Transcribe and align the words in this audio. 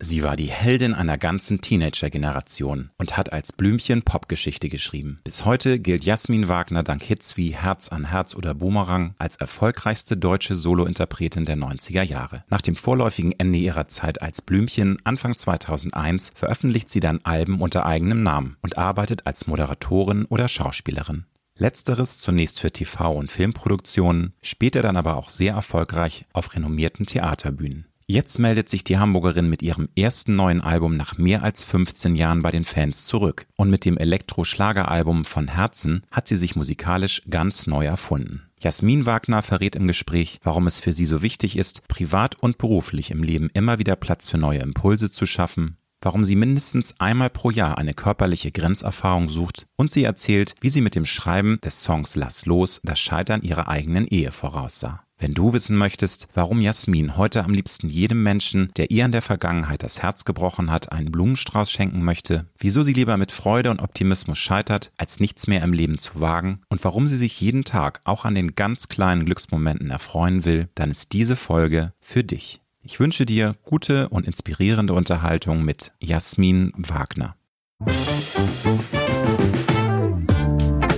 Sie 0.00 0.22
war 0.22 0.36
die 0.36 0.46
Heldin 0.46 0.94
einer 0.94 1.18
ganzen 1.18 1.60
Teenager-Generation 1.60 2.90
und 2.98 3.16
hat 3.16 3.32
als 3.32 3.50
Blümchen 3.50 4.02
Popgeschichte 4.02 4.68
geschrieben. 4.68 5.18
Bis 5.24 5.44
heute 5.44 5.80
gilt 5.80 6.04
Jasmin 6.04 6.46
Wagner 6.46 6.84
dank 6.84 7.02
Hits 7.02 7.36
wie 7.36 7.56
Herz 7.56 7.88
an 7.88 8.04
Herz 8.04 8.36
oder 8.36 8.54
Boomerang 8.54 9.16
als 9.18 9.34
erfolgreichste 9.34 10.16
deutsche 10.16 10.54
Solointerpretin 10.54 11.46
der 11.46 11.56
90er 11.56 12.02
Jahre. 12.02 12.44
Nach 12.48 12.62
dem 12.62 12.76
vorläufigen 12.76 13.32
Ende 13.38 13.58
ihrer 13.58 13.88
Zeit 13.88 14.22
als 14.22 14.40
Blümchen 14.40 14.98
Anfang 15.02 15.36
2001 15.36 16.30
veröffentlicht 16.32 16.90
sie 16.90 17.00
dann 17.00 17.18
Alben 17.24 17.60
unter 17.60 17.84
eigenem 17.84 18.22
Namen 18.22 18.56
und 18.62 18.78
arbeitet 18.78 19.26
als 19.26 19.48
Moderatorin 19.48 20.26
oder 20.26 20.46
Schauspielerin. 20.46 21.24
Letzteres 21.56 22.18
zunächst 22.18 22.60
für 22.60 22.68
TV- 22.68 23.16
und 23.16 23.32
Filmproduktionen, 23.32 24.32
später 24.42 24.80
dann 24.80 24.96
aber 24.96 25.16
auch 25.16 25.28
sehr 25.28 25.54
erfolgreich 25.54 26.24
auf 26.32 26.54
renommierten 26.54 27.04
Theaterbühnen. 27.04 27.88
Jetzt 28.10 28.38
meldet 28.38 28.70
sich 28.70 28.84
die 28.84 28.96
Hamburgerin 28.96 29.50
mit 29.50 29.60
ihrem 29.62 29.90
ersten 29.94 30.34
neuen 30.34 30.62
Album 30.62 30.96
nach 30.96 31.18
mehr 31.18 31.42
als 31.42 31.62
15 31.64 32.16
Jahren 32.16 32.40
bei 32.40 32.50
den 32.50 32.64
Fans 32.64 33.04
zurück. 33.04 33.46
Und 33.56 33.68
mit 33.68 33.84
dem 33.84 33.98
Elektro-Schlageralbum 33.98 35.26
von 35.26 35.48
Herzen 35.48 36.06
hat 36.10 36.26
sie 36.26 36.36
sich 36.36 36.56
musikalisch 36.56 37.20
ganz 37.28 37.66
neu 37.66 37.84
erfunden. 37.84 38.48
Jasmin 38.60 39.04
Wagner 39.04 39.42
verrät 39.42 39.76
im 39.76 39.86
Gespräch, 39.86 40.40
warum 40.42 40.66
es 40.66 40.80
für 40.80 40.94
sie 40.94 41.04
so 41.04 41.20
wichtig 41.20 41.58
ist, 41.58 41.86
privat 41.86 42.34
und 42.36 42.56
beruflich 42.56 43.10
im 43.10 43.22
Leben 43.22 43.50
immer 43.52 43.78
wieder 43.78 43.94
Platz 43.94 44.30
für 44.30 44.38
neue 44.38 44.60
Impulse 44.60 45.10
zu 45.10 45.26
schaffen, 45.26 45.76
warum 46.00 46.24
sie 46.24 46.34
mindestens 46.34 46.98
einmal 46.98 47.28
pro 47.28 47.50
Jahr 47.50 47.76
eine 47.76 47.92
körperliche 47.92 48.50
Grenzerfahrung 48.50 49.28
sucht 49.28 49.66
und 49.76 49.90
sie 49.90 50.04
erzählt, 50.04 50.54
wie 50.62 50.70
sie 50.70 50.80
mit 50.80 50.94
dem 50.94 51.04
Schreiben 51.04 51.60
des 51.62 51.82
Songs 51.82 52.16
Lass 52.16 52.46
los 52.46 52.80
das 52.82 52.98
Scheitern 52.98 53.42
ihrer 53.42 53.68
eigenen 53.68 54.06
Ehe 54.06 54.32
voraussah. 54.32 55.02
Wenn 55.20 55.34
du 55.34 55.52
wissen 55.52 55.76
möchtest, 55.76 56.28
warum 56.32 56.60
Jasmin 56.60 57.16
heute 57.16 57.42
am 57.42 57.52
liebsten 57.52 57.88
jedem 57.88 58.22
Menschen, 58.22 58.70
der 58.76 58.92
ihr 58.92 59.04
in 59.04 59.10
der 59.10 59.20
Vergangenheit 59.20 59.82
das 59.82 60.00
Herz 60.00 60.24
gebrochen 60.24 60.70
hat, 60.70 60.92
einen 60.92 61.10
Blumenstrauß 61.10 61.72
schenken 61.72 62.04
möchte, 62.04 62.46
wieso 62.56 62.84
sie 62.84 62.92
lieber 62.92 63.16
mit 63.16 63.32
Freude 63.32 63.72
und 63.72 63.82
Optimismus 63.82 64.38
scheitert, 64.38 64.92
als 64.96 65.18
nichts 65.18 65.48
mehr 65.48 65.62
im 65.62 65.72
Leben 65.72 65.98
zu 65.98 66.20
wagen 66.20 66.60
und 66.68 66.84
warum 66.84 67.08
sie 67.08 67.16
sich 67.16 67.40
jeden 67.40 67.64
Tag 67.64 68.00
auch 68.04 68.24
an 68.24 68.36
den 68.36 68.54
ganz 68.54 68.88
kleinen 68.88 69.24
Glücksmomenten 69.24 69.90
erfreuen 69.90 70.44
will, 70.44 70.68
dann 70.76 70.92
ist 70.92 71.12
diese 71.12 71.34
Folge 71.34 71.92
für 71.98 72.22
dich. 72.22 72.60
Ich 72.80 73.00
wünsche 73.00 73.26
dir 73.26 73.56
gute 73.64 74.08
und 74.10 74.24
inspirierende 74.24 74.92
Unterhaltung 74.92 75.64
mit 75.64 75.92
Jasmin 75.98 76.72
Wagner. 76.76 77.34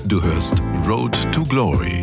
Du 0.05 0.23
hörst 0.23 0.61
Road 0.87 1.17
to 1.33 1.43
Glory 1.45 2.03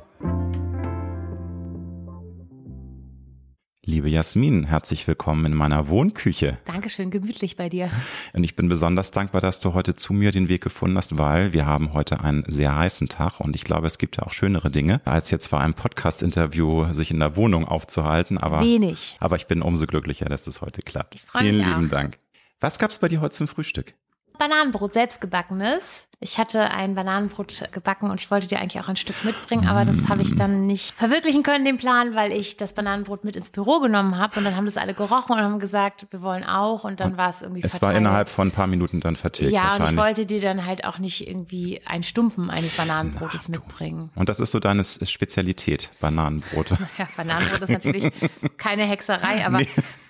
Liebe 3.83 4.09
Jasmin, 4.09 4.65
herzlich 4.65 5.07
willkommen 5.07 5.43
in 5.43 5.55
meiner 5.55 5.89
Wohnküche. 5.89 6.59
Dankeschön, 6.65 7.09
gemütlich 7.09 7.55
bei 7.55 7.67
dir. 7.67 7.89
Und 8.31 8.43
ich 8.43 8.55
bin 8.55 8.69
besonders 8.69 9.09
dankbar, 9.09 9.41
dass 9.41 9.59
du 9.59 9.73
heute 9.73 9.95
zu 9.95 10.13
mir 10.13 10.31
den 10.31 10.49
Weg 10.49 10.61
gefunden 10.61 10.95
hast, 10.97 11.17
weil 11.17 11.51
wir 11.51 11.65
haben 11.65 11.93
heute 11.93 12.19
einen 12.19 12.43
sehr 12.47 12.75
heißen 12.75 13.07
Tag 13.07 13.39
und 13.39 13.55
ich 13.55 13.63
glaube, 13.63 13.87
es 13.87 13.97
gibt 13.97 14.17
ja 14.17 14.23
auch 14.23 14.33
schönere 14.33 14.69
Dinge, 14.69 15.01
als 15.05 15.31
jetzt 15.31 15.47
vor 15.47 15.61
einem 15.61 15.73
Podcast-Interview 15.73 16.93
sich 16.93 17.09
in 17.09 17.17
der 17.17 17.35
Wohnung 17.35 17.65
aufzuhalten. 17.67 18.37
Aber, 18.37 18.61
Wenig. 18.61 19.17
Aber 19.19 19.35
ich 19.35 19.47
bin 19.47 19.63
umso 19.63 19.87
glücklicher, 19.87 20.25
dass 20.25 20.45
es 20.45 20.61
heute 20.61 20.83
klappt. 20.83 21.15
Ich 21.15 21.23
freue 21.23 21.41
Vielen 21.41 21.57
mich 21.57 21.65
lieben 21.65 21.87
auch. 21.87 21.89
Dank. 21.89 22.19
Was 22.59 22.77
gab's 22.77 22.99
bei 22.99 23.07
dir 23.07 23.19
heute 23.19 23.35
zum 23.35 23.47
Frühstück? 23.47 23.95
Bananenbrot, 24.37 24.93
selbstgebackenes. 24.93 26.05
Ich 26.23 26.37
hatte 26.37 26.69
ein 26.69 26.93
Bananenbrot 26.93 27.69
gebacken 27.71 28.11
und 28.11 28.21
ich 28.21 28.29
wollte 28.29 28.45
dir 28.47 28.59
eigentlich 28.59 28.79
auch 28.83 28.87
ein 28.87 28.95
Stück 28.95 29.15
mitbringen, 29.25 29.67
aber 29.67 29.85
das 29.85 30.07
habe 30.07 30.21
ich 30.21 30.35
dann 30.35 30.67
nicht 30.67 30.91
verwirklichen 30.93 31.41
können, 31.41 31.65
den 31.65 31.77
Plan, 31.77 32.13
weil 32.13 32.31
ich 32.31 32.57
das 32.57 32.73
Bananenbrot 32.73 33.23
mit 33.23 33.35
ins 33.35 33.49
Büro 33.49 33.79
genommen 33.79 34.15
habe 34.19 34.37
und 34.37 34.45
dann 34.45 34.55
haben 34.55 34.67
das 34.67 34.77
alle 34.77 34.93
gerochen 34.93 35.33
und 35.33 35.39
haben 35.41 35.57
gesagt, 35.57 36.05
wir 36.11 36.21
wollen 36.21 36.43
auch 36.43 36.83
und 36.83 36.99
dann 36.99 37.17
war 37.17 37.31
es 37.31 37.41
irgendwie 37.41 37.63
Es 37.63 37.73
war 37.73 37.79
verteilt. 37.79 37.97
innerhalb 37.97 38.29
von 38.29 38.49
ein 38.49 38.51
paar 38.51 38.67
Minuten 38.67 38.99
dann 38.99 39.15
vertilgt 39.15 39.51
Ja, 39.51 39.75
und 39.77 39.89
ich 39.89 39.97
wollte 39.97 40.27
dir 40.27 40.39
dann 40.41 40.63
halt 40.67 40.85
auch 40.85 40.99
nicht 40.99 41.27
irgendwie 41.27 41.81
einen 41.85 42.03
Stumpen 42.03 42.51
eines 42.51 42.77
Bananenbrotes 42.77 43.47
mitbringen. 43.47 44.11
und 44.13 44.29
das 44.29 44.39
ist 44.39 44.51
so 44.51 44.59
deine 44.59 44.83
Spezialität, 44.83 45.89
Bananenbrote. 46.01 46.77
Ja, 46.99 47.07
Bananenbrot 47.17 47.61
ist 47.61 47.69
natürlich 47.69 48.11
keine 48.57 48.83
Hexerei, 48.83 49.43
aber 49.43 49.61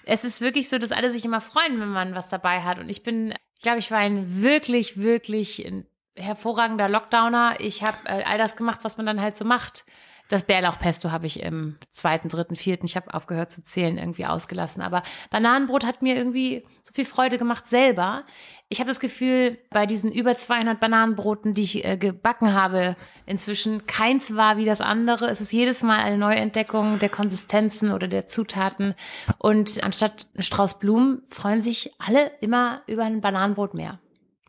es 0.06 0.26
ist 0.26 0.42
wirklich 0.42 0.68
so, 0.68 0.78
dass 0.78 0.92
alle 0.92 1.10
sich 1.10 1.24
immer 1.24 1.40
freuen, 1.40 1.80
wenn 1.80 1.88
man 1.92 2.16
was 2.16 2.28
dabei 2.28 2.62
hat. 2.64 2.80
Und 2.80 2.90
ich 2.90 3.04
bin, 3.04 3.34
ich 3.56 3.62
glaube, 3.62 3.80
ich 3.80 3.92
war 3.92 4.00
ein 4.00 4.42
wirklich, 4.42 4.98
wirklich 4.98 5.66
ein 5.66 5.86
hervorragender 6.16 6.90
Lockdowner. 6.90 7.56
Ich 7.60 7.84
habe 7.84 7.98
äh, 8.06 8.24
all 8.24 8.38
das 8.38 8.56
gemacht, 8.56 8.80
was 8.84 8.98
man 8.98 9.06
dann 9.06 9.22
halt 9.22 9.36
so 9.36 9.46
macht. 9.46 9.86
Das 10.32 10.44
Bärlauchpesto 10.44 11.12
habe 11.12 11.28
ich 11.28 11.42
im 11.42 11.76
zweiten, 11.92 12.30
dritten, 12.30 12.56
vierten, 12.56 12.86
ich 12.86 12.96
habe 12.96 13.14
aufgehört 13.14 13.52
zu 13.52 13.66
zählen, 13.66 13.98
irgendwie 13.98 14.26
ausgelassen. 14.26 14.82
Aber 14.82 15.04
Bananenbrot 15.30 15.86
hat 15.86 16.02
mir 16.02 16.16
irgendwie 16.16 16.64
so 16.84 16.94
viel 16.94 17.04
Freude 17.04 17.38
gemacht 17.38 17.68
selber. 17.68 18.24
Ich 18.70 18.80
habe 18.80 18.88
das 18.88 19.02
Gefühl, 19.02 19.58
bei 19.72 19.86
diesen 19.86 20.10
über 20.10 20.38
200 20.38 20.80
Bananenbroten, 20.80 21.54
die 21.54 21.64
ich 21.64 21.84
äh, 21.84 21.98
gebacken 21.98 22.54
habe, 22.54 22.96
inzwischen 23.26 23.86
keins 23.88 24.34
war 24.34 24.56
wie 24.56 24.64
das 24.64 24.80
andere. 24.80 25.30
Es 25.30 25.42
ist 25.42 25.52
jedes 25.52 25.84
Mal 25.84 26.00
eine 26.00 26.18
Neuentdeckung 26.18 27.00
der 27.00 27.10
Konsistenzen 27.10 27.92
oder 27.92 28.08
der 28.08 28.28
Zutaten. 28.28 28.96
Und 29.38 29.84
anstatt 29.84 30.28
ein 30.38 30.44
Strauß 30.44 30.80
Blumen 30.80 31.24
freuen 31.28 31.60
sich 31.60 31.94
alle 31.98 32.32
immer 32.40 32.84
über 32.88 33.04
ein 33.04 33.20
Bananenbrot 33.20 33.74
mehr. 33.74 34.00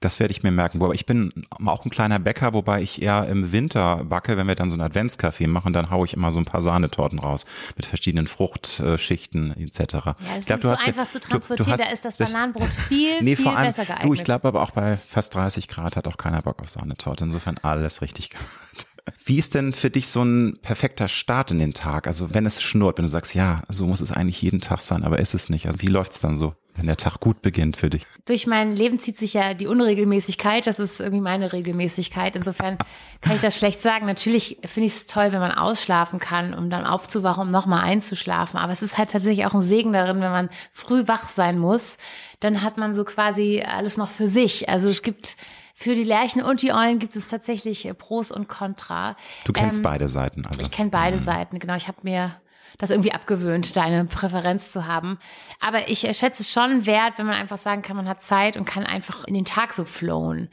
Das 0.02 0.20
werde 0.20 0.32
ich 0.32 0.42
mir 0.42 0.50
merken. 0.50 0.80
Wobei 0.80 0.94
ich 0.94 1.06
bin 1.06 1.32
auch 1.64 1.84
ein 1.84 1.90
kleiner 1.90 2.18
Bäcker, 2.18 2.52
wobei 2.52 2.82
ich 2.82 3.00
eher 3.00 3.26
im 3.28 3.52
Winter 3.52 4.04
backe, 4.04 4.36
wenn 4.36 4.46
wir 4.48 4.54
dann 4.54 4.68
so 4.68 4.74
einen 4.74 4.82
Adventskaffee 4.82 5.46
machen, 5.46 5.72
dann 5.72 5.90
haue 5.90 6.04
ich 6.06 6.12
immer 6.14 6.30
so 6.32 6.38
ein 6.38 6.44
paar 6.44 6.60
Sahnetorten 6.62 7.18
raus 7.18 7.46
mit 7.76 7.86
verschiedenen 7.86 8.26
Fruchtschichten 8.26 9.56
etc. 9.56 9.78
Ja, 9.94 10.14
es 10.36 10.41
Ich 10.41 10.46
glaub, 10.46 10.58
ist 10.58 10.64
du 10.64 10.68
so 10.68 10.70
hast 10.72 10.80
ja- 10.80 10.86
einfach 10.88 11.08
zu 11.08 11.18
du- 11.18 11.24
du 11.24 11.28
transportieren, 11.30 11.72
hast 11.72 11.84
da 11.88 11.92
ist 11.92 12.04
das 12.04 12.16
Bananenbrot 12.16 12.68
viel, 12.88 13.22
nee, 13.22 13.36
viel 13.36 13.44
vor 13.44 13.56
allem, 13.56 13.68
besser 13.68 13.84
geeignet. 13.84 14.04
Du, 14.08 14.14
ich 14.14 14.24
glaube 14.24 14.48
aber 14.48 14.62
auch 14.62 14.70
bei 14.72 14.96
fast 14.96 15.34
30 15.34 15.68
Grad 15.68 15.96
hat 15.96 16.06
auch 16.08 16.16
keiner 16.16 16.42
Bock 16.42 16.60
auf 16.60 16.70
Sahnetorte. 16.70 17.24
Insofern 17.24 17.58
alles 17.62 18.02
richtig 18.02 18.30
gemacht. 18.30 18.46
Wie 19.24 19.36
ist 19.36 19.54
denn 19.54 19.72
für 19.72 19.91
dich 19.91 20.06
so 20.08 20.22
ein 20.22 20.54
perfekter 20.62 21.08
Start 21.08 21.50
in 21.50 21.58
den 21.58 21.72
Tag? 21.74 22.06
Also 22.06 22.34
wenn 22.34 22.46
es 22.46 22.62
schnurrt, 22.62 22.98
wenn 22.98 23.04
du 23.04 23.08
sagst, 23.10 23.34
ja, 23.34 23.60
so 23.68 23.86
muss 23.86 24.00
es 24.00 24.12
eigentlich 24.12 24.41
jeden 24.42 24.60
Tag 24.60 24.80
sein, 24.80 25.02
aber 25.02 25.18
ist 25.18 25.34
es 25.34 25.48
nicht. 25.50 25.66
Also 25.66 25.80
wie 25.82 25.86
läuft's 25.88 26.20
dann 26.20 26.38
so, 26.38 26.54
wenn 26.75 26.87
der 26.87 26.97
Tag 26.97 27.21
gut 27.21 27.43
beginnt 27.43 27.77
für 27.77 27.91
dich? 27.91 28.05
durch 28.27 28.47
mein 28.47 28.75
Leben 28.77 28.99
zieht 29.00 29.19
sich 29.19 29.34
ja 29.34 29.55
die 29.55 29.66
Unregelmäßigkeit. 29.66 30.66
Das 30.66 30.78
ist 30.78 31.00
irgendwie 31.00 31.21
meine 31.21 31.53
Regelmäßigkeit. 31.53 32.37
Insofern 32.37 32.78
kann 33.21 33.34
ich 33.34 33.41
das 33.43 33.56
schlecht 33.59 33.81
sagen. 33.83 34.06
Natürlich 34.06 34.59
finde 34.65 34.87
ich 34.87 34.94
es 34.94 35.06
toll, 35.06 35.33
wenn 35.33 35.41
man 35.41 35.53
ausschlafen 35.53 36.19
kann, 36.19 36.55
um 36.55 36.71
dann 36.71 36.84
aufzuwachen, 36.87 37.43
um 37.43 37.50
nochmal 37.50 37.84
einzuschlafen. 37.84 38.59
Aber 38.59 38.72
es 38.72 38.83
ist 38.83 38.97
halt 38.99 39.10
tatsächlich 39.10 39.44
auch 39.47 39.55
ein 39.55 39.62
Segen 39.62 39.93
darin, 39.93 40.21
wenn 40.21 40.31
man 40.31 40.49
früh 40.72 41.06
wach 41.09 41.28
sein 41.28 41.59
muss. 41.59 41.99
Dann 42.41 42.62
hat 42.62 42.78
man 42.78 42.94
so 42.94 43.04
quasi 43.04 43.62
alles 43.66 43.97
noch 43.97 44.09
für 44.09 44.28
sich. 44.28 44.69
Also 44.69 44.89
es 44.89 45.03
gibt 45.03 45.37
für 45.75 45.94
die 45.94 46.04
Lerchen 46.04 46.43
und 46.43 46.62
die 46.62 46.72
Eulen 46.72 46.99
gibt 46.99 47.16
es 47.16 47.28
tatsächlich 47.28 47.87
äh, 47.87 47.94
Pros 47.94 48.31
und 48.31 48.49
Contra. 48.49 49.16
Du 49.44 49.53
kennst 49.53 49.78
Ähm, 49.78 49.83
beide 49.84 50.09
Seiten. 50.09 50.47
Also. 50.47 50.60
Ich 50.60 50.71
kenne 50.71 50.91
beide 50.91 51.19
Seiten, 51.19 51.59
genau. 51.59 51.75
Ich 51.77 51.89
habe 51.89 51.99
mir 52.03 52.37
das 52.78 52.91
irgendwie 52.91 53.12
abgewöhnt, 53.12 53.77
deine 53.77 54.05
Präferenz 54.05 54.72
zu 54.72 54.87
haben. 54.87 55.19
Aber 55.60 55.88
ich 55.88 56.06
äh, 56.06 56.15
schätze 56.15 56.43
es 56.43 56.53
schon 56.53 56.87
wert, 56.87 57.15
wenn 57.16 57.27
man 57.27 57.37
einfach 57.37 57.59
sagen 57.59 57.83
kann, 57.83 57.97
man 57.97 58.09
hat 58.09 58.21
Zeit 58.21 58.56
und 58.56 58.65
kann 58.65 58.84
einfach 58.84 59.25
in 59.25 59.34
den 59.34 59.44
Tag 59.44 59.72
so 59.75 59.84
flowen, 59.84 60.49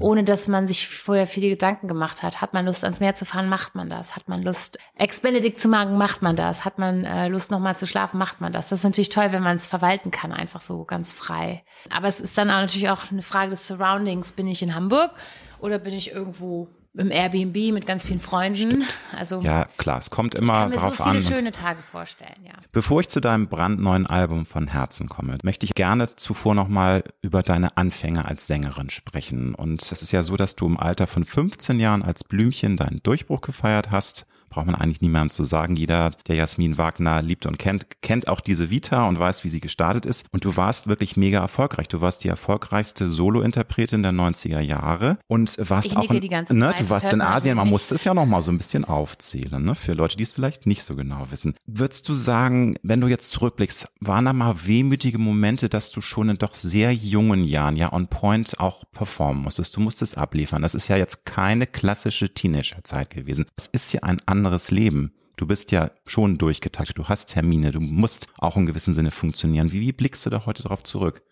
ohne 0.00 0.24
dass 0.24 0.48
man 0.48 0.66
sich 0.66 0.88
vorher 0.88 1.26
viele 1.26 1.48
Gedanken 1.48 1.88
gemacht 1.88 2.22
hat. 2.22 2.40
Hat 2.40 2.54
man 2.54 2.66
Lust 2.66 2.84
ans 2.84 3.00
Meer 3.00 3.14
zu 3.14 3.24
fahren, 3.24 3.48
macht 3.48 3.74
man 3.74 3.90
das. 3.90 4.16
Hat 4.16 4.28
man 4.28 4.42
Lust 4.42 4.78
Ex-Benedict 4.96 5.60
zu 5.60 5.68
machen, 5.68 5.96
macht 5.98 6.22
man 6.22 6.36
das. 6.36 6.64
Hat 6.64 6.78
man 6.78 7.04
äh, 7.04 7.28
Lust 7.28 7.50
nochmal 7.50 7.76
zu 7.76 7.86
schlafen, 7.86 8.18
macht 8.18 8.40
man 8.40 8.52
das. 8.52 8.68
Das 8.68 8.80
ist 8.80 8.84
natürlich 8.84 9.08
toll, 9.08 9.28
wenn 9.30 9.42
man 9.42 9.56
es 9.56 9.66
verwalten 9.66 10.10
kann, 10.10 10.32
einfach 10.32 10.60
so 10.60 10.84
ganz 10.84 11.12
frei. 11.12 11.64
Aber 11.90 12.08
es 12.08 12.20
ist 12.20 12.36
dann 12.38 12.50
auch 12.50 12.60
natürlich 12.60 12.90
auch 12.90 13.10
eine 13.10 13.22
Frage 13.22 13.50
des 13.50 13.66
Surroundings. 13.66 14.32
Bin 14.32 14.46
ich 14.46 14.62
in 14.62 14.74
Hamburg 14.74 15.12
oder 15.60 15.78
bin 15.78 15.94
ich 15.94 16.12
irgendwo 16.12 16.68
im 16.96 17.10
Airbnb 17.10 17.72
mit 17.72 17.86
ganz 17.86 18.04
vielen 18.04 18.20
Freunden? 18.20 18.84
Also 19.16 19.40
Ja, 19.40 19.66
klar, 19.76 19.98
es 19.98 20.10
kommt 20.10 20.34
ich 20.34 20.40
immer 20.40 20.52
kann 20.54 20.70
mir 20.70 20.76
drauf 20.76 20.96
so 20.96 21.04
viele 21.04 21.16
an. 21.16 21.22
schöne 21.22 21.50
Tage 21.50 21.78
vorstellen, 21.78 22.40
ja. 22.44 22.52
Bevor 22.72 23.00
ich 23.00 23.08
zu 23.08 23.20
deinem 23.20 23.48
brandneuen 23.48 24.06
Album 24.06 24.46
von 24.46 24.68
Herzen 24.68 25.08
komme, 25.08 25.38
möchte 25.42 25.66
ich 25.66 25.74
gerne 25.74 26.14
zuvor 26.16 26.54
nochmal 26.54 27.02
über 27.20 27.42
deine 27.42 27.76
Anfänge 27.76 28.24
als 28.24 28.46
Sängerin 28.46 28.90
sprechen. 28.90 29.54
Und 29.54 29.82
es 29.82 30.02
ist 30.02 30.12
ja 30.12 30.22
so, 30.22 30.36
dass 30.36 30.54
du 30.56 30.66
im 30.66 30.78
Alter 30.78 31.06
von 31.06 31.24
15 31.24 31.80
Jahren 31.80 32.02
als 32.02 32.24
Blümchen 32.24 32.76
deinen 32.76 33.00
Durchbruch 33.02 33.40
gefeiert 33.40 33.90
hast, 33.90 34.26
braucht 34.54 34.66
man 34.66 34.76
eigentlich 34.76 35.00
niemandem 35.00 35.30
zu 35.30 35.44
sagen. 35.44 35.76
Jeder, 35.76 36.12
der 36.28 36.36
Jasmin 36.36 36.78
Wagner 36.78 37.22
liebt 37.22 37.46
und 37.46 37.58
kennt, 37.58 37.86
kennt 38.02 38.28
auch 38.28 38.40
diese 38.40 38.70
Vita 38.70 39.08
und 39.08 39.18
weiß, 39.18 39.42
wie 39.42 39.48
sie 39.48 39.60
gestartet 39.60 40.06
ist. 40.06 40.26
Und 40.30 40.44
du 40.44 40.56
warst 40.56 40.86
wirklich 40.86 41.16
mega 41.16 41.40
erfolgreich. 41.40 41.88
Du 41.88 42.00
warst 42.00 42.22
die 42.22 42.28
erfolgreichste 42.28 43.08
Solo-Interpretin 43.08 44.02
der 44.02 44.12
90er 44.12 44.60
Jahre 44.60 45.18
und 45.26 45.56
warst 45.58 45.96
auch 45.96 46.08
in, 46.08 46.20
ne, 46.20 46.44
Zeit, 46.70 46.80
du 46.80 46.88
warst 46.88 47.12
in 47.12 47.20
Asien. 47.20 47.56
Man 47.56 47.66
nicht. 47.66 47.72
muss 47.72 47.90
es 47.90 48.04
ja 48.04 48.14
noch 48.14 48.26
mal 48.26 48.42
so 48.42 48.52
ein 48.52 48.58
bisschen 48.58 48.84
aufzählen, 48.84 49.62
ne, 49.62 49.74
für 49.74 49.92
Leute, 49.92 50.16
die 50.16 50.22
es 50.22 50.32
vielleicht 50.32 50.66
nicht 50.66 50.84
so 50.84 50.94
genau 50.94 51.26
wissen. 51.30 51.54
Würdest 51.66 52.08
du 52.08 52.14
sagen, 52.14 52.76
wenn 52.82 53.00
du 53.00 53.08
jetzt 53.08 53.30
zurückblickst, 53.30 53.88
waren 54.00 54.24
da 54.24 54.32
mal 54.32 54.54
wehmütige 54.66 55.18
Momente, 55.18 55.68
dass 55.68 55.90
du 55.90 56.00
schon 56.00 56.28
in 56.28 56.36
doch 56.36 56.54
sehr 56.54 56.92
jungen 56.92 57.42
Jahren 57.42 57.74
ja 57.74 57.92
on 57.92 58.06
point 58.06 58.60
auch 58.60 58.84
performen 58.92 59.42
musstest? 59.42 59.76
Du 59.76 59.80
musstest 59.80 60.16
abliefern. 60.16 60.62
Das 60.62 60.76
ist 60.76 60.86
ja 60.86 60.96
jetzt 60.96 61.26
keine 61.26 61.66
klassische 61.66 62.32
Teenagerzeit 62.32 63.10
gewesen. 63.10 63.46
Das 63.56 63.66
ist 63.66 63.92
ja 63.92 64.04
ein 64.04 64.18
anderes 64.26 64.43
Leben. 64.70 65.14
Du 65.36 65.46
bist 65.46 65.72
ja 65.72 65.90
schon 66.06 66.38
durchgetaktet, 66.38 66.96
du 66.98 67.08
hast 67.08 67.26
Termine, 67.26 67.72
du 67.72 67.80
musst 67.80 68.28
auch 68.38 68.56
in 68.56 68.66
gewissem 68.66 68.94
Sinne 68.94 69.10
funktionieren. 69.10 69.72
Wie, 69.72 69.80
wie 69.80 69.92
blickst 69.92 70.24
du 70.24 70.30
da 70.30 70.46
heute 70.46 70.62
drauf 70.62 70.84
zurück? 70.84 71.22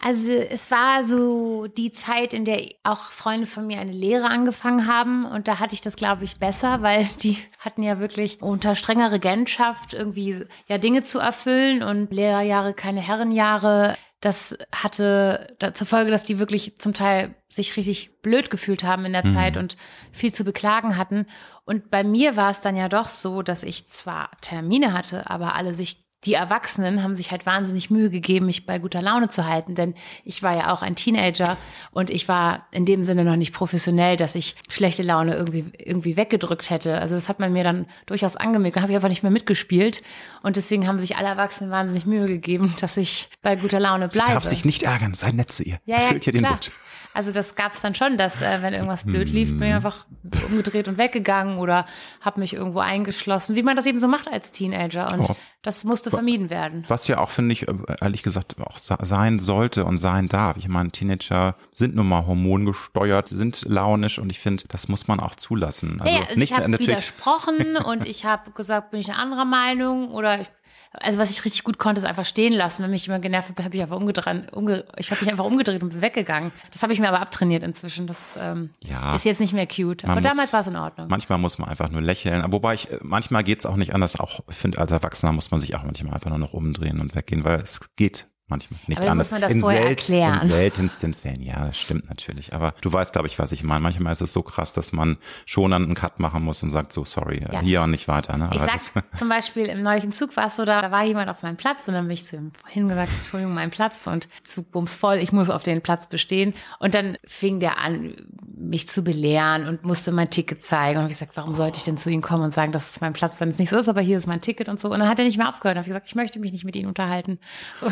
Also 0.00 0.32
es 0.32 0.70
war 0.70 1.02
so 1.02 1.66
die 1.66 1.90
Zeit, 1.90 2.32
in 2.32 2.44
der 2.44 2.68
auch 2.84 3.10
Freunde 3.10 3.46
von 3.46 3.66
mir 3.66 3.80
eine 3.80 3.92
Lehre 3.92 4.28
angefangen 4.28 4.86
haben 4.86 5.24
und 5.24 5.48
da 5.48 5.58
hatte 5.58 5.74
ich 5.74 5.80
das, 5.80 5.96
glaube 5.96 6.22
ich, 6.22 6.38
besser, 6.38 6.82
weil 6.82 7.04
die 7.22 7.38
hatten 7.58 7.82
ja 7.82 7.98
wirklich 7.98 8.40
unter 8.40 8.76
strenger 8.76 9.10
Regentschaft 9.10 9.94
irgendwie 9.94 10.44
ja 10.68 10.78
Dinge 10.78 11.02
zu 11.02 11.18
erfüllen 11.18 11.82
und 11.82 12.12
Lehrerjahre 12.12 12.74
keine 12.74 13.00
Herrenjahre. 13.00 13.96
Das 14.20 14.56
hatte 14.72 15.56
zur 15.74 15.86
Folge, 15.86 16.10
dass 16.10 16.22
die 16.22 16.38
wirklich 16.38 16.78
zum 16.78 16.94
Teil 16.94 17.34
sich 17.48 17.76
richtig 17.76 18.20
blöd 18.20 18.50
gefühlt 18.50 18.84
haben 18.84 19.04
in 19.04 19.12
der 19.12 19.24
Zeit 19.24 19.56
und 19.56 19.76
viel 20.12 20.32
zu 20.32 20.44
beklagen 20.44 20.96
hatten. 20.96 21.26
Und 21.68 21.90
bei 21.90 22.02
mir 22.02 22.34
war 22.34 22.50
es 22.50 22.62
dann 22.62 22.76
ja 22.76 22.88
doch 22.88 23.04
so, 23.04 23.42
dass 23.42 23.62
ich 23.62 23.88
zwar 23.88 24.30
Termine 24.40 24.94
hatte, 24.94 25.28
aber 25.28 25.54
alle 25.54 25.74
sich 25.74 26.02
die 26.24 26.32
Erwachsenen 26.32 27.02
haben 27.02 27.14
sich 27.14 27.30
halt 27.30 27.44
wahnsinnig 27.44 27.90
Mühe 27.90 28.08
gegeben, 28.08 28.46
mich 28.46 28.64
bei 28.64 28.78
guter 28.78 29.02
Laune 29.02 29.28
zu 29.28 29.46
halten, 29.46 29.74
denn 29.74 29.94
ich 30.24 30.42
war 30.42 30.56
ja 30.56 30.72
auch 30.72 30.80
ein 30.80 30.96
Teenager 30.96 31.58
und 31.90 32.08
ich 32.08 32.26
war 32.26 32.66
in 32.72 32.86
dem 32.86 33.02
Sinne 33.02 33.22
noch 33.22 33.36
nicht 33.36 33.52
professionell, 33.52 34.16
dass 34.16 34.34
ich 34.34 34.56
schlechte 34.70 35.02
Laune 35.02 35.36
irgendwie, 35.36 35.66
irgendwie 35.78 36.16
weggedrückt 36.16 36.70
hätte. 36.70 36.98
Also 36.98 37.14
das 37.14 37.28
hat 37.28 37.38
man 37.38 37.52
mir 37.52 37.64
dann 37.64 37.84
durchaus 38.06 38.34
angemerkt. 38.34 38.78
Da 38.78 38.80
habe 38.80 38.92
ich 38.92 38.96
einfach 38.96 39.10
nicht 39.10 39.22
mehr 39.22 39.30
mitgespielt 39.30 40.02
und 40.42 40.56
deswegen 40.56 40.88
haben 40.88 40.98
sich 40.98 41.18
alle 41.18 41.28
Erwachsenen 41.28 41.70
wahnsinnig 41.70 42.06
Mühe 42.06 42.26
gegeben, 42.26 42.74
dass 42.80 42.96
ich 42.96 43.28
bei 43.42 43.56
guter 43.56 43.78
Laune 43.78 44.08
Sie 44.08 44.18
bleibe. 44.18 44.32
darf 44.32 44.44
sich 44.44 44.64
nicht 44.64 44.84
ärgern, 44.84 45.12
sei 45.12 45.32
nett 45.32 45.52
zu 45.52 45.64
ihr. 45.64 45.78
Ja, 45.84 45.96
ja, 45.96 46.02
Erfüllt 46.04 46.26
ihr 46.26 46.32
den. 46.32 46.48
Wunsch. 46.48 46.70
Also 47.18 47.32
das 47.32 47.56
gab 47.56 47.72
es 47.72 47.80
dann 47.80 47.96
schon, 47.96 48.16
dass 48.16 48.42
äh, 48.42 48.62
wenn 48.62 48.72
irgendwas 48.74 49.02
blöd 49.02 49.28
lief, 49.28 49.48
bin 49.58 49.66
ich 49.70 49.74
einfach 49.74 50.06
umgedreht 50.48 50.86
und 50.86 50.98
weggegangen 50.98 51.58
oder 51.58 51.84
habe 52.20 52.38
mich 52.38 52.52
irgendwo 52.52 52.78
eingeschlossen, 52.78 53.56
wie 53.56 53.64
man 53.64 53.74
das 53.74 53.86
eben 53.86 53.98
so 53.98 54.06
macht 54.06 54.32
als 54.32 54.52
Teenager. 54.52 55.12
Und 55.12 55.28
Oh. 55.28 55.34
das 55.62 55.82
musste 55.82 56.10
vermieden 56.10 56.48
werden. 56.48 56.84
Was 56.86 57.08
ja 57.08 57.18
auch, 57.18 57.30
finde 57.30 57.54
ich, 57.54 57.66
äh, 57.66 57.74
ehrlich 58.00 58.22
gesagt, 58.22 58.54
auch 58.60 58.78
sein 58.78 59.40
sollte 59.40 59.84
und 59.84 59.98
sein 59.98 60.28
darf. 60.28 60.58
Ich 60.58 60.68
meine, 60.68 60.90
Teenager 60.90 61.56
sind 61.72 61.96
nun 61.96 62.08
mal 62.08 62.24
hormongesteuert, 62.24 63.26
sind 63.26 63.62
launisch 63.62 64.20
und 64.20 64.30
ich 64.30 64.38
finde, 64.38 64.62
das 64.68 64.86
muss 64.86 65.08
man 65.08 65.18
auch 65.18 65.34
zulassen. 65.34 66.00
Also 66.00 66.14
ja, 66.14 66.22
ja, 66.22 66.28
und 66.30 66.36
nicht 66.38 66.52
ich 66.52 66.56
habe 66.56 66.78
widersprochen 66.78 67.76
und 67.78 68.06
ich 68.06 68.24
habe 68.26 68.52
gesagt, 68.52 68.92
bin 68.92 69.00
ich 69.00 69.08
eine 69.10 69.18
anderer 69.18 69.44
Meinung 69.44 70.12
oder 70.12 70.40
ich, 70.42 70.46
also 70.92 71.18
was 71.18 71.30
ich 71.30 71.44
richtig 71.44 71.64
gut 71.64 71.78
konnte, 71.78 72.00
ist 72.00 72.06
einfach 72.06 72.24
stehen 72.24 72.52
lassen. 72.52 72.82
Wenn 72.82 72.90
mich 72.90 73.06
jemand 73.06 73.22
genervt 73.22 73.50
hat, 73.50 73.64
habe 73.64 73.74
ich 73.76 73.82
einfach 73.82 73.96
umgedreht, 73.96 74.52
umge, 74.52 74.84
ich 74.96 75.10
habe 75.10 75.20
mich 75.20 75.30
einfach 75.30 75.44
umgedreht 75.44 75.82
und 75.82 75.90
bin 75.90 76.00
weggegangen. 76.02 76.50
Das 76.72 76.82
habe 76.82 76.92
ich 76.92 77.00
mir 77.00 77.08
aber 77.08 77.20
abtrainiert 77.20 77.62
inzwischen. 77.62 78.06
Das 78.06 78.16
ähm, 78.38 78.70
Ja. 78.84 79.14
ist 79.14 79.24
jetzt 79.24 79.40
nicht 79.40 79.52
mehr 79.52 79.66
cute. 79.66 80.04
Aber 80.04 80.14
muss- 80.20 80.22
damals 80.24 80.52
war 80.52 80.60
es 80.60 80.66
in 80.66 80.76
Ordnung. 80.76 81.08
Manchmal 81.08 81.38
muss 81.38 81.58
man 81.58 81.68
einfach 81.68 81.90
nur 81.90 82.00
lächeln. 82.00 82.44
Wobei 82.52 82.74
ich, 82.74 82.90
äh, 82.90 82.98
manchmal 83.02 83.44
geht's 83.44 83.66
auch 83.66 83.76
nicht 83.76 83.94
anders. 83.94 84.18
Auch, 84.18 84.40
ich 84.48 84.56
finde, 84.56 84.78
als 84.78 84.90
Erwachsener 84.90 85.32
muss 85.32 85.50
man 85.50 85.60
sich 85.60 85.74
auch 85.76 85.82
manchmal 85.84 86.14
einfach 86.14 86.30
nur 86.30 86.38
noch 86.38 86.52
umdrehen 86.54 87.00
und 87.00 87.14
weggehen, 87.14 87.44
weil 87.44 87.60
es 87.60 87.94
geht 87.96 88.26
manchmal 88.48 88.80
nicht 88.86 89.00
Aber 89.00 89.10
anders. 89.10 89.28
muss 89.28 89.32
man 89.32 89.40
das 89.40 89.54
in, 89.54 89.60
vorher 89.60 89.80
sel- 89.82 89.88
erklären. 89.90 90.40
in 90.42 90.48
seltensten 90.48 91.14
Fällen, 91.14 91.42
ja, 91.42 91.66
das 91.66 91.78
stimmt 91.78 92.08
natürlich. 92.08 92.54
Aber 92.54 92.74
du 92.80 92.92
weißt, 92.92 93.12
glaube 93.12 93.28
ich, 93.28 93.38
was 93.38 93.52
ich 93.52 93.62
meine. 93.62 93.80
Manchmal 93.80 94.12
ist 94.12 94.20
es 94.20 94.32
so 94.32 94.42
krass, 94.42 94.72
dass 94.72 94.92
man 94.92 95.16
schon 95.46 95.72
einen 95.72 95.94
Cut 95.94 96.18
machen 96.20 96.42
muss 96.42 96.62
und 96.62 96.70
sagt 96.70 96.92
so, 96.92 97.04
sorry, 97.04 97.38
äh, 97.38 97.52
Ja. 97.52 97.60
hier 97.60 97.82
und 97.82 97.90
nicht 97.90 98.08
weiter. 98.08 98.36
Ne? 98.36 98.50
Ich 98.52 98.60
Aber 98.60 98.70
sag 98.78 99.04
zum 99.18 99.28
Beispiel, 99.28 99.66
im 99.66 99.82
neulich 99.82 100.04
im 100.04 100.12
Zug 100.12 100.36
war 100.36 100.46
es 100.46 100.56
so, 100.56 100.64
da, 100.64 100.82
da 100.82 100.90
war 100.90 101.04
jemand 101.04 101.28
auf 101.30 101.42
meinem 101.42 101.56
Platz 101.56 101.86
und 101.88 101.94
dann 101.94 102.04
bin 102.06 102.14
ich 102.14 102.24
zu 102.24 102.36
ihm 102.36 102.52
hingesagt, 102.68 103.10
Entschuldigung, 103.14 103.54
mein 103.54 103.70
Platz 103.70 104.06
und 104.06 104.28
Zug 104.42 104.70
bums 104.72 104.94
voll, 104.96 105.16
ich 105.18 105.32
muss 105.32 105.50
auf 105.50 105.62
den 105.62 105.80
Platz 105.82 106.06
bestehen. 106.08 106.54
Und 106.78 106.94
dann 106.94 107.18
fing 107.26 107.60
der 107.60 107.78
an, 107.78 108.14
mich 108.56 108.88
zu 108.88 109.02
belehren 109.04 109.66
und 109.68 109.84
musste 109.84 110.10
mein 110.12 110.30
Ticket 110.30 110.62
zeigen. 110.62 110.98
Und 110.98 111.06
ich 111.06 111.12
gesagt, 111.12 111.36
warum 111.36 111.54
sollte 111.54 111.78
ich 111.78 111.84
denn 111.84 111.98
zu 111.98 112.10
ihm 112.10 112.22
kommen 112.22 112.42
und 112.44 112.52
sagen, 112.54 112.72
das 112.72 112.88
ist 112.90 113.00
mein 113.00 113.12
Platz, 113.12 113.40
wenn 113.40 113.50
es 113.50 113.58
nicht 113.58 113.70
so 113.70 113.76
ist, 113.78 113.88
aber 113.88 114.00
hier 114.00 114.18
ist 114.18 114.26
mein 114.26 114.40
Ticket 114.40 114.68
und 114.68 114.80
so. 114.80 114.88
Und 114.90 114.98
dann 115.00 115.08
hat 115.08 115.18
er 115.18 115.24
nicht 115.24 115.38
mehr 115.38 115.48
aufgehört. 115.48 115.76
Hab 115.76 115.82
ich 115.84 115.88
gesagt, 115.88 116.06
ich 116.06 116.14
möchte 116.14 116.38
mich 116.40 116.52
nicht 116.52 116.64
mit 116.64 116.74
Ihnen 116.76 116.88
unterhalten. 116.88 117.38
So. 117.76 117.86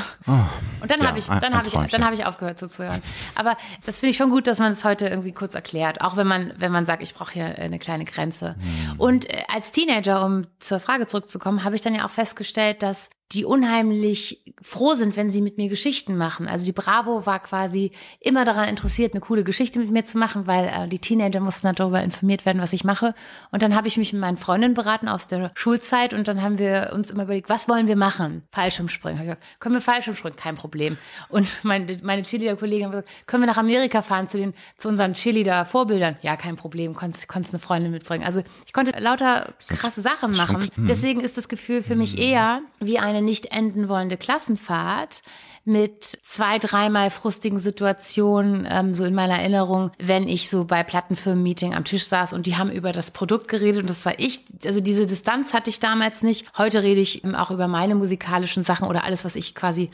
Und 0.80 0.90
dann 0.90 1.00
ja, 1.00 1.08
habe 1.08 1.18
ich, 1.18 1.26
dann 1.26 1.54
habe 1.54 1.66
ich, 1.66 1.74
dann 1.74 2.04
habe 2.04 2.14
ich 2.14 2.24
aufgehört 2.24 2.58
zuzuhören. 2.58 3.02
Aber 3.34 3.56
das 3.84 4.00
finde 4.00 4.10
ich 4.10 4.16
schon 4.16 4.30
gut, 4.30 4.46
dass 4.46 4.58
man 4.58 4.72
es 4.72 4.84
heute 4.84 5.08
irgendwie 5.08 5.32
kurz 5.32 5.54
erklärt. 5.54 6.00
Auch 6.00 6.16
wenn 6.16 6.26
man, 6.26 6.52
wenn 6.58 6.72
man 6.72 6.86
sagt, 6.86 7.02
ich 7.02 7.14
brauche 7.14 7.32
hier 7.32 7.58
eine 7.58 7.78
kleine 7.78 8.04
Grenze. 8.04 8.56
Und 8.98 9.28
äh, 9.28 9.42
als 9.52 9.72
Teenager, 9.72 10.24
um 10.24 10.46
zur 10.58 10.80
Frage 10.80 11.06
zurückzukommen, 11.06 11.64
habe 11.64 11.74
ich 11.74 11.80
dann 11.80 11.94
ja 11.94 12.06
auch 12.06 12.10
festgestellt, 12.10 12.82
dass 12.82 13.10
die 13.32 13.44
unheimlich 13.44 14.54
froh 14.62 14.94
sind, 14.94 15.16
wenn 15.16 15.30
sie 15.30 15.42
mit 15.42 15.56
mir 15.56 15.68
Geschichten 15.68 16.16
machen. 16.16 16.46
Also 16.46 16.64
die 16.64 16.72
Bravo 16.72 17.26
war 17.26 17.40
quasi 17.40 17.90
immer 18.20 18.44
daran 18.44 18.68
interessiert, 18.68 19.14
eine 19.14 19.20
coole 19.20 19.42
Geschichte 19.42 19.80
mit 19.80 19.90
mir 19.90 20.04
zu 20.04 20.16
machen, 20.16 20.46
weil 20.46 20.66
äh, 20.68 20.88
die 20.88 21.00
Teenager 21.00 21.40
mussten 21.40 21.66
dann 21.66 21.74
darüber 21.74 22.02
informiert 22.02 22.46
werden, 22.46 22.62
was 22.62 22.72
ich 22.72 22.84
mache. 22.84 23.14
Und 23.50 23.64
dann 23.64 23.74
habe 23.74 23.88
ich 23.88 23.96
mich 23.96 24.12
mit 24.12 24.20
meinen 24.20 24.36
Freundinnen 24.36 24.74
beraten 24.74 25.08
aus 25.08 25.26
der 25.26 25.50
Schulzeit 25.54 26.14
und 26.14 26.28
dann 26.28 26.40
haben 26.40 26.58
wir 26.58 26.92
uns 26.94 27.10
immer 27.10 27.24
überlegt, 27.24 27.48
was 27.48 27.68
wollen 27.68 27.88
wir 27.88 27.96
machen? 27.96 28.44
Fallschirmspringen. 28.52 29.20
Gesagt, 29.20 29.42
können 29.58 29.74
wir 29.74 29.80
Fallschirmspringen? 29.80 30.38
Kein 30.38 30.54
Problem. 30.54 30.96
Und 31.28 31.64
meine, 31.64 31.98
meine 32.02 32.22
Cheerleader-Kollegen 32.22 32.84
haben 32.84 32.92
gesagt, 32.92 33.10
können 33.26 33.42
wir 33.42 33.48
nach 33.48 33.58
Amerika 33.58 34.02
fahren 34.02 34.28
zu 34.28 34.38
den, 34.38 34.54
zu 34.78 34.88
unseren 34.88 35.14
Cheerleader-Vorbildern? 35.14 36.16
Ja, 36.22 36.36
kein 36.36 36.54
Problem. 36.54 36.94
Konntest, 36.94 37.26
konntest 37.26 37.54
eine 37.54 37.60
Freundin 37.60 37.90
mitbringen. 37.90 38.24
Also 38.24 38.42
ich 38.66 38.72
konnte 38.72 38.92
lauter 39.00 39.52
krasse 39.68 40.00
Sachen 40.00 40.30
machen. 40.36 40.68
Deswegen 40.76 41.20
ist 41.20 41.36
das 41.36 41.48
Gefühl 41.48 41.82
für 41.82 41.96
mich 41.96 42.18
eher 42.18 42.62
wie 42.78 43.00
eine 43.00 43.15
nicht 43.20 43.46
enden 43.46 43.88
wollende 43.88 44.16
Klassenfahrt 44.16 45.22
mit 45.64 46.04
zwei, 46.04 46.58
dreimal 46.58 47.10
frustigen 47.10 47.58
Situationen, 47.58 48.68
ähm, 48.70 48.94
so 48.94 49.04
in 49.04 49.14
meiner 49.14 49.40
Erinnerung, 49.40 49.90
wenn 49.98 50.28
ich 50.28 50.48
so 50.48 50.64
bei 50.64 50.84
Plattenfirmen-Meeting 50.84 51.74
am 51.74 51.84
Tisch 51.84 52.06
saß 52.06 52.34
und 52.34 52.46
die 52.46 52.56
haben 52.56 52.70
über 52.70 52.92
das 52.92 53.10
Produkt 53.10 53.48
geredet 53.48 53.82
und 53.82 53.90
das 53.90 54.06
war 54.06 54.18
ich. 54.18 54.42
Also 54.64 54.80
diese 54.80 55.06
Distanz 55.06 55.52
hatte 55.54 55.70
ich 55.70 55.80
damals 55.80 56.22
nicht. 56.22 56.46
Heute 56.56 56.84
rede 56.84 57.00
ich 57.00 57.24
ähm, 57.24 57.34
auch 57.34 57.50
über 57.50 57.66
meine 57.66 57.96
musikalischen 57.96 58.62
Sachen 58.62 58.86
oder 58.86 59.02
alles, 59.02 59.24
was 59.24 59.34
ich 59.34 59.56
quasi 59.56 59.90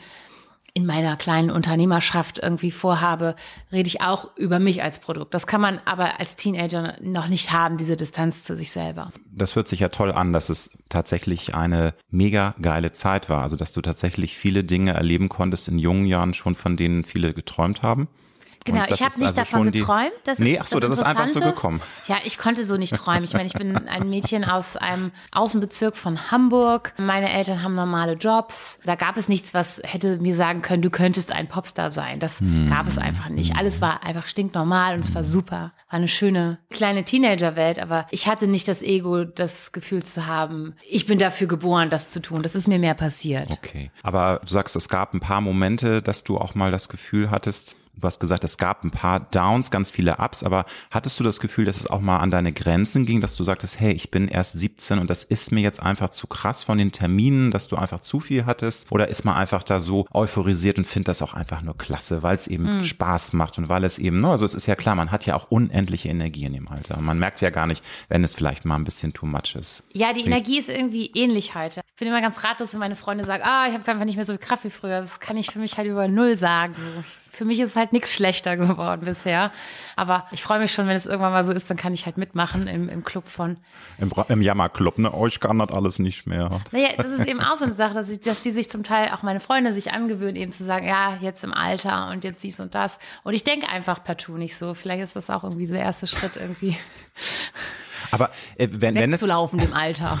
in 0.75 0.87
meiner 0.87 1.15
kleinen 1.17 1.51
Unternehmerschaft 1.51 2.39
irgendwie 2.39 2.71
vorhabe, 2.71 3.35
rede 3.71 3.87
ich 3.87 4.01
auch 4.01 4.35
über 4.37 4.57
mich 4.57 4.81
als 4.81 4.99
Produkt. 4.99 5.33
Das 5.33 5.45
kann 5.45 5.61
man 5.61 5.79
aber 5.85 6.19
als 6.19 6.35
Teenager 6.35 6.95
noch 7.01 7.27
nicht 7.27 7.51
haben, 7.51 7.77
diese 7.77 7.95
Distanz 7.95 8.41
zu 8.41 8.55
sich 8.55 8.71
selber. 8.71 9.11
das 9.31 9.55
hört 9.55 9.67
sich 9.67 9.81
ja 9.81 9.89
toll 9.89 10.11
an, 10.11 10.33
dass 10.33 10.49
es 10.49 10.71
tatsächlich 10.89 11.53
eine 11.53 11.93
mega 12.09 12.55
geile 12.59 12.91
Zeit 12.91 13.29
war. 13.29 13.43
Also, 13.43 13.55
dass 13.55 13.73
du 13.73 13.81
tatsächlich 13.81 14.37
viele 14.37 14.63
Dinge 14.63 14.93
erleben 14.93 15.29
konntest 15.29 15.67
in 15.67 15.77
jungen 15.77 16.05
Jahren 16.05 16.33
schon, 16.33 16.55
von 16.55 16.75
denen 16.75 17.03
viele 17.03 17.33
geträumt 17.33 17.83
haben. 17.83 18.07
Genau, 18.65 18.85
das 18.85 18.99
ich 18.99 19.05
habe 19.05 19.13
nicht 19.19 19.37
also 19.37 19.41
davon 19.41 19.71
geträumt. 19.71 20.11
Das 20.23 20.39
nee, 20.39 20.53
ist, 20.53 20.61
ach 20.61 20.67
so, 20.67 20.79
das, 20.79 20.91
ist 20.91 21.03
einfach 21.03 21.27
so 21.27 21.39
gekommen. 21.39 21.81
Ja, 22.07 22.17
ich 22.23 22.37
konnte 22.37 22.65
so 22.65 22.77
nicht 22.77 22.95
träumen. 22.95 23.23
Ich 23.23 23.33
meine, 23.33 23.45
ich 23.45 23.53
bin 23.53 23.87
ein 23.87 24.09
Mädchen 24.09 24.45
aus 24.45 24.77
einem 24.77 25.11
Außenbezirk 25.31 25.97
von 25.97 26.31
Hamburg. 26.31 26.93
Meine 26.97 27.31
Eltern 27.31 27.63
haben 27.63 27.75
normale 27.75 28.13
Jobs. 28.13 28.79
Da 28.85 28.95
gab 28.95 29.17
es 29.17 29.27
nichts, 29.27 29.53
was 29.53 29.81
hätte 29.83 30.17
mir 30.17 30.35
sagen 30.35 30.61
können, 30.61 30.81
du 30.81 30.89
könntest 30.89 31.31
ein 31.31 31.47
Popstar 31.47 31.91
sein. 31.91 32.19
Das 32.19 32.39
Hm. 32.39 32.67
gab 32.69 32.87
es 32.87 32.97
einfach 32.97 33.29
nicht. 33.29 33.55
Alles 33.55 33.81
war 33.81 34.03
einfach 34.03 34.27
stinknormal 34.27 34.95
und 34.95 35.01
es 35.01 35.13
war 35.13 35.23
super. 35.23 35.73
War 35.89 35.99
eine 35.99 36.07
schöne 36.07 36.57
kleine 36.69 37.03
Teenagerwelt, 37.03 37.79
aber 37.79 38.07
ich 38.11 38.27
hatte 38.27 38.47
nicht 38.47 38.67
das 38.67 38.81
Ego, 38.81 39.23
das 39.25 39.71
Gefühl 39.71 40.03
zu 40.03 40.25
haben, 40.25 40.75
ich 40.89 41.05
bin 41.05 41.19
dafür 41.19 41.47
geboren, 41.47 41.89
das 41.89 42.11
zu 42.11 42.21
tun. 42.21 42.41
Das 42.43 42.55
ist 42.55 42.67
mir 42.67 42.79
mehr 42.79 42.93
passiert. 42.95 43.51
Okay. 43.51 43.91
Aber 44.01 44.41
du 44.43 44.47
sagst, 44.51 44.75
es 44.75 44.89
gab 44.89 45.13
ein 45.13 45.19
paar 45.19 45.41
Momente, 45.41 46.01
dass 46.01 46.23
du 46.23 46.37
auch 46.37 46.55
mal 46.55 46.71
das 46.71 46.89
Gefühl 46.89 47.29
hattest, 47.29 47.75
du 47.95 48.07
hast 48.07 48.19
gesagt, 48.19 48.43
es 48.43 48.57
gab 48.57 48.83
ein 48.83 48.91
paar 48.91 49.19
Downs, 49.19 49.71
ganz 49.71 49.91
viele 49.91 50.17
Ups, 50.17 50.43
aber 50.43 50.65
hattest 50.91 51.19
du 51.19 51.23
das 51.23 51.39
Gefühl, 51.39 51.65
dass 51.65 51.77
es 51.77 51.87
auch 51.87 52.01
mal 52.01 52.17
an 52.17 52.29
deine 52.29 52.51
Grenzen 52.51 53.05
ging, 53.05 53.21
dass 53.21 53.35
du 53.35 53.43
sagtest, 53.43 53.79
hey, 53.79 53.93
ich 53.93 54.11
bin 54.11 54.27
erst 54.27 54.57
17 54.57 54.99
und 54.99 55.09
das 55.09 55.23
ist 55.23 55.51
mir 55.51 55.61
jetzt 55.61 55.79
einfach 55.79 56.09
zu 56.09 56.27
krass 56.27 56.63
von 56.63 56.77
den 56.77 56.91
Terminen, 56.91 57.51
dass 57.51 57.67
du 57.67 57.75
einfach 57.75 58.01
zu 58.01 58.19
viel 58.19 58.45
hattest? 58.45 58.91
Oder 58.91 59.07
ist 59.07 59.25
man 59.25 59.35
einfach 59.35 59.63
da 59.63 59.79
so 59.79 60.05
euphorisiert 60.11 60.77
und 60.77 60.85
findet 60.85 61.09
das 61.09 61.21
auch 61.21 61.33
einfach 61.33 61.61
nur 61.61 61.77
klasse, 61.77 62.23
weil 62.23 62.35
es 62.35 62.47
eben 62.47 62.83
Spaß 62.83 63.33
macht 63.33 63.57
und 63.57 63.69
weil 63.69 63.83
es 63.83 63.99
eben, 63.99 64.21
ne, 64.21 64.29
also 64.29 64.45
es 64.45 64.53
ist 64.53 64.65
ja 64.65 64.75
klar, 64.75 64.95
man 64.95 65.11
hat 65.11 65.25
ja 65.25 65.35
auch 65.35 65.49
unendliche 65.49 66.09
Energie 66.09 66.45
in 66.45 66.53
dem 66.53 66.67
Alter. 66.67 66.99
Man 66.99 67.19
merkt 67.19 67.41
ja 67.41 67.49
gar 67.49 67.67
nicht, 67.67 67.83
wenn 68.09 68.23
es 68.23 68.35
vielleicht 68.35 68.65
mal 68.65 68.75
ein 68.75 68.85
bisschen 68.85 69.13
too 69.13 69.25
much 69.25 69.55
ist. 69.55 69.83
Ja, 69.93 70.13
die 70.13 70.25
Energie 70.25 70.59
ist 70.59 70.69
irgendwie 70.69 71.11
ähnlich 71.13 71.55
heute. 71.55 71.81
Ich 71.87 71.99
bin 71.99 72.07
immer 72.07 72.21
ganz 72.21 72.43
ratlos, 72.43 72.73
wenn 72.73 72.79
meine 72.79 72.95
Freunde 72.95 73.25
sagen, 73.25 73.43
ah, 73.45 73.67
ich 73.67 73.73
habe 73.73 73.89
einfach 73.89 74.05
nicht 74.05 74.15
mehr 74.15 74.25
so 74.25 74.33
viel 74.33 74.39
Kraft 74.39 74.63
wie 74.63 74.69
früher. 74.69 75.01
Das 75.01 75.19
kann 75.19 75.37
ich 75.37 75.51
für 75.51 75.59
mich 75.59 75.77
halt 75.77 75.87
über 75.87 76.07
null 76.07 76.37
sagen. 76.37 76.75
Für 77.33 77.45
mich 77.45 77.59
ist 77.59 77.71
es 77.71 77.75
halt 77.75 77.93
nichts 77.93 78.13
schlechter 78.13 78.57
geworden 78.57 79.05
bisher. 79.05 79.51
Aber 79.95 80.27
ich 80.31 80.43
freue 80.43 80.59
mich 80.59 80.71
schon, 80.71 80.87
wenn 80.87 80.95
es 80.95 81.07
irgendwann 81.07 81.31
mal 81.31 81.43
so 81.43 81.51
ist, 81.51 81.67
dann 81.67 81.77
kann 81.77 81.91
ich 81.91 82.05
halt 82.05 82.17
mitmachen 82.17 82.67
im, 82.67 82.89
im 82.89 83.03
Club 83.03 83.27
von. 83.27 83.57
Im, 83.97 84.11
im 84.27 84.41
Jammerclub, 84.41 84.99
ne? 84.99 85.11
Euch 85.11 85.39
kann 85.39 85.57
das 85.57 85.69
alles 85.71 85.97
nicht 85.97 86.27
mehr. 86.27 86.61
Naja, 86.71 86.89
das 86.95 87.07
ist 87.07 87.25
eben 87.25 87.41
auch 87.41 87.57
so 87.57 87.65
eine 87.65 87.73
Sache, 87.73 87.95
dass, 87.95 88.09
ich, 88.09 88.21
dass 88.21 88.41
die 88.41 88.51
sich 88.51 88.69
zum 88.69 88.83
Teil, 88.83 89.09
auch 89.13 89.23
meine 89.23 89.39
Freunde 89.39 89.73
sich 89.73 89.91
angewöhnen, 89.91 90.35
eben 90.35 90.51
zu 90.51 90.63
sagen, 90.63 90.87
ja, 90.87 91.17
jetzt 91.21 91.43
im 91.43 91.53
Alter 91.53 92.11
und 92.11 92.23
jetzt 92.23 92.43
dies 92.43 92.59
und 92.59 92.75
das. 92.75 92.99
Und 93.23 93.33
ich 93.33 93.43
denke 93.43 93.67
einfach 93.67 94.03
partout 94.03 94.37
nicht 94.37 94.55
so. 94.55 94.75
Vielleicht 94.75 95.01
ist 95.01 95.15
das 95.15 95.31
auch 95.31 95.43
irgendwie 95.43 95.65
der 95.65 95.81
erste 95.81 96.05
Schritt 96.05 96.35
irgendwie. 96.35 96.77
Aber 98.11 98.29
äh, 98.57 98.67
wenn, 98.71 98.93
wenn 98.93 99.11
es 99.11 99.21
laufen 99.21 99.59
im 99.59 99.73
Alter. 99.73 100.19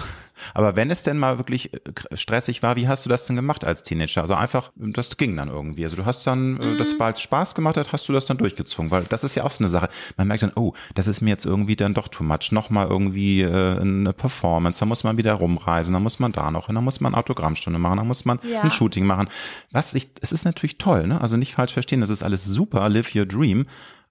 Aber 0.53 0.75
wenn 0.75 0.91
es 0.91 1.03
denn 1.03 1.17
mal 1.17 1.37
wirklich 1.37 1.73
äh, 1.73 1.79
stressig 2.13 2.63
war, 2.63 2.75
wie 2.75 2.87
hast 2.87 3.05
du 3.05 3.09
das 3.09 3.27
denn 3.27 3.35
gemacht 3.35 3.65
als 3.65 3.83
Teenager? 3.83 4.21
Also 4.21 4.33
einfach, 4.33 4.71
das 4.75 5.17
ging 5.17 5.35
dann 5.35 5.49
irgendwie. 5.49 5.83
Also 5.83 5.95
du 5.95 6.05
hast 6.05 6.25
dann, 6.25 6.53
mhm. 6.53 6.77
das 6.77 6.99
weil 6.99 7.13
es 7.13 7.21
Spaß 7.21 7.55
gemacht 7.55 7.77
hat, 7.77 7.91
hast 7.91 8.07
du 8.07 8.13
das 8.13 8.25
dann 8.25 8.37
durchgezogen, 8.37 8.91
weil 8.91 9.03
das 9.05 9.23
ist 9.23 9.35
ja 9.35 9.43
auch 9.43 9.51
so 9.51 9.63
eine 9.63 9.69
Sache. 9.69 9.89
Man 10.17 10.27
merkt 10.27 10.43
dann, 10.43 10.53
oh, 10.55 10.73
das 10.95 11.07
ist 11.07 11.21
mir 11.21 11.31
jetzt 11.31 11.45
irgendwie 11.45 11.75
dann 11.75 11.93
doch 11.93 12.07
too 12.07 12.23
much. 12.23 12.51
Nochmal 12.51 12.87
irgendwie 12.87 13.41
äh, 13.41 13.79
eine 13.79 14.13
Performance, 14.13 14.79
da 14.79 14.85
muss 14.85 15.03
man 15.03 15.17
wieder 15.17 15.33
rumreisen, 15.33 15.93
da 15.93 15.99
muss 15.99 16.19
man 16.19 16.31
da 16.31 16.51
noch 16.51 16.67
hin, 16.67 16.75
da 16.75 16.81
muss 16.81 16.99
man 16.99 17.15
Autogrammstunde 17.15 17.79
machen, 17.79 17.97
da 17.97 18.03
muss 18.03 18.25
man 18.25 18.39
ja. 18.43 18.61
ein 18.61 18.71
Shooting 18.71 19.05
machen. 19.05 19.27
Was 19.71 19.93
ich, 19.93 20.09
es 20.21 20.31
ist 20.31 20.45
natürlich 20.45 20.77
toll, 20.77 21.07
ne? 21.07 21.21
Also 21.21 21.37
nicht 21.37 21.53
falsch 21.53 21.73
verstehen, 21.73 22.01
das 22.01 22.09
ist 22.09 22.23
alles 22.23 22.45
super, 22.45 22.87
live 22.89 23.15
your 23.15 23.25
dream. 23.25 23.65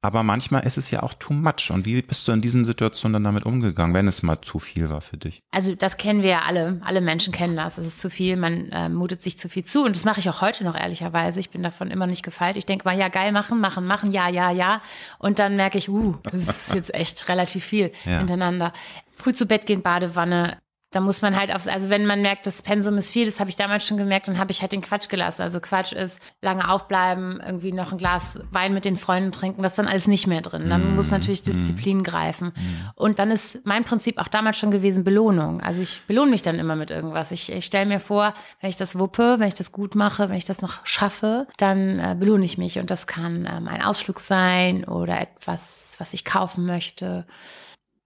Aber 0.04 0.24
manchmal 0.24 0.66
ist 0.66 0.78
es 0.78 0.90
ja 0.90 1.04
auch 1.04 1.14
too 1.14 1.32
much. 1.32 1.70
Und 1.70 1.86
wie 1.86 2.02
bist 2.02 2.26
du 2.26 2.32
in 2.32 2.40
diesen 2.40 2.64
Situationen 2.64 3.12
dann 3.12 3.24
damit 3.24 3.46
umgegangen, 3.46 3.94
wenn 3.94 4.08
es 4.08 4.24
mal 4.24 4.40
zu 4.40 4.58
viel 4.58 4.90
war 4.90 5.00
für 5.00 5.16
dich? 5.16 5.42
Also 5.52 5.76
das 5.76 5.96
kennen 5.96 6.24
wir 6.24 6.30
ja 6.30 6.42
alle. 6.42 6.80
Alle 6.84 7.00
Menschen 7.00 7.32
kennen 7.32 7.54
das. 7.54 7.78
Es 7.78 7.86
ist 7.86 8.00
zu 8.00 8.10
viel. 8.10 8.36
Man 8.36 8.68
äh, 8.70 8.88
mutet 8.88 9.22
sich 9.22 9.38
zu 9.38 9.48
viel 9.48 9.64
zu. 9.64 9.84
Und 9.84 9.94
das 9.94 10.04
mache 10.04 10.18
ich 10.18 10.28
auch 10.28 10.40
heute 10.40 10.64
noch 10.64 10.74
ehrlicherweise. 10.74 11.38
Ich 11.38 11.50
bin 11.50 11.62
davon 11.62 11.92
immer 11.92 12.08
nicht 12.08 12.24
gefeilt. 12.24 12.56
Ich 12.56 12.66
denke 12.66 12.84
mal, 12.84 12.98
ja, 12.98 13.08
geil 13.08 13.30
machen, 13.30 13.60
machen, 13.60 13.86
machen, 13.86 14.10
ja, 14.10 14.28
ja, 14.28 14.50
ja. 14.50 14.82
Und 15.18 15.38
dann 15.38 15.54
merke 15.54 15.78
ich, 15.78 15.88
uh, 15.88 16.16
das 16.24 16.48
ist 16.48 16.74
jetzt 16.74 16.92
echt 16.92 17.28
relativ 17.28 17.64
viel 17.64 17.92
ja. 18.04 18.18
hintereinander. 18.18 18.72
Früh 19.14 19.32
zu 19.32 19.46
Bett 19.46 19.66
gehen, 19.66 19.82
Badewanne, 19.82 20.58
da 20.92 21.00
muss 21.00 21.22
man 21.22 21.36
halt 21.36 21.52
aufs, 21.54 21.66
also 21.66 21.88
wenn 21.88 22.06
man 22.06 22.20
merkt, 22.20 22.46
das 22.46 22.60
Pensum 22.60 22.98
ist 22.98 23.10
viel, 23.10 23.24
das 23.24 23.40
habe 23.40 23.48
ich 23.48 23.56
damals 23.56 23.86
schon 23.86 23.96
gemerkt, 23.96 24.28
dann 24.28 24.38
habe 24.38 24.52
ich 24.52 24.60
halt 24.60 24.72
den 24.72 24.82
Quatsch 24.82 25.08
gelassen. 25.08 25.40
Also 25.40 25.58
Quatsch 25.58 25.92
ist 25.92 26.20
lange 26.42 26.68
aufbleiben, 26.68 27.42
irgendwie 27.44 27.72
noch 27.72 27.92
ein 27.92 27.98
Glas 27.98 28.38
Wein 28.50 28.74
mit 28.74 28.84
den 28.84 28.98
Freunden 28.98 29.32
trinken, 29.32 29.62
das 29.62 29.72
ist 29.72 29.78
dann 29.78 29.88
alles 29.88 30.06
nicht 30.06 30.26
mehr 30.26 30.42
drin. 30.42 30.68
Dann 30.68 30.92
mm, 30.92 30.94
muss 30.94 31.10
natürlich 31.10 31.42
mm. 31.42 31.46
Disziplin 31.46 31.98
mm. 31.98 32.02
greifen. 32.02 32.48
Mm. 32.48 32.90
Und 32.94 33.18
dann 33.18 33.30
ist 33.30 33.60
mein 33.64 33.84
Prinzip 33.84 34.18
auch 34.18 34.28
damals 34.28 34.58
schon 34.58 34.70
gewesen 34.70 35.02
Belohnung. 35.02 35.62
Also 35.62 35.80
ich 35.80 36.02
belohne 36.02 36.30
mich 36.30 36.42
dann 36.42 36.58
immer 36.58 36.76
mit 36.76 36.90
irgendwas. 36.90 37.32
Ich, 37.32 37.50
ich 37.50 37.64
stelle 37.64 37.86
mir 37.86 37.98
vor, 37.98 38.34
wenn 38.60 38.68
ich 38.68 38.76
das 38.76 38.98
wuppe, 38.98 39.36
wenn 39.38 39.48
ich 39.48 39.54
das 39.54 39.72
gut 39.72 39.94
mache, 39.94 40.28
wenn 40.28 40.36
ich 40.36 40.44
das 40.44 40.60
noch 40.60 40.84
schaffe, 40.84 41.46
dann 41.56 41.98
äh, 41.98 42.14
belohne 42.18 42.44
ich 42.44 42.58
mich. 42.58 42.78
Und 42.78 42.90
das 42.90 43.06
kann 43.06 43.48
ähm, 43.50 43.66
ein 43.66 43.80
Ausflug 43.80 44.20
sein 44.20 44.84
oder 44.84 45.18
etwas, 45.20 45.94
was 45.98 46.12
ich 46.12 46.26
kaufen 46.26 46.66
möchte. 46.66 47.24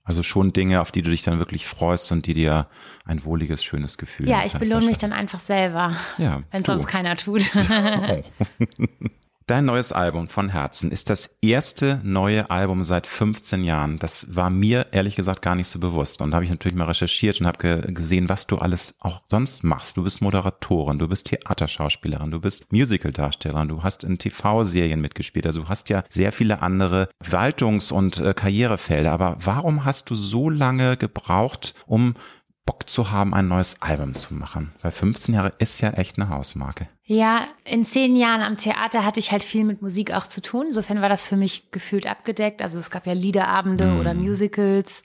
Also 0.07 0.23
schon 0.23 0.51
Dinge, 0.51 0.81
auf 0.81 0.93
die 0.93 1.03
du 1.03 1.11
dich 1.11 1.25
dann 1.25 1.41
wirklich 1.41 1.67
freust 1.67 2.13
und 2.13 2.27
die 2.27 2.35
dir 2.35 2.69
ein 3.05 3.25
wohliges, 3.25 3.65
schönes 3.65 3.99
Gefühl 3.99 4.29
Ja, 4.29 4.45
ich 4.45 4.55
belohne 4.55 4.87
mich 4.87 4.99
dann 4.99 5.13
einfach 5.13 5.41
selber, 5.41 5.97
ja, 6.17 6.45
wenn 6.53 6.65
sonst 6.65 6.87
keiner 6.87 7.17
tut. 7.17 7.43
Dein 9.49 9.65
neues 9.65 9.93
Album 9.93 10.27
von 10.27 10.49
Herzen 10.49 10.91
ist 10.91 11.09
das 11.09 11.39
erste 11.41 12.01
neue 12.03 12.51
Album 12.51 12.83
seit 12.83 13.07
15 13.07 13.63
Jahren. 13.63 13.97
Das 13.97 14.35
war 14.35 14.51
mir 14.51 14.89
ehrlich 14.91 15.15
gesagt 15.15 15.41
gar 15.41 15.55
nicht 15.55 15.69
so 15.69 15.79
bewusst. 15.79 16.21
Und 16.21 16.33
da 16.33 16.35
habe 16.35 16.45
ich 16.45 16.51
natürlich 16.51 16.77
mal 16.77 16.87
recherchiert 16.87 17.41
und 17.41 17.47
habe 17.47 17.59
ge 17.59 17.93
gesehen, 17.93 18.29
was 18.29 18.49
du 18.49 18.59
alles 18.59 18.97
auch 18.99 19.23
sonst 19.29 19.63
machst. 19.63 19.97
Du 19.97 20.03
bist 20.03 20.21
Moderatorin, 20.21 20.99
du 20.99 21.07
bist 21.07 21.29
Theaterschauspielerin, 21.29 22.33
du 22.33 22.41
bist 22.41 22.73
Musicaldarstellerin, 22.73 23.69
du 23.69 23.85
hast 23.85 24.03
in 24.03 24.19
TV-Serien 24.19 25.01
mitgespielt. 25.01 25.47
Also 25.47 25.63
du 25.63 25.69
hast 25.69 25.91
ja 25.91 26.03
sehr 26.09 26.33
viele 26.33 26.61
andere 26.61 27.09
Waltungs- 27.21 27.93
und 27.93 28.19
äh, 28.19 28.35
Karrierefelder. 28.35 29.13
Aber 29.13 29.37
warum 29.39 29.85
hast 29.85 30.11
du 30.11 30.17
so 30.17 30.51
lange 30.51 30.97
gebraucht, 30.97 31.73
um 31.87 32.17
Bock 32.65 32.89
zu 32.91 33.13
haben, 33.13 33.33
ein 33.33 33.47
neues 33.47 33.81
Album 33.81 34.13
zu 34.15 34.35
machen. 34.35 34.73
Weil 34.81 34.91
15 34.91 35.37
Jahre 35.37 35.53
ist 35.61 35.81
ja 35.81 35.91
echt 35.91 36.19
eine 36.19 36.31
Hausmarke. 36.31 36.89
Ja, 37.09 37.47
in 37.65 37.85
zehn 37.85 38.17
Jahren 38.17 38.43
am 38.43 38.57
Theater 38.57 39.05
hatte 39.05 39.21
ich 39.21 39.31
halt 39.31 39.45
viel 39.45 39.65
mit 39.65 39.81
Musik 39.81 40.13
auch 40.13 40.27
zu 40.27 40.43
tun. 40.43 40.67
Insofern 40.69 41.01
war 41.01 41.09
das 41.09 41.25
für 41.25 41.37
mich 41.37 41.71
gefühlt 41.71 42.05
abgedeckt. 42.09 42.63
Also 42.63 42.81
es 42.81 42.91
gab 42.91 43.07
ja 43.07 43.13
Liederabende 43.13 43.87
mm. 43.87 44.01
oder 44.01 44.13
Musicals. 44.13 45.05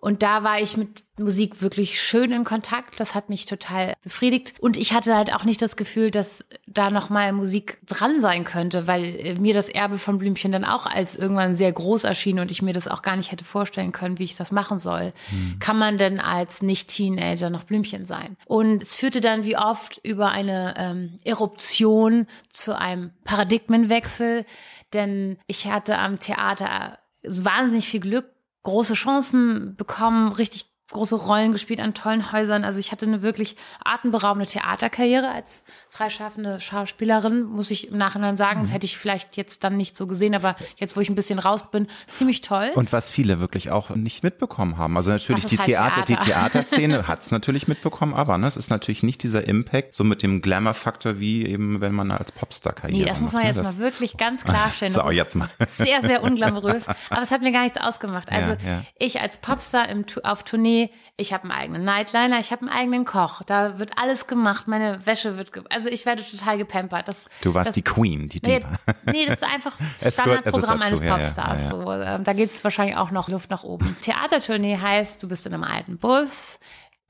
Und 0.00 0.22
da 0.22 0.42
war 0.42 0.60
ich 0.60 0.76
mit 0.76 1.04
Musik 1.18 1.60
wirklich 1.60 2.00
schön 2.00 2.32
in 2.32 2.44
Kontakt. 2.44 2.98
Das 2.98 3.14
hat 3.14 3.28
mich 3.28 3.46
total 3.46 3.94
befriedigt. 4.02 4.54
Und 4.58 4.76
ich 4.76 4.92
hatte 4.94 5.14
halt 5.14 5.34
auch 5.34 5.44
nicht 5.44 5.60
das 5.60 5.76
Gefühl, 5.76 6.10
dass 6.10 6.44
da 6.66 6.90
nochmal 6.90 7.32
Musik 7.32 7.78
dran 7.86 8.20
sein 8.20 8.44
könnte, 8.44 8.86
weil 8.86 9.34
mir 9.38 9.52
das 9.52 9.68
Erbe 9.68 9.98
von 9.98 10.18
Blümchen 10.18 10.52
dann 10.52 10.64
auch 10.64 10.86
als 10.86 11.14
irgendwann 11.14 11.54
sehr 11.54 11.72
groß 11.72 12.04
erschien 12.04 12.38
und 12.38 12.50
ich 12.50 12.62
mir 12.62 12.72
das 12.72 12.88
auch 12.88 13.02
gar 13.02 13.16
nicht 13.16 13.30
hätte 13.30 13.44
vorstellen 13.44 13.92
können, 13.92 14.18
wie 14.18 14.24
ich 14.24 14.36
das 14.36 14.52
machen 14.52 14.78
soll. 14.78 15.12
Hm. 15.28 15.58
Kann 15.60 15.78
man 15.78 15.98
denn 15.98 16.18
als 16.18 16.62
Nicht-Teenager 16.62 17.50
noch 17.50 17.64
Blümchen 17.64 18.06
sein? 18.06 18.36
Und 18.46 18.82
es 18.82 18.94
führte 18.94 19.20
dann 19.20 19.44
wie 19.44 19.58
oft 19.58 20.00
über 20.02 20.30
eine 20.30 20.74
ähm, 20.78 21.18
Eruption 21.24 22.26
zu 22.48 22.76
einem 22.76 23.10
Paradigmenwechsel, 23.24 24.46
denn 24.94 25.36
ich 25.46 25.66
hatte 25.66 25.98
am 25.98 26.18
Theater 26.18 26.98
wahnsinnig 27.22 27.86
viel 27.86 28.00
Glück 28.00 28.26
große 28.62 28.94
Chancen 28.94 29.76
bekommen, 29.76 30.32
richtig 30.32 30.69
große 30.90 31.14
Rollen 31.14 31.52
gespielt 31.52 31.80
an 31.80 31.94
tollen 31.94 32.32
Häusern. 32.32 32.64
Also 32.64 32.80
ich 32.80 32.92
hatte 32.92 33.06
eine 33.06 33.22
wirklich 33.22 33.56
atemberaubende 33.84 34.46
Theaterkarriere 34.46 35.30
als 35.30 35.64
freischaffende 35.88 36.60
Schauspielerin, 36.60 37.44
muss 37.44 37.70
ich 37.70 37.88
im 37.88 37.98
Nachhinein 37.98 38.36
sagen. 38.36 38.58
Mhm. 38.58 38.64
Das 38.64 38.72
hätte 38.72 38.86
ich 38.86 38.98
vielleicht 38.98 39.36
jetzt 39.36 39.62
dann 39.64 39.76
nicht 39.76 39.96
so 39.96 40.06
gesehen, 40.06 40.34
aber 40.34 40.56
jetzt, 40.76 40.96
wo 40.96 41.00
ich 41.00 41.08
ein 41.08 41.14
bisschen 41.14 41.38
raus 41.38 41.70
bin, 41.70 41.86
ziemlich 42.08 42.40
toll. 42.40 42.72
Und 42.74 42.92
was 42.92 43.08
viele 43.08 43.38
wirklich 43.38 43.70
auch 43.70 43.90
nicht 43.90 44.24
mitbekommen 44.24 44.78
haben. 44.78 44.96
Also 44.96 45.12
natürlich 45.12 45.46
die 45.46 45.58
halt 45.58 45.66
Theater, 45.66 46.04
Theater, 46.04 46.24
die 46.24 46.30
Theaterszene 46.30 47.06
hat 47.08 47.22
es 47.22 47.30
natürlich 47.30 47.68
mitbekommen, 47.68 48.14
aber 48.14 48.36
ne, 48.36 48.48
es 48.48 48.56
ist 48.56 48.70
natürlich 48.70 49.02
nicht 49.02 49.22
dieser 49.22 49.46
Impact, 49.46 49.94
so 49.94 50.02
mit 50.02 50.22
dem 50.22 50.42
Glamour-Faktor, 50.42 51.20
wie 51.20 51.46
eben, 51.46 51.80
wenn 51.80 51.94
man 51.94 52.10
als 52.10 52.32
Popstar 52.32 52.72
Karriere 52.72 53.02
Nee, 53.02 53.08
das 53.08 53.20
muss 53.20 53.32
man 53.32 53.44
macht, 53.44 53.54
ne? 53.54 53.62
jetzt 53.62 53.76
mal 53.76 53.82
wirklich 53.82 54.16
ganz 54.16 54.44
klarstellen. 54.44 54.92
So, 55.00 55.08
jetzt 55.10 55.36
mal. 55.36 55.48
Sehr, 55.76 56.02
sehr 56.02 56.22
unglamourös. 56.22 56.84
Aber 57.10 57.22
es 57.22 57.30
hat 57.30 57.42
mir 57.42 57.52
gar 57.52 57.62
nichts 57.62 57.78
ausgemacht. 57.80 58.28
Also 58.40 58.52
ja, 58.52 58.58
ja. 58.64 58.82
ich 58.98 59.20
als 59.20 59.38
Popstar 59.38 59.88
im, 59.88 60.04
auf 60.22 60.44
Tournee 60.44 60.79
ich 61.16 61.32
habe 61.32 61.44
einen 61.44 61.52
eigenen 61.52 61.84
Nightliner, 61.84 62.40
ich 62.40 62.52
habe 62.52 62.62
einen 62.62 62.70
eigenen 62.70 63.04
Koch. 63.04 63.42
Da 63.42 63.78
wird 63.78 63.98
alles 63.98 64.26
gemacht, 64.26 64.68
meine 64.68 65.04
Wäsche 65.04 65.36
wird, 65.36 65.50
also 65.70 65.88
ich 65.88 66.06
werde 66.06 66.24
total 66.24 66.58
gepampert. 66.58 67.08
Das, 67.08 67.28
du 67.42 67.52
warst 67.52 67.68
das, 67.68 67.74
die 67.74 67.82
Queen, 67.82 68.28
die 68.28 68.40
Diva. 68.40 68.68
Nee, 69.04 69.12
nee 69.12 69.26
das 69.26 69.36
ist 69.36 69.44
einfach 69.44 69.76
Standardprogramm 70.00 70.80
eines 70.82 71.00
Popstars. 71.00 71.70
Ja, 71.70 71.76
ja, 71.76 71.84
ja, 71.84 71.84
so, 71.84 71.92
ähm, 71.92 72.24
da 72.24 72.32
geht 72.32 72.50
es 72.50 72.64
wahrscheinlich 72.64 72.96
auch 72.96 73.10
noch 73.10 73.28
Luft 73.28 73.50
nach 73.50 73.64
oben. 73.64 73.96
Theatertournee 74.00 74.78
heißt, 74.78 75.22
du 75.22 75.28
bist 75.28 75.46
in 75.46 75.54
einem 75.54 75.64
alten 75.64 75.98
Bus, 75.98 76.58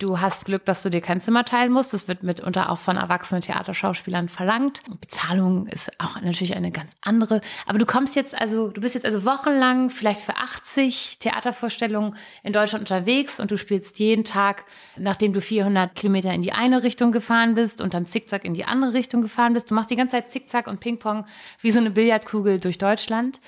Du 0.00 0.18
hast 0.18 0.46
Glück, 0.46 0.64
dass 0.64 0.82
du 0.82 0.88
dir 0.88 1.02
kein 1.02 1.20
Zimmer 1.20 1.44
teilen 1.44 1.70
musst. 1.70 1.92
Das 1.92 2.08
wird 2.08 2.22
mitunter 2.22 2.70
auch 2.70 2.78
von 2.78 2.96
erwachsenen 2.96 3.42
Theaterschauspielern 3.42 4.30
verlangt. 4.30 4.80
Bezahlung 4.98 5.66
ist 5.66 5.92
auch 6.00 6.18
natürlich 6.22 6.56
eine 6.56 6.70
ganz 6.70 6.96
andere. 7.02 7.42
Aber 7.66 7.78
du 7.78 7.84
kommst 7.84 8.16
jetzt 8.16 8.34
also, 8.34 8.68
du 8.68 8.80
bist 8.80 8.94
jetzt 8.94 9.04
also 9.04 9.26
wochenlang 9.26 9.90
vielleicht 9.90 10.22
für 10.22 10.38
80 10.38 11.18
Theatervorstellungen 11.18 12.16
in 12.42 12.54
Deutschland 12.54 12.80
unterwegs 12.80 13.40
und 13.40 13.50
du 13.50 13.58
spielst 13.58 13.98
jeden 13.98 14.24
Tag, 14.24 14.64
nachdem 14.96 15.34
du 15.34 15.42
400 15.42 15.94
Kilometer 15.94 16.32
in 16.32 16.40
die 16.40 16.52
eine 16.52 16.82
Richtung 16.82 17.12
gefahren 17.12 17.54
bist 17.54 17.82
und 17.82 17.92
dann 17.92 18.06
zickzack 18.06 18.46
in 18.46 18.54
die 18.54 18.64
andere 18.64 18.94
Richtung 18.94 19.20
gefahren 19.20 19.52
bist. 19.52 19.70
Du 19.70 19.74
machst 19.74 19.90
die 19.90 19.96
ganze 19.96 20.12
Zeit 20.12 20.30
zickzack 20.30 20.66
und 20.66 20.80
Ping-Pong 20.80 21.26
wie 21.60 21.72
so 21.72 21.78
eine 21.78 21.90
Billardkugel 21.90 22.58
durch 22.58 22.78
Deutschland. 22.78 23.38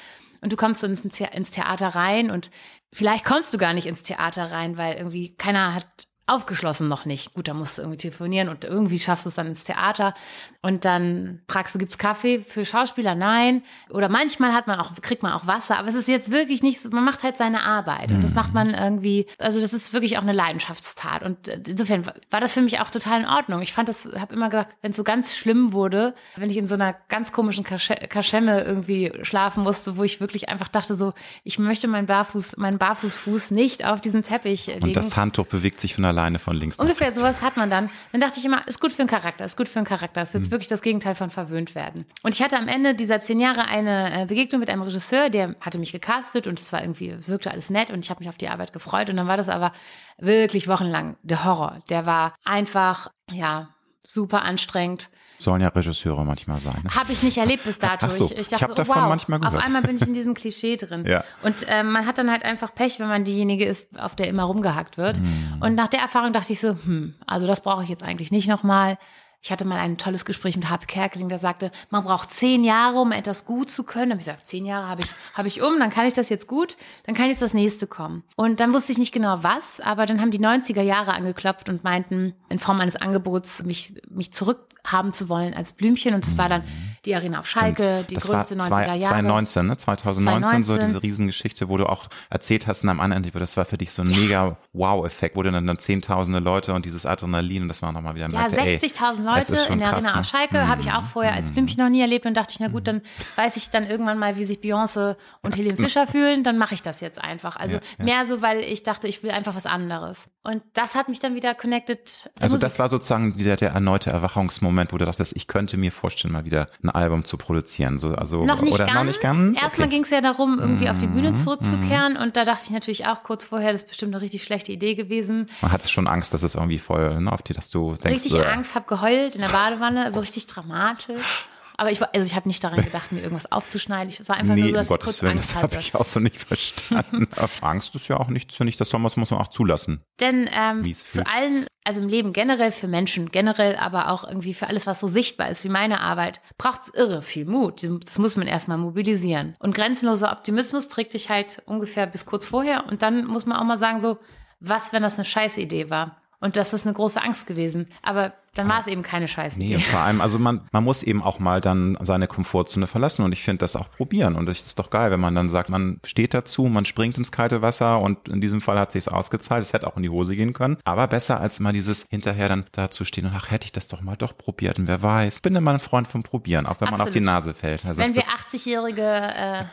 Und 0.43 0.53
du 0.53 0.57
kommst 0.57 0.85
ins, 0.85 1.01
ins 1.01 1.51
Theater 1.51 1.89
rein 1.89 2.31
und 2.31 2.51
vielleicht 2.93 3.25
kommst 3.25 3.55
du 3.55 3.59
gar 3.59 3.73
nicht 3.73 3.87
ins 3.87 4.03
Theater 4.03 4.53
rein, 4.53 4.77
weil 4.77 4.97
irgendwie 4.97 5.35
keiner 5.35 5.75
hat 5.75 6.09
aufgeschlossen 6.27 6.89
noch 6.89 7.05
nicht. 7.05 7.35
Gut, 7.35 7.49
da 7.49 7.55
musst 7.55 7.79
du 7.79 7.83
irgendwie 7.83 7.99
telefonieren 7.99 8.49
und 8.49 8.65
irgendwie 8.65 8.99
schaffst 8.99 9.25
du 9.27 9.29
es 9.29 9.35
dann 9.35 9.49
ins 9.49 9.65
Theater 9.65 10.15
und 10.63 10.85
dann 10.85 11.41
fragst 11.49 11.75
du, 11.75 11.81
gibt's 11.81 11.99
Kaffee 11.99 12.39
für 12.39 12.65
Schauspieler? 12.65 13.15
Nein. 13.17 13.63
Oder 13.91 14.09
manchmal 14.09 14.53
hat 14.53 14.69
man 14.69 14.79
auch, 14.79 14.93
kriegt 15.03 15.25
man 15.25 15.33
auch 15.33 15.47
Wasser, 15.49 15.79
aber 15.79 15.89
es 15.89 15.95
ist 15.95 16.09
jetzt 16.09 16.31
wirklich 16.31 16.63
nicht 16.63 16.81
so, 16.81 16.91
man 16.91 17.05
macht 17.05 17.25
halt 17.25 17.37
seine 17.37 17.65
Arbeit 17.65 18.13
und 18.13 18.23
das 18.23 18.35
macht 18.35 18.55
man 18.55 18.73
irgendwie, 18.73 19.27
also 19.39 19.61
das 19.61 19.73
ist 19.73 19.93
wirklich 19.93 20.17
auch 20.17 20.23
eine 20.23 20.33
Leidenschaftstat 20.33 21.25
und 21.25 21.49
insofern 21.49 22.07
war 22.31 22.41
das 22.41 22.55
für 22.55 22.63
mich 22.63 22.79
auch 22.81 22.91
total 22.91 23.21
in 23.21 23.27
Ordnung. 23.27 23.61
Ich 23.61 23.73
fand 23.73 23.89
das, 23.89 24.09
habe 24.17 24.35
immer 24.35 24.49
gesagt, 24.49 24.77
wenn 24.81 24.93
es 24.93 24.97
so 24.97 25.05
ganz 25.05 25.37
schlimm 25.37 25.73
wurde, 25.73 26.15
wenn 26.37 26.51
ich 26.51 26.57
in 26.57 26.69
so 26.69 26.75
einer 26.75 26.95
ganz 27.09 27.33
komischen 27.33 27.65
Kaschemme 27.65 28.63
irgendwie 28.63 29.13
schlafen 29.23 29.65
musste, 29.65 29.97
wo 29.97 30.05
ich 30.05 30.21
wirklich 30.21 30.49
einfach 30.49 30.69
dachte 30.69 30.95
so, 30.95 31.13
ich 31.43 31.59
möchte 31.59 31.89
meinen 31.89 32.07
Barfuß, 32.07 32.57
meinen 32.59 32.79
Barfußfuß 32.79 33.51
nicht 33.51 33.85
auf 33.85 34.01
diesen 34.01 34.23
Teppich 34.23 34.69
legen. 34.69 34.85
Und 34.85 34.97
das 34.97 35.17
Handtuch 35.17 35.47
bewegt 35.47 35.81
sich 35.81 35.95
von 35.97 36.05
alleine 36.23 36.39
von 36.39 36.57
links 36.57 36.79
Ungefähr 36.79 37.15
sowas 37.15 37.43
hat 37.43 37.57
man 37.57 37.69
dann. 37.69 37.91
Dann 38.13 38.21
dachte 38.21 38.39
ich 38.39 38.45
immer, 38.45 38.67
ist 38.69 38.81
gut 38.81 38.93
für 38.93 39.03
den 39.03 39.09
Charakter, 39.09 39.45
ist 39.45 39.57
gut 39.57 39.69
für 39.69 39.81
den 39.81 39.85
Charakter. 39.85 40.23
Ist 40.23 40.35
jetzt 40.35 40.45
hm. 40.45 40.51
wirklich 40.53 40.69
das 40.69 40.83
Gegenteil 40.83 41.15
von 41.15 41.31
verwöhnt 41.31 41.75
werden. 41.75 42.07
Und 42.23 42.35
ich 42.35 42.43
hatte 42.43 42.57
am 42.57 42.69
Ende 42.69 42.95
dieser 42.95 43.21
zehn 43.21 43.41
Jahre 43.41 43.67
eine 43.67 44.23
äh, 44.23 44.27
Begegnung 44.27 44.61
mit 44.61 44.71
einem 44.71 44.83
Regisseur, 44.83 45.31
der 45.31 45.57
hatte 45.61 45.79
mich 45.79 45.93
gecastet 45.93 46.47
und 46.47 46.61
es 46.61 46.73
war 46.73 46.81
irgendwie, 46.81 47.09
es 47.09 47.29
wirkte 47.29 47.51
alles 47.51 47.71
nett 47.71 47.91
und 47.91 48.05
ich 48.05 48.11
habe 48.11 48.21
mich 48.21 48.29
auf 48.29 48.37
die 48.37 48.49
Arbeit 48.49 48.73
gefreut. 48.73 49.11
Und 49.11 49.17
dann 49.17 49.27
war 49.27 49.37
das 49.37 49.49
aber 49.49 49.73
wirklich 50.19 50.69
wochenlang 50.69 51.17
der 51.23 51.45
Horror. 51.45 51.81
Der 51.89 52.07
war 52.07 52.35
einfach, 52.45 53.11
ja, 53.33 53.69
super 54.07 54.43
anstrengend. 54.43 55.11
Sollen 55.43 55.61
ja 55.61 55.69
Regisseure 55.69 56.25
manchmal 56.25 56.61
sein. 56.61 56.81
Ne? 56.85 56.91
Habe 56.95 57.13
ich 57.13 57.23
nicht 57.23 57.39
erlebt 57.39 57.65
bis 57.65 57.79
dato. 57.79 58.09
So, 58.09 58.27
ich, 58.27 58.33
ich 58.33 58.39
ich 58.39 58.49
dachte 58.49 58.63
habe 58.63 58.73
so, 58.73 58.77
davon 58.77 58.97
wow, 58.97 59.09
manchmal 59.09 59.41
gehört. 59.41 59.57
auf 59.57 59.63
einmal 59.63 59.83
bin 59.83 59.97
ich 59.97 60.07
in 60.07 60.15
diesem 60.15 60.35
Klischee 60.43 60.77
drin. 60.77 61.05
Ja. 61.07 61.25
Und 61.43 61.67
ähm, 61.69 61.93
man 61.93 62.07
hat 62.07 62.19
dann 62.19 62.31
halt 62.31 62.45
einfach 62.45 62.75
Pech, 62.75 63.01
wenn 63.01 63.09
man 63.09 63.25
diejenige 63.25 63.65
ist, 63.65 63.99
auf 63.99 64.15
der 64.15 64.29
immer 64.29 64.45
rumgehackt 64.45 64.99
wird. 64.99 65.19
Hm. 65.19 65.59
Und 65.61 65.75
nach 65.75 65.89
der 65.89 66.01
Erfahrung 66.01 66.33
dachte 66.33 66.53
ich 66.53 66.61
so, 66.61 66.71
hm, 66.71 67.15
also 67.27 67.47
das 67.47 67.61
brauche 67.63 67.83
ich 67.83 67.89
jetzt 67.89 68.03
eigentlich 68.03 68.31
nicht 68.31 68.49
nochmal. 68.49 68.99
Ich 69.45 69.51
hatte 69.51 69.65
mal 69.65 69.81
ein 69.81 69.99
tolles 69.99 70.25
Gespräch 70.25 70.55
mit 70.55 70.71
Harpe 70.71 70.87
Kerkeling, 70.87 71.29
der 71.29 71.41
sagte, 71.41 71.73
man 71.91 72.05
braucht 72.05 72.33
zehn 72.33 72.63
Jahre, 72.63 73.01
um 73.01 73.11
etwas 73.11 73.45
gut 73.45 73.73
zu 73.73 73.83
können. 73.83 74.11
Da 74.11 74.15
habe 74.15 74.21
ich 74.21 74.27
gesagt, 74.27 74.47
zehn 74.47 74.65
Jahre 74.65 74.87
habe 74.87 75.03
ich, 75.03 75.09
habe 75.35 75.49
ich 75.49 75.61
um, 75.63 75.81
dann 75.81 75.91
kann 75.91 76.07
ich 76.07 76.13
das 76.13 76.29
jetzt 76.29 76.47
gut, 76.47 76.77
dann 77.07 77.17
kann 77.17 77.27
jetzt 77.27 77.43
das 77.43 77.53
nächste 77.53 77.89
kommen. 77.89 78.23
Und 78.37 78.61
dann 78.61 78.73
wusste 78.73 78.93
ich 78.93 78.99
nicht 78.99 79.13
genau 79.13 79.43
was, 79.43 79.81
aber 79.81 80.07
dann 80.07 80.21
haben 80.21 80.31
die 80.31 80.39
90er 80.39 80.83
Jahre 80.83 81.13
angeklopft 81.15 81.69
und 81.69 81.83
meinten, 81.83 82.35
in 82.51 82.61
Form 82.61 82.81
eines 82.81 82.95
Angebots, 82.95 83.65
mich, 83.65 83.95
mich 84.09 84.33
zurückhaben 84.33 85.13
zu 85.13 85.29
wollen 85.29 85.55
als 85.55 85.73
Blümchen. 85.73 86.15
Und 86.15 86.25
das 86.25 86.39
war 86.39 86.49
dann 86.49 86.63
die 87.05 87.15
Arena 87.15 87.41
auf 87.41 87.47
Schalke, 87.49 88.05
die 88.09 88.15
das 88.15 88.27
größte 88.27 88.57
war 88.59 88.67
90er 88.67 88.69
zwei- 88.69 88.87
Jahre. 88.97 89.03
2019, 89.03 89.67
ne? 89.67 89.77
2019, 89.77 90.63
so 90.63 90.73
2019. 90.75 90.87
diese 90.89 91.03
Riesengeschichte, 91.03 91.69
wo 91.69 91.77
du 91.77 91.87
auch 91.89 92.05
erzählt 92.31 92.67
hast 92.67 92.85
in 92.85 92.91
einem 92.91 93.01
anderen 93.01 93.25
Interview, 93.25 93.41
das 93.41 93.57
war 93.57 93.65
für 93.65 93.77
dich 93.79 93.91
so 93.93 94.03
ein 94.03 94.09
mega 94.09 94.57
Wow-Effekt, 94.73 95.37
wo 95.37 95.43
du 95.43 95.51
dann, 95.51 95.67
dann 95.67 95.79
zehntausende 95.79 96.39
Leute 96.39 96.73
und 96.75 96.85
dieses 96.85 97.05
Adrenalin 97.07 97.63
und 97.63 97.69
das 97.69 97.83
war 97.83 97.91
nochmal 97.93 98.15
wieder 98.15 98.29
Ja, 98.29 98.39
merkte, 98.39 98.61
ey, 98.61 98.77
60.000 98.79 99.39
es 99.39 99.49
ist 99.51 99.59
Leute 99.59 99.73
in 99.73 99.79
der 99.81 99.89
krass, 99.91 100.05
Arena 100.05 100.13
ne? 100.15 100.21
auf 100.21 100.27
Schalke 100.27 100.69
habe 100.69 100.81
ich 100.83 100.93
auch 100.93 101.05
vorher 101.05 101.35
als 101.35 101.51
Blümchen 101.51 101.83
noch 101.83 101.91
nie 101.91 102.01
erlebt 102.01 102.25
und 102.27 102.35
dachte 102.35 102.53
ich, 102.53 102.61
na 102.61 102.69
gut, 102.69 102.87
dann 102.87 103.03
weiß 103.37 103.57
ich 103.57 103.71
dann 103.71 103.85
irgendwann 103.89 104.19
mal, 104.19 104.37
wie 104.37 104.45
sich 104.45 104.59
Beyoncé 104.59 105.17
und 105.43 105.57
Helene 105.57 105.77
Fischer 105.77 106.07
fühlen, 106.07 106.45
dann 106.45 106.59
mache 106.59 106.75
ich 106.75 106.83
das 106.83 107.01
jetzt 107.01 107.21
einfach. 107.21 107.57
Also 107.57 107.77
Ja, 107.77 107.81
ja. 107.99 108.05
mehr 108.05 108.27
so, 108.27 108.43
weil 108.43 108.61
ich 108.61 108.83
dachte, 108.85 109.09
ich 109.09 109.23
will 109.23 109.31
einfach 109.33 109.55
was 109.57 109.67
anderes. 109.67 110.31
Und 110.45 110.63
das 110.75 110.95
hat 110.95 111.09
mich 111.09 111.19
dann 111.21 111.35
wieder 111.35 111.55
connected. 111.55 112.31
Also 112.41 112.55
Musik. 112.55 112.61
das 112.61 112.79
war 112.79 112.89
sozusagen 112.89 113.37
wieder 113.39 113.57
der 113.57 113.71
erneute 113.71 114.11
Erwachungsmoment, 114.11 114.93
wo 114.93 114.99
du 114.99 115.05
dachtest, 115.05 115.35
ich 115.37 115.47
könnte 115.47 115.77
mir 115.77 115.93
vorstellen, 115.93 116.33
mal 116.33 116.45
wieder 116.45 116.69
ein 116.83 116.91
Album 116.95 117.25
zu 117.25 117.37
produzieren. 117.37 117.99
So, 117.99 118.15
also, 118.15 118.45
noch 118.45 118.61
nicht 118.61 118.75
oder 118.75 118.87
ganz. 118.87 118.97
noch 118.97 119.05
nicht 119.05 119.21
ganz? 119.21 119.61
Erstmal 119.61 119.83
Okay. 119.83 119.87
Mhm, 119.87 119.91
ging 119.91 120.03
es 120.05 120.11
ja 120.11 120.21
darum, 120.21 120.59
irgendwie 120.61 120.89
auf 120.89 120.99
die 120.99 121.07
Bühne 121.07 121.35
zurückzukehren. 121.35 122.17
Und 122.17 122.37
da 122.37 122.45
dachte 122.45 122.65
ich 122.65 122.71
natürlich 122.71 123.07
auch 123.07 123.23
kurz 123.23 123.45
vorher, 123.45 123.73
das 123.73 123.83
ist 123.83 123.89
bestimmt 123.89 124.15
eine 124.15 124.23
richtig 124.23 124.43
schlechte 124.43 124.73
Idee 124.73 124.95
gewesen. 124.95 125.49
Man 125.61 125.73
hatte 125.73 125.89
schon 125.89 126.07
Angst, 126.07 126.33
dass 126.35 126.43
es 126.43 126.55
irgendwie 126.55 126.79
voll 126.79 127.21
ne, 127.21 127.33
auf 127.33 127.43
dir, 127.43 127.55
dass 127.55 127.71
du 127.71 127.91
denkst, 127.93 128.07
richtig 128.07 128.33
so, 128.33 128.43
Angst, 128.43 128.75
habe 128.75 128.87
geheult 128.87 129.35
in 129.35 129.43
der 129.43 129.49
Badewanne, 129.49 130.05
also 130.05 130.21
richtig 130.21 130.47
dramatisch. 130.47 131.47
Aber 131.83 131.91
ich, 131.91 132.01
also 132.01 132.25
ich 132.25 132.37
habe 132.37 132.49
nicht 132.49 132.63
daran 132.63 132.81
gedacht, 132.85 133.11
mir 133.11 133.19
irgendwas 133.23 133.51
aufzuschneiden. 133.51 134.09
Ich- 134.09 134.21
Es 134.21 134.29
war 134.29 134.37
einfach 134.37 134.55
Nee, 134.55 134.61
nur 134.61 134.69
so, 134.71 134.75
um 134.75 134.77
dass 134.77 134.85
ich 134.85 134.89
Gottes 134.89 135.05
kurz 135.07 135.23
Willen, 135.23 135.33
Angst 135.39 135.51
das 135.51 135.57
habe 135.57 135.65
hatte. 135.75 135.81
ich 135.81 135.95
auch 135.97 136.05
so 136.05 136.21
nicht 136.21 136.37
verstanden. 136.45 137.27
Angst 137.61 137.93
ist 137.97 138.07
ja 138.07 138.19
auch 138.19 138.29
nichts, 138.29 138.55
finde 138.57 138.69
ich, 138.71 138.77
das 138.77 138.91
das 138.91 139.17
muss 139.17 139.31
man 139.33 139.41
auch 139.41 139.49
zulassen. 139.49 140.01
Denn 140.21 140.49
ähm, 140.57 140.95
zu 140.95 141.27
allen, 141.27 141.67
also 141.83 142.01
im 142.01 142.09
Leben 142.09 142.33
generell 142.33 142.71
für 142.71 142.87
Menschen, 142.87 143.33
generell 143.33 143.75
aber 143.75 144.11
auch 144.13 144.23
irgendwie 144.23 144.55
für 144.55 144.69
alles, 144.69 144.87
was 144.87 145.01
so 145.01 145.09
sichtbar 145.09 145.49
ist, 145.49 145.65
wie 145.65 145.69
meine 145.71 146.01
Arbeit, 146.01 146.41
braucht 146.57 146.83
es 146.85 146.95
irre 146.95 147.21
viel 147.21 147.47
Mut. 147.47 147.83
Das 148.05 148.17
muss 148.19 148.37
man 148.37 148.47
erstmal 148.47 148.79
mobilisieren. 148.79 149.57
Und 149.59 149.75
grenzenloser 149.75 150.31
Optimismus 150.31 150.87
trägt 150.87 151.15
dich 151.15 151.31
halt 151.31 151.63
ungefähr 151.67 152.07
bis 152.07 152.27
kurz 152.27 152.47
vorher. 152.47 152.85
Und 152.87 153.03
dann 153.03 153.27
muss 153.27 153.45
man 153.45 153.59
auch 153.59 153.65
mal 153.65 153.79
sagen, 153.79 154.01
so, 154.01 154.19
was, 154.61 154.93
wenn 154.93 155.03
das 155.03 155.15
eine 155.15 155.25
Scheißidee 155.25 155.91
war? 155.91 156.15
Und 156.39 156.57
das 156.57 156.73
ist 156.73 156.87
eine 156.87 156.95
große 156.95 157.21
Angst 157.21 157.49
gewesen. 157.49 157.89
Aber 158.03 158.35
dann 158.55 158.69
war 158.69 158.81
es 158.81 158.87
eben 158.87 159.03
keine 159.03 159.29
Scheißidee. 159.29 159.77
Nee, 159.77 159.79
vor 159.79 160.01
allem, 160.01 160.21
also 160.21 160.39
man, 160.39 160.61
man 160.73 160.85
muss 160.85 161.03
eben 161.03 161.23
auch 161.23 161.39
mal 161.39 161.61
dann 161.63 161.97
seine 162.03 162.27
Komfortzone 162.27 162.87
verlassen 162.87 163.25
und 163.25 163.33
ich 163.33 163.43
finde 163.43 163.61
das 163.61 163.77
auch 163.77 163.91
probieren 163.91 164.35
und 164.37 164.47
es 164.47 164.61
ist 164.61 164.79
doch 164.79 164.91
geil, 164.91 165.11
wenn 165.11 165.21
man 165.21 165.35
dann 165.35 165.49
sagt, 165.49 165.71
man 165.71 166.01
steht 166.05 166.35
dazu, 166.35 166.65
man 166.65 166.85
springt 166.85 167.17
ins 167.17 167.33
kalte 167.33 167.63
Wasser 167.63 167.99
und 168.01 168.29
in 168.29 168.43
diesem 168.43 168.61
Fall 168.61 168.79
hat 168.79 168.93
sich's 168.93 169.09
ausgezahlt, 169.09 169.63
es 169.63 169.73
hätte 169.73 169.87
auch 169.87 169.97
in 169.97 170.03
die 170.03 170.11
Hose 170.11 170.37
gehen 170.37 170.53
können, 170.53 170.77
aber 170.85 171.07
besser 171.09 171.41
als 171.41 171.61
mal 171.61 171.73
dieses 171.73 172.07
hinterher 172.11 172.49
dann 172.49 172.65
da 172.73 172.91
zu 172.91 173.05
stehen 173.05 173.25
und 173.25 173.33
ach, 173.35 173.51
hätte 173.51 173.65
ich 173.65 173.73
das 173.73 173.89
doch 173.89 174.03
mal 174.03 174.17
doch 174.17 174.37
probiert 174.37 174.79
und 174.79 174.87
wer 174.87 175.03
weiß. 175.03 175.37
Ich 175.37 175.43
bin 175.43 175.57
immer 175.57 175.73
ein 175.73 175.79
Freund 175.79 176.07
vom 176.09 176.23
Probieren, 176.23 176.67
auch 176.67 176.81
wenn 176.81 176.91
man 176.91 177.01
auf 177.01 177.09
die 177.11 177.21
Absolut. 177.21 177.27
Nase 177.27 177.55
fällt. 177.55 177.87
Also 177.87 178.03
Wenn 178.03 178.15
wir 178.15 178.23
das- 178.23 178.53
80-jährige 178.55 179.03
äh, 179.03 179.65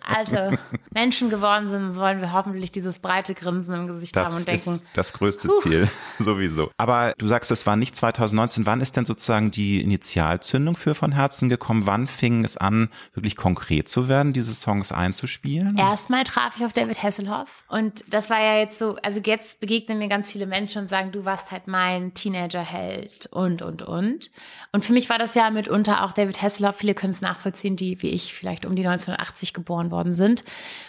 alte 0.06 0.58
Menschen 0.94 1.28
geworden 1.30 1.70
sind, 1.70 1.90
sollen 1.90 2.20
wir 2.20 2.32
hoffentlich 2.32 2.70
dieses 2.70 2.98
breite 3.00 3.34
Grinsen 3.34 3.74
im 3.74 3.86
Gesicht 3.88 4.16
haben 4.16 4.26
Das 4.26 4.36
und 4.38 4.48
denken, 4.48 4.70
ist 4.74 4.86
das 4.94 5.12
größte 5.12 5.48
Ziel, 5.62 5.90
sowieso. 6.20 6.70
Aber 6.76 7.14
du 7.18 7.26
sagst, 7.26 7.50
es 7.50 7.66
war 7.66 7.74
nicht 7.76 7.96
2019. 8.28 8.66
Wann 8.66 8.80
ist 8.80 8.96
denn 8.96 9.04
sozusagen 9.04 9.50
die 9.50 9.80
Initialzündung 9.80 10.76
für 10.76 10.94
Von 10.94 11.12
Herzen 11.12 11.48
gekommen? 11.48 11.86
Wann 11.86 12.06
fing 12.06 12.44
es 12.44 12.56
an, 12.56 12.88
wirklich 13.14 13.36
konkret 13.36 13.88
zu 13.88 14.08
werden, 14.08 14.32
diese 14.32 14.54
Songs 14.54 14.92
einzuspielen? 14.92 15.76
Erstmal 15.76 16.24
traf 16.24 16.54
ich 16.56 16.64
auf 16.64 16.72
David 16.72 17.02
Hasselhoff 17.02 17.64
und 17.68 18.04
das 18.08 18.30
war 18.30 18.40
ja 18.40 18.58
jetzt 18.58 18.78
so, 18.78 18.96
also 19.02 19.20
jetzt 19.24 19.60
begegnen 19.60 19.98
mir 19.98 20.08
ganz 20.08 20.32
viele 20.32 20.46
Menschen 20.46 20.82
und 20.82 20.88
sagen, 20.88 21.12
du 21.12 21.24
warst 21.24 21.50
halt 21.50 21.66
mein 21.66 22.14
Teenagerheld 22.14 23.26
und, 23.32 23.62
und, 23.62 23.82
und. 23.82 24.30
Und 24.72 24.84
für 24.84 24.92
mich 24.92 25.08
war 25.10 25.18
das 25.18 25.34
ja 25.34 25.50
mitunter 25.50 26.04
auch 26.04 26.12
David 26.12 26.42
Hasselhoff, 26.42 26.76
viele 26.76 26.94
können 26.94 27.12
es 27.12 27.20
nachvollziehen, 27.20 27.76
die 27.76 28.00
wie 28.02 28.10
ich 28.10 28.34
vielleicht 28.34 28.64
um 28.64 28.76
die 28.76 28.86
1980 28.86 29.54
geboren 29.54 29.90
worden 29.90 30.14
sind. 30.14 30.44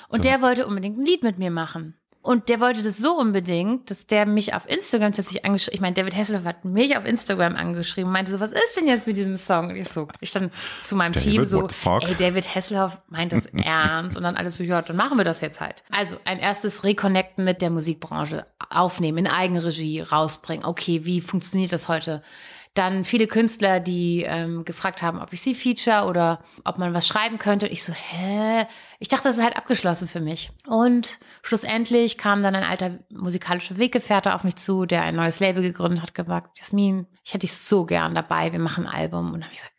Und 0.09 0.25
der 0.25 0.41
wollte 0.41 0.67
unbedingt 0.67 0.97
ein 0.97 1.05
Lied 1.05 1.23
mit 1.23 1.37
mir 1.37 1.51
machen. 1.51 1.98
Und 2.29 2.47
der 2.47 2.59
wollte 2.59 2.83
das 2.83 2.99
so 2.99 3.17
unbedingt, 3.17 3.89
dass 3.89 4.05
der 4.05 4.27
mich 4.27 4.53
auf 4.53 4.69
Instagram 4.69 5.13
tatsächlich 5.13 5.45
angeschrieben, 5.45 5.73
ich 5.73 5.81
meine, 5.81 5.95
David 5.95 6.15
Hasselhoff 6.15 6.45
hat 6.45 6.63
mich 6.63 6.95
auf 6.95 7.03
Instagram 7.03 7.55
angeschrieben 7.55 8.09
und 8.09 8.13
meinte 8.13 8.31
so, 8.31 8.39
was 8.39 8.51
ist 8.51 8.77
denn 8.77 8.85
jetzt 8.85 9.07
mit 9.07 9.17
diesem 9.17 9.35
Song? 9.35 9.69
Und 9.69 9.75
ich 9.75 9.89
so, 9.89 10.07
ich 10.21 10.31
dann 10.31 10.51
zu 10.83 10.95
meinem 10.95 11.13
David, 11.13 11.27
Team 11.27 11.45
so, 11.47 11.67
ey, 12.01 12.13
David 12.13 12.53
Hasselhoff 12.53 12.99
meint 13.07 13.31
das 13.31 13.47
ernst 13.53 14.15
und 14.15 14.21
dann 14.21 14.35
alle 14.35 14.51
so, 14.51 14.61
ja, 14.61 14.83
dann 14.83 14.95
machen 14.95 15.17
wir 15.17 15.23
das 15.23 15.41
jetzt 15.41 15.59
halt. 15.59 15.81
Also 15.89 16.17
ein 16.23 16.37
erstes 16.37 16.83
Reconnecten 16.83 17.43
mit 17.43 17.63
der 17.63 17.71
Musikbranche, 17.71 18.45
aufnehmen, 18.69 19.17
in 19.17 19.27
Eigenregie 19.27 20.01
rausbringen. 20.01 20.65
Okay, 20.65 21.05
wie 21.05 21.21
funktioniert 21.21 21.73
das 21.73 21.87
heute? 21.87 22.21
Dann 22.75 23.03
viele 23.03 23.27
Künstler, 23.27 23.79
die 23.79 24.23
ähm, 24.25 24.63
gefragt 24.63 25.01
haben, 25.01 25.19
ob 25.19 25.33
ich 25.33 25.41
sie 25.41 25.55
feature 25.55 26.05
oder 26.05 26.43
ob 26.63 26.77
man 26.77 26.93
was 26.93 27.07
schreiben 27.07 27.39
könnte. 27.39 27.67
Ich 27.67 27.83
so, 27.83 27.93
hä? 27.93 28.67
Ich 28.99 29.07
dachte, 29.07 29.23
das 29.23 29.37
ist 29.37 29.43
halt 29.43 29.57
abgeschlossen 29.57 30.07
für 30.07 30.21
mich. 30.21 30.51
Und 30.67 31.19
schlussendlich 31.41 32.17
kam 32.17 32.43
dann 32.43 32.55
ein 32.55 32.63
alter 32.63 32.99
musikalischer 33.09 33.77
Weggefährte 33.77 34.35
auf 34.35 34.43
mich 34.43 34.55
zu, 34.55 34.85
der 34.85 35.01
ein 35.03 35.15
neues 35.15 35.39
Label 35.39 35.63
gegründet 35.63 36.01
hat, 36.01 36.13
gesagt, 36.13 36.59
Jasmin, 36.59 37.07
ich 37.23 37.33
hätte 37.33 37.47
dich 37.47 37.57
so 37.57 37.85
gern 37.85 38.15
dabei, 38.15 38.51
wir 38.51 38.59
machen 38.59 38.85
ein 38.85 38.93
Album. 38.93 39.27
Und 39.27 39.41
dann 39.41 39.43
habe 39.45 39.53
ich 39.53 39.59
gesagt, 39.59 39.73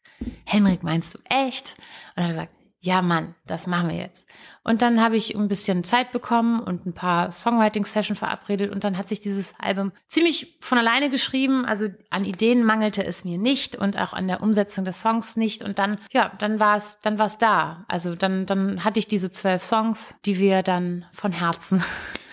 Henrik, 0.44 0.82
meinst 0.82 1.14
du 1.14 1.18
echt? 1.28 1.74
Und 2.16 2.16
dann 2.16 2.24
hat 2.24 2.30
er 2.30 2.34
gesagt, 2.34 2.59
ja, 2.82 3.02
Mann, 3.02 3.34
das 3.46 3.66
machen 3.66 3.90
wir 3.90 3.96
jetzt. 3.96 4.26
Und 4.62 4.80
dann 4.80 5.02
habe 5.02 5.16
ich 5.16 5.34
ein 5.34 5.48
bisschen 5.48 5.84
Zeit 5.84 6.12
bekommen 6.12 6.60
und 6.60 6.86
ein 6.86 6.94
paar 6.94 7.30
Songwriting-Sessions 7.30 8.18
verabredet 8.18 8.72
und 8.72 8.84
dann 8.84 8.96
hat 8.96 9.08
sich 9.08 9.20
dieses 9.20 9.52
Album 9.58 9.92
ziemlich 10.08 10.56
von 10.60 10.78
alleine 10.78 11.10
geschrieben. 11.10 11.66
Also 11.66 11.88
an 12.08 12.24
Ideen 12.24 12.64
mangelte 12.64 13.04
es 13.04 13.24
mir 13.24 13.36
nicht 13.36 13.76
und 13.76 13.98
auch 13.98 14.14
an 14.14 14.28
der 14.28 14.42
Umsetzung 14.42 14.86
des 14.86 15.00
Songs 15.02 15.36
nicht. 15.36 15.62
Und 15.62 15.78
dann, 15.78 15.98
ja, 16.10 16.32
dann 16.38 16.58
war 16.58 16.76
es, 16.76 16.98
dann 17.02 17.18
war 17.18 17.26
es 17.26 17.36
da. 17.36 17.84
Also 17.88 18.14
dann, 18.14 18.46
dann 18.46 18.82
hatte 18.82 18.98
ich 18.98 19.08
diese 19.08 19.30
zwölf 19.30 19.62
Songs, 19.62 20.16
die 20.24 20.38
wir 20.38 20.62
dann 20.62 21.04
von 21.12 21.32
Herzen 21.32 21.82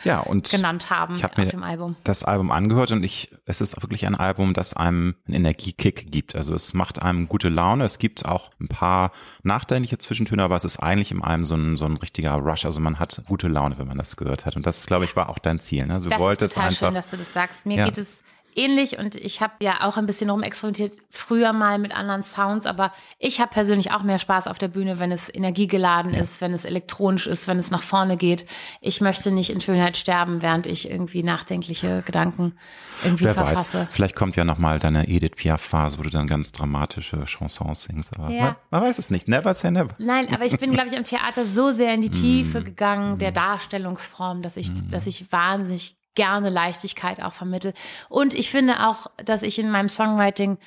Ja, 0.08 0.20
und 0.22 0.50
genannt 0.50 0.90
haben 0.90 1.16
ich 1.16 1.24
habe 1.24 1.34
auf 1.34 1.38
mir 1.46 1.46
dem 1.52 1.64
Album. 1.64 1.96
das 2.04 2.24
Album 2.24 2.50
angehört 2.52 2.92
und 2.92 3.04
ich, 3.04 3.30
es 3.46 3.62
ist 3.62 3.82
wirklich 3.82 4.06
ein 4.08 4.16
Album, 4.16 4.54
das 4.54 4.74
einem 4.74 5.16
einen 5.28 5.36
Energiekick 5.36 6.12
gibt. 6.12 6.36
Also 6.36 6.56
es 6.56 6.74
macht 6.74 7.02
einem 7.02 7.28
gute 7.28 7.50
Laune. 7.50 7.84
Es 7.84 8.00
gibt 8.00 8.26
auch 8.26 8.52
ein 8.60 8.68
paar 8.68 9.12
nachdenkliche 9.44 9.98
Zwischentöne, 9.98 10.44
aber 10.44 10.56
es 10.56 10.66
ist 10.66 10.78
eigentlich 10.80 11.12
in 11.12 11.24
einem 11.24 11.46
so 11.46 11.56
ein, 11.56 11.76
so 11.76 11.86
ein 11.86 11.98
richtiger 11.98 12.32
Rush. 12.34 12.66
Also 12.66 12.80
man 12.80 13.00
hat 13.00 13.22
gute 13.28 13.48
Laune, 13.48 13.78
wenn 13.78 13.88
man 13.88 13.98
das 13.98 14.16
gehört 14.16 14.46
hat. 14.46 14.56
Und 14.56 14.66
das, 14.66 14.86
glaube 14.86 15.06
ich, 15.06 15.16
war 15.16 15.30
auch 15.30 15.38
dein 15.40 15.60
Ziel. 15.60 15.86
Ne? 15.86 16.00
Du 16.02 16.10
Das 16.10 16.20
wolltest 16.20 16.52
ist 16.52 16.56
total 16.56 16.70
einfach. 16.70 16.88
schön, 16.88 16.94
dass 16.96 17.10
du 17.12 17.18
das 17.18 17.34
sagst. 17.34 17.66
Mir 17.66 17.78
Ja. 17.78 17.86
geht 17.86 17.98
es 17.98 18.20
ähnlich 18.58 18.98
und 18.98 19.16
ich 19.16 19.42
habe 19.42 19.54
ja 19.62 19.88
auch 19.88 19.96
ein 19.98 20.06
bisschen 20.06 20.30
rumexperimentiert, 20.30 20.94
früher 21.10 21.54
mal 21.54 21.80
mit 21.80 21.96
anderen 21.96 22.24
Sounds, 22.24 22.66
aber 22.66 22.92
ich 23.20 23.40
habe 23.40 23.52
persönlich 23.52 23.92
auch 23.92 24.04
mehr 24.04 24.20
Spaß 24.20 24.48
auf 24.48 24.58
der 24.58 24.68
Bühne, 24.68 25.00
wenn 25.00 25.12
es 25.12 25.34
energiegeladen 25.34 26.14
ist, 26.14 26.42
wenn 26.42 26.54
es 26.54 26.66
elektronisch 26.66 27.28
ist, 27.28 27.48
wenn 27.48 27.60
es 27.60 27.72
nach 27.72 27.84
vorne 27.84 28.18
geht. 28.18 28.46
Ich 28.82 29.00
möchte 29.02 29.32
nicht 29.32 29.50
in 29.52 29.62
Schönheit 29.62 29.96
sterben, 29.98 30.42
während 30.42 30.66
ich 30.68 30.90
irgendwie 30.90 31.24
nachdenkliche 31.24 32.04
Gedanken 32.06 32.58
irgendwie 33.04 33.26
Wer 33.26 33.36
verfasse. 33.36 33.82
weiß, 33.82 33.88
vielleicht 33.92 34.16
kommt 34.16 34.36
ja 34.36 34.44
nochmal 34.44 34.80
deine 34.80 35.08
Edith 35.08 35.36
Piaf-Phase, 35.36 36.00
wo 36.00 36.04
du 36.04 36.10
dann 36.10 36.26
ganz 36.26 36.52
dramatische 36.52 37.24
Chansons 37.28 37.84
singst. 37.84 38.18
Aber 38.18 38.32
Ja. 38.32 38.42
man, 38.44 38.56
man 38.72 38.82
weiß 38.84 38.98
es 38.98 39.12
nicht. 39.12 39.28
Never 39.28 39.54
say 39.54 39.70
never. 39.70 39.94
Nein, 40.00 40.34
aber 40.34 40.46
ich 40.46 40.58
bin, 40.58 40.74
glaube 40.74 40.88
ich, 40.90 40.98
am 40.98 41.04
Theater 41.04 41.46
so 41.46 41.70
sehr 41.72 41.94
in 41.94 42.02
die 42.02 42.10
Tiefe 42.12 42.64
gegangen, 42.64 43.20
der 43.20 43.32
Darstellungsform, 43.32 44.42
dass 44.42 44.58
ich, 44.58 44.72
dass 44.90 45.06
ich 45.06 45.32
wahnsinnig 45.32 45.97
gerne 46.18 46.50
Leichtigkeit 46.50 47.24
auch 47.24 47.32
vermittel. 47.32 47.74
Und 48.10 48.34
ich 48.34 48.52
finde 48.52 48.86
auch, 48.86 49.08
dass 49.24 49.42
ich 49.44 49.58
in 49.58 49.72
meinem 49.72 49.88
Songwriting 49.88 50.58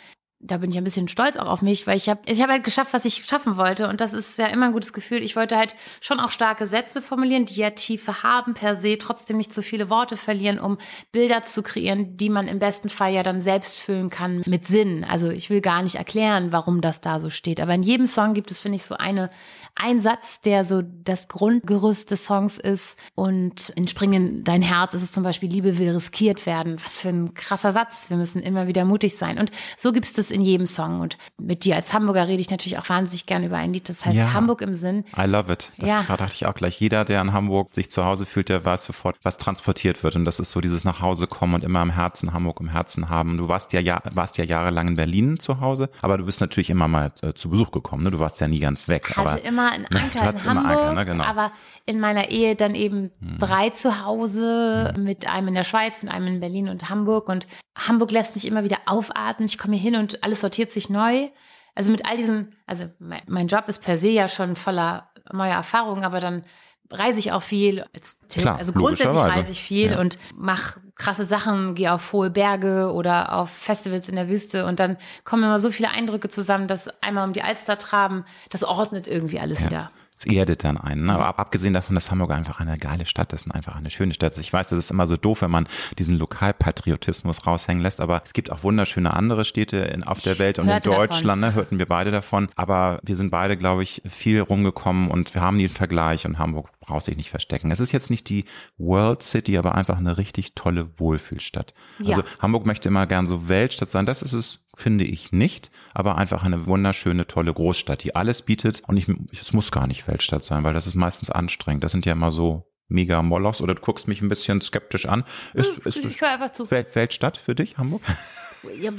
da 0.42 0.56
bin 0.56 0.70
ich 0.70 0.78
ein 0.78 0.84
bisschen 0.84 1.08
stolz 1.08 1.36
auch 1.36 1.46
auf 1.46 1.60
mich, 1.60 1.86
weil 1.86 1.98
ich 1.98 2.08
habe 2.08 2.20
ich 2.24 2.40
habe 2.40 2.52
halt 2.52 2.64
geschafft, 2.64 2.94
was 2.94 3.04
ich 3.04 3.26
schaffen 3.26 3.58
wollte 3.58 3.88
und 3.88 4.00
das 4.00 4.14
ist 4.14 4.38
ja 4.38 4.46
immer 4.46 4.66
ein 4.66 4.72
gutes 4.72 4.94
Gefühl. 4.94 5.22
Ich 5.22 5.36
wollte 5.36 5.58
halt 5.58 5.74
schon 6.00 6.18
auch 6.18 6.30
starke 6.30 6.66
Sätze 6.66 7.02
formulieren, 7.02 7.44
die 7.44 7.56
ja 7.56 7.70
Tiefe 7.70 8.22
haben 8.22 8.54
per 8.54 8.76
se, 8.76 8.96
trotzdem 8.96 9.36
nicht 9.36 9.52
zu 9.52 9.62
viele 9.62 9.90
Worte 9.90 10.16
verlieren, 10.16 10.58
um 10.58 10.78
Bilder 11.12 11.44
zu 11.44 11.62
kreieren, 11.62 12.16
die 12.16 12.30
man 12.30 12.48
im 12.48 12.58
besten 12.58 12.88
Fall 12.88 13.12
ja 13.12 13.22
dann 13.22 13.42
selbst 13.42 13.80
füllen 13.80 14.08
kann 14.08 14.42
mit 14.46 14.66
Sinn. 14.66 15.04
Also 15.04 15.28
ich 15.28 15.50
will 15.50 15.60
gar 15.60 15.82
nicht 15.82 15.96
erklären, 15.96 16.52
warum 16.52 16.80
das 16.80 17.02
da 17.02 17.20
so 17.20 17.28
steht, 17.28 17.60
aber 17.60 17.74
in 17.74 17.82
jedem 17.82 18.06
Song 18.06 18.32
gibt 18.32 18.50
es 18.50 18.60
finde 18.60 18.76
ich 18.76 18.86
so 18.86 18.94
eine 18.94 19.28
ein 19.74 20.00
Satz, 20.00 20.40
der 20.40 20.64
so 20.64 20.83
das 20.83 21.28
Grundgerüst 21.28 22.11
des 22.11 22.24
Songs 22.26 22.59
ist 22.59 22.96
und 23.14 23.70
in 23.70 23.88
Springen 23.88 24.44
dein 24.44 24.62
Herz 24.62 24.94
ist 24.94 25.02
es 25.02 25.12
zum 25.12 25.22
Beispiel 25.22 25.48
Liebe 25.50 25.78
will 25.78 25.90
riskiert 25.90 26.46
werden. 26.46 26.76
Was 26.85 27.00
für 27.00 27.09
ein 27.09 27.35
krasser 27.35 27.72
Satz. 27.72 28.11
Wir 28.11 28.16
müssen 28.16 28.42
immer 28.42 28.66
wieder 28.66 28.85
mutig 28.85 29.16
sein 29.16 29.38
und 29.38 29.50
so 29.76 29.92
gibt 29.92 30.06
es 30.06 30.12
das 30.12 30.30
in 30.30 30.42
jedem 30.42 30.66
Song. 30.66 31.00
Und 31.00 31.16
mit 31.40 31.64
dir 31.64 31.76
als 31.76 31.92
Hamburger 31.92 32.28
rede 32.28 32.40
ich 32.40 32.50
natürlich 32.50 32.78
auch 32.78 32.88
wahnsinnig 32.88 33.26
gern 33.26 33.44
über 33.44 33.56
ein 33.56 33.72
Lied, 33.72 33.88
das 33.88 34.04
heißt 34.04 34.16
Ja. 34.16 34.33
Hamburg 34.33 34.61
im 34.62 34.74
Sinn. 34.74 35.04
I 35.16 35.22
love 35.26 35.52
it. 35.52 35.72
Das 35.78 35.88
Ja. 35.90 36.02
dachte 36.16 36.35
ich 36.35 36.46
auch 36.46 36.54
gleich. 36.54 36.80
Jeder, 36.80 37.04
der 37.04 37.20
in 37.20 37.33
Hamburg 37.33 37.74
sich 37.74 37.90
zu 37.90 38.04
Hause 38.04 38.26
fühlt, 38.26 38.48
der 38.48 38.64
weiß 38.64 38.85
sofort, 38.85 39.16
was 39.22 39.38
transportiert 39.38 40.02
wird. 40.02 40.16
Und 40.16 40.24
das 40.24 40.40
ist 40.40 40.50
so 40.50 40.61
dieses 40.61 40.85
nach 40.85 41.00
Hause 41.00 41.26
kommen 41.26 41.54
und 41.54 41.64
immer 41.64 41.83
im 41.83 41.90
Herzen 41.90 42.33
Hamburg 42.33 42.61
im 42.61 42.68
Herzen 42.68 43.09
haben. 43.09 43.37
Du 43.37 43.48
warst 43.48 43.72
ja, 43.72 43.80
ja 43.80 44.00
warst 44.12 44.38
ja 44.38 44.44
jahrelang 44.44 44.88
in 44.88 44.96
Berlin 44.96 45.38
zu 45.38 45.61
Hause, 45.61 45.90
aber 46.02 46.18
du 46.18 46.24
bist 46.24 46.40
natürlich 46.40 46.70
immer 46.70 46.88
mal 46.88 47.12
äh, 47.22 47.33
zu 47.35 47.48
Besuch 47.50 47.70
gekommen. 47.70 48.04
Ne? 48.04 48.11
Du 48.11 48.18
warst 48.20 48.40
ja 48.40 48.48
nie 48.48 48.59
ganz 48.61 48.88
weg. 48.88 49.11
hatte 49.16 49.20
aber, 49.20 49.44
einen 49.68 49.87
ne, 49.90 50.01
Anker 50.01 50.20
hattest 50.20 50.46
in 50.46 50.55
Hamburg, 50.55 50.79
Anker, 50.79 50.94
ne? 50.94 51.05
genau. 51.07 51.25
aber 51.25 51.53
in 51.87 52.01
meiner 52.01 52.29
Ehe 52.29 52.57
dann 52.57 52.75
eben 52.75 53.11
drei 53.38 53.70
zu 53.70 54.05
Hause, 54.05 54.94
mit 54.99 55.29
einem 55.29 55.49
in 55.49 55.55
der 55.55 55.64
Schweiz, 55.64 56.03
mit 56.03 56.12
einem 56.12 56.27
in 56.27 56.40
Berlin 56.40 56.68
und 56.68 56.88
Hamburg. 56.88 57.29
Und 57.29 57.46
Hamburg 57.77 58.11
lässt 58.11 58.35
mich 58.35 58.46
immer 58.46 58.64
wieder 58.64 58.79
aufatmen. 58.87 59.46
Ich 59.46 59.59
komme 59.59 59.77
hier 59.77 59.90
hin 59.90 60.01
und 60.01 60.23
alles 60.25 60.40
sortiert 60.40 60.70
sich 60.70 60.90
neu. 60.90 61.29
Also 61.75 61.90
mit 61.90 62.07
all 62.07 62.16
diesen, 62.16 62.57
also 62.66 62.87
mein, 62.99 63.23
mein 63.29 63.46
Job 63.46 63.68
ist 63.68 63.83
per 63.83 63.99
se 63.99 64.09
ja 64.09 64.29
schon 64.29 64.57
voller 64.57 65.11
neuer 65.33 65.55
Erfahrungen, 65.55 66.05
aber 66.05 66.20
dann 66.20 66.44
reise 66.90 67.18
ich 67.18 67.33
auch 67.33 67.42
viel. 67.42 67.85
Als, 67.94 68.18
Klar, 68.31 68.59
also 68.59 68.72
grundsätzlich 68.72 69.20
reise 69.20 69.53
ich 69.53 69.62
viel 69.62 69.92
Ja. 69.92 70.00
und 70.00 70.18
mache 70.37 70.81
krasse 70.94 71.24
Sachen, 71.24 71.74
gehe 71.74 71.92
auf 71.92 72.12
hohe 72.12 72.31
Berge 72.31 72.92
oder 72.92 73.33
auf 73.35 73.50
Festivals 73.50 74.09
in 74.09 74.16
der 74.16 74.29
Wüste 74.29 74.66
und 74.66 74.81
dann 74.81 74.96
kommen 75.24 75.44
immer 75.44 75.59
so 75.59 75.70
viele 75.70 75.90
Eindrücke 75.90 76.29
zusammen, 76.29 76.66
dass 76.68 76.88
einmal 77.03 77.26
um 77.26 77.33
die 77.33 77.42
Alster 77.42 77.79
traben, 77.79 78.24
das 78.50 78.64
ordnet 78.64 79.09
irgendwie 79.09 79.40
alles 79.40 79.64
wieder. 79.64 79.90
Es 80.20 80.26
erdet 80.26 80.64
dann 80.64 80.76
einen. 80.76 81.06
Ne? 81.06 81.14
Aber 81.14 81.26
ab, 81.26 81.40
abgesehen 81.40 81.72
davon, 81.72 81.94
dass 81.94 82.11
Hamburg 82.11 82.30
einfach 82.33 82.61
eine 82.61 82.76
geile 82.76 83.06
Stadt 83.06 83.33
ist 83.33 83.46
und 83.46 83.52
einfach 83.52 83.74
eine 83.74 83.88
schöne 83.88 84.12
Stadt 84.12 84.33
ist. 84.33 84.38
Ich 84.38 84.52
weiß, 84.52 84.68
das 84.68 84.78
ist 84.78 84.90
immer 84.90 85.06
so 85.06 85.16
doof, 85.16 85.40
wenn 85.40 85.50
man 85.50 85.66
diesen 85.98 86.18
Lokalpatriotismus 86.18 87.46
raushängen 87.46 87.83
lässt, 87.83 88.00
aber 88.00 88.20
es 88.22 88.35
gibt 88.35 88.52
auch 88.52 88.62
wunderschöne 88.62 89.14
andere 89.14 89.46
Städte 89.46 89.78
in, 89.78 90.04
auf 90.04 90.20
der 90.20 90.38
Welt 90.38 90.59
und 90.59 90.66
in 90.66 90.72
hörte 90.72 90.90
davon. 90.90 91.06
Deutschland, 91.06 91.40
ne, 91.40 91.54
hörten 91.54 91.78
wir 91.78 91.87
beide 91.87 92.11
davon. 92.11 92.48
Aber 92.54 93.00
wir 93.02 93.16
sind 93.16 93.30
beide, 93.30 93.56
glaube 93.56 93.83
ich, 93.83 94.02
viel 94.06 94.40
rumgekommen 94.40 95.11
und 95.11 95.35
wir 95.35 95.40
haben 95.40 95.59
den 95.59 95.70
Vergleich 95.70 96.26
und 96.26 96.38
Hamburg 96.38 96.68
braucht 96.80 97.04
sich 97.04 97.16
nicht 97.16 97.30
verstecken. 97.30 97.70
Es 97.70 97.80
ist 97.80 97.92
jetzt 97.92 98.11
nicht 98.11 98.28
die 98.28 98.44
World 98.76 99.22
City, 99.22 99.56
aber 99.56 99.74
einfach 99.74 99.96
eine 99.96 100.18
richtig 100.18 100.54
tolle 100.54 100.98
Wohlfühlstadt. 100.98 101.72
Ja. 101.98 102.16
Also 102.16 102.22
Hamburg 102.40 102.66
möchte 102.66 102.88
immer 102.88 103.06
gern 103.06 103.26
so 103.26 103.48
Weltstadt 103.48 103.88
sein. 103.88 104.04
Das 104.04 104.22
ist 104.22 104.35
es, 104.35 104.64
finde 104.76 105.04
ich 105.04 105.33
nicht, 105.33 105.70
aber 105.94 106.18
einfach 106.18 106.44
eine 106.44 106.66
wunderschöne, 106.66 107.26
tolle 107.26 107.54
Großstadt, 107.54 108.04
die 108.04 108.14
alles 108.14 108.42
bietet. 108.42 108.83
Und 108.87 108.96
ich, 108.96 109.09
es 109.33 109.52
muss 109.52 109.70
gar 109.70 109.87
nicht 109.87 110.06
Weltstadt 110.11 110.44
sein, 110.44 110.64
weil 110.64 110.75
das 110.75 110.87
ist 110.87 110.94
meistens 110.94 111.31
anstrengend. 111.31 111.85
Das 111.85 111.92
sind 111.92 112.05
ja 112.05 112.12
immer 112.12 112.33
so 112.33 112.66
mega 112.88 113.23
Molochs 113.23 113.61
oder 113.61 113.75
du 113.75 113.81
guckst 113.81 114.09
mich 114.09 114.20
ein 114.20 114.29
bisschen 114.29 114.61
skeptisch 114.61 115.07
an. 115.07 115.25
Ist, 115.55 115.79
ist 115.79 116.05
Ich 116.05 116.20
höre 116.20 116.31
einfach 116.31 116.51
zu. 116.51 116.70
Welt, 116.70 116.94
Weltstadt 116.94 117.37
für 117.37 117.55
dich, 117.55 117.79
Hamburg? 117.79 118.03
Ja, 118.81 118.90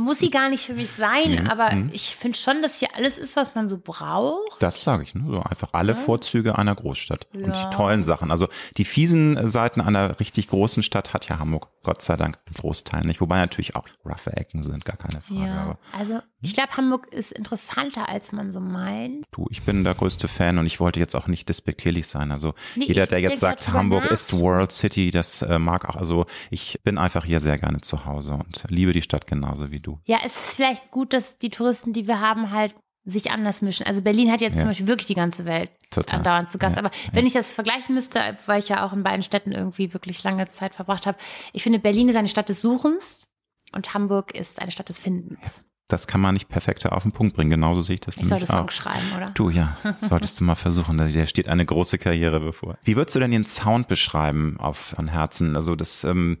muss 0.00 0.18
sie 0.18 0.30
gar 0.30 0.48
nicht 0.48 0.64
für 0.66 0.74
mich 0.74 0.90
sein, 0.90 1.48
aber 1.48 1.70
ich 1.92 2.16
finde 2.16 2.36
schon, 2.36 2.62
dass 2.62 2.78
hier 2.80 2.88
alles 2.94 3.18
ist, 3.18 3.36
was 3.36 3.54
man 3.54 3.68
so 3.68 3.78
braucht. 3.78 4.60
Das 4.62 4.82
sage 4.82 5.04
ich, 5.04 5.14
ne? 5.14 5.22
so 5.26 5.40
einfach 5.42 5.68
alle 5.72 5.94
Vorzüge 5.94 6.58
einer 6.58 6.74
Großstadt 6.74 7.26
und 7.32 7.46
Ja. 7.46 7.64
die 7.70 7.76
tollen 7.76 8.02
Sachen. 8.02 8.30
Also 8.30 8.48
die 8.76 8.84
fiesen 8.84 9.46
Seiten 9.48 9.80
einer 9.80 10.18
richtig 10.20 10.48
großen 10.48 10.82
Stadt 10.82 11.14
hat 11.14 11.28
ja 11.28 11.38
Hamburg, 11.38 11.68
Gott 11.84 12.02
sei 12.02 12.16
Dank, 12.16 12.38
im 12.48 12.54
Großteil 12.54 13.04
nicht. 13.04 13.20
Wobei 13.20 13.38
natürlich 13.38 13.76
auch 13.76 13.86
roughe 14.04 14.32
Ecken 14.36 14.62
sind, 14.62 14.84
gar 14.84 14.96
keine 14.96 15.20
Frage. 15.22 15.48
Ja, 15.48 15.78
also 15.96 16.20
ich 16.40 16.54
glaube, 16.54 16.76
Hamburg 16.76 17.06
ist 17.12 17.30
interessanter, 17.32 18.08
als 18.08 18.32
man 18.32 18.52
so 18.52 18.58
meint. 18.60 19.26
du, 19.30 19.46
ich 19.50 19.62
bin 19.62 19.84
der 19.84 19.94
größte 19.94 20.26
Fan 20.28 20.58
und 20.58 20.66
ich 20.66 20.80
wollte 20.80 20.98
jetzt 20.98 21.14
auch 21.14 21.28
nicht 21.28 21.48
despektierlich 21.48 22.08
sein. 22.08 22.32
Also 22.32 22.54
Nee, 22.74 22.86
jeder, 22.86 23.06
der 23.06 23.20
jetzt 23.20 23.40
sagt, 23.40 23.68
Hamburg 23.72 24.04
nach. 24.04 24.10
ist 24.10 24.32
World 24.32 24.72
City, 24.72 25.10
das 25.12 25.42
äh, 25.42 25.58
mag 25.60 25.88
auch. 25.88 25.96
Also 25.96 26.26
ich 26.50 26.80
bin 26.82 26.98
einfach 26.98 27.24
hier 27.24 27.38
sehr 27.40 27.58
gerne 27.58 27.80
zu 27.80 28.04
Hause 28.06 28.32
und 28.32 28.64
liebe 28.72 28.92
die 28.92 29.02
Stadt 29.02 29.26
genauso 29.26 29.70
wie 29.70 29.78
du. 29.78 30.00
Ja, 30.04 30.18
es 30.24 30.36
ist 30.36 30.54
vielleicht 30.56 30.90
gut, 30.90 31.12
dass 31.12 31.38
die 31.38 31.50
Touristen, 31.50 31.92
die 31.92 32.06
wir 32.06 32.20
haben, 32.20 32.50
halt 32.50 32.74
sich 33.04 33.30
anders 33.32 33.62
mischen. 33.62 33.84
Also 33.84 34.00
Berlin 34.00 34.30
hat 34.30 34.40
jetzt 34.40 34.54
Ja. 34.54 34.60
zum 34.60 34.70
Beispiel 34.70 34.86
wirklich 34.86 35.06
die 35.08 35.14
ganze 35.14 35.44
Welt 35.44 35.70
Total. 35.90 36.18
andauernd 36.18 36.50
zu 36.50 36.58
Gast. 36.58 36.76
Ja, 36.76 36.82
Aber 36.84 36.90
wenn 37.12 37.26
ich 37.26 37.32
das 37.32 37.52
vergleichen 37.52 37.94
müsste, 37.96 38.20
weil 38.46 38.60
ich 38.60 38.68
ja 38.68 38.86
auch 38.86 38.92
in 38.92 39.02
beiden 39.02 39.22
Städten 39.24 39.50
irgendwie 39.52 39.92
wirklich 39.92 40.22
lange 40.22 40.48
Zeit 40.50 40.74
verbracht 40.74 41.06
habe, 41.06 41.18
ich 41.52 41.62
finde, 41.64 41.80
Berlin 41.80 42.08
ist 42.08 42.16
eine 42.16 42.28
Stadt 42.28 42.48
des 42.48 42.62
Suchens 42.62 43.24
und 43.72 43.92
Hamburg 43.94 44.34
ist 44.34 44.60
eine 44.62 44.70
Stadt 44.70 44.88
des 44.88 45.00
Findens. 45.00 45.64
Das 45.88 46.06
kann 46.06 46.22
man 46.22 46.32
nicht 46.32 46.48
perfekter 46.48 46.92
auf 46.92 47.02
den 47.02 47.12
Punkt 47.12 47.36
bringen. 47.36 47.50
Genauso 47.50 47.82
sehe 47.82 47.94
ich 47.94 48.00
das 48.00 48.16
Ich 48.16 48.26
sollte 48.26 48.44
nämlich 48.46 48.48
Songs 48.48 48.68
auch. 48.68 48.70
schreiben, 48.70 49.06
oder? 49.14 49.30
Du, 49.34 49.50
ja, 49.50 49.76
solltest 50.00 50.40
du 50.40 50.44
mal 50.44 50.54
versuchen. 50.54 50.96
Da 50.96 51.06
da 51.06 51.26
steht 51.26 51.48
eine 51.48 51.66
große 51.66 51.98
Karriere 51.98 52.40
bevor. 52.40 52.78
Wie 52.82 52.96
würdest 52.96 53.14
du 53.14 53.20
denn 53.20 53.30
den 53.30 53.44
Sound 53.44 53.88
beschreiben 53.88 54.56
auf 54.58 54.78
von 54.96 55.08
Herzen? 55.08 55.54
Also 55.54 55.76
das, 55.76 56.04
ähm, 56.04 56.38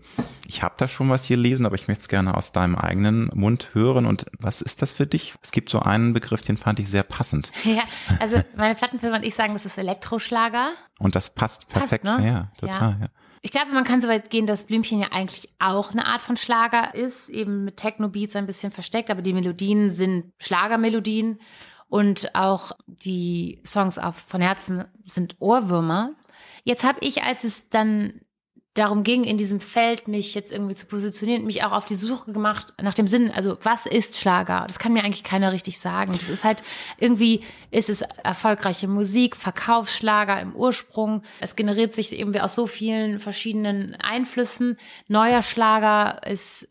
ich 0.48 0.62
habe 0.62 0.74
da 0.78 0.88
schon 0.88 1.10
was 1.10 1.24
hier 1.24 1.36
lesen, 1.36 1.66
aber 1.66 1.74
ich 1.74 1.86
möchte 1.86 2.00
es 2.02 2.08
gerne 2.08 2.34
aus 2.34 2.52
deinem 2.52 2.76
eigenen 2.76 3.30
Mund 3.34 3.68
hören. 3.74 4.06
Und 4.06 4.24
was 4.38 4.62
ist 4.62 4.80
das 4.80 4.92
für 4.92 5.06
dich? 5.06 5.34
Es 5.42 5.50
gibt 5.52 5.68
so 5.68 5.80
einen 5.80 6.14
Begriff, 6.14 6.40
den 6.40 6.56
fand 6.56 6.78
ich 6.78 6.88
sehr 6.88 7.02
passend. 7.02 7.50
Ja, 7.64 7.82
also 8.20 8.42
meine 8.56 8.74
Plattenfirma 8.74 9.16
und 9.16 9.22
ich 9.24 9.34
sagen, 9.34 9.52
das 9.54 9.64
ist 9.66 9.76
Elektroschlager. 9.78 10.72
Und 10.98 11.14
das 11.14 11.34
passt 11.34 11.68
Passt, 11.68 11.90
perfekt. 11.90 12.04
ne? 12.04 12.26
Ja, 12.26 12.52
total. 12.58 12.96
Ja. 13.00 13.08
Ich 13.44 13.50
glaube, 13.50 13.72
man 13.72 13.82
kann 13.82 14.00
so 14.00 14.06
weit 14.06 14.30
gehen, 14.30 14.46
dass 14.46 14.62
Blümchen 14.64 15.00
ja 15.00 15.08
eigentlich 15.10 15.48
auch 15.58 15.90
eine 15.90 16.06
Art 16.06 16.22
von 16.22 16.36
Schlager 16.36 16.94
ist, 16.94 17.28
eben 17.28 17.64
mit 17.64 17.76
Techno-Beats 17.76 18.36
ein 18.36 18.46
bisschen 18.46 18.70
versteckt, 18.70 19.10
aber 19.10 19.20
die 19.20 19.32
Melodien 19.32 19.90
sind 19.90 20.32
Schlagermelodien 20.38 21.40
und 21.88 22.36
auch 22.36 22.70
die 22.86 23.60
Songs 23.66 23.98
auf 23.98 24.16
von 24.16 24.40
Herzen 24.40 24.84
sind 25.06 25.36
Ohrwürmer. 25.40 26.12
Jetzt 26.62 26.84
habe 26.84 27.00
ich, 27.00 27.24
als 27.24 27.42
es 27.42 27.68
dann 27.68 28.20
darum 28.74 29.02
ging, 29.02 29.24
in 29.24 29.36
diesem 29.36 29.60
Feld 29.60 30.08
mich 30.08 30.34
jetzt 30.34 30.50
irgendwie 30.50 30.74
zu 30.74 30.86
positionieren, 30.86 31.44
mich 31.44 31.62
auch 31.62 31.72
auf 31.72 31.84
die 31.84 31.94
Suche 31.94 32.32
gemacht 32.32 32.72
nach 32.80 32.94
dem 32.94 33.06
Sinn, 33.06 33.30
also 33.30 33.58
was 33.62 33.84
ist 33.84 34.18
Schlager? 34.18 34.64
Das 34.66 34.78
kann 34.78 34.94
mir 34.94 35.04
eigentlich 35.04 35.24
keiner 35.24 35.52
richtig 35.52 35.78
sagen. 35.78 36.12
Das 36.12 36.30
ist 36.30 36.44
halt 36.44 36.62
irgendwie, 36.98 37.42
ist 37.70 37.90
es 37.90 38.00
erfolgreiche 38.22 38.88
Musik, 38.88 39.36
Verkaufsschlager 39.36 40.40
im 40.40 40.56
Ursprung. 40.56 41.22
Es 41.40 41.54
generiert 41.54 41.92
sich 41.92 42.18
irgendwie 42.18 42.40
aus 42.40 42.54
so 42.54 42.66
vielen 42.66 43.18
verschiedenen 43.18 43.94
Einflüssen. 43.96 44.78
Neuer 45.06 45.42
Schlager 45.42 46.20
ist 46.26 46.66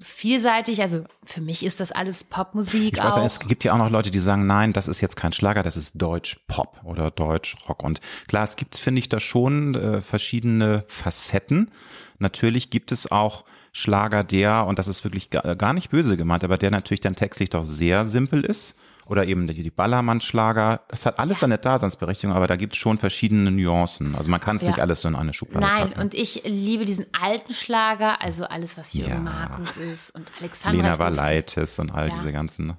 vielseitig, 0.00 0.80
also 0.80 1.04
für 1.26 1.42
mich 1.42 1.64
ist 1.64 1.78
das 1.78 1.92
alles 1.92 2.24
Popmusik 2.24 2.96
Ich 2.96 3.04
weiß, 3.04 3.12
auch. 3.12 3.24
es 3.24 3.38
gibt 3.40 3.64
ja 3.64 3.74
auch 3.74 3.78
noch 3.78 3.90
Leute, 3.90 4.10
die 4.10 4.18
sagen, 4.18 4.46
nein, 4.46 4.72
das 4.72 4.88
ist 4.88 5.00
jetzt 5.00 5.16
kein 5.16 5.32
Schlager, 5.32 5.62
das 5.62 5.76
ist 5.76 6.00
Deutsch-Pop 6.00 6.80
oder 6.84 7.10
Deutsch-Rock. 7.10 7.82
Und 7.84 8.00
klar, 8.26 8.44
es 8.44 8.56
gibt, 8.56 8.76
finde 8.76 9.00
ich, 9.00 9.10
da 9.10 9.20
schon 9.20 9.74
äh, 9.74 10.00
verschiedene 10.00 10.84
Facetten. 10.88 11.70
Natürlich 12.18 12.70
gibt 12.70 12.92
es 12.92 13.10
auch 13.10 13.44
Schlager, 13.72 14.24
der, 14.24 14.66
und 14.66 14.78
das 14.78 14.88
ist 14.88 15.04
wirklich 15.04 15.30
gar, 15.30 15.54
gar 15.54 15.74
nicht 15.74 15.90
böse 15.90 16.16
gemeint, 16.16 16.44
aber 16.44 16.56
der 16.56 16.70
natürlich 16.70 17.00
dann 17.00 17.14
textlich 17.14 17.50
doch 17.50 17.62
sehr 17.62 18.06
simpel 18.06 18.44
ist. 18.44 18.74
Oder 19.06 19.24
eben 19.26 19.46
die, 19.46 19.62
die 19.62 19.70
Ballermann-Schlager. 19.70 20.82
Das 20.88 21.04
hat 21.04 21.18
alles 21.18 21.40
seine 21.40 21.58
Daseinsberechtigung, 21.58 22.34
aber 22.36 22.46
da 22.46 22.54
gibt 22.56 22.74
es 22.74 22.78
schon 22.78 22.96
verschiedene 22.96 23.50
Nuancen. 23.50 24.14
Also 24.14 24.30
man 24.30 24.40
kann 24.40 24.56
es 24.56 24.62
Ja. 24.62 24.68
nicht 24.68 24.80
alles 24.80 25.00
so 25.02 25.08
in 25.08 25.16
eine 25.16 25.32
Schublade 25.32 25.66
Nein, 25.66 25.88
packen. 25.88 26.00
und 26.00 26.14
ich 26.14 26.42
liebe 26.44 26.84
diesen 26.84 27.06
alten 27.20 27.52
Schlager, 27.52 28.20
also 28.22 28.44
alles, 28.44 28.78
was 28.78 28.92
Jürgen 28.94 29.12
Ja. 29.12 29.18
Markus 29.20 29.76
ist 29.76 30.14
und 30.14 30.30
Alexandra. 30.38 30.82
Lena. 30.82 30.98
Valaitis 30.98 31.78
und 31.80 31.90
all 31.90 32.08
Ja. 32.08 32.14
diese 32.14 32.32
ganzen 32.32 32.74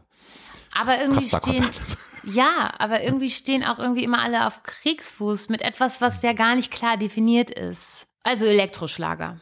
Aber 0.73 1.01
irgendwie 1.01 1.29
Costa 1.29 1.41
stehen, 1.41 1.65
ja, 2.23 2.71
aber 2.77 3.01
irgendwie 3.03 3.29
stehen 3.29 3.65
auch 3.65 3.77
irgendwie 3.77 4.05
immer 4.05 4.21
alle 4.21 4.47
auf 4.47 4.63
Kriegsfuß 4.63 5.49
mit 5.49 5.62
etwas, 5.62 5.99
was 5.99 6.21
ja 6.21 6.31
gar 6.31 6.55
nicht 6.55 6.71
klar 6.71 6.95
definiert 6.95 7.49
ist. 7.49 8.05
Also 8.23 8.45
Elektroschlager. 8.45 9.38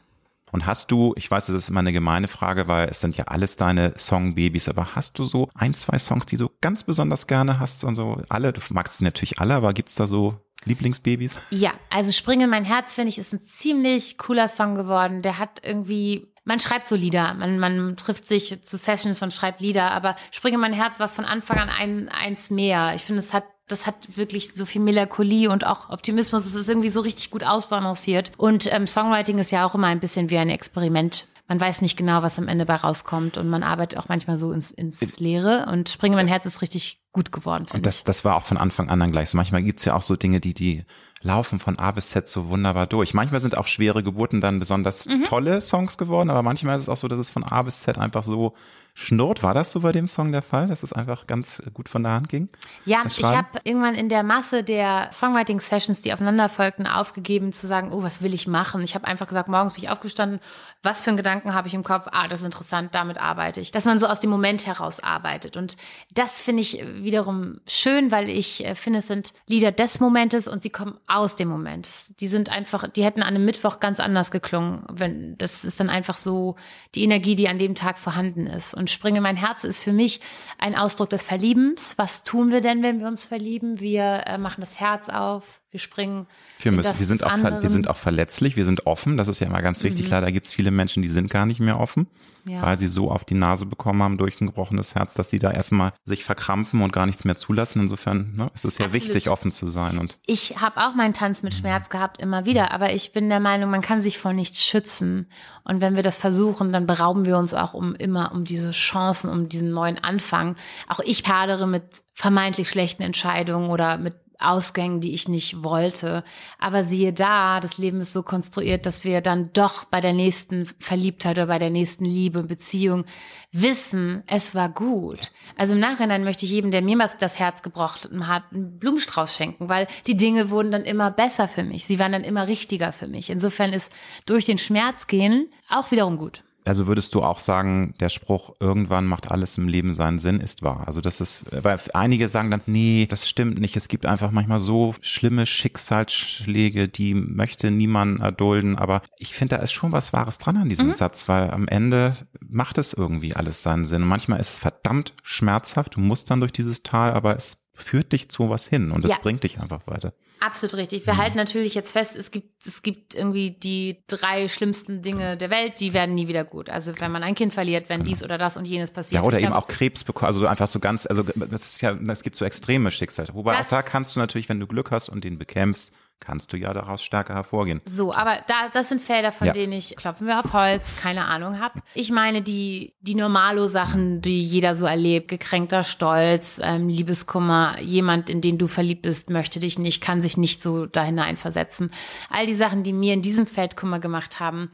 Und 0.52 0.66
hast 0.66 0.92
du, 0.92 1.14
ich 1.16 1.30
weiß, 1.30 1.48
das 1.48 1.56
ist 1.56 1.70
immer 1.70 1.82
eine 1.82 1.94
gemeine 1.94 2.28
Frage, 2.28 2.68
weil 2.68 2.90
es 2.90 3.02
sind 3.02 3.18
ja 3.18 3.26
alles 3.26 3.56
deine 3.56 3.94
Songbabys, 3.96 4.70
aber 4.70 4.96
hast 4.96 5.20
du 5.20 5.24
so 5.24 5.50
ein, 5.54 5.74
zwei 5.74 6.00
Songs, 6.00 6.26
die 6.26 6.38
du 6.38 6.50
ganz 6.62 6.84
besonders 6.84 7.28
gerne 7.28 7.60
hast 7.60 7.84
und 7.84 7.96
so 7.96 8.22
alle? 8.30 8.54
Du 8.54 8.62
magst 8.72 8.98
sie 8.98 9.04
natürlich 9.04 9.40
alle, 9.40 9.56
aber 9.56 9.74
gibt's 9.74 9.96
da 9.96 10.08
so 10.08 10.36
Lieblingsbabys? 10.66 11.38
Ja, 11.52 11.72
also 11.90 12.12
Spring 12.12 12.42
in 12.42 12.50
mein 12.50 12.66
Herz, 12.66 12.96
finde 12.96 13.10
ich, 13.10 13.18
ist 13.18 13.34
ein 13.34 13.40
ziemlich 13.40 14.18
cooler 14.18 14.48
Song 14.48 14.76
geworden. 14.76 15.22
Der 15.22 15.38
hat 15.40 15.62
irgendwie, 15.64 16.28
man 16.50 16.60
schreibt 16.60 16.88
so 16.88 16.96
Lieder, 16.96 17.36
man, 17.36 17.60
man 17.60 17.96
trifft 17.96 18.28
sich 18.28 18.60
zu 18.64 18.76
Sessions 18.76 19.22
und 19.22 19.32
schreibt 19.32 19.62
Lieder, 19.62 19.92
aber 19.92 20.16
Spring 20.32 20.56
in 20.56 20.60
mein 20.60 20.74
Herz 20.74 21.00
war 21.00 21.08
von 21.08 21.24
Anfang 21.24 21.60
an 21.60 21.70
ein, 21.70 22.10
eins 22.10 22.50
mehr. 22.50 22.94
Ich 22.96 23.04
finde, 23.04 23.20
es 23.20 23.36
hat, 23.36 23.44
das 23.68 23.86
hat 23.86 24.18
wirklich 24.18 24.56
so 24.56 24.66
viel 24.66 24.82
Melancholie 24.82 25.52
und 25.52 25.64
auch 25.64 25.92
Optimismus. 25.92 26.48
Es 26.48 26.56
ist 26.56 26.68
irgendwie 26.68 26.90
so 26.90 27.02
richtig 27.02 27.30
gut 27.30 27.44
ausbalanciert. 27.44 28.32
Und 28.36 28.66
ähm, 28.74 28.88
Songwriting 28.88 29.38
ist 29.38 29.52
ja 29.52 29.64
auch 29.64 29.76
immer 29.76 29.88
ein 29.88 30.00
bisschen 30.00 30.32
wie 30.32 30.40
ein 30.40 30.50
Experiment. 30.50 31.28
Man 31.48 31.62
weiß 31.62 31.84
nicht 31.84 31.98
genau, 31.98 32.24
was 32.24 32.40
am 32.40 32.48
Ende 32.48 32.66
bei 32.66 32.76
rauskommt 32.76 33.38
und 33.38 33.48
man 33.48 33.62
arbeitet 33.62 34.00
auch 34.00 34.10
manchmal 34.10 34.40
so 34.40 34.52
ins, 34.52 34.72
ins 34.72 35.20
Leere. 35.20 35.68
Und 35.72 35.90
Spring 35.90 36.14
in 36.14 36.18
mein 36.18 36.28
Herz 36.28 36.48
ist 36.48 36.64
richtig 36.64 37.00
gut 37.12 37.32
geworden, 37.32 37.68
Und 37.74 37.86
das, 37.86 38.04
das 38.04 38.26
war 38.26 38.36
auch 38.36 38.44
von 38.44 38.58
Anfang 38.58 38.90
an 38.90 39.00
dann 39.00 39.12
gleich 39.12 39.30
so. 39.30 39.38
Manchmal 39.38 39.62
gibt's 39.62 39.86
ja 39.86 39.96
auch 39.96 40.02
so 40.02 40.16
Dinge, 40.16 40.40
die, 40.40 40.56
die 40.56 40.86
laufen 41.24 41.60
von 41.60 41.78
A 41.80 41.92
bis 41.92 42.10
Z 42.10 42.28
so 42.28 42.50
wunderbar 42.50 42.88
durch. 42.88 43.14
Manchmal 43.14 43.40
sind 43.42 43.58
auch 43.58 43.68
schwere 43.68 44.04
Geburten 44.04 44.40
dann 44.42 44.60
besonders 44.60 45.06
Mhm. 45.06 45.24
tolle 45.26 45.62
Songs 45.62 45.98
geworden, 45.98 46.30
aber 46.30 46.44
manchmal 46.44 46.76
ist 46.78 46.84
es 46.84 46.90
auch 46.90 46.98
so, 46.98 47.08
dass 47.08 47.20
es 47.20 47.30
von 47.30 47.44
A 47.44 47.62
bis 47.62 47.82
Z 47.82 47.98
einfach 47.98 48.24
so 48.24 48.54
schnurrt. 48.94 49.44
War 49.44 49.54
das 49.54 49.72
so 49.72 49.80
bei 49.80 49.92
dem 49.92 50.08
Song 50.08 50.32
der 50.32 50.42
Fall, 50.42 50.68
dass 50.68 50.84
es 50.84 50.94
einfach 50.94 51.28
ganz 51.28 51.62
gut 51.74 51.90
von 51.90 52.04
der 52.04 52.14
Hand 52.14 52.30
ging? 52.30 52.50
Ja, 52.86 53.04
ich 53.06 53.24
habe 53.24 53.60
irgendwann 53.64 53.96
in 53.96 54.10
der 54.10 54.24
Masse 54.24 54.64
der 54.64 55.10
Songwriting-Sessions, 55.12 56.02
die 56.02 56.14
aufeinander 56.14 56.50
folgten, 56.50 56.86
aufgegeben 56.86 57.54
zu 57.54 57.68
sagen, 57.68 57.92
oh, 57.92 58.04
was 58.04 58.22
will 58.22 58.34
ich 58.34 58.48
machen? 58.48 58.82
Ich 58.84 58.96
habe 58.96 59.08
einfach 59.08 59.28
gesagt, 59.28 59.50
morgens 59.50 59.74
bin 59.74 59.84
ich 59.84 59.90
aufgestanden, 59.90 60.40
was 60.82 61.02
für 61.02 61.10
einen 61.10 61.18
Gedanken 61.18 61.54
habe 61.54 61.68
ich 61.68 61.74
im 61.74 61.84
Kopf? 61.84 62.08
Ah, 62.12 62.28
das 62.28 62.40
ist 62.40 62.46
interessant, 62.46 62.96
damit 62.96 63.20
arbeite 63.20 63.60
ich. 63.60 63.72
Dass 63.72 63.84
man 63.84 64.00
so 64.00 64.08
aus 64.08 64.22
dem 64.22 64.30
Moment 64.30 64.66
heraus 64.66 65.02
arbeitet. 65.02 65.58
Und 65.58 65.76
das 66.12 66.42
finde 66.42 66.62
ich 66.62 66.82
wiederum 67.02 67.60
schön, 67.68 68.12
weil 68.12 68.30
ich 68.30 68.66
äh, 68.66 68.76
finde, 68.76 69.00
es 69.00 69.08
sind 69.08 69.34
Lieder 69.48 69.74
des 69.74 70.00
Momentes 70.00 70.48
und 70.48 70.62
sie 70.62 70.70
kommen 70.70 70.98
aus 71.08 71.36
dem 71.36 71.50
Moment. 71.50 72.20
Die 72.22 72.28
sind 72.28 72.50
einfach, 72.50 72.88
die 72.88 73.04
hätten 73.04 73.22
an 73.22 73.36
einem 73.36 73.46
Mittwoch 73.46 73.80
ganz 73.80 74.00
anders 74.00 74.32
geklungen. 74.32 74.86
Wenn, 74.90 75.38
das 75.38 75.66
ist 75.66 75.80
dann 75.80 75.90
einfach 75.90 76.18
so 76.18 76.56
die 76.96 77.04
Energie, 77.04 77.36
die 77.36 77.50
an 77.50 77.58
dem 77.58 77.76
Tag 77.76 77.98
vorhanden 77.98 78.48
ist. 78.48 78.74
Und 78.80 78.90
Springe 78.90 79.20
mein 79.20 79.36
Herz 79.36 79.66
ist 79.66 79.84
für 79.84 79.92
mich 79.92 80.22
ein 80.58 80.74
Ausdruck 80.74 81.10
des 81.10 81.22
Verliebens. 81.24 81.96
Was 81.98 82.24
tun 82.24 82.50
wir 82.50 82.62
denn, 82.62 82.82
wenn 82.82 83.02
wir 83.02 83.08
uns 83.08 83.26
verlieben? 83.26 83.82
Wir 83.82 84.24
äh, 84.26 84.38
machen 84.38 84.62
das 84.62 84.80
Herz 84.80 85.10
auf, 85.10 85.59
wir 85.72 85.80
springen. 85.80 86.26
Wir, 86.60 86.72
müssen, 86.72 86.98
wir, 86.98 87.06
sind 87.06 87.24
auch, 87.24 87.38
wir 87.38 87.70
sind 87.70 87.90
auch 87.90 87.98
verletzlich, 87.98 88.56
wir 88.56 88.66
sind 88.66 88.88
offen. 88.88 89.18
Das 89.18 89.28
ist 89.28 89.40
ja 89.40 89.48
immer 89.48 89.62
ganz 89.62 89.84
wichtig. 89.84 90.08
Mhm. 90.08 90.12
Leider 90.12 90.32
gibt 90.32 90.48
es 90.48 90.54
viele 90.54 90.72
Menschen, 90.72 91.04
die 91.04 91.10
sind 91.10 91.30
gar 91.30 91.46
nicht 91.46 91.60
mehr 91.60 91.80
offen, 91.80 92.08
ja. 92.44 92.60
weil 92.64 92.80
sie 92.80 92.88
so 92.88 93.12
auf 93.12 93.24
die 93.24 93.36
Nase 93.36 93.68
bekommen 93.68 94.02
haben 94.02 94.18
durch 94.18 94.42
ein 94.42 94.48
gebrochenes 94.48 94.96
Herz, 94.96 95.14
dass 95.14 95.30
sie 95.30 95.38
da 95.38 95.52
erstmal 95.52 95.94
sich 96.06 96.24
verkrampfen 96.24 96.82
und 96.82 96.92
gar 96.92 97.06
nichts 97.06 97.24
mehr 97.24 97.38
zulassen. 97.38 97.84
Insofern 97.84 98.34
ne, 98.36 98.50
ist 98.56 98.66
es 98.66 98.80
ja 98.80 98.88
Absolut. 98.88 99.08
wichtig, 99.10 99.30
offen 99.30 99.52
zu 99.52 99.70
sein. 99.70 100.00
Und 100.00 100.18
ich 100.26 100.60
habe 100.60 100.82
auch 100.82 100.96
meinen 100.96 101.14
Tanz 101.14 101.44
mit 101.44 101.54
Schmerz 101.54 101.90
gehabt, 101.90 102.20
immer 102.20 102.46
wieder. 102.46 102.72
Aber 102.72 102.92
ich 102.92 103.14
bin 103.14 103.30
der 103.30 103.40
Meinung, 103.40 103.70
man 103.70 103.82
kann 103.82 104.02
sich 104.02 104.18
vor 104.18 104.34
nichts 104.34 104.64
schützen. 104.64 105.30
Und 105.64 105.82
wenn 105.82 105.96
wir 105.96 106.04
das 106.04 106.18
versuchen, 106.18 106.72
dann 106.72 106.88
berauben 106.88 107.26
wir 107.26 107.38
uns 107.38 107.54
auch 107.54 107.76
um 107.76 107.94
immer 107.94 108.32
um 108.34 108.44
diese 108.44 108.72
Chancen, 108.72 109.30
um 109.30 109.50
diesen 109.50 109.72
neuen 109.72 110.04
Anfang. 110.04 110.56
Auch 110.88 111.00
ich 111.00 111.24
hadere 111.28 111.68
mit 111.68 112.02
vermeintlich 112.16 112.72
schlechten 112.72 113.04
Entscheidungen 113.04 113.70
oder 113.70 114.00
mit 114.00 114.16
Ausgängen, 114.40 115.02
die 115.02 115.14
ich 115.14 115.28
nicht 115.28 115.64
wollte. 115.64 116.24
Aber 116.58 116.84
siehe 116.84 117.14
da, 117.14 117.60
das 117.60 117.78
Leben 117.78 118.02
ist 118.02 118.14
so 118.14 118.24
konstruiert, 118.24 118.86
dass 118.86 119.04
wir 119.04 119.22
dann 119.22 119.52
doch 119.54 119.86
bei 119.86 120.02
der 120.02 120.14
nächsten 120.14 120.68
Verliebtheit 120.80 121.38
oder 121.38 121.48
bei 121.48 121.60
der 121.60 121.70
nächsten 121.70 122.06
Liebe, 122.06 122.44
Beziehung 122.44 123.06
wissen, 123.52 124.24
es 124.28 124.56
war 124.56 124.70
gut. 124.70 125.32
Also 125.58 125.74
im 125.74 125.80
Nachhinein 125.80 126.24
möchte 126.24 126.46
ich 126.46 126.52
jedem, 126.52 126.72
der 126.72 126.82
mir 126.82 126.98
das 127.20 127.40
Herz 127.40 127.62
gebrochen 127.62 128.28
hat, 128.28 128.44
einen 128.54 128.80
Blumenstrauß 128.80 129.36
schenken, 129.36 129.70
weil 129.70 129.88
die 130.08 130.18
Dinge 130.18 130.50
wurden 130.50 130.72
dann 130.72 130.84
immer 130.84 131.12
besser 131.12 131.48
für 131.48 131.64
mich. 131.64 131.86
Sie 131.86 132.00
waren 132.00 132.12
dann 132.12 132.24
immer 132.24 132.48
richtiger 132.48 132.92
für 132.92 133.08
mich. 133.08 133.30
Insofern 133.30 133.74
ist 133.74 133.92
durch 134.26 134.46
den 134.46 134.58
Schmerz 134.58 135.08
gehen 135.08 135.50
auch 135.70 135.92
wiederum 135.92 136.18
gut. 136.18 136.44
Also 136.70 136.86
würdest 136.86 137.16
du 137.16 137.24
auch 137.24 137.40
sagen, 137.40 137.96
der 138.00 138.10
Spruch, 138.10 138.54
irgendwann 138.60 139.08
macht 139.08 139.32
alles 139.32 139.58
im 139.58 139.68
Leben 139.68 139.96
seinen 139.96 140.20
Sinn, 140.20 140.40
ist 140.40 140.62
wahr. 140.62 140.84
Also 140.86 141.02
das 141.02 141.20
ist, 141.20 141.48
weil 141.52 141.80
einige 141.96 142.30
sagen 142.30 142.52
dann, 142.52 142.62
nee, 142.68 143.08
das 143.10 143.28
stimmt 143.28 143.60
nicht. 143.60 143.76
Es 143.76 143.88
gibt 143.88 144.06
einfach 144.06 144.30
manchmal 144.30 144.60
so 144.60 144.94
schlimme 145.02 145.48
Schicksalsschläge, 145.48 146.88
die 146.88 147.16
möchte 147.16 147.72
niemand 147.72 148.20
erdulden. 148.22 148.78
Aber 148.78 149.02
ich 149.18 149.34
finde, 149.34 149.56
da 149.56 149.64
ist 149.64 149.72
schon 149.72 149.92
was 149.94 150.14
Wahres 150.14 150.38
dran 150.38 150.58
an 150.58 150.70
diesem 150.70 150.90
mhm. 150.90 150.94
Satz, 150.94 151.28
weil 151.28 151.50
am 151.50 151.68
Ende 151.68 152.16
macht 152.40 152.78
es 152.78 152.94
irgendwie 152.94 153.36
alles 153.36 153.64
seinen 153.64 153.86
Sinn. 153.86 154.04
Und 154.04 154.10
manchmal 154.10 154.40
ist 154.40 154.54
es 154.54 154.60
verdammt 154.60 155.16
schmerzhaft. 155.24 155.96
Du 155.96 156.02
musst 156.02 156.30
dann 156.30 156.40
durch 156.40 156.54
dieses 156.54 156.84
Tal, 156.84 157.14
aber 157.14 157.36
es 157.36 157.59
führt 157.82 158.12
dich 158.12 158.30
zu 158.30 158.50
was 158.50 158.68
hin 158.68 158.92
und 158.92 159.04
es 159.04 159.12
ja. 159.12 159.18
bringt 159.22 159.44
dich 159.44 159.60
einfach 159.60 159.88
weiter. 159.88 160.14
Absolut 160.40 160.76
richtig. 160.76 161.06
Wir 161.06 161.16
mhm. 161.16 161.18
halten 161.18 161.38
natürlich 161.38 161.74
jetzt 161.74 161.92
fest, 161.92 162.16
es 162.16 162.32
gibt, 162.32 162.66
es 162.66 162.82
gibt 162.82 163.14
irgendwie 163.14 163.52
die 163.52 164.04
drei 164.08 164.48
schlimmsten 164.48 165.02
Dinge 165.02 165.36
der 165.36 165.50
Welt, 165.50 165.80
die 165.80 165.94
werden 165.94 166.16
nie 166.16 166.28
wieder 166.28 166.46
gut. 166.46 166.70
Also 166.70 166.94
wenn 167.00 167.12
man 167.12 167.24
ein 167.24 167.36
Kind 167.36 167.54
verliert, 167.54 167.90
wenn 167.90 168.02
genau. 168.02 168.10
dies 168.10 168.24
oder 168.24 168.38
das 168.38 168.56
und 168.56 168.66
jenes 168.66 168.92
passiert. 168.92 169.22
Ja, 169.22 169.28
oder 169.28 169.40
eben 169.40 169.54
auch 169.54 169.68
Krebs 169.68 170.04
bekommen, 170.04 170.28
also 170.28 170.48
einfach 170.48 170.68
so 170.68 170.80
ganz, 170.80 171.06
also 171.06 171.24
das 171.24 171.66
ist 171.66 171.82
ja, 171.82 171.92
es 171.92 172.24
gibt 172.24 172.36
so 172.36 172.46
extreme 172.46 172.92
Schicksale. 172.92 173.30
Wobei 173.34 173.60
auch 173.60 173.68
da 173.68 173.82
kannst 173.82 174.16
du 174.16 174.20
natürlich, 174.20 174.48
wenn 174.48 174.60
du 174.60 174.68
Glück 174.68 174.92
hast 174.92 175.10
und 175.10 175.24
den 175.24 175.38
bekämpfst, 175.38 175.94
kannst 176.20 176.52
du 176.52 176.58
ja 176.58 176.74
daraus 176.74 177.02
stärker 177.02 177.34
hervorgehen. 177.34 177.82
So, 177.86 178.14
aber 178.14 178.40
da, 178.48 178.70
das 178.72 178.90
sind 178.90 179.02
Felder, 179.02 179.32
von 179.32 179.48
ja. 179.48 179.54
denen 179.54 179.74
ich, 179.74 179.96
klopfen 179.96 180.28
wir 180.28 180.40
auf 180.40 180.54
Holz, 180.54 180.98
keine 181.02 181.26
Ahnung 181.26 181.60
habe. 181.60 181.82
Ich 181.94 182.12
meine, 182.12 182.42
die, 182.42 182.96
die 183.00 183.16
Normalo-Sachen, 183.16 184.22
die 184.22 184.42
jeder 184.42 184.76
so 184.76 184.86
erlebt, 184.86 185.30
gekränkter 185.30 185.84
Stolz, 185.84 186.60
ähm, 186.62 186.90
Liebeskummer, 186.90 187.80
jemand, 187.80 188.30
in 188.30 188.42
den 188.42 188.58
du 188.58 188.68
verliebt 188.68 189.04
bist, 189.04 189.30
möchte 189.30 189.60
dich 189.60 189.80
nicht, 189.80 190.02
kann 190.02 190.22
sich 190.22 190.38
nicht 190.38 190.62
so 190.62 190.86
da 190.86 191.04
hineinversetzen. 191.04 191.92
All 192.30 192.46
die 192.46 192.56
Sachen, 192.56 192.84
die 192.84 192.94
mir 192.94 193.14
in 193.14 193.22
diesem 193.22 193.48
Feld 193.48 193.78
Kummer 193.78 194.00
gemacht 194.00 194.40
haben, 194.40 194.72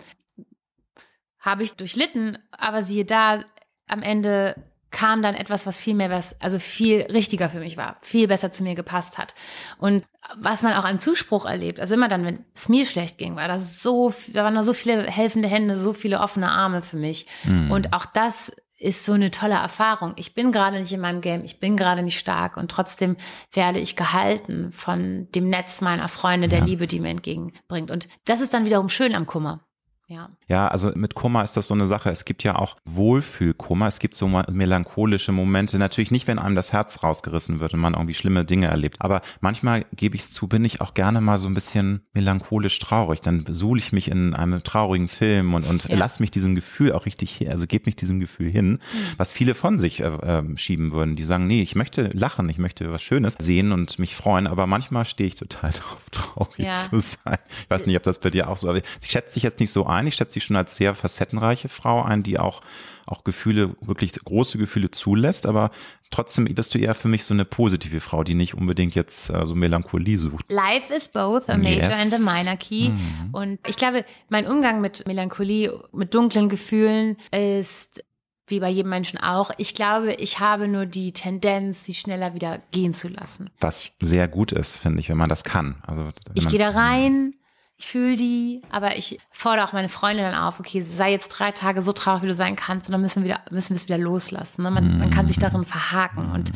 habe 1.40 1.64
ich 1.64 1.74
durchlitten, 1.74 2.40
aber 2.52 2.82
siehe 2.82 3.06
da, 3.06 3.42
am 3.88 4.02
Ende 4.02 4.56
kam 4.96 5.22
dann 5.22 5.36
etwas, 5.36 5.66
was 5.66 5.78
viel 5.78 5.94
mehr, 5.94 6.22
also 6.40 6.58
viel 6.58 7.02
richtiger 7.02 7.50
für 7.50 7.60
mich 7.60 7.76
war, 7.76 7.98
viel 8.02 8.30
besser 8.30 8.50
zu 8.50 8.64
mir 8.64 8.76
gepasst 8.76 9.18
hat. 9.18 9.36
Und 9.78 10.06
was 10.38 10.64
man 10.64 10.72
auch 10.72 10.86
an 10.86 11.00
Zuspruch 11.00 11.46
erlebt, 11.46 11.82
also 11.82 11.96
immer 11.96 12.08
dann, 12.08 12.24
wenn 12.24 12.46
es 12.56 12.70
mir 12.70 12.86
schlecht 12.86 13.18
ging, 13.18 13.36
war 13.36 13.50
das 13.50 13.82
so, 13.82 14.14
da 14.32 14.46
waren 14.46 14.56
da 14.56 14.64
so 14.64 14.72
viele 14.72 15.04
helfende 15.04 15.50
Hände, 15.50 15.76
so 15.76 15.92
viele 15.92 16.22
offene 16.22 16.50
Arme 16.50 16.82
für 16.82 16.96
mich. 16.96 17.28
Mhm. 17.44 17.72
Und 17.72 17.92
auch 17.92 18.06
das 18.06 18.54
ist 18.80 19.04
so 19.04 19.12
eine 19.12 19.32
tolle 19.32 19.56
Erfahrung. 19.56 20.14
Ich 20.16 20.34
bin 20.34 20.54
gerade 20.54 20.80
nicht 20.80 20.94
in 20.94 21.02
meinem 21.02 21.20
Game, 21.20 21.44
ich 21.44 21.60
bin 21.60 21.76
gerade 21.76 22.02
nicht 22.02 22.18
stark 22.18 22.56
und 22.56 22.72
trotzdem 22.72 23.18
werde 23.52 23.80
ich 23.80 23.98
gehalten 23.98 24.72
von 24.72 25.28
dem 25.36 25.50
Netz 25.50 25.82
meiner 25.82 26.08
Freunde, 26.08 26.48
der 26.48 26.60
ja. 26.60 26.66
Liebe, 26.66 26.88
die 26.88 27.02
mir 27.02 27.10
entgegenbringt. 27.10 27.92
Und 27.92 28.08
das 28.24 28.40
ist 28.40 28.54
dann 28.54 28.66
wiederum 28.66 28.88
schön 28.88 29.14
am 29.14 29.26
Kummer. 29.26 29.66
Ja. 30.08 30.30
ja, 30.48 30.68
also 30.68 30.92
mit 30.94 31.16
Kummer 31.16 31.44
ist 31.44 31.58
das 31.58 31.66
so 31.66 31.74
eine 31.74 31.88
Sache. 31.88 32.12
Es 32.12 32.26
gibt 32.26 32.44
ja 32.44 32.58
auch 32.58 32.76
Wohlfühlkummer. 32.86 33.88
Es 33.88 33.98
gibt 33.98 34.16
so 34.16 34.28
melancholische 34.28 35.32
Momente. 35.32 35.80
Natürlich 35.80 36.12
nicht, 36.12 36.28
wenn 36.28 36.38
einem 36.38 36.56
das 36.56 36.72
Herz 36.72 37.02
rausgerissen 37.02 37.60
wird 37.60 37.74
und 37.74 37.80
man 37.80 37.96
irgendwie 37.96 38.14
schlimme 38.14 38.46
Dinge 38.46 38.68
erlebt. 38.68 38.98
Aber 39.00 39.22
manchmal 39.42 39.84
gebe 39.96 40.16
ich 40.16 40.22
es 40.22 40.32
zu, 40.32 40.48
bin 40.48 40.64
ich 40.64 40.80
auch 40.80 40.94
gerne 40.94 41.22
mal 41.22 41.40
so 41.40 41.48
ein 41.48 41.56
bisschen 41.56 42.02
melancholisch 42.14 42.78
traurig. 42.78 43.22
Dann 43.22 43.46
suhle 43.50 43.80
ich 43.80 43.94
mich 43.94 44.12
in 44.12 44.36
einem 44.36 44.64
traurigen 44.64 45.08
Film 45.08 45.56
und, 45.56 45.66
und 45.66 45.86
ja. 45.86 45.98
lass 45.98 46.20
mich 46.20 46.30
diesem 46.30 46.54
Gefühl 46.54 46.92
auch 46.92 47.08
richtig, 47.08 47.50
also 47.50 47.66
gebe 47.66 47.86
mich 47.88 47.96
diesem 47.96 48.20
Gefühl 48.20 48.52
hin, 48.52 48.74
mhm. 48.74 48.80
was 49.18 49.34
viele 49.34 49.56
von 49.56 49.80
sich 49.80 50.02
äh, 50.02 50.06
äh, 50.06 50.44
schieben 50.56 50.92
würden. 50.92 51.16
Die 51.16 51.24
sagen, 51.24 51.48
nee, 51.48 51.64
ich 51.64 51.74
möchte 51.74 52.12
lachen, 52.14 52.48
ich 52.50 52.60
möchte 52.60 52.92
was 52.92 53.02
Schönes 53.02 53.38
sehen 53.40 53.72
und 53.72 53.98
mich 53.98 54.16
freuen. 54.16 54.46
Aber 54.46 54.68
manchmal 54.68 55.04
stehe 55.06 55.28
ich 55.28 55.36
total 55.36 55.72
drauf, 55.72 56.10
traurig 56.12 56.68
ja. 56.68 56.74
zu 56.76 57.00
sein. 57.00 57.40
Ich 57.64 57.70
weiß 57.72 57.88
nicht, 57.88 57.98
ob 57.98 58.04
das 58.04 58.20
bei 58.20 58.30
dir 58.30 58.50
auch 58.50 58.58
so, 58.58 58.70
aber 58.70 58.78
ich 58.78 59.10
schätze 59.10 59.34
dich 59.34 59.44
jetzt 59.44 59.60
nicht 59.60 59.72
so 59.72 59.88
ein 59.88 59.95
ein. 59.96 60.08
Ich 60.08 60.16
schätze 60.16 60.34
sie 60.34 60.42
schon 60.42 60.56
als 60.56 60.76
sehr 60.76 60.94
facettenreiche 60.94 61.70
Frau 61.70 62.04
ein, 62.04 62.24
die 62.24 62.40
auch 62.40 62.62
auch 63.06 63.24
Gefühle, 63.24 63.76
wirklich 63.82 64.14
große 64.14 64.58
Gefühle 64.58 64.92
zulässt, 64.92 65.46
aber 65.46 65.72
trotzdem 66.10 66.46
bist 66.46 66.74
du 66.74 66.80
eher 66.80 66.96
für 66.96 67.08
mich 67.08 67.24
so 67.24 67.34
eine 67.34 67.46
positive 67.46 68.00
Frau, 68.00 68.24
die 68.24 68.34
nicht 68.34 68.56
unbedingt 68.56 68.96
jetzt 68.96 69.30
äh, 69.30 69.46
so 69.46 69.54
Melancholie 69.54 70.18
sucht. 70.18 70.52
Life 70.52 70.94
is 70.94 71.08
both 71.08 71.50
a 71.50 71.58
major 71.58 71.90
yes. 71.90 72.00
and 72.00 72.14
a 72.14 72.18
minor 72.18 72.58
key. 72.58 72.90
Mhm. 72.90 73.30
Und 73.32 73.60
ich 73.68 73.76
glaube, 73.76 74.06
mein 74.30 74.48
Umgang 74.48 74.82
mit 74.82 75.08
Melancholie, 75.08 75.72
mit 75.92 76.14
dunklen 76.14 76.50
Gefühlen 76.50 77.18
ist 77.32 78.04
wie 78.48 78.60
bei 78.60 78.70
jedem 78.70 78.90
Menschen 78.90 79.20
auch. 79.20 79.52
Ich 79.58 79.74
glaube, 79.74 80.14
ich 80.14 80.40
habe 80.40 80.68
nur 80.68 80.86
die 80.86 81.14
Tendenz, 81.14 81.86
sie 81.86 81.96
schneller 81.96 82.36
wieder 82.36 82.62
gehen 82.72 82.94
zu 82.94 83.08
lassen. 83.08 83.50
Was 83.60 83.94
sehr 84.00 84.28
gut 84.28 84.52
ist, 84.52 84.78
finde 84.78 85.00
ich, 85.00 85.10
wenn 85.10 85.18
man 85.18 85.30
das 85.30 85.44
kann. 85.44 85.76
Also 85.86 86.10
ich 86.36 86.48
gehe 86.48 86.60
da 86.60 86.70
rein, 86.70 87.34
ich 87.78 87.88
fühle 87.88 88.16
die, 88.16 88.62
aber 88.70 88.98
ich 88.98 89.20
fordere 89.32 89.66
auch 89.66 89.74
meine 89.74 89.90
Freunde 89.90 90.24
dann 90.24 90.36
auf, 90.36 90.60
okay, 90.60 90.82
sei 90.82 91.12
jetzt 91.12 91.30
drei 91.30 91.52
Tage 91.52 91.82
so 91.82 91.92
traurig, 91.92 92.24
wie 92.24 92.28
du 92.28 92.36
sein 92.36 92.56
kannst, 92.56 92.88
und 92.88 92.94
dann 92.94 93.02
müssen 93.02 93.24
wir 93.24 93.32
wieder, 93.32 93.42
müssen 93.52 93.72
wir 93.72 93.76
es 93.76 93.88
wieder 93.88 93.98
loslassen. 93.98 94.64
Ne? 94.64 94.72
Man, 94.72 94.98
man 94.98 95.10
kann 95.10 95.28
sich 95.28 95.38
darin 95.38 95.66
verhaken 95.66 96.32
und 96.32 96.52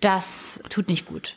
das 0.00 0.60
tut 0.70 0.88
nicht 0.88 1.06
gut. 1.06 1.36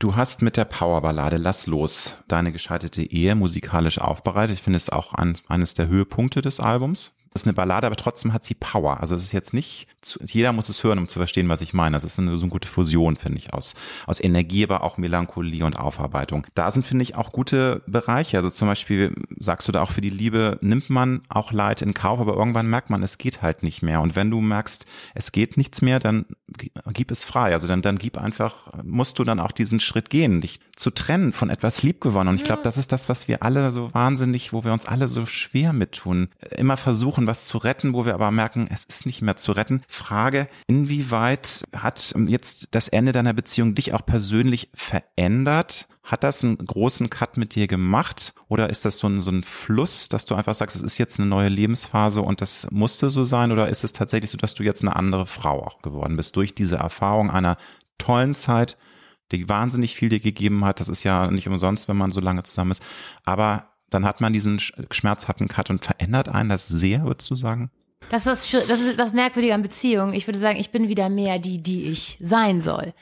Du 0.00 0.16
hast 0.16 0.42
mit 0.42 0.56
der 0.56 0.64
Powerballade 0.64 1.36
Lass 1.36 1.66
los 1.66 2.24
deine 2.26 2.50
gescheiterte 2.50 3.02
Ehe 3.02 3.36
musikalisch 3.36 3.98
aufbereitet. 3.98 4.56
Ich 4.56 4.62
finde 4.62 4.76
es 4.76 4.90
auch 4.90 5.14
ein, 5.14 5.38
eines 5.48 5.74
der 5.74 5.86
Höhepunkte 5.86 6.42
des 6.42 6.58
Albums. 6.58 7.14
Das 7.34 7.42
ist 7.42 7.48
eine 7.48 7.54
Ballade, 7.54 7.88
aber 7.88 7.96
trotzdem 7.96 8.32
hat 8.32 8.44
sie 8.44 8.54
Power. 8.54 9.00
Also 9.00 9.16
es 9.16 9.24
ist 9.24 9.32
jetzt 9.32 9.52
nicht, 9.52 9.88
jeder 10.24 10.52
muss 10.52 10.68
es 10.68 10.84
hören, 10.84 11.00
um 11.00 11.08
zu 11.08 11.18
verstehen, 11.18 11.48
was 11.48 11.62
ich 11.62 11.72
meine. 11.72 11.96
Das 11.96 12.04
ist 12.04 12.16
eine, 12.20 12.36
so 12.36 12.42
eine 12.42 12.50
gute 12.50 12.68
Fusion, 12.68 13.16
finde 13.16 13.38
ich, 13.38 13.52
aus, 13.52 13.74
aus 14.06 14.22
Energie, 14.22 14.62
aber 14.62 14.84
auch 14.84 14.98
Melancholie 14.98 15.64
und 15.64 15.76
Aufarbeitung. 15.76 16.46
Da 16.54 16.70
sind, 16.70 16.86
finde 16.86 17.02
ich, 17.02 17.16
auch 17.16 17.32
gute 17.32 17.82
Bereiche. 17.88 18.36
Also 18.36 18.50
zum 18.50 18.68
Beispiel 18.68 19.16
sagst 19.36 19.66
du 19.66 19.72
da 19.72 19.82
auch 19.82 19.90
für 19.90 20.00
die 20.00 20.10
Liebe, 20.10 20.58
nimmt 20.60 20.90
man 20.90 21.22
auch 21.28 21.50
Leid 21.50 21.82
in 21.82 21.92
Kauf, 21.92 22.20
aber 22.20 22.34
irgendwann 22.36 22.68
merkt 22.68 22.90
man, 22.90 23.02
es 23.02 23.18
geht 23.18 23.42
halt 23.42 23.64
nicht 23.64 23.82
mehr. 23.82 24.00
Und 24.00 24.14
wenn 24.14 24.30
du 24.30 24.40
merkst, 24.40 24.86
es 25.16 25.32
geht 25.32 25.56
nichts 25.56 25.82
mehr, 25.82 25.98
dann 25.98 26.26
gib 26.92 27.10
es 27.10 27.24
frei. 27.24 27.52
Also 27.52 27.66
dann, 27.66 27.82
dann 27.82 27.98
gib 27.98 28.16
einfach, 28.16 28.68
musst 28.84 29.18
du 29.18 29.24
dann 29.24 29.40
auch 29.40 29.50
diesen 29.50 29.80
Schritt 29.80 30.08
gehen, 30.08 30.40
dich 30.40 30.60
zu 30.76 30.90
trennen 30.90 31.32
von 31.32 31.50
etwas 31.50 31.82
liebgewonnen. 31.82 32.28
Und 32.28 32.36
ich 32.36 32.44
glaube, 32.44 32.62
das 32.62 32.78
ist 32.78 32.92
das, 32.92 33.08
was 33.08 33.26
wir 33.26 33.42
alle 33.42 33.72
so 33.72 33.92
wahnsinnig, 33.92 34.52
wo 34.52 34.62
wir 34.62 34.72
uns 34.72 34.86
alle 34.86 35.08
so 35.08 35.26
schwer 35.26 35.72
mit 35.72 35.92
tun. 35.92 36.28
Immer 36.56 36.76
versuchen, 36.76 37.23
versuchen, 37.24 37.26
was 37.26 37.46
zu 37.46 37.58
retten, 37.58 37.92
wo 37.92 38.04
wir 38.04 38.14
aber 38.14 38.30
merken, 38.30 38.68
es 38.70 38.84
ist 38.84 39.06
nicht 39.06 39.22
mehr 39.22 39.36
zu 39.36 39.52
retten. 39.52 39.82
Frage, 39.88 40.48
inwieweit 40.66 41.64
hat 41.74 42.14
jetzt 42.26 42.68
das 42.70 42.88
Ende 42.88 43.12
deiner 43.12 43.32
Beziehung 43.32 43.74
dich 43.74 43.92
auch 43.92 44.04
persönlich 44.04 44.70
verändert? 44.74 45.88
Hat 46.02 46.22
das 46.22 46.44
einen 46.44 46.58
großen 46.58 47.08
Cut 47.08 47.36
mit 47.38 47.54
dir 47.54 47.66
gemacht 47.66 48.34
oder 48.48 48.68
ist 48.68 48.84
das 48.84 48.98
so 48.98 49.08
ein, 49.08 49.20
so 49.20 49.30
ein 49.30 49.42
Fluss, 49.42 50.08
dass 50.08 50.26
du 50.26 50.34
einfach 50.34 50.54
sagst, 50.54 50.76
es 50.76 50.82
ist 50.82 50.98
jetzt 50.98 51.18
eine 51.18 51.28
neue 51.28 51.48
Lebensphase 51.48 52.20
und 52.20 52.40
das 52.40 52.66
musste 52.70 53.10
so 53.10 53.24
sein 53.24 53.52
oder 53.52 53.68
ist 53.68 53.84
es 53.84 53.92
tatsächlich 53.92 54.30
so, 54.30 54.36
dass 54.36 54.54
du 54.54 54.62
jetzt 54.62 54.82
eine 54.82 54.94
andere 54.96 55.26
Frau 55.26 55.64
auch 55.64 55.80
geworden 55.80 56.16
bist 56.16 56.36
durch 56.36 56.54
diese 56.54 56.76
Erfahrung 56.76 57.30
einer 57.30 57.56
tollen 57.96 58.34
Zeit, 58.34 58.76
die 59.32 59.48
wahnsinnig 59.48 59.96
viel 59.96 60.10
dir 60.10 60.20
gegeben 60.20 60.64
hat. 60.64 60.80
Das 60.80 60.90
ist 60.90 61.04
ja 61.04 61.30
nicht 61.30 61.48
umsonst, 61.48 61.88
wenn 61.88 61.96
man 61.96 62.12
so 62.12 62.20
lange 62.20 62.42
zusammen 62.42 62.72
ist. 62.72 62.82
Aber 63.24 63.73
dann 63.90 64.04
hat 64.04 64.20
man 64.20 64.32
diesen 64.32 64.58
schmerzhaften 64.58 65.48
Cut 65.48 65.70
und 65.70 65.84
verändert 65.84 66.28
einen 66.28 66.48
das 66.48 66.68
sehr, 66.68 67.04
würdest 67.04 67.30
du 67.30 67.34
sagen? 67.34 67.70
Das 68.10 68.26
ist, 68.26 68.52
das 68.52 68.80
ist 68.80 68.98
das 68.98 69.12
Merkwürdige 69.12 69.54
an 69.54 69.62
Beziehungen. 69.62 70.14
Ich 70.14 70.26
würde 70.26 70.38
sagen, 70.38 70.58
ich 70.58 70.70
bin 70.70 70.88
wieder 70.88 71.08
mehr 71.08 71.38
die, 71.38 71.62
die 71.62 71.86
ich 71.86 72.18
sein 72.20 72.60
soll. 72.60 72.92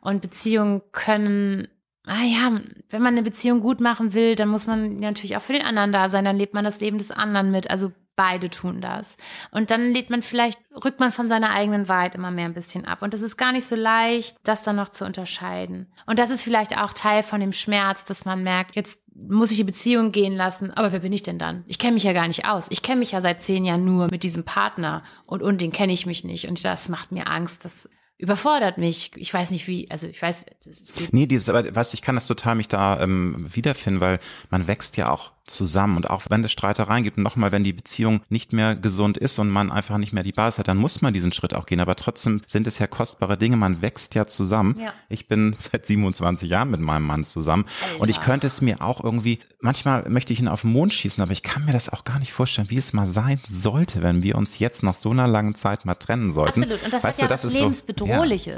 Und 0.00 0.22
Beziehungen 0.22 0.82
können, 0.92 1.68
ah 2.04 2.22
ja, 2.22 2.60
wenn 2.88 3.02
man 3.02 3.14
eine 3.14 3.22
Beziehung 3.22 3.60
gut 3.60 3.80
machen 3.80 4.14
will, 4.14 4.34
dann 4.34 4.48
muss 4.48 4.66
man 4.66 4.98
natürlich 5.00 5.36
auch 5.36 5.42
für 5.42 5.52
den 5.52 5.62
anderen 5.62 5.92
da 5.92 6.08
sein. 6.08 6.24
Dann 6.24 6.36
lebt 6.36 6.54
man 6.54 6.64
das 6.64 6.80
Leben 6.80 6.98
des 6.98 7.10
anderen 7.10 7.50
mit. 7.50 7.70
Also 7.70 7.92
beide 8.16 8.50
tun 8.50 8.82
das. 8.82 9.16
Und 9.50 9.70
dann 9.70 9.92
lebt 9.92 10.10
man 10.10 10.22
vielleicht, 10.22 10.60
rückt 10.84 11.00
man 11.00 11.10
von 11.10 11.28
seiner 11.28 11.52
eigenen 11.52 11.88
Wahrheit 11.88 12.14
immer 12.14 12.30
mehr 12.30 12.44
ein 12.44 12.54
bisschen 12.54 12.84
ab. 12.84 13.00
Und 13.00 13.14
es 13.14 13.22
ist 13.22 13.38
gar 13.38 13.52
nicht 13.52 13.66
so 13.66 13.76
leicht, 13.76 14.36
das 14.42 14.62
dann 14.62 14.76
noch 14.76 14.90
zu 14.90 15.06
unterscheiden. 15.06 15.90
Und 16.04 16.18
das 16.18 16.28
ist 16.28 16.42
vielleicht 16.42 16.76
auch 16.76 16.92
Teil 16.92 17.22
von 17.22 17.40
dem 17.40 17.54
Schmerz, 17.54 18.04
dass 18.04 18.26
man 18.26 18.42
merkt, 18.42 18.76
jetzt 18.76 19.00
muss 19.28 19.50
ich 19.50 19.56
die 19.56 19.64
Beziehung 19.64 20.12
gehen 20.12 20.36
lassen, 20.36 20.70
aber 20.70 20.92
wer 20.92 21.00
bin 21.00 21.12
ich 21.12 21.22
denn 21.22 21.38
dann? 21.38 21.64
Ich 21.66 21.78
kenne 21.78 21.94
mich 21.94 22.04
ja 22.04 22.12
gar 22.12 22.26
nicht 22.26 22.46
aus. 22.46 22.66
Ich 22.70 22.82
kenne 22.82 23.00
mich 23.00 23.12
ja 23.12 23.20
seit 23.20 23.42
zehn 23.42 23.64
Jahren 23.64 23.84
nur 23.84 24.08
mit 24.10 24.22
diesem 24.22 24.44
Partner 24.44 25.02
und, 25.26 25.42
und 25.42 25.60
den 25.60 25.72
kenne 25.72 25.92
ich 25.92 26.06
mich 26.06 26.24
nicht. 26.24 26.48
Und 26.48 26.64
das 26.64 26.88
macht 26.88 27.12
mir 27.12 27.28
Angst, 27.28 27.64
dass 27.64 27.88
überfordert 28.20 28.76
mich. 28.76 29.12
Ich 29.16 29.32
weiß 29.32 29.50
nicht 29.50 29.66
wie, 29.66 29.90
also 29.90 30.06
ich 30.06 30.20
weiß, 30.20 30.44
es 30.66 30.94
geht. 30.94 31.12
Nee, 31.12 31.26
dieses, 31.26 31.48
aber 31.48 31.74
weißt, 31.74 31.94
ich 31.94 32.02
kann 32.02 32.14
das 32.14 32.26
total 32.26 32.54
mich 32.54 32.68
da 32.68 33.00
ähm, 33.00 33.46
wiederfinden, 33.54 34.00
weil 34.00 34.20
man 34.50 34.66
wächst 34.66 34.96
ja 34.98 35.10
auch 35.10 35.32
zusammen. 35.50 35.96
Und 35.96 36.08
auch 36.08 36.22
wenn 36.28 36.42
es 36.44 36.52
Streitereien 36.52 37.04
gibt, 37.04 37.18
nochmal, 37.18 37.52
wenn 37.52 37.64
die 37.64 37.72
Beziehung 37.72 38.20
nicht 38.28 38.52
mehr 38.52 38.76
gesund 38.76 39.18
ist 39.18 39.38
und 39.38 39.50
man 39.50 39.70
einfach 39.70 39.98
nicht 39.98 40.12
mehr 40.12 40.22
die 40.22 40.32
Basis 40.32 40.58
hat, 40.58 40.68
dann 40.68 40.76
muss 40.76 41.02
man 41.02 41.12
diesen 41.12 41.32
Schritt 41.32 41.54
auch 41.54 41.66
gehen. 41.66 41.80
Aber 41.80 41.96
trotzdem 41.96 42.40
sind 42.46 42.66
es 42.66 42.78
ja 42.78 42.86
kostbare 42.86 43.36
Dinge. 43.36 43.56
Man 43.56 43.82
wächst 43.82 44.14
ja 44.14 44.26
zusammen. 44.26 44.78
Ja. 44.80 44.92
Ich 45.08 45.28
bin 45.28 45.54
seit 45.58 45.86
27 45.86 46.48
Jahren 46.48 46.70
mit 46.70 46.80
meinem 46.80 47.06
Mann 47.06 47.24
zusammen. 47.24 47.64
Alter. 47.82 48.02
Und 48.02 48.08
ich 48.08 48.20
könnte 48.20 48.46
es 48.46 48.60
mir 48.60 48.80
auch 48.80 49.02
irgendwie, 49.02 49.40
manchmal 49.60 50.08
möchte 50.08 50.32
ich 50.32 50.40
ihn 50.40 50.48
auf 50.48 50.62
den 50.62 50.72
Mond 50.72 50.92
schießen, 50.92 51.22
aber 51.22 51.32
ich 51.32 51.42
kann 51.42 51.64
mir 51.64 51.72
das 51.72 51.88
auch 51.88 52.04
gar 52.04 52.18
nicht 52.18 52.32
vorstellen, 52.32 52.70
wie 52.70 52.78
es 52.78 52.92
mal 52.92 53.06
sein 53.06 53.40
sollte, 53.42 54.02
wenn 54.02 54.22
wir 54.22 54.36
uns 54.36 54.58
jetzt 54.58 54.82
nach 54.82 54.94
so 54.94 55.10
einer 55.10 55.26
langen 55.26 55.54
Zeit 55.54 55.84
mal 55.84 55.94
trennen 55.94 56.30
sollten. 56.30 56.62
Absolut. 56.62 56.84
Und 56.84 56.92
das 56.92 57.02
weißt 57.02 57.22
hat 57.22 57.22
ja 57.22 57.26
du, 57.26 57.32
das 57.32 57.44
was 57.44 57.58
Lebensbedrohliches. 57.58 58.09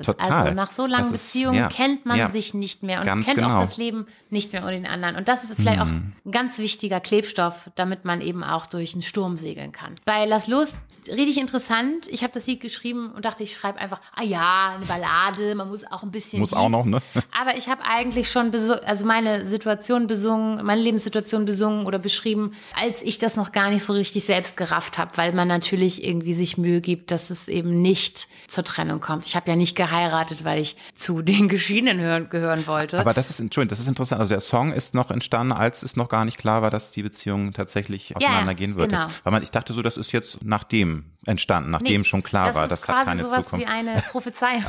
So, 0.05 0.13
ja, 0.13 0.19
also 0.19 0.55
nach 0.55 0.71
so 0.71 0.87
langen 0.87 1.13
Beziehungen 1.13 1.59
ja, 1.59 1.69
kennt 1.69 2.07
man 2.07 2.31
sich 2.31 2.55
nicht 2.55 2.83
mehr 2.83 3.01
und 3.01 3.07
kennt 3.07 3.37
genau. 3.37 3.55
auch 3.55 3.61
das 3.61 3.77
Leben 3.77 4.07
nicht 4.31 4.53
mehr 4.53 4.65
und 4.65 4.71
den 4.71 4.87
anderen. 4.87 5.17
Und 5.17 5.29
das 5.29 5.45
ist 5.45 5.55
vielleicht 5.57 5.81
hm. 5.81 5.83
auch 5.83 6.27
ein 6.27 6.33
ganz 6.33 6.59
wichtiger 6.59 7.01
Klebstoff, 7.01 7.71
damit 7.75 8.05
man 8.05 8.21
eben 8.21 8.43
auch 8.43 8.67
durch 8.67 8.95
einen 8.95 9.03
Sturm 9.03 9.37
segeln 9.37 9.73
kann. 9.73 9.97
Bei 10.05 10.25
Lass 10.25 10.47
los, 10.47 10.75
richtig 11.09 11.39
interessant. 11.39 12.07
Ich 12.09 12.23
habe 12.23 12.33
das 12.33 12.47
Lied 12.47 12.61
geschrieben 12.61 13.13
und 13.15 13.25
dachte, 13.25 13.45
ich 13.45 13.55
schreibe 13.55 13.79
einfach, 13.79 14.01
ah 14.15 14.23
ja, 14.23 14.77
eine 14.77 14.87
Ballade, 14.87 15.55
man 15.55 15.69
muss 15.69 15.85
auch 15.91 16.03
ein 16.03 16.11
bisschen. 16.11 16.41
Muss 16.41 16.55
auch 16.55 16.69
noch, 16.69 16.85
ne? 16.85 17.03
Aber 17.39 17.57
ich 17.57 17.69
habe 17.69 17.83
eigentlich 17.85 18.31
schon 18.31 18.55
also 18.55 19.05
meine 19.05 19.47
Situation 19.47 20.07
besungen, 20.07 20.65
meine 20.65 20.81
Lebenssituation 20.81 21.45
besungen 21.45 21.87
oder 21.87 21.99
beschrieben, 21.99 22.53
als 22.81 23.03
ich 23.03 23.19
das 23.19 23.37
noch 23.37 23.53
gar 23.53 23.71
nicht 23.71 23.85
so 23.85 23.93
richtig 23.93 24.25
selbst 24.25 24.57
gerafft 24.57 24.99
habe, 24.99 25.17
weil 25.17 25.33
man 25.33 25.49
natürlich 25.49 26.05
irgendwie 26.05 26.35
sich 26.35 26.57
Mühe 26.57 26.81
gibt, 26.81 27.11
dass 27.11 27.31
es 27.31 27.49
eben 27.49 27.83
nicht 27.83 28.29
zur 28.49 28.65
Trennung 28.65 29.01
kommt. 29.01 29.27
Ich 29.27 29.37
habe 29.37 29.42
ja 29.49 29.57
nicht 29.57 29.77
geheiratet, 29.77 30.45
weil 30.45 30.61
ich 30.61 30.77
zu 30.95 31.23
den 31.23 31.49
Geschiedenen 31.49 32.01
hören, 32.01 32.31
gehören 32.31 32.67
wollte. 32.67 33.01
Aber 33.01 33.15
das 33.15 33.31
ist, 33.31 33.41
Entschuldigung, 33.41 33.71
das 33.71 33.81
ist 33.81 33.89
interessant. 33.89 34.21
Also 34.21 34.31
der 34.31 34.41
Song 34.41 34.73
ist 34.73 34.95
noch 34.95 35.11
entstanden, 35.11 35.53
als 35.53 35.83
es 35.83 35.97
noch 35.97 36.09
gar 36.09 36.25
nicht 36.25 36.39
klar 36.39 36.63
war, 36.63 36.71
dass 36.71 36.91
die 36.91 37.03
Beziehung 37.03 37.53
tatsächlich 37.53 38.17
auseinandergehen 38.17 38.73
ja, 38.73 38.77
wird. 38.79 38.91
Genau. 38.91 39.05
Das, 39.05 39.13
weil 39.25 39.33
man, 39.33 39.43
ich 39.43 39.51
dachte 39.51 39.73
so, 39.73 39.83
das 39.83 39.97
ist 39.97 40.13
jetzt 40.13 40.39
nachdem 40.43 41.05
entstanden, 41.27 41.71
nachdem 41.71 42.01
nee, 42.01 42.05
schon 42.05 42.23
klar 42.23 42.47
das 42.47 42.57
war, 42.57 42.69
das 42.69 42.89
hat 42.89 43.07
keine 43.07 43.23
sowas 43.23 43.45
Zukunft. 43.45 43.67
wie 43.67 43.71
eine 43.71 44.03
Prophezeiung. 44.11 44.65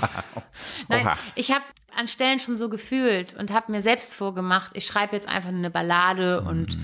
Nein, 0.87 1.07
ich 1.35 1.51
habe 1.51 1.63
an 1.95 2.07
Stellen 2.07 2.39
schon 2.39 2.57
so 2.57 2.69
gefühlt 2.69 3.33
und 3.33 3.51
habe 3.51 3.71
mir 3.71 3.81
selbst 3.81 4.13
vorgemacht, 4.13 4.71
ich 4.75 4.85
schreibe 4.85 5.15
jetzt 5.15 5.27
einfach 5.27 5.49
eine 5.49 5.69
Ballade 5.69 6.41
und 6.41 6.77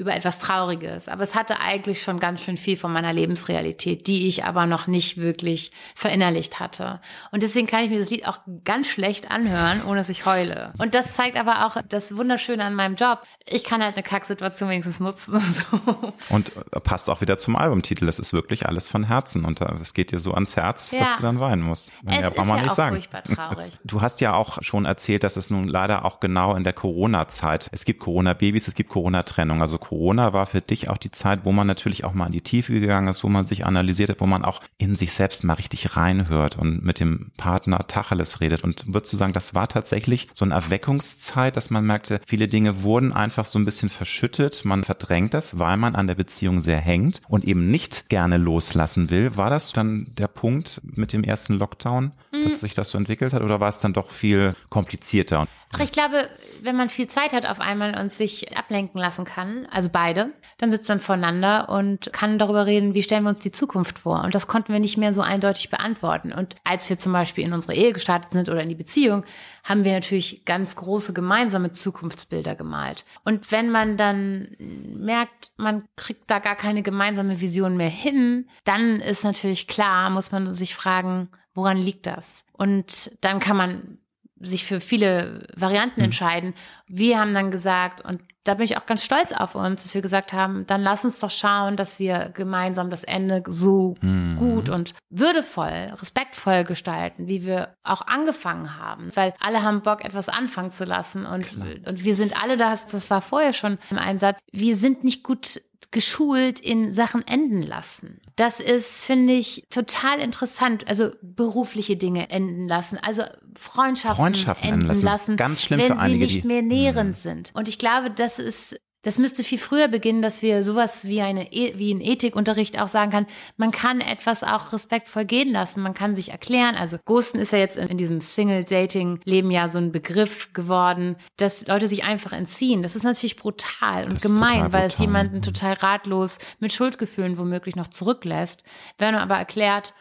über 0.00 0.14
etwas 0.14 0.38
Trauriges. 0.38 1.08
Aber 1.08 1.22
es 1.22 1.34
hatte 1.34 1.60
eigentlich 1.60 2.02
schon 2.02 2.18
ganz 2.20 2.42
schön 2.42 2.56
viel 2.56 2.78
von 2.78 2.90
meiner 2.90 3.12
Lebensrealität, 3.12 4.06
die 4.06 4.26
ich 4.26 4.44
aber 4.44 4.64
noch 4.64 4.86
nicht 4.86 5.18
wirklich 5.18 5.72
verinnerlicht 5.94 6.58
hatte. 6.58 7.00
Und 7.30 7.42
deswegen 7.42 7.66
kann 7.66 7.84
ich 7.84 7.90
mir 7.90 7.98
das 7.98 8.10
Lied 8.10 8.26
auch 8.26 8.38
ganz 8.64 8.88
schlecht 8.88 9.30
anhören, 9.30 9.82
ohne 9.86 9.98
dass 9.98 10.08
ich 10.08 10.24
heule. 10.24 10.72
Und 10.78 10.94
das 10.94 11.14
zeigt 11.14 11.36
aber 11.36 11.66
auch 11.66 11.76
das 11.86 12.16
Wunderschöne 12.16 12.64
an 12.64 12.74
meinem 12.74 12.94
Job. 12.94 13.22
Ich 13.46 13.62
kann 13.62 13.82
halt 13.82 13.94
eine 13.94 14.02
Kacksituation 14.02 14.70
wenigstens 14.70 15.00
nutzen 15.00 15.34
und 15.34 15.54
so. 15.54 16.14
Und 16.30 16.56
äh, 16.56 16.80
passt 16.80 17.10
auch 17.10 17.20
wieder 17.20 17.36
zum 17.36 17.56
Albumtitel. 17.56 18.08
Es 18.08 18.18
ist 18.18 18.32
wirklich 18.32 18.66
alles 18.66 18.88
von 18.88 19.04
Herzen. 19.04 19.44
Und 19.44 19.60
es 19.60 19.92
geht 19.92 20.12
dir 20.12 20.18
so 20.18 20.32
ans 20.32 20.56
Herz, 20.56 20.92
ja. 20.92 21.00
dass 21.00 21.16
du 21.16 21.22
dann 21.22 21.40
weinen 21.40 21.62
musst. 21.62 21.92
Mehr 22.02 22.20
es 22.20 22.34
braucht 22.34 22.46
man 22.46 22.56
ja 22.56 22.62
nicht 22.62 22.72
auch 22.72 22.76
sagen. 22.76 22.96
furchtbar 22.96 23.24
traurig. 23.24 23.78
Du 23.84 24.00
hast 24.00 24.22
ja 24.22 24.32
auch 24.32 24.62
schon 24.62 24.86
erzählt, 24.86 25.24
dass 25.24 25.36
es 25.36 25.50
nun 25.50 25.68
leider 25.68 26.06
auch 26.06 26.20
genau 26.20 26.54
in 26.54 26.64
der 26.64 26.72
Corona-Zeit, 26.72 27.68
es 27.72 27.84
gibt 27.84 28.00
Corona-Babys, 28.00 28.68
es 28.68 28.74
gibt 28.74 28.88
Corona-Trennung. 28.88 29.60
Also 29.60 29.78
Corona 29.90 30.32
war 30.32 30.46
für 30.46 30.60
dich 30.60 30.88
auch 30.88 30.98
die 30.98 31.10
Zeit, 31.10 31.40
wo 31.42 31.50
man 31.50 31.66
natürlich 31.66 32.04
auch 32.04 32.14
mal 32.14 32.26
in 32.26 32.32
die 32.32 32.42
Tiefe 32.42 32.78
gegangen 32.78 33.08
ist, 33.08 33.24
wo 33.24 33.28
man 33.28 33.44
sich 33.44 33.66
analysiert 33.66 34.10
hat, 34.10 34.20
wo 34.20 34.26
man 34.26 34.44
auch 34.44 34.60
in 34.78 34.94
sich 34.94 35.12
selbst 35.12 35.42
mal 35.42 35.54
richtig 35.54 35.96
reinhört 35.96 36.56
und 36.56 36.84
mit 36.84 37.00
dem 37.00 37.32
Partner 37.36 37.80
Tacheles 37.80 38.40
redet. 38.40 38.62
Und 38.62 38.84
würdest 38.86 39.12
du 39.12 39.16
sagen, 39.16 39.32
das 39.32 39.52
war 39.56 39.66
tatsächlich 39.66 40.28
so 40.32 40.44
eine 40.44 40.54
Erweckungszeit, 40.54 41.56
dass 41.56 41.70
man 41.70 41.84
merkte, 41.84 42.20
viele 42.24 42.46
Dinge 42.46 42.84
wurden 42.84 43.12
einfach 43.12 43.46
so 43.46 43.58
ein 43.58 43.64
bisschen 43.64 43.88
verschüttet, 43.88 44.64
man 44.64 44.84
verdrängt 44.84 45.34
das, 45.34 45.58
weil 45.58 45.76
man 45.76 45.96
an 45.96 46.06
der 46.06 46.14
Beziehung 46.14 46.60
sehr 46.60 46.78
hängt 46.78 47.20
und 47.26 47.44
eben 47.44 47.66
nicht 47.66 48.08
gerne 48.08 48.36
loslassen 48.36 49.10
will. 49.10 49.36
War 49.36 49.50
das 49.50 49.72
dann 49.72 50.06
der 50.16 50.28
Punkt 50.28 50.82
mit 50.84 51.12
dem 51.12 51.24
ersten 51.24 51.54
Lockdown, 51.54 52.12
mhm. 52.30 52.44
dass 52.44 52.60
sich 52.60 52.74
das 52.74 52.90
so 52.90 52.98
entwickelt 52.98 53.32
hat 53.32 53.42
oder 53.42 53.58
war 53.58 53.68
es 53.68 53.80
dann 53.80 53.92
doch 53.92 54.12
viel 54.12 54.54
komplizierter? 54.68 55.48
Ach, 55.72 55.78
ich 55.78 55.92
glaube, 55.92 56.28
wenn 56.62 56.74
man 56.74 56.90
viel 56.90 57.06
Zeit 57.06 57.32
hat 57.32 57.46
auf 57.46 57.60
einmal 57.60 57.96
und 57.96 58.12
sich 58.12 58.56
ablenken 58.58 59.00
lassen 59.00 59.24
kann, 59.24 59.68
also 59.70 59.88
beide, 59.88 60.32
dann 60.58 60.72
sitzt 60.72 60.88
man 60.88 60.98
voneinander 60.98 61.68
und 61.68 62.12
kann 62.12 62.40
darüber 62.40 62.66
reden, 62.66 62.94
wie 62.94 63.04
stellen 63.04 63.22
wir 63.22 63.30
uns 63.30 63.38
die 63.38 63.52
Zukunft 63.52 64.00
vor. 64.00 64.24
Und 64.24 64.34
das 64.34 64.48
konnten 64.48 64.72
wir 64.72 64.80
nicht 64.80 64.96
mehr 64.96 65.12
so 65.12 65.20
eindeutig 65.20 65.70
beantworten. 65.70 66.32
Und 66.32 66.56
als 66.64 66.90
wir 66.90 66.98
zum 66.98 67.12
Beispiel 67.12 67.44
in 67.44 67.52
unsere 67.52 67.74
Ehe 67.74 67.92
gestartet 67.92 68.32
sind 68.32 68.48
oder 68.48 68.64
in 68.64 68.68
die 68.68 68.74
Beziehung, 68.74 69.24
haben 69.62 69.84
wir 69.84 69.92
natürlich 69.92 70.44
ganz 70.44 70.74
große 70.74 71.12
gemeinsame 71.12 71.70
Zukunftsbilder 71.70 72.56
gemalt. 72.56 73.04
Und 73.24 73.52
wenn 73.52 73.70
man 73.70 73.96
dann 73.96 74.56
merkt, 74.58 75.52
man 75.56 75.84
kriegt 75.94 76.28
da 76.32 76.40
gar 76.40 76.56
keine 76.56 76.82
gemeinsame 76.82 77.40
Vision 77.40 77.76
mehr 77.76 77.90
hin, 77.90 78.48
dann 78.64 79.00
ist 79.00 79.22
natürlich 79.22 79.68
klar, 79.68 80.10
muss 80.10 80.32
man 80.32 80.52
sich 80.52 80.74
fragen, 80.74 81.28
woran 81.54 81.78
liegt 81.78 82.06
das? 82.06 82.42
Und 82.52 83.12
dann 83.20 83.38
kann 83.38 83.56
man 83.56 83.99
sich 84.40 84.64
für 84.64 84.80
viele 84.80 85.46
Varianten 85.54 86.00
mhm. 86.00 86.06
entscheiden. 86.06 86.54
Wir 86.86 87.18
haben 87.20 87.34
dann 87.34 87.50
gesagt, 87.50 88.04
und 88.04 88.22
da 88.44 88.54
bin 88.54 88.64
ich 88.64 88.78
auch 88.78 88.86
ganz 88.86 89.04
stolz 89.04 89.32
auf 89.32 89.54
uns, 89.54 89.82
dass 89.82 89.94
wir 89.94 90.00
gesagt 90.00 90.32
haben, 90.32 90.66
dann 90.66 90.80
lass 90.80 91.04
uns 91.04 91.20
doch 91.20 91.30
schauen, 91.30 91.76
dass 91.76 91.98
wir 91.98 92.30
gemeinsam 92.32 92.88
das 92.88 93.04
Ende 93.04 93.42
so 93.46 93.96
mhm. 94.00 94.36
gut 94.38 94.70
und 94.70 94.94
würdevoll, 95.10 95.92
respektvoll 96.00 96.64
gestalten, 96.64 97.28
wie 97.28 97.44
wir 97.44 97.74
auch 97.82 98.02
angefangen 98.06 98.78
haben. 98.78 99.10
Weil 99.14 99.34
alle 99.40 99.62
haben 99.62 99.82
Bock, 99.82 100.04
etwas 100.04 100.30
anfangen 100.30 100.70
zu 100.70 100.84
lassen. 100.84 101.26
Und, 101.26 101.56
und 101.86 102.02
wir 102.02 102.14
sind 102.14 102.40
alle, 102.42 102.56
das, 102.56 102.86
das 102.86 103.10
war 103.10 103.20
vorher 103.20 103.52
schon 103.52 103.78
im 103.90 103.98
Einsatz, 103.98 104.38
wir 104.50 104.76
sind 104.76 105.04
nicht 105.04 105.22
gut 105.22 105.60
geschult 105.90 106.60
in 106.60 106.92
Sachen 106.92 107.26
enden 107.26 107.62
lassen. 107.62 108.20
Das 108.36 108.60
ist, 108.60 109.02
finde 109.02 109.34
ich, 109.34 109.64
total 109.70 110.20
interessant. 110.20 110.86
Also 110.88 111.10
berufliche 111.20 111.96
Dinge 111.96 112.30
enden 112.30 112.68
lassen, 112.68 112.98
also 113.02 113.24
Freundschaften, 113.58 114.16
Freundschaften 114.16 114.70
enden 114.70 114.86
lassen. 114.86 115.04
lassen. 115.04 115.36
Ganz 115.36 115.62
schlimm 115.62 115.80
wenn 115.80 115.88
für 115.88 115.98
einige, 115.98 116.28
sie 116.28 116.36
nicht 116.36 116.44
mehr 116.44 116.62
nährend 116.62 117.16
die, 117.16 117.20
sind. 117.20 117.50
Und 117.54 117.68
ich 117.68 117.78
glaube, 117.78 118.10
das 118.10 118.38
ist 118.38 118.76
das 119.02 119.18
müsste 119.18 119.44
viel 119.44 119.58
früher 119.58 119.88
beginnen, 119.88 120.20
dass 120.20 120.42
wir 120.42 120.62
sowas 120.62 121.06
wie 121.06 121.22
eine 121.22 121.52
e, 121.52 121.78
wie 121.78 121.94
ein 121.94 122.00
Ethikunterricht 122.00 122.78
auch 122.78 122.88
sagen 122.88 123.10
kann. 123.10 123.26
Man 123.56 123.70
kann 123.70 124.00
etwas 124.00 124.44
auch 124.44 124.72
respektvoll 124.72 125.24
gehen 125.24 125.52
lassen. 125.52 125.82
Man 125.82 125.94
kann 125.94 126.14
sich 126.14 126.30
erklären. 126.32 126.76
Also 126.76 126.98
Ghosten 127.06 127.38
ist 127.38 127.52
ja 127.52 127.58
jetzt 127.58 127.76
in, 127.76 127.88
in 127.88 127.98
diesem 127.98 128.20
Single-Dating-Leben 128.20 129.50
ja 129.50 129.68
so 129.68 129.78
ein 129.78 129.92
Begriff 129.92 130.52
geworden, 130.52 131.16
dass 131.38 131.66
Leute 131.66 131.88
sich 131.88 132.04
einfach 132.04 132.32
entziehen. 132.32 132.82
Das 132.82 132.94
ist 132.94 133.04
natürlich 133.04 133.36
brutal 133.36 134.04
und 134.04 134.20
gemein, 134.20 134.72
weil 134.72 134.86
es 134.86 134.98
jemanden 134.98 135.40
total 135.40 135.74
ratlos 135.74 136.38
mit 136.58 136.72
Schuldgefühlen 136.72 137.38
womöglich 137.38 137.76
noch 137.76 137.88
zurücklässt. 137.88 138.64
Wenn 138.98 139.14
man 139.14 139.22
aber 139.22 139.36
erklärt, 139.36 139.94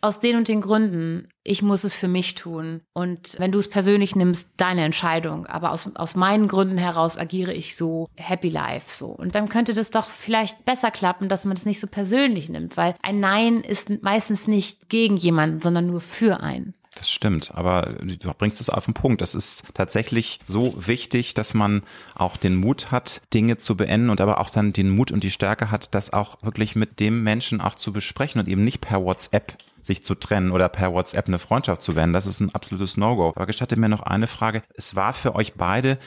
aus 0.00 0.20
den 0.20 0.36
und 0.36 0.48
den 0.48 0.60
Gründen, 0.60 1.28
ich 1.42 1.62
muss 1.62 1.84
es 1.84 1.94
für 1.94 2.08
mich 2.08 2.34
tun. 2.34 2.82
Und 2.92 3.38
wenn 3.38 3.52
du 3.52 3.58
es 3.58 3.68
persönlich 3.68 4.14
nimmst, 4.14 4.50
deine 4.56 4.84
Entscheidung. 4.84 5.46
Aber 5.46 5.72
aus, 5.72 5.94
aus 5.96 6.14
meinen 6.14 6.48
Gründen 6.48 6.78
heraus 6.78 7.18
agiere 7.18 7.52
ich 7.52 7.76
so 7.76 8.08
happy 8.16 8.48
life 8.48 8.90
so. 8.90 9.06
Und 9.06 9.34
dann 9.34 9.48
könnte 9.48 9.74
das 9.74 9.90
doch 9.90 10.08
vielleicht 10.08 10.64
besser 10.64 10.90
klappen, 10.90 11.28
dass 11.28 11.44
man 11.44 11.56
es 11.56 11.66
nicht 11.66 11.80
so 11.80 11.86
persönlich 11.86 12.48
nimmt, 12.48 12.76
weil 12.76 12.94
ein 13.02 13.20
Nein 13.20 13.58
ist 13.58 14.02
meistens 14.02 14.46
nicht 14.46 14.88
gegen 14.88 15.16
jemanden, 15.16 15.60
sondern 15.60 15.86
nur 15.86 16.00
für 16.00 16.40
einen. 16.40 16.74
Das 16.96 17.10
stimmt, 17.10 17.52
aber 17.54 17.94
du 18.02 18.32
bringst 18.36 18.60
es 18.60 18.68
auf 18.68 18.84
den 18.84 18.94
Punkt. 18.94 19.22
Es 19.22 19.34
ist 19.34 19.68
tatsächlich 19.74 20.40
so 20.46 20.74
wichtig, 20.76 21.34
dass 21.34 21.54
man 21.54 21.82
auch 22.14 22.36
den 22.36 22.56
Mut 22.56 22.90
hat, 22.90 23.22
Dinge 23.32 23.58
zu 23.58 23.76
beenden 23.76 24.10
und 24.10 24.20
aber 24.20 24.40
auch 24.40 24.50
dann 24.50 24.72
den 24.72 24.90
Mut 24.90 25.12
und 25.12 25.22
die 25.22 25.30
Stärke 25.30 25.70
hat, 25.70 25.94
das 25.94 26.12
auch 26.12 26.42
wirklich 26.42 26.74
mit 26.74 26.98
dem 26.98 27.22
Menschen 27.22 27.60
auch 27.60 27.76
zu 27.76 27.92
besprechen 27.92 28.40
und 28.40 28.48
eben 28.48 28.64
nicht 28.64 28.80
per 28.80 29.04
WhatsApp 29.04 29.56
sich 29.82 30.04
zu 30.04 30.14
trennen 30.14 30.50
oder 30.50 30.68
per 30.68 30.92
WhatsApp 30.92 31.28
eine 31.28 31.38
Freundschaft 31.38 31.82
zu 31.82 31.96
wenden. 31.96 32.12
Das 32.12 32.26
ist 32.26 32.40
ein 32.40 32.54
absolutes 32.54 32.96
No-Go. 32.96 33.32
Aber 33.34 33.46
gestatte 33.46 33.78
mir 33.78 33.88
noch 33.88 34.02
eine 34.02 34.26
Frage. 34.26 34.62
Es 34.74 34.96
war 34.96 35.12
für 35.12 35.34
euch 35.34 35.54
beide 35.54 35.98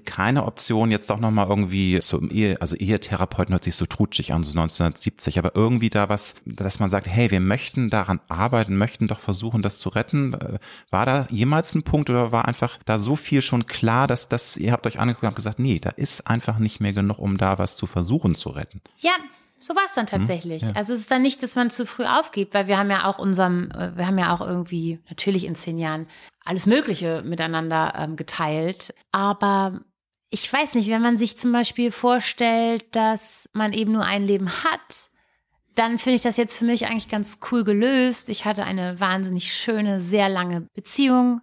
keine 0.00 0.44
Option, 0.46 0.90
jetzt 0.90 1.10
doch 1.10 1.20
nochmal 1.20 1.48
irgendwie 1.48 1.98
so 2.00 2.18
im 2.18 2.30
Ehe, 2.30 2.58
also 2.60 2.76
Ehetherapeuten 2.76 3.52
hört 3.52 3.64
sich 3.64 3.76
so 3.76 3.84
trutschig 3.84 4.32
an, 4.32 4.42
so 4.42 4.50
1970, 4.58 5.38
aber 5.38 5.54
irgendwie 5.54 5.90
da 5.90 6.08
was, 6.08 6.36
dass 6.46 6.80
man 6.80 6.88
sagt, 6.88 7.08
hey, 7.08 7.30
wir 7.30 7.40
möchten 7.40 7.88
daran 7.88 8.20
arbeiten, 8.28 8.76
möchten 8.76 9.06
doch 9.06 9.18
versuchen, 9.18 9.60
das 9.60 9.78
zu 9.78 9.90
retten. 9.90 10.34
War 10.90 11.04
da 11.04 11.26
jemals 11.30 11.74
ein 11.74 11.82
Punkt 11.82 12.08
oder 12.08 12.32
war 12.32 12.46
einfach 12.46 12.78
da 12.86 12.98
so 12.98 13.16
viel 13.16 13.42
schon 13.42 13.66
klar, 13.66 14.06
dass 14.06 14.28
das, 14.28 14.56
ihr 14.56 14.72
habt 14.72 14.86
euch 14.86 14.98
angeguckt 14.98 15.24
und 15.24 15.28
habt 15.28 15.36
gesagt, 15.36 15.58
nee, 15.58 15.78
da 15.78 15.90
ist 15.90 16.26
einfach 16.26 16.58
nicht 16.58 16.80
mehr 16.80 16.94
genug, 16.94 17.18
um 17.18 17.36
da 17.36 17.58
was 17.58 17.76
zu 17.76 17.86
versuchen 17.86 18.34
zu 18.34 18.48
retten? 18.48 18.80
Ja, 18.98 19.12
so 19.62 19.74
war 19.74 19.84
es 19.86 19.94
dann 19.94 20.06
hm, 20.06 20.18
tatsächlich. 20.18 20.62
Hm, 20.62 20.70
ja. 20.70 20.74
Also 20.74 20.92
es 20.92 21.00
ist 21.00 21.10
dann 21.10 21.22
nicht, 21.22 21.42
dass 21.42 21.54
man 21.54 21.70
zu 21.70 21.86
früh 21.86 22.04
aufgibt, 22.04 22.54
weil 22.54 22.66
wir 22.66 22.78
haben 22.78 22.90
ja 22.90 23.04
auch 23.04 23.18
unserem, 23.18 23.70
äh, 23.70 23.96
wir 23.96 24.06
haben 24.06 24.18
ja 24.18 24.34
auch 24.34 24.40
irgendwie 24.40 25.00
natürlich 25.08 25.44
in 25.44 25.54
zehn 25.54 25.78
Jahren 25.78 26.06
alles 26.44 26.66
Mögliche 26.66 27.22
miteinander 27.24 27.94
ähm, 27.96 28.16
geteilt. 28.16 28.94
Aber 29.12 29.80
ich 30.30 30.50
weiß 30.52 30.74
nicht, 30.74 30.88
wenn 30.88 31.02
man 31.02 31.18
sich 31.18 31.36
zum 31.36 31.52
Beispiel 31.52 31.92
vorstellt, 31.92 32.96
dass 32.96 33.48
man 33.52 33.72
eben 33.72 33.92
nur 33.92 34.04
ein 34.04 34.24
Leben 34.24 34.50
hat, 34.64 35.10
dann 35.74 35.98
finde 35.98 36.16
ich 36.16 36.22
das 36.22 36.36
jetzt 36.36 36.56
für 36.56 36.64
mich 36.64 36.86
eigentlich 36.86 37.08
ganz 37.08 37.38
cool 37.50 37.64
gelöst. 37.64 38.28
Ich 38.28 38.44
hatte 38.44 38.64
eine 38.64 39.00
wahnsinnig 39.00 39.54
schöne, 39.54 40.00
sehr 40.00 40.28
lange 40.28 40.62
Beziehung, 40.74 41.40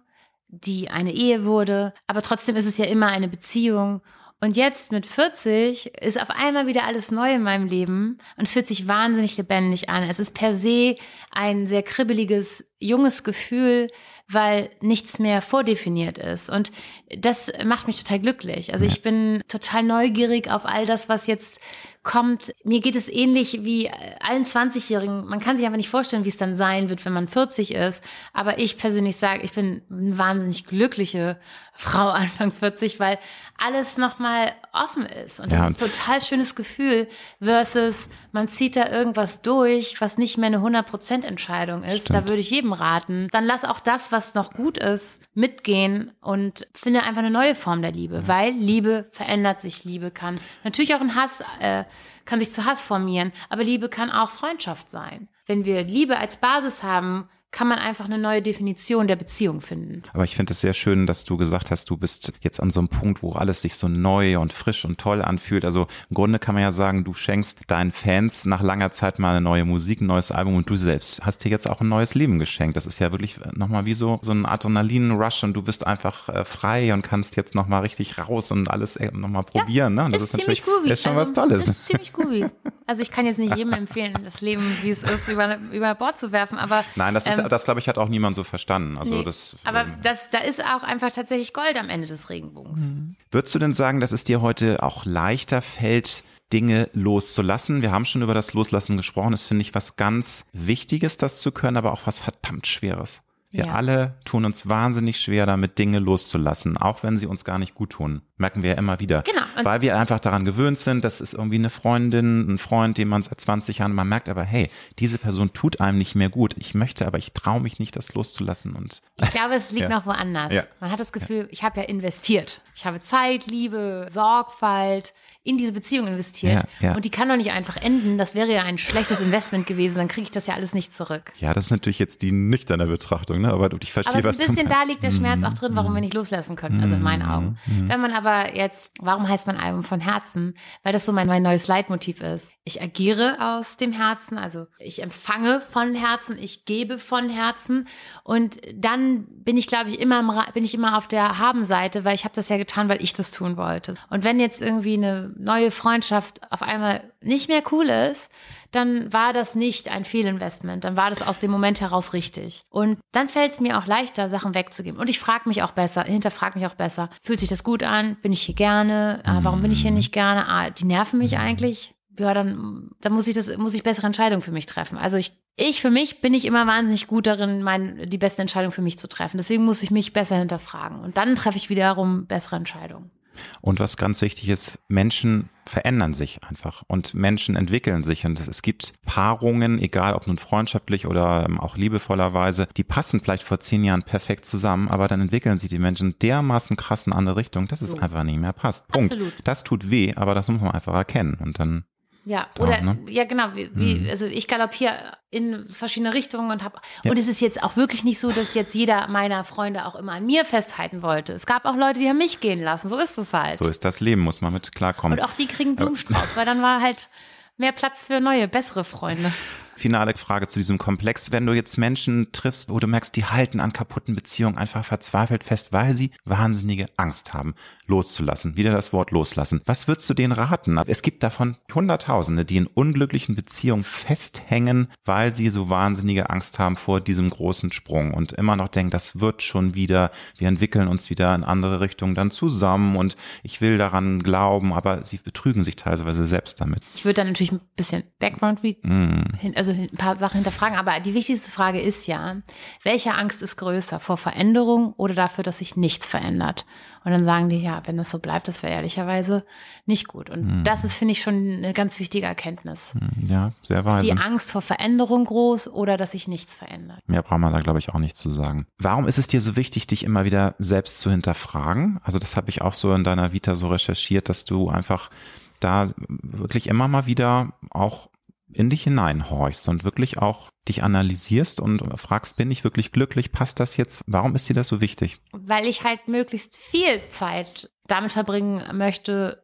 die 0.48 0.90
eine 0.90 1.12
Ehe 1.12 1.44
wurde. 1.44 1.94
Aber 2.06 2.22
trotzdem 2.22 2.56
ist 2.56 2.66
es 2.66 2.78
ja 2.78 2.84
immer 2.84 3.08
eine 3.08 3.28
Beziehung. 3.28 4.02
Und 4.42 4.56
jetzt 4.56 4.90
mit 4.90 5.04
40 5.04 5.98
ist 6.00 6.20
auf 6.20 6.30
einmal 6.30 6.66
wieder 6.66 6.84
alles 6.84 7.10
neu 7.10 7.34
in 7.34 7.42
meinem 7.42 7.66
Leben 7.66 8.16
und 8.38 8.44
es 8.44 8.52
fühlt 8.52 8.66
sich 8.66 8.88
wahnsinnig 8.88 9.36
lebendig 9.36 9.90
an. 9.90 10.02
Es 10.02 10.18
ist 10.18 10.32
per 10.32 10.54
se 10.54 10.96
ein 11.30 11.66
sehr 11.66 11.82
kribbeliges, 11.82 12.64
junges 12.78 13.22
Gefühl, 13.22 13.88
weil 14.32 14.70
nichts 14.80 15.18
mehr 15.18 15.42
vordefiniert 15.42 16.18
ist. 16.18 16.48
Und 16.48 16.70
das 17.18 17.52
macht 17.64 17.86
mich 17.86 18.02
total 18.02 18.20
glücklich. 18.20 18.72
Also 18.72 18.86
ich 18.86 19.02
bin 19.02 19.42
total 19.48 19.82
neugierig 19.82 20.50
auf 20.50 20.66
all 20.66 20.84
das, 20.84 21.08
was 21.08 21.26
jetzt 21.26 21.58
kommt. 22.02 22.52
Mir 22.64 22.80
geht 22.80 22.96
es 22.96 23.08
ähnlich 23.08 23.64
wie 23.64 23.90
allen 24.20 24.44
20-Jährigen. 24.44 25.26
Man 25.26 25.40
kann 25.40 25.56
sich 25.56 25.66
einfach 25.66 25.76
nicht 25.76 25.90
vorstellen, 25.90 26.24
wie 26.24 26.30
es 26.30 26.38
dann 26.38 26.56
sein 26.56 26.88
wird, 26.88 27.04
wenn 27.04 27.12
man 27.12 27.28
40 27.28 27.74
ist. 27.74 28.02
Aber 28.32 28.58
ich 28.58 28.78
persönlich 28.78 29.16
sage, 29.16 29.42
ich 29.42 29.52
bin 29.52 29.82
eine 29.90 30.16
wahnsinnig 30.16 30.64
glückliche 30.64 31.38
Frau 31.74 32.08
Anfang 32.10 32.52
40, 32.52 33.00
weil 33.00 33.18
alles 33.58 33.98
nochmal 33.98 34.52
offen 34.72 35.04
ist. 35.04 35.40
Und 35.40 35.52
das 35.52 35.58
ja, 35.58 35.68
ist 35.68 35.82
ein 35.82 35.90
total 35.90 36.20
schönes 36.22 36.54
Gefühl 36.54 37.08
versus 37.42 38.08
man 38.32 38.48
zieht 38.48 38.76
da 38.76 38.88
irgendwas 38.88 39.42
durch, 39.42 40.00
was 40.00 40.16
nicht 40.16 40.38
mehr 40.38 40.46
eine 40.46 40.58
100% 40.58 41.24
Entscheidung 41.24 41.82
ist. 41.82 42.04
Stimmt. 42.04 42.18
Da 42.18 42.28
würde 42.28 42.40
ich 42.40 42.50
jedem 42.50 42.72
raten. 42.72 43.28
Dann 43.32 43.44
lass 43.44 43.64
auch 43.64 43.80
das, 43.80 44.12
was 44.12 44.19
noch 44.34 44.52
gut 44.52 44.78
ist, 44.78 45.20
mitgehen 45.34 46.12
und 46.20 46.66
finde 46.74 47.02
einfach 47.02 47.20
eine 47.20 47.30
neue 47.30 47.54
Form 47.54 47.82
der 47.82 47.92
Liebe, 47.92 48.20
mhm. 48.20 48.28
weil 48.28 48.52
Liebe 48.52 49.08
verändert 49.12 49.60
sich. 49.60 49.84
Liebe 49.84 50.10
kann 50.10 50.40
natürlich 50.64 50.94
auch 50.94 51.00
ein 51.00 51.14
Hass, 51.14 51.42
äh, 51.60 51.84
kann 52.24 52.40
sich 52.40 52.50
zu 52.50 52.64
Hass 52.64 52.82
formieren, 52.82 53.32
aber 53.48 53.64
Liebe 53.64 53.88
kann 53.88 54.10
auch 54.10 54.30
Freundschaft 54.30 54.90
sein. 54.90 55.28
Wenn 55.46 55.64
wir 55.64 55.82
Liebe 55.84 56.18
als 56.18 56.36
Basis 56.36 56.82
haben, 56.82 57.28
kann 57.52 57.66
man 57.66 57.78
einfach 57.78 58.04
eine 58.04 58.18
neue 58.18 58.42
Definition 58.42 59.08
der 59.08 59.16
Beziehung 59.16 59.60
finden. 59.60 60.02
Aber 60.12 60.24
ich 60.24 60.36
finde 60.36 60.52
es 60.52 60.60
sehr 60.60 60.72
schön, 60.72 61.06
dass 61.06 61.24
du 61.24 61.36
gesagt 61.36 61.70
hast, 61.70 61.90
du 61.90 61.96
bist 61.96 62.32
jetzt 62.40 62.60
an 62.60 62.70
so 62.70 62.80
einem 62.80 62.88
Punkt, 62.88 63.22
wo 63.22 63.32
alles 63.32 63.62
sich 63.62 63.74
so 63.74 63.88
neu 63.88 64.38
und 64.38 64.52
frisch 64.52 64.84
und 64.84 64.98
toll 64.98 65.20
anfühlt. 65.20 65.64
Also 65.64 65.88
im 66.10 66.14
Grunde 66.14 66.38
kann 66.38 66.54
man 66.54 66.62
ja 66.62 66.72
sagen, 66.72 67.02
du 67.02 67.12
schenkst 67.12 67.60
deinen 67.66 67.90
Fans 67.90 68.44
nach 68.46 68.62
langer 68.62 68.92
Zeit 68.92 69.18
mal 69.18 69.30
eine 69.30 69.40
neue 69.40 69.64
Musik, 69.64 70.00
ein 70.00 70.06
neues 70.06 70.30
Album 70.30 70.54
und 70.54 70.70
du 70.70 70.76
selbst 70.76 71.20
hast 71.24 71.44
dir 71.44 71.50
jetzt 71.50 71.68
auch 71.68 71.80
ein 71.80 71.88
neues 71.88 72.14
Leben 72.14 72.38
geschenkt. 72.38 72.76
Das 72.76 72.86
ist 72.86 73.00
ja 73.00 73.10
wirklich 73.10 73.38
nochmal 73.54 73.84
wie 73.84 73.94
so, 73.94 74.18
so 74.22 74.32
ein 74.32 74.46
Adrenalin-Rush 74.46 75.42
und 75.42 75.54
du 75.54 75.62
bist 75.62 75.86
einfach 75.86 76.28
äh, 76.28 76.44
frei 76.44 76.94
und 76.94 77.02
kannst 77.02 77.36
jetzt 77.36 77.54
nochmal 77.54 77.82
richtig 77.82 78.18
raus 78.18 78.52
und 78.52 78.70
alles 78.70 78.96
äh, 78.96 79.10
nochmal 79.12 79.42
probieren. 79.42 79.96
Ja, 79.96 80.04
ne? 80.04 80.12
Das 80.12 80.22
ist, 80.22 80.34
ist 80.34 80.40
ziemlich 80.40 80.64
groovy. 80.64 80.90
Ist 80.90 81.02
schon 81.02 81.16
also, 81.16 81.30
was 81.30 81.32
Tolles. 81.32 81.66
Ist 81.66 81.86
ziemlich 81.86 82.12
groovy. 82.12 82.46
Also 82.86 83.02
ich 83.02 83.10
kann 83.10 83.24
jetzt 83.24 83.38
nicht 83.38 83.56
jedem 83.56 83.72
empfehlen, 83.72 84.14
das 84.24 84.40
Leben, 84.40 84.62
wie 84.82 84.90
es 84.90 85.04
ist, 85.04 85.28
über, 85.28 85.58
über 85.72 85.94
Bord 85.94 86.18
zu 86.18 86.32
werfen, 86.32 86.58
aber. 86.58 86.84
Nein, 86.96 87.14
das 87.14 87.26
ist, 87.26 87.38
ähm, 87.38 87.39
das 87.48 87.64
glaube 87.64 87.80
ich, 87.80 87.88
hat 87.88 87.98
auch 87.98 88.08
niemand 88.08 88.36
so 88.36 88.44
verstanden. 88.44 88.98
Also 88.98 89.16
nee, 89.16 89.24
das. 89.24 89.56
Aber 89.64 89.82
ähm, 89.82 89.94
das, 90.02 90.30
da 90.30 90.38
ist 90.38 90.62
auch 90.64 90.82
einfach 90.82 91.10
tatsächlich 91.10 91.52
Gold 91.52 91.76
am 91.76 91.88
Ende 91.88 92.06
des 92.06 92.30
Regenbogens. 92.30 92.80
Mhm. 92.80 93.16
Würdest 93.30 93.54
du 93.54 93.58
denn 93.58 93.72
sagen, 93.72 94.00
dass 94.00 94.12
es 94.12 94.24
dir 94.24 94.42
heute 94.42 94.82
auch 94.82 95.04
leichter 95.04 95.62
fällt, 95.62 96.24
Dinge 96.52 96.90
loszulassen. 96.92 97.82
Wir 97.82 97.92
haben 97.92 98.04
schon 98.04 98.22
über 98.22 98.34
das 98.34 98.54
Loslassen 98.54 98.96
gesprochen. 98.96 99.30
Das 99.30 99.46
finde 99.46 99.62
ich 99.62 99.74
was 99.74 99.96
ganz 99.96 100.48
Wichtiges, 100.52 101.16
das 101.16 101.40
zu 101.40 101.52
können, 101.52 101.76
aber 101.76 101.92
auch 101.92 102.06
was 102.06 102.18
verdammt 102.18 102.66
Schweres. 102.66 103.22
Wir 103.52 103.66
ja. 103.66 103.72
alle 103.72 104.14
tun 104.24 104.44
uns 104.44 104.68
wahnsinnig 104.68 105.20
schwer, 105.20 105.44
damit 105.44 105.78
Dinge 105.78 105.98
loszulassen, 105.98 106.76
auch 106.76 107.02
wenn 107.02 107.18
sie 107.18 107.26
uns 107.26 107.44
gar 107.44 107.58
nicht 107.58 107.74
gut 107.74 107.90
tun. 107.90 108.22
Merken 108.36 108.62
wir 108.62 108.70
ja 108.70 108.76
immer 108.76 109.00
wieder. 109.00 109.22
Genau. 109.22 109.42
Weil 109.64 109.80
wir 109.80 109.98
einfach 109.98 110.20
daran 110.20 110.44
gewöhnt 110.44 110.78
sind, 110.78 111.02
das 111.02 111.20
ist 111.20 111.34
irgendwie 111.34 111.56
eine 111.56 111.68
Freundin, 111.68 112.48
ein 112.48 112.58
Freund, 112.58 112.96
den 112.96 113.08
man 113.08 113.24
seit 113.24 113.40
20 113.40 113.78
Jahren, 113.78 113.92
man 113.92 114.08
merkt 114.08 114.28
aber, 114.28 114.44
hey, 114.44 114.70
diese 115.00 115.18
Person 115.18 115.52
tut 115.52 115.80
einem 115.80 115.98
nicht 115.98 116.14
mehr 116.14 116.28
gut. 116.28 116.54
Ich 116.58 116.74
möchte, 116.74 117.08
aber 117.08 117.18
ich 117.18 117.32
traue 117.32 117.60
mich 117.60 117.80
nicht, 117.80 117.96
das 117.96 118.14
loszulassen. 118.14 118.76
Und 118.76 119.02
ich 119.20 119.30
glaube, 119.30 119.54
es 119.54 119.72
liegt 119.72 119.82
ja. 119.90 119.96
noch 119.96 120.06
woanders. 120.06 120.52
Ja. 120.52 120.62
Man 120.78 120.92
hat 120.92 121.00
das 121.00 121.10
Gefühl, 121.10 121.48
ich 121.50 121.64
habe 121.64 121.80
ja 121.80 121.86
investiert. 121.86 122.60
Ich 122.76 122.86
habe 122.86 123.02
Zeit, 123.02 123.46
Liebe, 123.46 124.06
Sorgfalt, 124.10 125.12
in 125.42 125.56
diese 125.56 125.72
Beziehung 125.72 126.06
investiert. 126.06 126.64
Ja, 126.80 126.88
ja. 126.88 126.94
Und 126.94 127.06
die 127.06 127.10
kann 127.10 127.26
doch 127.28 127.36
nicht 127.36 127.50
einfach 127.50 127.78
enden. 127.78 128.18
Das 128.18 128.34
wäre 128.34 128.52
ja 128.52 128.62
ein 128.62 128.76
schlechtes 128.76 129.20
Investment 129.22 129.66
gewesen. 129.66 129.96
Dann 129.96 130.08
kriege 130.08 130.24
ich 130.24 130.30
das 130.30 130.46
ja 130.46 130.54
alles 130.54 130.74
nicht 130.74 130.92
zurück. 130.92 131.32
Ja, 131.38 131.54
das 131.54 131.66
ist 131.66 131.70
natürlich 131.70 131.98
jetzt 131.98 132.20
die 132.20 132.30
nüchterne 132.30 132.86
Betrachtung, 132.86 133.40
ne? 133.40 133.48
aber 133.50 133.70
ich 133.80 133.90
verstehe, 133.90 134.16
aber 134.16 134.28
was 134.28 134.36
du 134.36 134.44
ein 134.44 134.54
bisschen 134.54 134.68
da 134.68 134.82
liegt 134.82 135.02
der 135.02 135.12
Schmerz 135.12 135.42
auch 135.42 135.54
drin, 135.54 135.72
warum 135.74 135.94
wir 135.94 136.02
nicht 136.02 136.12
loslassen 136.12 136.56
können. 136.56 136.82
Also 136.82 136.94
in 136.94 137.02
meinen 137.02 137.22
mhm. 137.22 137.30
Augen. 137.30 137.58
Mhm. 137.66 137.88
Wenn 137.88 138.00
man 138.00 138.12
aber 138.12 138.54
jetzt, 138.54 138.92
warum 139.00 139.26
heißt 139.26 139.46
mein 139.46 139.56
Album 139.56 139.82
von 139.82 140.00
Herzen? 140.00 140.54
Weil 140.82 140.92
das 140.92 141.06
so 141.06 141.12
mein, 141.12 141.26
mein 141.26 141.42
neues 141.42 141.68
Leitmotiv 141.68 142.20
ist. 142.20 142.52
Ich 142.64 142.82
agiere 142.82 143.38
aus 143.40 143.78
dem 143.78 143.92
Herzen, 143.92 144.36
also 144.36 144.66
ich 144.78 145.02
empfange 145.02 145.62
von 145.62 145.94
Herzen, 145.94 146.36
ich 146.38 146.66
gebe 146.66 146.98
von 146.98 147.30
Herzen. 147.30 147.88
Und 148.24 148.60
dann 148.74 149.24
bin 149.42 149.56
ich, 149.56 149.66
glaube 149.66 149.88
ich, 149.88 150.00
immer, 150.00 150.20
im, 150.20 150.30
bin 150.52 150.64
ich 150.64 150.74
immer 150.74 150.98
auf 150.98 151.08
der 151.08 151.38
Habenseite, 151.38 152.04
weil 152.04 152.14
ich 152.14 152.24
habe 152.24 152.34
das 152.34 152.50
ja 152.50 152.58
getan, 152.58 152.90
weil 152.90 153.02
ich 153.02 153.14
das 153.14 153.30
tun 153.30 153.56
wollte. 153.56 153.94
Und 154.10 154.22
wenn 154.22 154.38
jetzt 154.38 154.60
irgendwie 154.60 154.94
eine 154.94 155.30
neue 155.40 155.70
Freundschaft 155.70 156.40
auf 156.52 156.62
einmal 156.62 157.02
nicht 157.20 157.48
mehr 157.48 157.62
cool 157.72 157.88
ist, 157.88 158.30
dann 158.70 159.12
war 159.12 159.32
das 159.32 159.54
nicht 159.54 159.90
ein 159.90 160.04
Fehlinvestment. 160.04 160.84
Dann 160.84 160.96
war 160.96 161.10
das 161.10 161.22
aus 161.22 161.40
dem 161.40 161.50
Moment 161.50 161.80
heraus 161.80 162.12
richtig. 162.12 162.62
Und 162.70 162.98
dann 163.12 163.28
fällt 163.28 163.50
es 163.50 163.60
mir 163.60 163.78
auch 163.78 163.86
leichter, 163.86 164.28
Sachen 164.28 164.54
wegzugeben. 164.54 165.00
Und 165.00 165.10
ich 165.10 165.18
frage 165.18 165.48
mich 165.48 165.62
auch 165.62 165.72
besser, 165.72 166.04
hinterfrage 166.04 166.58
mich 166.58 166.68
auch 166.68 166.74
besser. 166.74 167.10
Fühlt 167.22 167.40
sich 167.40 167.48
das 167.48 167.64
gut 167.64 167.82
an? 167.82 168.16
Bin 168.22 168.32
ich 168.32 168.42
hier 168.42 168.54
gerne? 168.54 169.20
Ah, 169.24 169.40
warum 169.42 169.62
bin 169.62 169.72
ich 169.72 169.82
hier 169.82 169.90
nicht 169.90 170.12
gerne? 170.12 170.46
Ah, 170.46 170.70
die 170.70 170.84
nerven 170.84 171.18
mich 171.18 171.38
eigentlich. 171.38 171.94
Ja, 172.18 172.34
dann, 172.34 172.90
dann 173.00 173.12
muss 173.12 173.28
ich 173.28 173.34
das, 173.34 173.56
muss 173.56 173.74
ich 173.74 173.82
bessere 173.82 174.06
Entscheidungen 174.06 174.42
für 174.42 174.52
mich 174.52 174.66
treffen. 174.66 174.98
Also 174.98 175.16
ich, 175.16 175.32
ich 175.56 175.80
für 175.80 175.90
mich 175.90 176.20
bin 176.20 176.34
ich 176.34 176.44
immer 176.44 176.66
wahnsinnig 176.66 177.06
gut 177.06 177.26
darin, 177.26 177.62
mein, 177.62 178.08
die 178.08 178.18
beste 178.18 178.42
Entscheidung 178.42 178.72
für 178.72 178.82
mich 178.82 178.98
zu 178.98 179.08
treffen. 179.08 179.38
Deswegen 179.38 179.64
muss 179.64 179.82
ich 179.82 179.90
mich 179.90 180.12
besser 180.12 180.36
hinterfragen. 180.36 181.00
Und 181.00 181.16
dann 181.16 181.34
treffe 181.34 181.56
ich 181.56 181.70
wiederum 181.70 182.26
bessere 182.26 182.56
Entscheidungen. 182.56 183.10
Und 183.60 183.80
was 183.80 183.96
ganz 183.96 184.22
wichtig 184.22 184.48
ist, 184.48 184.78
Menschen 184.88 185.48
verändern 185.66 186.14
sich 186.14 186.42
einfach 186.42 186.82
und 186.88 187.14
Menschen 187.14 187.54
entwickeln 187.54 188.02
sich 188.02 188.26
und 188.26 188.40
es 188.40 188.62
gibt 188.62 188.94
Paarungen, 189.04 189.78
egal 189.78 190.14
ob 190.14 190.26
nun 190.26 190.36
freundschaftlich 190.36 191.06
oder 191.06 191.46
ähm, 191.46 191.60
auch 191.60 191.76
liebevollerweise, 191.76 192.66
die 192.76 192.82
passen 192.82 193.20
vielleicht 193.20 193.44
vor 193.44 193.60
zehn 193.60 193.84
Jahren 193.84 194.02
perfekt 194.02 194.46
zusammen, 194.46 194.88
aber 194.88 195.06
dann 195.06 195.20
entwickeln 195.20 195.58
sich 195.58 195.70
die 195.70 195.78
Menschen 195.78 196.16
dermaßen 196.20 196.76
krass 196.76 197.06
in 197.06 197.12
eine 197.12 197.18
andere 197.18 197.36
Richtung, 197.36 197.66
dass 197.68 197.80
so. 197.80 197.86
es 197.86 197.98
einfach 197.98 198.24
nicht 198.24 198.40
mehr 198.40 198.52
passt. 198.52 198.88
Punkt. 198.88 199.12
Absolut. 199.12 199.34
Das 199.44 199.62
tut 199.62 199.90
weh, 199.90 200.12
aber 200.16 200.34
das 200.34 200.48
muss 200.48 200.60
man 200.60 200.72
einfach 200.72 200.94
erkennen 200.94 201.38
und 201.40 201.58
dann 201.60 201.84
ja, 202.30 202.46
oder 202.60 202.78
auch, 202.78 202.82
ne? 202.82 202.98
ja 203.08 203.24
genau, 203.24 203.48
wie, 203.54 203.70
wie, 203.74 203.96
mhm. 203.96 204.08
also 204.08 204.24
ich 204.24 204.46
galoppiere 204.46 205.16
in 205.30 205.66
verschiedene 205.68 206.14
Richtungen 206.14 206.52
und 206.52 206.62
habe 206.62 206.78
ja. 207.02 207.10
und 207.10 207.18
es 207.18 207.26
ist 207.26 207.40
jetzt 207.40 207.60
auch 207.60 207.74
wirklich 207.74 208.04
nicht 208.04 208.20
so, 208.20 208.30
dass 208.30 208.54
jetzt 208.54 208.72
jeder 208.72 209.08
meiner 209.08 209.42
Freunde 209.42 209.84
auch 209.84 209.96
immer 209.96 210.12
an 210.12 210.26
mir 210.26 210.44
festhalten 210.44 211.02
wollte. 211.02 211.32
Es 211.32 211.44
gab 211.44 211.64
auch 211.64 211.74
Leute, 211.74 211.98
die 211.98 212.08
haben 212.08 212.18
mich 212.18 212.38
gehen 212.38 212.62
lassen. 212.62 212.88
So 212.88 212.98
ist 212.98 213.18
es 213.18 213.32
halt. 213.32 213.56
So 213.56 213.66
ist 213.66 213.84
das 213.84 213.98
Leben, 213.98 214.20
muss 214.20 214.42
man 214.42 214.52
mit 214.52 214.76
klarkommen. 214.76 215.18
Und 215.18 215.24
auch 215.24 215.34
die 215.34 215.48
kriegen 215.48 215.74
Blumenstrauß, 215.74 216.36
weil 216.36 216.46
dann 216.46 216.62
war 216.62 216.80
halt 216.80 217.08
mehr 217.56 217.72
Platz 217.72 218.04
für 218.04 218.20
neue, 218.20 218.46
bessere 218.46 218.84
Freunde. 218.84 219.32
finale 219.80 220.14
Frage 220.16 220.46
zu 220.46 220.58
diesem 220.58 220.78
Komplex. 220.78 221.32
Wenn 221.32 221.46
du 221.46 221.52
jetzt 221.52 221.78
Menschen 221.78 222.32
triffst, 222.32 222.68
wo 222.68 222.78
du 222.78 222.86
merkst, 222.86 223.16
die 223.16 223.24
halten 223.24 223.60
an 223.60 223.72
kaputten 223.72 224.14
Beziehungen 224.14 224.58
einfach 224.58 224.84
verzweifelt 224.84 225.42
fest, 225.42 225.72
weil 225.72 225.94
sie 225.94 226.10
wahnsinnige 226.24 226.86
Angst 226.96 227.34
haben, 227.34 227.54
loszulassen. 227.86 228.56
Wieder 228.56 228.72
das 228.72 228.92
Wort 228.92 229.10
loslassen. 229.10 229.60
Was 229.64 229.88
würdest 229.88 230.08
du 230.08 230.14
denen 230.14 230.32
raten? 230.32 230.78
Es 230.86 231.02
gibt 231.02 231.22
davon 231.22 231.56
Hunderttausende, 231.74 232.44
die 232.44 232.58
in 232.58 232.66
unglücklichen 232.66 233.34
Beziehungen 233.34 233.82
festhängen, 233.82 234.88
weil 235.04 235.32
sie 235.32 235.50
so 235.50 235.70
wahnsinnige 235.70 236.30
Angst 236.30 236.58
haben 236.58 236.76
vor 236.76 237.00
diesem 237.00 237.30
großen 237.30 237.72
Sprung 237.72 238.14
und 238.14 238.32
immer 238.32 238.56
noch 238.56 238.68
denken, 238.68 238.90
das 238.90 239.20
wird 239.20 239.42
schon 239.42 239.74
wieder, 239.74 240.10
wir 240.38 240.48
entwickeln 240.48 240.88
uns 240.88 241.10
wieder 241.10 241.34
in 241.34 241.44
andere 241.44 241.80
Richtungen 241.80 242.14
dann 242.14 242.30
zusammen 242.30 242.96
und 242.96 243.16
ich 243.42 243.60
will 243.60 243.78
daran 243.78 244.22
glauben, 244.22 244.72
aber 244.72 245.04
sie 245.04 245.18
betrügen 245.18 245.64
sich 245.64 245.76
teilweise 245.76 246.26
selbst 246.26 246.60
damit. 246.60 246.82
Ich 246.94 247.04
würde 247.04 247.14
dann 247.14 247.28
natürlich 247.28 247.52
ein 247.52 247.60
bisschen 247.76 248.04
Background, 248.18 248.62
mm. 248.62 249.52
also 249.54 249.69
ein 249.72 249.96
paar 249.96 250.16
Sachen 250.16 250.36
hinterfragen, 250.36 250.78
aber 250.78 251.00
die 251.00 251.14
wichtigste 251.14 251.50
Frage 251.50 251.80
ist 251.80 252.06
ja, 252.06 252.36
welche 252.82 253.14
Angst 253.14 253.42
ist 253.42 253.56
größer, 253.56 254.00
vor 254.00 254.16
Veränderung 254.16 254.94
oder 254.96 255.14
dafür, 255.14 255.44
dass 255.44 255.58
sich 255.58 255.76
nichts 255.76 256.08
verändert? 256.08 256.66
Und 257.02 257.12
dann 257.12 257.24
sagen 257.24 257.48
die, 257.48 257.56
ja, 257.56 257.82
wenn 257.86 257.96
das 257.96 258.10
so 258.10 258.18
bleibt, 258.18 258.46
das 258.46 258.62
wäre 258.62 258.74
ehrlicherweise 258.74 259.44
nicht 259.86 260.06
gut. 260.06 260.28
Und 260.28 260.46
hm. 260.46 260.64
das 260.64 260.84
ist, 260.84 260.96
finde 260.96 261.12
ich, 261.12 261.22
schon 261.22 261.34
eine 261.34 261.72
ganz 261.72 261.98
wichtige 261.98 262.26
Erkenntnis. 262.26 262.92
Hm, 262.92 263.26
ja, 263.26 263.50
sehr 263.62 263.84
weise. 263.86 264.06
Ist 264.06 264.12
die 264.12 264.20
Angst 264.20 264.50
vor 264.50 264.60
Veränderung 264.60 265.24
groß 265.24 265.68
oder 265.68 265.96
dass 265.96 266.10
sich 266.10 266.28
nichts 266.28 266.56
verändert? 266.56 267.00
Mehr 267.06 267.22
braucht 267.22 267.40
man 267.40 267.54
da, 267.54 267.60
glaube 267.60 267.78
ich, 267.78 267.88
auch 267.88 267.98
nicht 267.98 268.18
zu 268.18 268.30
sagen. 268.30 268.66
Warum 268.78 269.06
ist 269.08 269.16
es 269.16 269.28
dir 269.28 269.40
so 269.40 269.56
wichtig, 269.56 269.86
dich 269.86 270.04
immer 270.04 270.24
wieder 270.24 270.54
selbst 270.58 270.98
zu 270.98 271.10
hinterfragen? 271.10 272.00
Also 272.02 272.18
das 272.18 272.36
habe 272.36 272.50
ich 272.50 272.60
auch 272.60 272.74
so 272.74 272.92
in 272.92 273.02
deiner 273.02 273.32
Vita 273.32 273.54
so 273.54 273.68
recherchiert, 273.68 274.28
dass 274.28 274.44
du 274.44 274.68
einfach 274.68 275.10
da 275.58 275.90
wirklich 275.96 276.68
immer 276.68 276.88
mal 276.88 277.06
wieder 277.06 277.54
auch 277.70 278.10
in 278.52 278.68
dich 278.68 278.84
hineinhorchst 278.84 279.68
und 279.68 279.84
wirklich 279.84 280.18
auch 280.18 280.50
dich 280.68 280.82
analysierst 280.82 281.60
und 281.60 281.80
fragst, 281.98 282.36
bin 282.36 282.50
ich 282.50 282.64
wirklich 282.64 282.92
glücklich? 282.92 283.32
Passt 283.32 283.60
das 283.60 283.76
jetzt? 283.76 284.02
Warum 284.06 284.34
ist 284.34 284.48
dir 284.48 284.54
das 284.54 284.68
so 284.68 284.80
wichtig? 284.80 285.18
Weil 285.32 285.66
ich 285.66 285.84
halt 285.84 286.08
möglichst 286.08 286.56
viel 286.56 287.00
Zeit 287.10 287.70
damit 287.86 288.12
verbringen 288.12 288.76
möchte, 288.76 289.42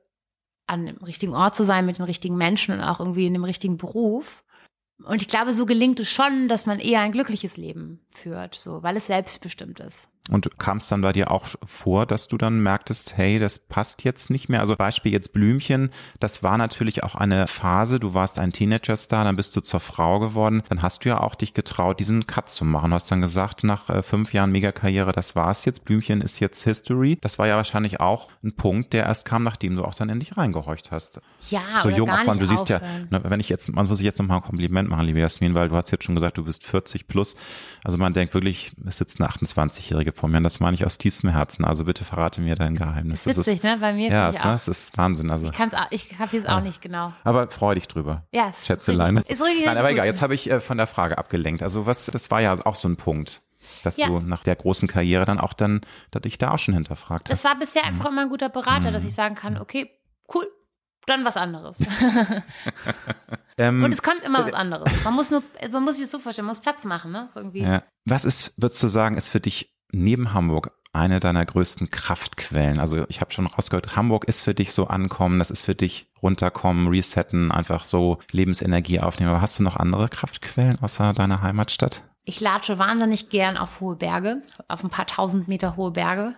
an 0.67 0.87
dem 0.87 0.97
richtigen 0.99 1.35
Ort 1.35 1.55
zu 1.55 1.65
sein, 1.65 1.87
mit 1.87 1.99
den 1.99 2.05
richtigen 2.05 2.37
Menschen 2.37 2.75
und 2.75 2.81
auch 2.81 3.01
irgendwie 3.01 3.27
in 3.27 3.33
dem 3.33 3.45
richtigen 3.45 3.77
Beruf. 3.77 4.43
Und 5.05 5.23
ich 5.23 5.29
glaube, 5.29 5.53
so 5.53 5.67
gelingt 5.67 6.01
es 6.01 6.11
schon, 6.11 6.49
dass 6.49 6.67
man 6.67 6.79
eher 6.79 7.01
ein 7.01 7.13
glückliches 7.13 7.57
Leben 7.57 8.01
führt, 8.11 8.55
so, 8.55 8.83
weil 8.83 8.97
es 8.97 9.07
selbstbestimmt 9.07 9.81
ist. 9.81 10.09
Und 10.31 10.59
kam 10.59 10.79
es 10.79 10.89
dann 10.89 11.03
bei 11.03 11.13
dir 11.13 11.31
auch 11.31 11.47
vor, 11.65 12.05
dass 12.05 12.27
du 12.27 12.37
dann 12.37 12.61
merktest, 12.61 13.17
hey, 13.17 13.39
das 13.39 13.59
passt 13.61 14.03
jetzt 14.03 14.29
nicht 14.29 14.49
mehr? 14.49 14.61
Also 14.61 14.75
Beispiel 14.75 15.13
jetzt 15.13 15.33
Blümchen, 15.33 15.91
das 16.19 16.43
war 16.43 16.59
natürlich 16.59 17.05
auch 17.05 17.15
eine 17.15 17.47
Phase, 17.47 18.01
du 18.01 18.13
warst 18.15 18.39
ein 18.41 18.51
Teenager-Star, 18.51 19.25
dann 19.25 19.37
bist 19.37 19.55
du 19.55 19.61
zur 19.61 19.79
Frau 19.79 20.19
geworden, 20.19 20.63
dann 20.69 20.83
hast 20.83 21.05
du 21.05 21.11
ja 21.11 21.21
auch 21.21 21.37
dich 21.37 21.55
getraut, 21.55 22.01
diesen 22.01 22.27
Cut 22.27 22.51
zu 22.51 22.65
machen. 22.65 22.91
Du 22.91 22.95
hast 22.95 23.11
dann 23.11 23.21
gesagt, 23.21 23.63
nach 23.63 23.89
äh, 23.89 24.03
fünf 24.03 24.33
Jahren 24.33 24.51
Megakarriere, 24.51 25.13
das 25.13 25.37
war's 25.37 25.65
jetzt, 25.65 25.85
Blümchen 25.85 26.21
ist 26.21 26.41
jetzt 26.41 26.65
History. 26.65 27.19
Das 27.21 27.39
war 27.39 27.47
ja 27.47 27.57
wahrscheinlich 27.57 28.01
auch 28.01 28.31
ein 28.43 28.57
Punkt, 28.57 28.93
der 28.93 29.05
erst 29.05 29.27
kam, 29.27 29.45
nachdem 29.45 29.77
du 29.77 29.85
auch 29.85 29.95
dann 29.95 30.09
endlich 30.09 30.37
reingehorcht 30.37 30.91
hast. 30.91 31.21
Ja, 31.51 31.61
so 31.83 31.91
jung 31.91 32.11
auch 32.11 32.25
von, 32.25 32.39
du 32.39 32.47
siehst 32.47 32.69
ja, 32.69 32.81
ne, 33.11 33.21
wenn 33.25 33.39
ich 33.39 33.49
jetzt, 33.49 33.73
man 33.73 33.87
muss 33.87 34.01
ich 34.01 34.05
jetzt 34.05 34.19
nochmal 34.19 34.39
ein 34.39 34.43
Kompliment 34.43 34.89
machen, 34.89 35.07
liebe 35.07 35.21
Jasmin, 35.21 35.55
weil 35.55 35.69
du 35.69 35.77
hast 35.77 35.93
jetzt 35.93 36.05
schon 36.05 36.17
gesagt, 36.17 36.37
du 36.37 36.45
bist 36.45 36.65
40 36.65 37.07
plus. 37.07 37.37
Also 37.85 37.97
man 37.97 38.13
denkt 38.13 38.35
wirklich, 38.35 38.73
es 38.85 38.97
sitzt 38.97 39.21
eine 39.21 39.31
28-Jährige 39.31 40.16
Und 40.23 40.43
das 40.43 40.61
meine 40.61 40.75
ich 40.75 40.85
aus 40.85 40.99
tiefstem 40.99 41.31
Herzen. 41.31 41.65
Also 41.65 41.85
bitte 41.85 42.05
verrate 42.05 42.41
mir 42.41 42.55
dein 42.55 42.75
Geheimnis. 42.75 43.25
Das 43.25 43.37
ist 43.37 43.47
witzig, 43.47 43.61
das 43.61 43.71
ne? 43.73 43.79
Bei 43.81 43.93
mir 43.93 44.11
ja, 44.11 44.31
es, 44.31 44.45
ne? 44.45 44.55
es 44.55 44.69
ist 44.69 44.99
Wahnsinn. 44.99 45.31
Also, 45.31 45.47
ich 45.47 45.53
kann's, 45.53 45.75
ich 45.91 46.19
habe 46.19 46.37
jetzt 46.37 46.49
auch 46.49 46.61
nicht 46.61 46.81
genau. 46.83 47.13
Aber 47.25 47.49
freu 47.51 47.75
dich 47.75 47.89
drüber. 47.89 48.25
Ja, 48.33 48.49
ist 48.51 48.67
Schätzelein. 48.67 49.17
Ist 49.19 49.31
richtig, 49.31 49.67
Nein, 49.67 49.77
aber 49.77 49.91
egal, 49.91 50.07
jetzt 50.07 50.23
habe 50.23 50.35
ich 50.35 50.51
äh, 50.51 50.61
von 50.61 50.77
der 50.79 50.87
Frage 50.87 51.19
abgelenkt. 51.19 51.63
Also 51.63 51.87
was, 51.87 52.07
das 52.07 52.31
war 52.31 52.41
ja 52.41 52.55
auch 52.65 52.75
so 52.75 52.89
ein 52.89 52.97
Punkt 52.97 53.43
dass 53.83 53.97
ja. 53.97 54.07
du 54.07 54.21
nach 54.21 54.43
der 54.43 54.57
großen 54.57 54.89
Karriere 54.89 55.25
dann 55.25 55.39
auch 55.39 55.53
dann, 55.53 55.81
dass 56.11 56.23
dich 56.23 56.39
da 56.39 56.53
auch 56.53 56.59
schon 56.59 56.75
hinterfragt 56.75 57.31
Das 57.31 57.45
war 57.45 57.59
bisher 57.59 57.83
mhm. 57.83 57.89
einfach 57.89 58.11
immer 58.11 58.23
ein 58.23 58.29
guter 58.29 58.49
Berater, 58.49 58.91
mhm. 58.91 58.95
dass 58.95 59.05
ich 59.05 59.15
sagen 59.15 59.35
kann, 59.35 59.59
okay, 59.59 59.91
cool, 60.33 60.47
dann 61.07 61.25
was 61.25 61.37
anderes. 61.37 61.79
ähm, 63.59 63.85
und 63.85 63.93
es 63.93 64.03
kommt 64.03 64.23
immer 64.25 64.45
was 64.45 64.55
anderes. 64.55 64.91
Man 65.05 65.15
muss 65.15 65.31
nur, 65.31 65.43
man 65.71 65.85
muss 65.85 65.97
sich 65.97 66.05
das 66.05 66.13
so 66.13 66.19
vorstellen, 66.19 66.47
man 66.47 66.55
muss 66.57 66.63
Platz 66.63 66.85
machen, 66.85 67.13
ne? 67.13 67.29
irgendwie. 67.35 67.63
Ja. 67.63 67.83
Was 68.05 68.25
ist, 68.25 68.61
würdest 68.61 68.83
du 68.83 68.89
sagen, 68.89 69.17
ist 69.17 69.29
für 69.29 69.41
dich 69.41 69.76
neben 69.93 70.33
Hamburg 70.33 70.73
eine 70.93 71.21
deiner 71.21 71.45
größten 71.45 71.91
Kraftquellen? 71.91 72.79
Also 72.79 73.05
ich 73.09 73.21
habe 73.21 73.33
schon 73.33 73.47
rausgehört, 73.47 73.97
Hamburg 73.97 74.25
ist 74.25 74.41
für 74.41 74.55
dich 74.55 74.73
so 74.73 74.87
ankommen, 74.89 75.39
das 75.39 75.51
ist 75.51 75.63
für 75.63 75.75
dich 75.75 76.09
runterkommen, 76.23 76.89
resetten, 76.89 77.53
einfach 77.53 77.85
so 77.85 78.19
Lebensenergie 78.33 79.01
aufnehmen. 79.01 79.31
Aber 79.31 79.41
hast 79.41 79.59
du 79.59 79.63
noch 79.63 79.77
andere 79.77 80.09
Kraftquellen 80.09 80.81
außer 80.81 81.13
deiner 81.13 81.43
Heimatstadt? 81.43 82.03
Ich 82.25 82.41
latsche 82.41 82.79
wahnsinnig 82.79 83.29
gern 83.29 83.57
auf 83.57 83.81
hohe 83.81 83.95
Berge, 83.95 84.43
auf 84.67 84.83
ein 84.83 84.91
paar 84.91 85.07
tausend 85.07 85.47
Meter 85.47 85.77
hohe 85.77 85.93
Berge. 85.93 86.35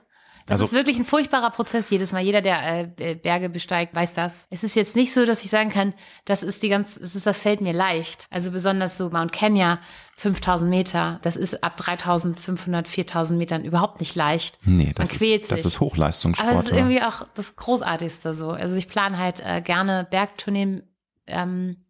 Das 0.49 0.63
also, 0.63 0.65
ist 0.65 0.73
wirklich 0.73 0.97
ein 0.97 1.05
furchtbarer 1.05 1.51
Prozess 1.51 1.91
jedes 1.91 2.13
Mal. 2.13 2.23
Jeder, 2.23 2.41
der 2.41 2.91
äh, 2.99 3.15
Berge 3.15 3.51
besteigt, 3.51 3.95
weiß 3.95 4.15
das. 4.15 4.47
Es 4.49 4.65
ist 4.65 4.75
jetzt 4.77 4.97
nicht 4.97 5.13
so, 5.13 5.27
dass 5.27 5.45
ich 5.45 5.51
sagen 5.51 5.69
kann, 5.69 5.93
das 6.25 6.43
ist 6.43 6.63
die 6.63 6.71
ganz, 6.71 6.99
das 6.99 7.15
ist, 7.15 7.27
das 7.27 7.43
fällt 7.43 7.61
mir 7.61 7.75
leicht. 7.75 8.27
Also 8.31 8.51
besonders 8.51 8.97
so 8.97 9.11
Mount 9.11 9.31
Kenya, 9.31 9.79
5000 10.17 10.71
Meter, 10.71 11.21
das 11.23 11.37
ist 11.37 11.63
ab 11.63 11.77
3500, 11.77 12.89
4000 12.89 13.39
Metern 13.39 13.63
überhaupt 13.63 14.01
nicht 14.01 14.15
leicht. 14.15 14.59
Nee, 14.65 14.91
das, 14.95 15.13
ist, 15.13 15.53
das 15.53 15.67
ist 15.67 15.81
Hochleistungssport. 15.81 16.51
Aber 16.51 16.59
es 16.59 16.67
ist 16.67 16.73
irgendwie 16.73 17.03
auch 17.03 17.27
das 17.35 17.57
Großartigste 17.57 18.35
so. 18.35 18.51
Also 18.51 18.75
ich 18.77 18.89
plane 18.89 19.19
halt 19.19 19.41
äh, 19.45 19.61
gerne 19.61 20.07
Bergtourneen 20.11 20.83
ähm, 21.27 21.85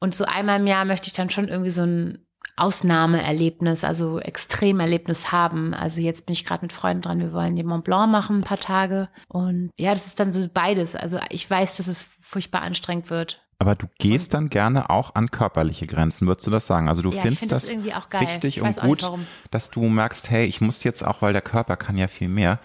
und 0.00 0.16
so 0.16 0.24
einmal 0.24 0.58
im 0.58 0.66
Jahr 0.66 0.84
möchte 0.84 1.06
ich 1.06 1.12
dann 1.12 1.30
schon 1.30 1.46
irgendwie 1.46 1.70
so 1.70 1.82
ein 1.82 2.26
Ausnahmeerlebnis, 2.58 3.84
also 3.84 4.18
Extremerlebnis 4.18 5.32
haben. 5.32 5.74
Also 5.74 6.00
jetzt 6.00 6.26
bin 6.26 6.32
ich 6.32 6.44
gerade 6.44 6.64
mit 6.64 6.72
Freunden 6.72 7.02
dran, 7.02 7.20
wir 7.20 7.32
wollen 7.32 7.56
den 7.56 7.66
Mont 7.66 7.84
Blanc 7.84 8.10
machen, 8.10 8.38
ein 8.38 8.44
paar 8.44 8.58
Tage. 8.58 9.08
Und 9.28 9.70
ja, 9.78 9.94
das 9.94 10.06
ist 10.06 10.20
dann 10.20 10.32
so 10.32 10.46
beides. 10.52 10.96
Also 10.96 11.18
ich 11.30 11.48
weiß, 11.48 11.76
dass 11.76 11.86
es 11.86 12.06
furchtbar 12.20 12.62
anstrengend 12.62 13.10
wird. 13.10 13.42
Aber 13.60 13.74
du 13.74 13.86
gehst 13.98 14.34
dann 14.34 14.48
gerne 14.48 14.88
auch 14.88 15.16
an 15.16 15.28
körperliche 15.30 15.86
Grenzen, 15.86 16.28
würdest 16.28 16.46
du 16.46 16.50
das 16.50 16.66
sagen? 16.66 16.88
Also 16.88 17.02
du 17.02 17.10
ja, 17.10 17.22
findest 17.22 17.40
find 17.40 17.52
das, 17.52 17.66
das 17.66 18.20
richtig 18.20 18.62
und 18.62 18.76
gut, 18.76 19.02
nicht, 19.02 19.26
dass 19.50 19.70
du 19.70 19.82
merkst, 19.82 20.30
hey, 20.30 20.46
ich 20.46 20.60
muss 20.60 20.84
jetzt 20.84 21.04
auch, 21.04 21.22
weil 21.22 21.32
der 21.32 21.42
Körper 21.42 21.76
kann 21.76 21.96
ja 21.96 22.06
viel 22.06 22.28
mehr. 22.28 22.60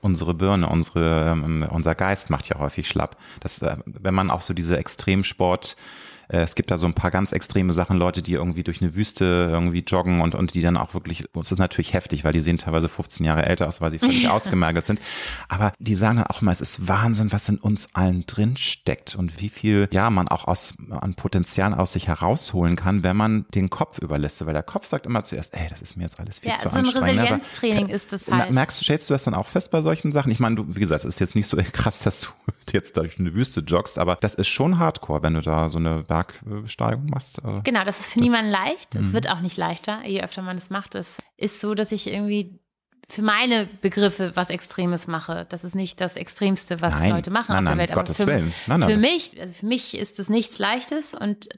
Unsere 0.00 0.34
Birne, 0.34 0.68
unsere, 0.68 1.30
ähm, 1.30 1.66
unser 1.70 1.94
Geist 1.94 2.30
macht 2.30 2.48
ja 2.48 2.58
häufig 2.58 2.88
schlapp. 2.88 3.16
Das, 3.40 3.62
äh, 3.62 3.76
wenn 3.86 4.14
man 4.14 4.30
auch 4.30 4.42
so 4.42 4.52
diese 4.52 4.76
Extremsport 4.76 5.76
äh, 5.78 6.05
es 6.28 6.54
gibt 6.54 6.70
da 6.70 6.76
so 6.76 6.86
ein 6.86 6.94
paar 6.94 7.10
ganz 7.10 7.32
extreme 7.32 7.72
Sachen, 7.72 7.96
Leute, 7.96 8.22
die 8.22 8.32
irgendwie 8.32 8.64
durch 8.64 8.82
eine 8.82 8.94
Wüste 8.94 9.48
irgendwie 9.50 9.84
joggen 9.86 10.20
und, 10.20 10.34
und 10.34 10.54
die 10.54 10.62
dann 10.62 10.76
auch 10.76 10.94
wirklich, 10.94 11.24
es 11.40 11.52
ist 11.52 11.58
natürlich 11.58 11.94
heftig, 11.94 12.24
weil 12.24 12.32
die 12.32 12.40
sehen 12.40 12.56
teilweise 12.56 12.88
15 12.88 13.24
Jahre 13.24 13.46
älter 13.46 13.68
aus, 13.68 13.80
weil 13.80 13.90
sie 13.90 13.98
völlig 13.98 14.28
ausgemergelt 14.28 14.86
sind. 14.86 15.00
Aber 15.48 15.72
die 15.78 15.94
sagen 15.94 16.16
dann 16.16 16.26
auch 16.26 16.42
mal, 16.42 16.52
es 16.52 16.60
ist 16.60 16.88
Wahnsinn, 16.88 17.32
was 17.32 17.48
in 17.48 17.58
uns 17.58 17.94
allen 17.94 18.26
drin 18.26 18.56
steckt 18.56 19.14
und 19.14 19.40
wie 19.40 19.48
viel, 19.48 19.88
ja, 19.92 20.10
man 20.10 20.28
auch 20.28 20.46
aus, 20.46 20.74
an 20.90 21.14
Potenzial 21.14 21.74
aus 21.74 21.92
sich 21.92 22.08
herausholen 22.08 22.76
kann, 22.76 23.02
wenn 23.02 23.16
man 23.16 23.46
den 23.54 23.70
Kopf 23.70 23.98
überlässt. 23.98 24.44
Weil 24.44 24.54
der 24.54 24.62
Kopf 24.62 24.86
sagt 24.86 25.06
immer 25.06 25.24
zuerst, 25.24 25.54
ey, 25.54 25.66
das 25.68 25.82
ist 25.82 25.96
mir 25.96 26.04
jetzt 26.04 26.18
alles 26.18 26.40
viel 26.40 26.50
ja, 26.50 26.56
zu 26.56 26.68
so 26.68 26.76
anstrengend. 26.76 26.94
Ja, 26.94 27.00
so 27.00 27.06
ein 27.06 27.18
Resilienztraining 27.18 27.88
ist 27.88 28.12
das 28.12 28.28
halt. 28.28 28.50
Merkst, 28.50 28.82
stellst 28.82 29.08
du 29.10 29.14
das 29.14 29.24
dann 29.24 29.34
auch 29.34 29.46
fest 29.46 29.70
bei 29.70 29.82
solchen 29.82 30.12
Sachen? 30.12 30.32
Ich 30.32 30.40
meine, 30.40 30.56
du, 30.56 30.74
wie 30.74 30.80
gesagt, 30.80 31.04
es 31.04 31.14
ist 31.14 31.20
jetzt 31.20 31.36
nicht 31.36 31.46
so 31.46 31.56
krass, 31.72 32.00
dass 32.00 32.20
du 32.20 32.30
jetzt 32.72 32.96
durch 32.96 33.18
eine 33.18 33.34
Wüste 33.34 33.60
joggst, 33.60 33.98
aber 33.98 34.16
das 34.16 34.34
ist 34.34 34.48
schon 34.48 34.78
hardcore, 34.78 35.22
wenn 35.22 35.34
du 35.34 35.40
da 35.40 35.68
so 35.68 35.78
eine 35.78 36.08
Bergbesteigung 36.24 37.06
machst. 37.06 37.44
Also 37.44 37.60
genau, 37.62 37.84
das 37.84 38.00
ist 38.00 38.12
für 38.12 38.20
das, 38.20 38.24
niemanden 38.24 38.50
leicht. 38.50 38.94
Es 38.94 39.06
mhm. 39.06 39.12
wird 39.12 39.30
auch 39.30 39.40
nicht 39.40 39.56
leichter, 39.56 40.04
je 40.04 40.22
öfter 40.22 40.42
man 40.42 40.56
es 40.56 40.70
macht. 40.70 40.94
Es 40.94 41.18
ist 41.36 41.60
so, 41.60 41.74
dass 41.74 41.92
ich 41.92 42.06
irgendwie 42.06 42.60
für 43.08 43.22
meine 43.22 43.66
Begriffe 43.80 44.32
was 44.34 44.50
Extremes 44.50 45.06
mache. 45.06 45.46
Das 45.48 45.64
ist 45.64 45.74
nicht 45.74 46.00
das 46.00 46.16
Extremste, 46.16 46.80
was 46.80 46.98
nein, 46.98 47.10
Leute 47.10 47.30
machen 47.30 47.52
nein, 47.52 47.66
auf 47.66 47.72
der 47.74 47.78
Welt. 47.78 47.92
Gottes 47.92 48.16
für, 48.16 48.26
Willen. 48.26 48.52
Nein, 48.66 48.80
nein, 48.80 48.90
für 48.90 48.96
mich, 48.96 49.40
also 49.40 49.54
für 49.54 49.66
mich 49.66 49.96
ist 49.96 50.18
es 50.18 50.28
nichts 50.28 50.58
Leichtes 50.58 51.14
und 51.14 51.48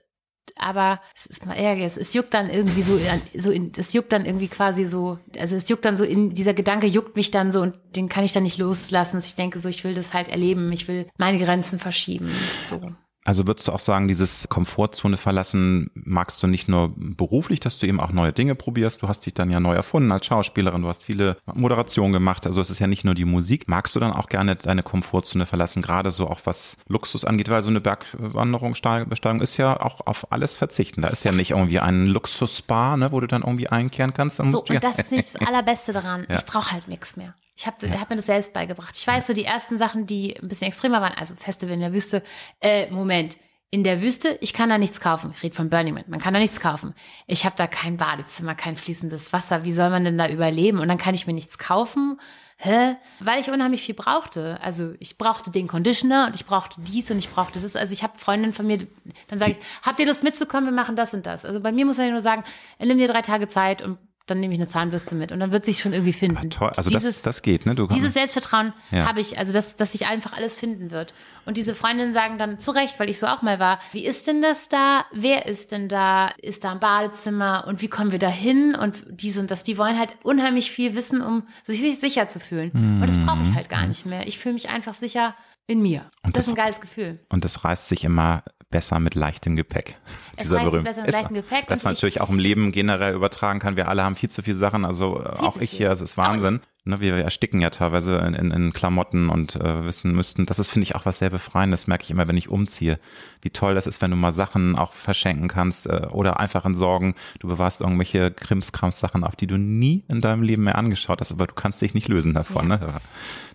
aber 0.57 1.01
es 1.15 1.27
ist 1.27 1.47
mal 1.47 1.55
ärgerlich. 1.55 1.97
Es 1.97 2.15
juckt 2.15 2.35
dann 2.35 2.51
irgendwie 2.51 2.83
so, 2.83 2.99
so 3.37 3.51
in, 3.51 3.73
es 3.77 3.93
juckt 3.93 4.13
dann 4.13 4.27
irgendwie 4.27 4.49
quasi 4.49 4.85
so, 4.85 5.19
also 5.39 5.57
es 5.57 5.69
juckt 5.69 5.85
dann 5.85 5.97
so 5.97 6.05
in, 6.05 6.35
dieser 6.35 6.55
Gedanke 6.55 6.87
juckt 6.87 7.17
mich 7.17 7.31
dann 7.31 7.53
so 7.53 7.61
und 7.61 7.75
den 7.97 8.09
kann 8.09 8.25
ich 8.25 8.33
dann 8.33 8.43
nicht 8.43 8.59
loslassen, 8.59 9.17
dass 9.17 9.27
ich 9.27 9.37
denke 9.37 9.59
so, 9.59 9.69
ich 9.69 9.85
will 9.85 9.95
das 9.95 10.15
halt 10.15 10.29
erleben, 10.29 10.71
ich 10.73 10.89
will 10.89 11.07
meine 11.17 11.39
Grenzen 11.39 11.79
verschieben, 11.79 12.31
so. 12.69 12.81
Also 13.29 13.47
würdest 13.47 13.69
du 13.69 13.73
auch 13.73 13.79
sagen, 13.79 14.09
dieses 14.09 14.49
Komfortzone 14.49 15.19
verlassen 15.19 15.91
magst 15.93 16.43
du 16.43 16.47
nicht 16.47 16.67
nur 16.67 16.95
beruflich, 16.97 17.61
dass 17.61 17.79
du 17.79 17.87
eben 17.87 18.01
auch 18.01 18.11
neue 18.11 18.33
Dinge 18.33 18.55
probierst. 18.55 19.03
Du 19.03 19.09
hast 19.09 19.27
dich 19.27 19.35
dann 19.35 19.51
ja 19.51 19.61
neu 19.61 19.75
erfunden 19.75 20.11
als 20.13 20.25
Schauspielerin. 20.25 20.81
Du 20.81 20.89
hast 20.89 21.03
viele 21.03 21.37
Moderationen 21.53 22.15
gemacht. 22.15 22.47
Also 22.47 22.63
es 22.63 22.71
ist 22.71 22.79
ja 22.79 22.87
nicht 22.87 23.05
nur 23.05 23.15
die 23.15 23.27
Musik. 23.27 23.69
Magst 23.69 23.95
du 23.95 24.01
dann 24.01 24.15
auch 24.15 24.29
gerne 24.29 24.57
deine 24.57 24.83
Komfortzone 24.83 25.45
verlassen, 25.45 25.83
gerade 25.83 26.11
so 26.11 26.27
auch 26.27 26.41
was 26.45 26.79
Luxus 26.89 27.27
angeht, 27.27 27.51
weil 27.51 27.63
so 27.63 27.69
eine 27.69 27.83
Bergwanderung, 27.83 28.73
Besteigung 28.73 29.43
ist 29.43 29.59
ja 29.59 29.79
auch 29.79 30.07
auf 30.07 30.33
alles 30.33 30.57
verzichten. 30.57 31.03
Da 31.03 31.09
ist 31.09 31.23
ja 31.23 31.31
nicht 31.31 31.51
irgendwie 31.51 31.81
ein 31.81 32.07
Luxusspa, 32.07 32.97
ne, 32.97 33.13
wo 33.13 33.21
du 33.21 33.27
dann 33.27 33.43
irgendwie 33.43 33.69
einkehren 33.69 34.15
kannst. 34.15 34.37
So, 34.39 34.65
und 34.65 34.83
das 34.83 34.99
ist 34.99 35.13
nicht 35.13 35.35
das 35.35 35.43
Allerbeste 35.47 35.93
daran. 35.93 36.27
Ja. 36.31 36.37
Ich 36.37 36.47
brauche 36.47 36.73
halt 36.73 36.89
nichts 36.89 37.19
mehr. 37.19 37.35
Ich 37.59 37.67
habe 37.67 37.89
ja. 37.89 38.01
hab 38.01 38.09
mir 38.09 38.15
das 38.15 38.27
selbst 38.27 38.53
beigebracht. 38.53 38.97
Ich 38.97 39.05
weiß 39.05 39.27
so, 39.27 39.33
die 39.33 39.45
ersten 39.45 39.79
Sachen, 39.79 40.07
die 40.07 40.39
ein 40.41 40.47
bisschen 40.47 40.69
extremer 40.69 41.01
waren, 41.01 41.15
also 41.19 41.35
Festival 41.35 41.75
in 41.75 41.81
der 41.81 41.93
Wüste, 41.93 42.23
äh, 42.61 42.89
Moment, 42.93 43.37
in 43.71 43.83
der 43.83 44.01
Wüste, 44.01 44.39
ich 44.41 44.53
kann 44.53 44.69
da 44.69 44.79
nichts 44.79 45.01
kaufen. 45.01 45.33
Ich 45.37 45.43
rede 45.43 45.57
von 45.57 45.69
Burning 45.69 45.95
Man, 45.95 46.05
man 46.07 46.21
kann 46.21 46.33
da 46.33 46.39
nichts 46.39 46.61
kaufen. 46.61 46.95
Ich 47.27 47.45
habe 47.45 47.57
da 47.59 47.67
kein 47.67 47.97
Badezimmer, 47.97 48.55
kein 48.55 48.77
fließendes 48.77 49.33
Wasser. 49.33 49.65
Wie 49.65 49.73
soll 49.73 49.91
man 49.91 50.05
denn 50.05 50.17
da 50.17 50.29
überleben? 50.29 50.79
Und 50.79 50.87
dann 50.87 50.99
kann 50.99 51.17
ich 51.17 51.27
mir 51.27 51.33
nichts 51.33 51.59
kaufen. 51.59 52.21
Hä? 52.59 52.97
Weil 53.19 53.41
ich 53.41 53.51
unheimlich 53.51 53.83
viel 53.83 53.97
brauchte. 53.97 54.61
Also 54.63 54.95
ich 55.01 55.19
brauchte 55.19 55.51
den 55.51 55.67
Conditioner 55.67 56.27
und 56.29 56.37
ich 56.37 56.47
brauchte 56.47 56.81
dies 56.81 57.11
und 57.11 57.19
ich 57.19 57.29
brauchte 57.29 57.59
das. 57.59 57.75
Also 57.75 57.93
ich 57.93 58.05
habe 58.05 58.19
Freundinnen 58.19 58.53
von 58.53 58.69
mir, 58.69 58.87
dann 59.27 59.41
sage 59.41 59.57
ich, 59.59 59.59
habt 59.83 59.99
ihr 59.99 60.07
Lust 60.07 60.23
mitzukommen? 60.23 60.67
Wir 60.67 60.73
machen 60.73 60.95
das 60.95 61.13
und 61.13 61.27
das. 61.27 61.45
Also 61.45 61.61
bei 61.61 61.73
mir 61.73 61.85
muss 61.87 61.99
man 61.99 62.07
ja 62.07 62.13
nur 62.13 62.23
sagen, 62.23 62.45
nimm 62.79 62.99
dir 62.99 63.09
drei 63.09 63.23
Tage 63.23 63.49
Zeit 63.49 63.83
und 63.83 63.99
dann 64.31 64.41
nehme 64.41 64.55
ich 64.55 64.61
eine 64.61 64.69
Zahnbürste 64.69 65.15
mit 65.15 65.33
und 65.33 65.41
dann 65.41 65.53
wird 65.53 65.65
sich 65.65 65.81
schon 65.81 65.93
irgendwie 65.93 66.13
finden. 66.13 66.37
Ah, 66.37 66.49
toll. 66.49 66.73
Also 66.77 66.91
dieses, 66.91 67.17
das, 67.17 67.23
das 67.23 67.43
geht, 67.43 67.67
ne? 67.67 67.75
Du 67.75 67.87
dieses 67.87 68.15
Selbstvertrauen 68.15 68.73
ja. 68.91 69.07
habe 69.07 69.21
ich, 69.21 69.39
also 69.39 69.53
dass, 69.53 69.77
dass 69.77 69.93
sich 69.93 70.07
einfach 70.07 70.33
alles 70.33 70.59
finden 70.59 70.91
wird. 70.91 71.15
Und 71.45 71.57
diese 71.57 71.75
Freundinnen 71.75 72.13
sagen 72.13 72.39
dann 72.39 72.59
zu 72.59 72.71
Recht, 72.73 73.01
weil 73.01 73.09
ich 73.09 73.19
so 73.19 73.27
auch 73.27 73.43
mal 73.43 73.59
war, 73.59 73.79
wie 73.93 74.05
ist 74.05 74.27
denn 74.27 74.43
das 74.43 74.69
da? 74.69 75.07
Wer 75.13 75.47
ist 75.47 75.73
denn 75.73 75.89
da? 75.89 76.31
Ist 76.43 76.65
da 76.65 76.73
ein 76.73 76.81
Badezimmer? 76.81 77.65
Und 77.67 77.81
wie 77.81 77.89
kommen 77.89 78.13
wir 78.13 78.19
da 78.19 78.29
hin? 78.29 78.75
Und 78.75 79.03
dies 79.09 79.39
und 79.39 79.51
das. 79.51 79.63
Die 79.63 79.79
wollen 79.79 79.99
halt 79.99 80.17
unheimlich 80.23 80.71
viel 80.71 80.95
wissen, 80.95 81.23
um 81.23 81.45
sich 81.67 81.99
sicher 81.99 82.29
zu 82.29 82.41
fühlen. 82.41 82.71
Mhm. 82.73 83.03
Und 83.03 83.09
das 83.09 83.17
brauche 83.19 83.43
ich 83.43 83.55
halt 83.55 83.69
gar 83.69 83.87
nicht 83.87 84.07
mehr. 84.07 84.27
Ich 84.27 84.39
fühle 84.39 84.55
mich 84.55 84.69
einfach 84.69 84.95
sicher 84.95 85.35
in 85.67 85.83
mir. 85.83 86.11
Und 86.23 86.35
das, 86.35 86.35
das, 86.35 86.47
ist 86.47 86.53
ein 86.53 86.57
geiles 86.57 86.81
Gefühl. 86.81 87.17
Und 87.29 87.45
das 87.45 87.65
reißt 87.65 87.89
sich 87.89 88.05
immer 88.05 88.43
besser 88.71 88.99
mit 89.01 89.15
leichtem 89.15 89.57
Gepäck. 89.57 89.97
Es 90.37 90.45
Dieser 90.45 90.59
reißt 90.59 90.85
besser 90.85 91.03
mit 91.03 91.13
leichtem 91.13 91.35
Gepäck. 91.35 91.67
Das 91.67 91.83
man 91.83 91.95
natürlich 91.95 92.21
auch 92.21 92.29
im 92.29 92.39
Leben 92.39 92.71
generell 92.71 93.15
übertragen 93.15 93.59
kann. 93.59 93.75
Wir 93.75 93.89
alle 93.89 94.05
haben 94.05 94.15
viel 94.15 94.29
zu 94.29 94.43
viele 94.43 94.57
Sachen. 94.57 94.85
Also 94.85 95.19
äh, 95.19 95.27
auch 95.27 95.57
ich 95.61 95.73
hier, 95.73 95.91
es 95.91 96.01
ist 96.01 96.17
Wahnsinn. 96.17 96.61
Ne, 96.89 97.01
wir 97.01 97.17
ersticken 97.17 97.61
ja 97.61 97.69
teilweise 97.69 98.15
in, 98.19 98.33
in, 98.33 98.51
in 98.51 98.73
Klamotten 98.73 99.29
und 99.29 99.57
äh, 99.57 99.85
wissen 99.85 100.13
müssten. 100.13 100.47
Das 100.47 100.59
ist, 100.59 100.69
finde 100.69 100.85
ich, 100.85 100.95
auch 100.95 101.05
was 101.05 101.19
sehr 101.19 101.29
Befreiendes. 101.29 101.87
merke 101.87 102.05
ich 102.05 102.11
immer, 102.11 102.29
wenn 102.29 102.37
ich 102.37 102.49
umziehe. 102.49 102.99
Wie 103.43 103.51
toll 103.51 103.75
das 103.75 103.87
ist, 103.87 104.01
wenn 104.01 104.11
du 104.11 104.17
mal 104.17 104.33
Sachen 104.33 104.79
auch 104.79 104.93
verschenken 104.93 105.49
kannst 105.49 105.87
äh, 105.87 106.07
oder 106.13 106.41
einfach 106.41 106.65
entsorgen. 106.65 107.15
Du 107.41 107.49
bewahrst 107.49 107.83
irgendwelche 107.83 108.31
Krimskrams-Sachen 108.31 109.23
auf, 109.23 109.37
die 109.37 109.47
du 109.47 109.59
nie 109.59 110.05
in 110.09 110.21
deinem 110.21 110.43
Leben 110.43 110.65
mehr 110.65 110.79
angeschaut 110.79 111.21
hast, 111.21 111.33
aber 111.33 111.47
du 111.47 111.55
kannst 111.55 111.83
dich 111.83 111.95
nicht 111.95 112.09
lösen 112.09 112.33
davon. 112.33 112.71
Ja. 112.71 112.79
Ne? 112.79 113.01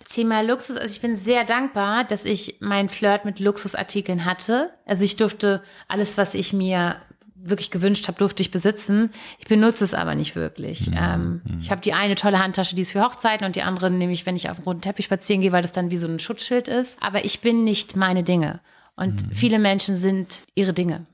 Thema 0.05 0.41
Luxus, 0.41 0.77
also 0.77 0.93
ich 0.93 1.01
bin 1.01 1.15
sehr 1.15 1.43
dankbar, 1.43 2.03
dass 2.03 2.25
ich 2.25 2.57
mein 2.59 2.89
Flirt 2.89 3.25
mit 3.25 3.39
Luxusartikeln 3.39 4.25
hatte. 4.25 4.71
Also 4.85 5.03
ich 5.03 5.15
durfte 5.15 5.63
alles, 5.87 6.17
was 6.17 6.33
ich 6.33 6.53
mir 6.53 6.97
wirklich 7.35 7.71
gewünscht 7.71 8.07
habe, 8.07 8.17
durfte 8.17 8.41
ich 8.41 8.51
besitzen. 8.51 9.11
Ich 9.37 9.47
benutze 9.47 9.83
es 9.83 9.93
aber 9.93 10.15
nicht 10.15 10.35
wirklich. 10.35 10.89
Mhm. 10.89 10.97
Ähm, 10.97 11.41
mhm. 11.43 11.59
ich 11.59 11.71
habe 11.71 11.81
die 11.81 11.93
eine 11.93 12.15
tolle 12.15 12.39
Handtasche, 12.39 12.75
die 12.75 12.83
ist 12.83 12.93
für 12.93 13.03
Hochzeiten 13.03 13.45
und 13.45 13.55
die 13.55 13.63
andere 13.63 13.91
nehme 13.91 14.13
ich, 14.13 14.25
wenn 14.25 14.35
ich 14.35 14.49
auf 14.49 14.57
dem 14.57 14.63
roten 14.63 14.81
Teppich 14.81 15.05
spazieren 15.05 15.41
gehe, 15.41 15.51
weil 15.51 15.61
das 15.61 15.73
dann 15.73 15.91
wie 15.91 15.97
so 15.97 16.07
ein 16.07 16.19
Schutzschild 16.19 16.67
ist. 16.67 17.01
Aber 17.01 17.25
ich 17.25 17.41
bin 17.41 17.63
nicht 17.63 17.95
meine 17.95 18.23
Dinge. 18.23 18.61
Und 18.95 19.27
mhm. 19.27 19.33
viele 19.33 19.59
Menschen 19.59 19.97
sind 19.97 20.43
ihre 20.55 20.73
Dinge. 20.73 21.05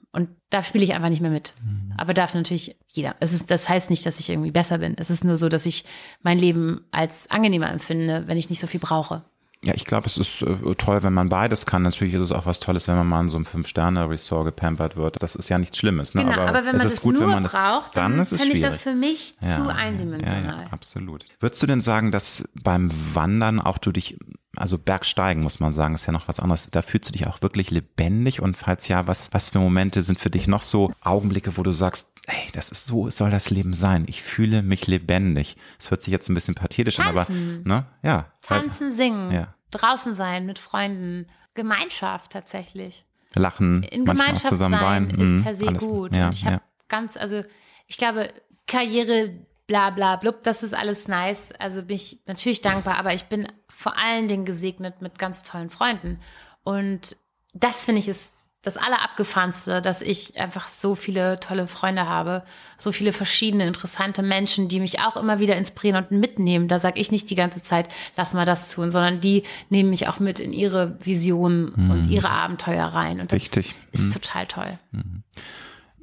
Da 0.49 0.63
spiele 0.63 0.83
ich 0.83 0.93
einfach 0.93 1.09
nicht 1.09 1.21
mehr 1.21 1.31
mit. 1.31 1.53
Mhm. 1.63 1.93
Aber 1.97 2.13
darf 2.13 2.33
natürlich 2.33 2.75
jeder. 2.87 3.15
Es 3.19 3.33
ist, 3.33 3.51
das 3.51 3.69
heißt 3.69 3.89
nicht, 3.89 4.05
dass 4.05 4.19
ich 4.19 4.29
irgendwie 4.29 4.51
besser 4.51 4.79
bin. 4.79 4.95
Es 4.97 5.09
ist 5.09 5.23
nur 5.23 5.37
so, 5.37 5.47
dass 5.49 5.65
ich 5.65 5.85
mein 6.23 6.39
Leben 6.39 6.81
als 6.91 7.29
angenehmer 7.29 7.69
empfinde, 7.71 8.23
wenn 8.27 8.37
ich 8.37 8.49
nicht 8.49 8.59
so 8.59 8.67
viel 8.67 8.79
brauche. 8.79 9.23
Ja, 9.65 9.73
ich 9.75 9.83
glaube, 9.83 10.07
es 10.07 10.17
ist 10.17 10.41
äh, 10.41 10.75
toll, 10.75 11.03
wenn 11.03 11.13
man 11.13 11.27
beides 11.27 11.65
kann. 11.65 11.81
Natürlich 11.81 12.13
ist 12.13 12.21
es 12.21 12.31
auch 12.31 12.45
was 12.45 12.61
Tolles, 12.61 12.87
wenn 12.87 12.95
man 12.95 13.07
mal 13.07 13.21
in 13.21 13.29
so 13.29 13.35
einem 13.35 13.45
Fünf-Sterne-Resort 13.45 14.45
gepampert 14.45 14.95
wird. 14.95 15.21
Das 15.21 15.35
ist 15.35 15.49
ja 15.49 15.57
nichts 15.57 15.77
Schlimmes. 15.77 16.15
Ne? 16.15 16.23
Genau, 16.23 16.33
aber, 16.33 16.47
aber 16.47 16.65
wenn 16.65 16.77
man 16.77 16.83
das 16.83 17.01
gut, 17.01 17.15
nur 17.15 17.27
man 17.27 17.43
braucht, 17.43 17.97
dann, 17.97 18.15
dann 18.15 18.25
finde 18.25 18.53
ich 18.53 18.61
das 18.61 18.81
für 18.81 18.95
mich 18.95 19.35
ja, 19.41 19.57
zu 19.57 19.67
eindimensional. 19.67 20.45
Ja, 20.45 20.61
ja, 20.61 20.67
absolut. 20.71 21.25
Würdest 21.41 21.61
du 21.61 21.67
denn 21.67 21.81
sagen, 21.81 22.11
dass 22.11 22.47
beim 22.63 22.89
Wandern 23.13 23.59
auch 23.59 23.79
du 23.79 23.91
dich, 23.91 24.17
also 24.59 24.77
Bergsteigen 24.77 25.41
muss 25.41 25.59
man 25.59 25.73
sagen, 25.73 25.95
ist 25.95 26.05
ja 26.05 26.11
noch 26.11 26.27
was 26.27 26.39
anderes, 26.39 26.67
da 26.69 26.81
fühlst 26.81 27.09
du 27.09 27.13
dich 27.13 27.27
auch 27.27 27.41
wirklich 27.41 27.71
lebendig 27.71 28.41
und 28.41 28.55
falls 28.55 28.87
ja, 28.87 29.07
was, 29.07 29.33
was 29.33 29.51
für 29.51 29.59
Momente 29.59 30.01
sind 30.01 30.19
für 30.19 30.29
dich 30.29 30.47
noch 30.47 30.61
so 30.61 30.91
Augenblicke, 31.01 31.57
wo 31.57 31.63
du 31.63 31.71
sagst, 31.71 32.11
hey, 32.27 32.49
das 32.53 32.69
ist 32.69 32.85
so 32.85 33.09
soll 33.09 33.31
das 33.31 33.49
Leben 33.49 33.73
sein. 33.73 34.05
Ich 34.07 34.21
fühle 34.21 34.61
mich 34.61 34.87
lebendig. 34.87 35.57
Das 35.77 35.91
hört 35.91 36.01
sich 36.01 36.11
jetzt 36.11 36.29
ein 36.29 36.33
bisschen 36.33 36.55
pathetisch 36.55 36.99
an, 36.99 37.07
aber 37.07 37.25
ne? 37.29 37.85
ja. 38.03 38.31
Tanzen, 38.41 38.93
singen, 38.93 39.31
ja. 39.31 39.53
draußen 39.71 40.13
sein 40.13 40.45
mit 40.45 40.59
Freunden, 40.59 41.27
Gemeinschaft 41.53 42.31
tatsächlich. 42.31 43.05
Lachen, 43.35 43.83
in 43.83 44.05
Gemeinschaft 44.05 44.47
zusammen 44.47 44.79
sein 44.79 45.09
weinen. 45.09 45.21
ist 45.21 45.31
mhm, 45.31 45.43
per 45.43 45.55
se 45.55 45.67
alles. 45.67 45.83
gut. 45.83 46.15
Ja, 46.15 46.27
und 46.27 46.35
ich 46.35 46.45
habe 46.45 46.55
ja. 46.55 46.61
ganz, 46.87 47.15
also 47.15 47.43
ich 47.87 47.97
glaube, 47.97 48.33
Karriere, 48.67 49.33
bla 49.69 49.91
bla 49.91 50.15
blub, 50.15 50.43
das 50.43 50.63
ist 50.63 50.73
alles 50.73 51.07
nice. 51.07 51.53
Also 51.59 51.83
bin 51.83 51.95
ich 51.95 52.17
natürlich 52.25 52.61
dankbar, 52.61 52.97
aber 52.97 53.13
ich 53.13 53.25
bin 53.25 53.47
vor 53.69 53.97
allen 53.97 54.27
Dingen 54.27 54.43
gesegnet 54.43 55.01
mit 55.01 55.19
ganz 55.19 55.43
tollen 55.43 55.69
Freunden. 55.69 56.19
Und 56.63 57.15
das 57.53 57.83
finde 57.83 57.99
ich 57.99 58.07
ist 58.07 58.33
das 58.63 58.77
Allerabgefahrenste, 58.77 59.81
dass 59.81 60.01
ich 60.01 60.37
einfach 60.39 60.65
so 60.65 60.95
viele 60.95 61.39
tolle 61.39 61.67
Freunde 61.67 62.07
habe, 62.07 62.43
so 62.77 62.91
viele 62.91 63.13
verschiedene 63.13 63.67
interessante 63.67 64.23
Menschen, 64.23 64.69
die 64.69 64.79
mich 64.79 65.01
auch 65.01 65.15
immer 65.15 65.39
wieder 65.39 65.55
inspirieren 65.55 66.03
und 66.03 66.19
mitnehmen. 66.19 66.67
Da 66.67 66.79
sage 66.79 66.99
ich 66.99 67.11
nicht 67.11 67.29
die 67.29 67.35
ganze 67.35 67.61
Zeit, 67.61 67.89
lass 68.17 68.33
mal 68.33 68.45
das 68.45 68.69
tun, 68.69 68.91
sondern 68.91 69.21
die 69.21 69.43
nehmen 69.69 69.91
mich 69.91 70.07
auch 70.07 70.19
mit 70.19 70.39
in 70.39 70.51
ihre 70.51 70.97
Visionen 70.99 71.73
mhm. 71.75 71.91
und 71.91 72.07
ihre 72.07 72.31
Abenteuer 72.31 72.85
rein. 72.85 73.21
Und 73.21 73.31
das 73.31 73.39
Richtig. 73.39 73.77
ist 73.91 74.05
mhm. 74.05 74.11
total 74.13 74.47
toll. 74.47 74.79
Mhm 74.91 75.23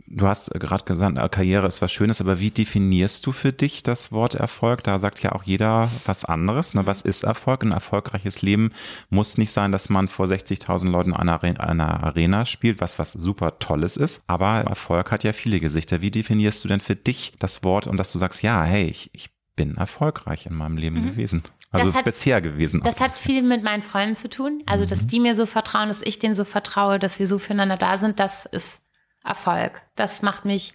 du 0.07 0.27
hast 0.27 0.51
gerade 0.51 0.85
gesagt, 0.85 1.19
äh, 1.19 1.29
Karriere 1.29 1.67
ist 1.67 1.83
was 1.83 1.93
Schönes, 1.93 2.21
aber 2.21 2.41
wie 2.41 2.51
definierst 2.51 3.25
du 3.27 3.33
für 3.33 3.53
dich 3.53 3.83
das 3.83 4.13
Wort 4.13 4.35
Erfolg? 4.35 4.83
Da 4.85 4.99
sagt 4.99 5.23
ja 5.23 5.33
auch 5.33 5.43
jeder 5.43 5.91
was 6.05 6.25
anderes. 6.25 6.75
Ne? 6.75 6.87
Was 6.87 7.03
ist 7.03 7.25
Erfolg? 7.25 7.63
Ein 7.65 7.73
erfolgreiches 7.73 8.43
Leben 8.43 8.73
muss 9.11 9.39
nicht 9.39 9.53
sein, 9.53 9.73
dass 9.73 9.89
man 9.89 10.09
vor 10.09 10.27
60.000 10.27 10.91
Leuten 10.91 11.13
einer, 11.13 11.43
einer 11.43 12.05
Arena 12.05 12.45
spielt, 12.45 12.81
was 12.81 12.99
was 12.99 13.13
super 13.13 13.59
Tolles 13.59 13.97
ist. 13.97 14.23
Aber 14.27 14.61
Erfolg 14.61 15.11
hat 15.11 15.25
ja 15.25 15.33
viele 15.33 15.61
Gesichter. 15.61 16.01
Wie 16.01 16.11
definierst 16.11 16.63
du 16.65 16.69
denn 16.69 16.81
für 16.81 16.97
dich 16.97 17.33
das 17.39 17.65
Wort 17.65 17.87
und 17.87 17.97
dass 17.99 18.13
du 18.13 18.19
sagst, 18.19 18.43
ja, 18.43 18.63
hey, 18.63 18.87
ich, 18.87 19.11
ich 19.13 19.31
bin 19.57 19.77
erfolgreich 19.77 20.47
in 20.47 20.55
meinem 20.55 20.77
Leben 20.77 21.03
mhm. 21.03 21.09
gewesen. 21.09 21.43
Also 21.73 21.95
hat, 21.95 22.05
bisher 22.05 22.41
gewesen. 22.41 22.81
Das 22.83 23.01
hat 23.01 23.17
viel 23.17 23.43
mit 23.43 23.65
meinen 23.65 23.83
Freunden 23.83 24.17
zu 24.17 24.29
tun. 24.29 24.63
Also, 24.67 24.85
dass 24.87 25.03
mhm. 25.03 25.09
die 25.09 25.21
mir 25.21 25.35
so 25.35 25.47
vertrauen, 25.47 25.89
dass 25.89 26.03
ich 26.03 26.19
denen 26.19 26.35
so 26.35 26.45
vertraue, 26.45 26.99
dass 26.99 27.19
wir 27.19 27.27
so 27.27 27.39
füreinander 27.39 27.77
da 27.77 27.99
sind, 27.99 28.21
das 28.21 28.47
ist 28.47 28.86
Erfolg. 29.27 29.83
Das 29.95 30.23
macht 30.23 30.45
mich 30.45 30.75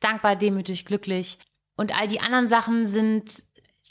dankbar, 0.00 0.36
demütig, 0.36 0.84
glücklich. 0.84 1.38
Und 1.76 1.98
all 1.98 2.08
die 2.08 2.20
anderen 2.20 2.48
Sachen 2.48 2.86
sind 2.86 3.44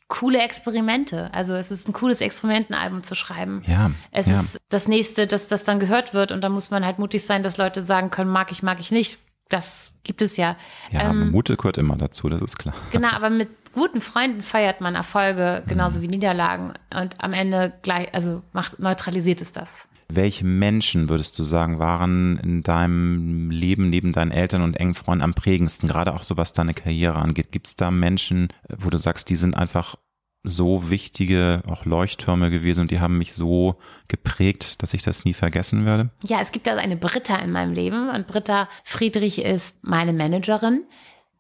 coole 0.07 0.41
Experimente. 0.41 1.31
Also 1.33 1.53
es 1.53 1.71
ist 1.71 1.87
ein 1.87 1.93
cooles 1.93 2.19
Experiment, 2.19 2.69
ein 2.69 2.73
Album 2.73 3.03
zu 3.03 3.15
schreiben. 3.15 3.63
Ja. 3.67 3.91
Es 4.11 4.27
ja. 4.27 4.39
ist 4.39 4.57
das 4.69 4.87
nächste, 4.87 5.27
dass 5.27 5.47
das 5.47 5.63
dann 5.63 5.79
gehört 5.79 6.13
wird 6.13 6.31
und 6.31 6.43
da 6.43 6.49
muss 6.49 6.71
man 6.71 6.85
halt 6.85 6.99
mutig 6.99 7.23
sein, 7.23 7.43
dass 7.43 7.57
Leute 7.57 7.83
sagen 7.83 8.09
können, 8.09 8.31
mag 8.31 8.51
ich, 8.51 8.63
mag 8.63 8.79
ich 8.79 8.91
nicht. 8.91 9.19
Das 9.49 9.91
gibt 10.03 10.21
es 10.21 10.37
ja. 10.37 10.55
Ja, 10.91 11.09
ähm, 11.09 11.31
Mut 11.31 11.47
gehört 11.47 11.77
immer 11.77 11.95
dazu, 11.95 12.29
das 12.29 12.41
ist 12.41 12.57
klar. 12.57 12.75
Genau, 12.91 13.09
aber 13.09 13.29
mit 13.31 13.49
guten 13.73 14.01
Freunden 14.01 14.41
feiert 14.41 14.81
man 14.81 14.95
Erfolge 14.95 15.63
genauso 15.67 15.99
mhm. 15.99 16.03
wie 16.03 16.07
Niederlagen 16.09 16.73
und 16.95 17.23
am 17.23 17.33
Ende 17.33 17.73
gleich, 17.81 18.13
also 18.13 18.41
macht, 18.51 18.79
neutralisiert 18.79 19.41
es 19.41 19.51
das. 19.51 19.88
Welche 20.11 20.43
Menschen, 20.43 21.07
würdest 21.07 21.37
du 21.37 21.43
sagen, 21.43 21.77
waren 21.77 22.37
in 22.39 22.61
deinem 22.61 23.51
Leben 23.51 23.89
neben 23.89 24.11
deinen 24.11 24.31
Eltern 24.31 24.63
und 24.63 24.75
engen 24.75 24.95
Freunden 24.95 25.23
am 25.23 25.35
prägendsten, 25.35 25.87
gerade 25.87 26.13
auch 26.13 26.23
so 26.23 26.35
was 26.35 26.51
deine 26.51 26.73
Karriere 26.73 27.15
angeht? 27.15 27.51
Gibt 27.51 27.67
es 27.67 27.75
da 27.75 27.91
Menschen, 27.91 28.47
wo 28.75 28.89
du 28.89 28.97
sagst, 28.97 29.29
die 29.29 29.35
sind 29.35 29.55
einfach 29.55 29.95
so 30.43 30.89
wichtige 30.89 31.61
auch 31.69 31.85
Leuchttürme 31.85 32.49
gewesen 32.49 32.81
und 32.81 32.91
die 32.91 32.99
haben 32.99 33.17
mich 33.17 33.33
so 33.33 33.77
geprägt, 34.07 34.81
dass 34.81 34.93
ich 34.93 35.03
das 35.03 35.25
nie 35.25 35.33
vergessen 35.33 35.85
werde? 35.85 36.09
Ja, 36.23 36.39
es 36.41 36.51
gibt 36.51 36.67
also 36.67 36.81
eine 36.81 36.95
Britta 36.95 37.35
in 37.37 37.51
meinem 37.51 37.73
Leben 37.73 38.09
und 38.09 38.27
Britta 38.27 38.69
Friedrich 38.83 39.43
ist 39.43 39.75
meine 39.83 40.13
Managerin, 40.13 40.85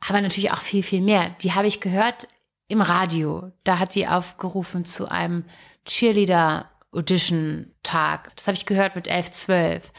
aber 0.07 0.21
natürlich 0.21 0.51
auch 0.51 0.61
viel, 0.61 0.83
viel 0.83 1.01
mehr. 1.01 1.35
Die 1.41 1.53
habe 1.53 1.67
ich 1.67 1.79
gehört 1.79 2.27
im 2.67 2.81
Radio. 2.81 3.51
Da 3.63 3.79
hat 3.79 3.93
sie 3.93 4.07
aufgerufen 4.07 4.85
zu 4.85 5.09
einem 5.09 5.45
Cheerleader 5.85 6.69
Audition-Tag. 6.91 8.35
Das 8.35 8.47
habe 8.47 8.57
ich 8.57 8.65
gehört 8.65 8.95
mit 8.95 9.07
11, 9.07 9.31
12. 9.31 9.91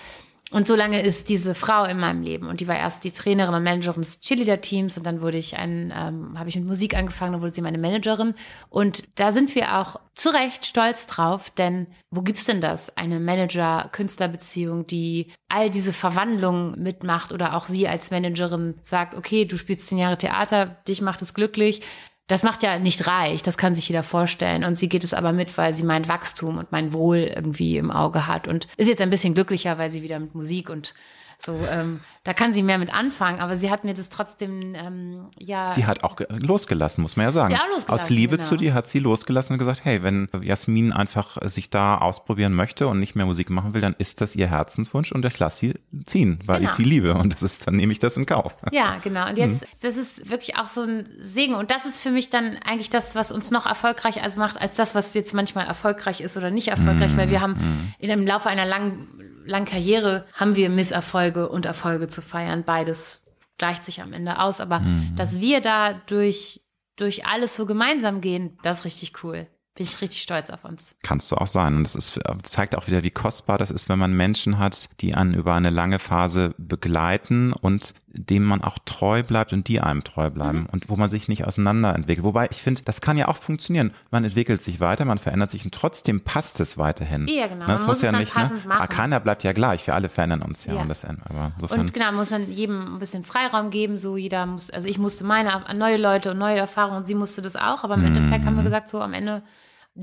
Und 0.53 0.67
so 0.67 0.75
lange 0.75 1.01
ist 1.01 1.29
diese 1.29 1.55
Frau 1.55 1.85
in 1.85 2.01
meinem 2.01 2.23
Leben. 2.23 2.49
Und 2.49 2.61
die 2.61 2.67
war 2.67 2.77
erst 2.77 3.05
die 3.05 3.13
Trainerin 3.13 3.55
und 3.55 3.63
Managerin 3.63 4.03
des 4.03 4.19
Cheerleader-Teams. 4.19 4.97
Und 4.97 5.07
dann 5.07 5.21
wurde 5.21 5.39
ich 5.39 5.57
ein, 5.57 5.93
ähm, 5.97 6.37
habe 6.37 6.49
ich 6.49 6.57
mit 6.57 6.67
Musik 6.67 6.97
angefangen, 6.97 7.33
dann 7.33 7.41
wurde 7.41 7.55
sie 7.55 7.63
meine 7.63 7.79
Managerin. 7.79 8.35
Und 8.69 9.05
da 9.15 9.31
sind 9.31 9.55
wir 9.55 9.79
auch 9.79 10.01
zu 10.17 10.31
Recht 10.31 10.67
stolz 10.67 11.07
drauf, 11.07 11.51
denn 11.51 11.87
wo 12.11 12.23
gibt's 12.23 12.47
denn 12.47 12.61
das? 12.61 12.97
Eine 12.97 13.21
Manager-Künstler-Beziehung, 13.21 14.89
die 14.89 15.33
all 15.49 15.71
diese 15.71 15.93
Verwandlungen 15.93 16.83
mitmacht 16.83 17.33
oder 17.33 17.55
auch 17.55 17.67
sie 17.67 17.87
als 17.87 18.11
Managerin 18.11 18.75
sagt, 18.83 19.15
okay, 19.15 19.45
du 19.45 19.57
spielst 19.57 19.87
zehn 19.87 19.99
Jahre 19.99 20.19
Theater, 20.19 20.67
dich 20.89 21.01
macht 21.01 21.23
es 21.23 21.33
glücklich, 21.33 21.83
das 22.31 22.43
macht 22.45 22.63
ja 22.63 22.79
nicht 22.79 23.07
reich, 23.07 23.43
das 23.43 23.59
kann 23.59 23.75
sich 23.75 23.89
jeder 23.89 24.03
vorstellen. 24.03 24.65
Und 24.65 24.77
sie 24.77 24.89
geht 24.89 25.03
es 25.03 25.13
aber 25.13 25.33
mit, 25.33 25.59
weil 25.59 25.75
sie 25.75 25.83
mein 25.83 26.07
Wachstum 26.07 26.59
und 26.59 26.71
mein 26.71 26.93
Wohl 26.93 27.19
irgendwie 27.19 27.77
im 27.77 27.91
Auge 27.91 28.27
hat 28.27 28.47
und 28.47 28.69
ist 28.77 28.89
jetzt 28.89 29.01
ein 29.01 29.11
bisschen 29.11 29.35
glücklicher, 29.35 29.79
weil 29.79 29.91
sie 29.91 30.03
wieder 30.03 30.21
mit 30.21 30.35
Musik 30.35 30.71
und 30.71 30.95
So, 31.43 31.59
ähm, 31.73 32.01
da 32.25 32.35
kann 32.35 32.53
sie 32.53 32.63
mehr 32.63 32.77
mit 32.77 32.93
anfangen, 32.93 33.41
aber 33.41 33.57
sie 33.57 33.71
hat 33.71 33.83
mir 33.85 33.95
das 33.95 34.11
trotzdem, 34.11 34.75
ähm, 34.75 35.27
ja. 35.39 35.69
Sie 35.69 35.87
hat 35.87 36.05
auch 36.05 36.17
losgelassen, 36.29 37.01
muss 37.01 37.17
man 37.17 37.25
ja 37.25 37.33
sagen. 37.33 37.55
Sie 37.55 37.61
auch 37.61 37.67
losgelassen, 37.75 38.05
Aus 38.05 38.11
Liebe 38.11 38.37
genau. 38.37 38.47
zu 38.49 38.57
dir 38.57 38.75
hat 38.75 38.89
sie 38.89 38.99
losgelassen 38.99 39.55
und 39.55 39.59
gesagt, 39.59 39.85
hey, 39.85 40.03
wenn 40.03 40.29
Jasmin 40.43 40.93
einfach 40.93 41.39
sich 41.49 41.71
da 41.71 41.97
ausprobieren 41.97 42.53
möchte 42.53 42.89
und 42.89 43.01
nicht 43.01 43.17
mehr 43.17 43.25
Musik 43.25 43.49
machen 43.49 43.73
will, 43.73 43.81
dann 43.81 43.95
ist 43.97 44.21
das 44.21 44.37
ihr 44.37 44.49
Herzenswunsch 44.49 45.13
und 45.13 45.25
ich 45.25 45.39
lasse 45.39 45.59
sie 45.59 45.75
ziehen, 46.05 46.39
weil 46.45 46.59
Genau. 46.59 46.71
ich 46.71 46.77
sie 46.77 46.85
liebe 46.85 47.15
und 47.15 47.33
das 47.33 47.43
ist, 47.43 47.67
dann 47.67 47.77
nehme 47.77 47.93
ich 47.93 47.99
das 47.99 48.19
in 48.19 48.27
Kauf. 48.27 48.55
Ja, 48.71 48.97
genau. 49.03 49.27
Und 49.29 49.39
jetzt, 49.39 49.63
Mhm. 49.63 49.67
das 49.81 49.97
ist 49.97 50.29
wirklich 50.31 50.57
auch 50.57 50.67
so 50.67 50.83
ein 50.83 51.07
Segen. 51.21 51.55
Und 51.55 51.71
das 51.71 51.87
ist 51.87 52.01
für 52.01 52.11
mich 52.11 52.29
dann 52.29 52.59
eigentlich 52.67 52.91
das, 52.91 53.15
was 53.15 53.33
uns 53.33 53.51
noch 53.51 53.65
erfolgreich 53.65 54.23
also 54.23 54.39
macht, 54.39 54.61
als 54.61 54.77
das, 54.77 54.95
was 54.95 55.15
jetzt 55.15 55.33
manchmal 55.33 55.67
erfolgreich 55.67 56.21
ist 56.21 56.37
oder 56.37 56.51
nicht 56.51 56.69
erfolgreich, 56.69 57.17
weil 57.17 57.29
Mhm. 57.29 57.31
wir 57.31 57.41
haben 57.41 57.93
in 57.99 58.09
dem 58.11 58.27
Laufe 58.27 58.51
einer 58.51 58.67
langen, 58.67 59.09
langen 59.47 59.65
Karriere 59.67 60.27
haben 60.35 60.55
wir 60.55 60.69
Misserfolge 60.69 61.49
und 61.49 61.65
Erfolge 61.65 62.09
zu 62.09 62.20
feiern. 62.21 62.65
Beides 62.65 63.27
gleicht 63.59 63.85
sich 63.85 64.01
am 64.01 64.13
Ende 64.13 64.39
aus. 64.41 64.61
Aber 64.61 64.81
Mhm. 64.81 65.15
dass 65.17 65.41
wir 65.41 65.61
da 65.61 65.95
durch, 66.07 66.63
durch 66.97 67.27
alles 67.27 67.57
so 67.57 67.67
gemeinsam 67.67 68.21
gehen, 68.21 68.59
das 68.63 68.81
ist 68.81 68.85
richtig 68.85 69.25
cool. 69.25 69.47
Bin 69.81 69.87
ich 69.87 70.03
richtig 70.03 70.21
stolz 70.21 70.51
auf 70.51 70.63
uns. 70.67 70.83
Kannst 71.03 71.31
du 71.33 71.37
auch 71.37 71.47
sein. 71.47 71.75
Und 71.77 71.85
das 71.85 71.95
ist, 71.95 72.21
zeigt 72.43 72.77
auch 72.77 72.87
wieder, 72.87 73.03
wie 73.03 73.11
kostbar 73.11 73.57
das 73.57 73.71
ist, 73.71 73.89
wenn 73.89 73.99
man 73.99 74.13
Menschen 74.13 74.59
hat, 74.59 74.91
die 75.01 75.15
einen 75.15 75.33
über 75.33 75.55
eine 75.55 75.71
lange 75.71 75.99
Phase 75.99 76.55
begleiten 76.59 77.55
und 77.55 77.95
dem 78.13 78.45
man 78.45 78.63
auch 78.63 78.77
treu 78.85 79.23
bleibt 79.23 79.55
und 79.55 79.69
die 79.69 79.81
einem 79.81 80.03
treu 80.05 80.29
bleiben 80.29 80.59
Mhm. 80.63 80.67
und 80.73 80.89
wo 80.91 80.97
man 80.97 81.09
sich 81.09 81.29
nicht 81.29 81.47
auseinanderentwickelt. 81.47 82.25
Wobei 82.27 82.49
ich 82.51 82.61
finde, 82.61 82.83
das 82.85 83.01
kann 83.01 83.17
ja 83.17 83.29
auch 83.29 83.37
funktionieren. 83.39 83.93
Man 84.11 84.23
entwickelt 84.25 84.63
sich 84.63 84.81
weiter, 84.81 85.07
man 85.07 85.17
verändert 85.17 85.51
sich 85.51 85.65
und 85.65 85.73
trotzdem 85.73 86.21
passt 86.21 86.61
es 86.61 86.77
weiterhin. 86.77 87.27
Ja, 87.29 87.47
genau. 87.47 87.67
Das 87.67 87.81
Man 87.81 87.89
muss 87.89 87.97
muss 87.99 88.03
ja 88.03 88.13
nicht, 88.13 88.37
ne? 88.37 88.51
Ah, 88.69 88.87
Keiner 88.87 89.19
bleibt 89.21 89.45
ja 89.45 89.53
gleich. 89.53 89.87
Wir 89.87 89.95
alle 89.95 90.11
verändern 90.11 90.43
uns 90.43 90.67
ja. 90.67 90.75
Ja. 90.75 90.83
Und 90.83 90.89
das, 90.89 91.05
aber 91.07 91.53
insofern. 91.55 91.81
Und 91.81 91.95
genau, 91.95 92.13
muss 92.13 92.31
man 92.31 92.51
jedem 92.53 92.97
ein 92.97 92.99
bisschen 92.99 93.25
Freiraum 93.25 93.71
geben, 93.71 93.97
so 93.97 94.19
jeder 94.19 94.45
muss, 94.45 94.69
also 94.71 94.89
ich 94.89 94.99
musste 94.99 95.25
meine 95.25 95.63
neue 95.75 95.97
Leute 95.97 96.33
und 96.33 96.39
neue 96.39 96.59
Erfahrungen 96.59 96.99
und 96.99 97.07
sie 97.07 97.15
musste 97.15 97.41
das 97.41 97.57
auch, 97.57 97.85
aber 97.85 97.95
im 97.95 98.05
Endeffekt 98.05 98.43
Mhm. 98.43 98.47
haben 98.49 98.57
wir 98.57 98.65
gesagt, 98.65 98.89
so 98.91 99.01
am 99.01 99.15
Ende 99.15 99.43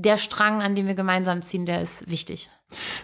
der 0.02 0.16
Strang, 0.16 0.62
an 0.62 0.74
dem 0.74 0.86
wir 0.86 0.94
gemeinsam 0.94 1.42
ziehen, 1.42 1.66
der 1.66 1.82
ist 1.82 2.08
wichtig. 2.08 2.48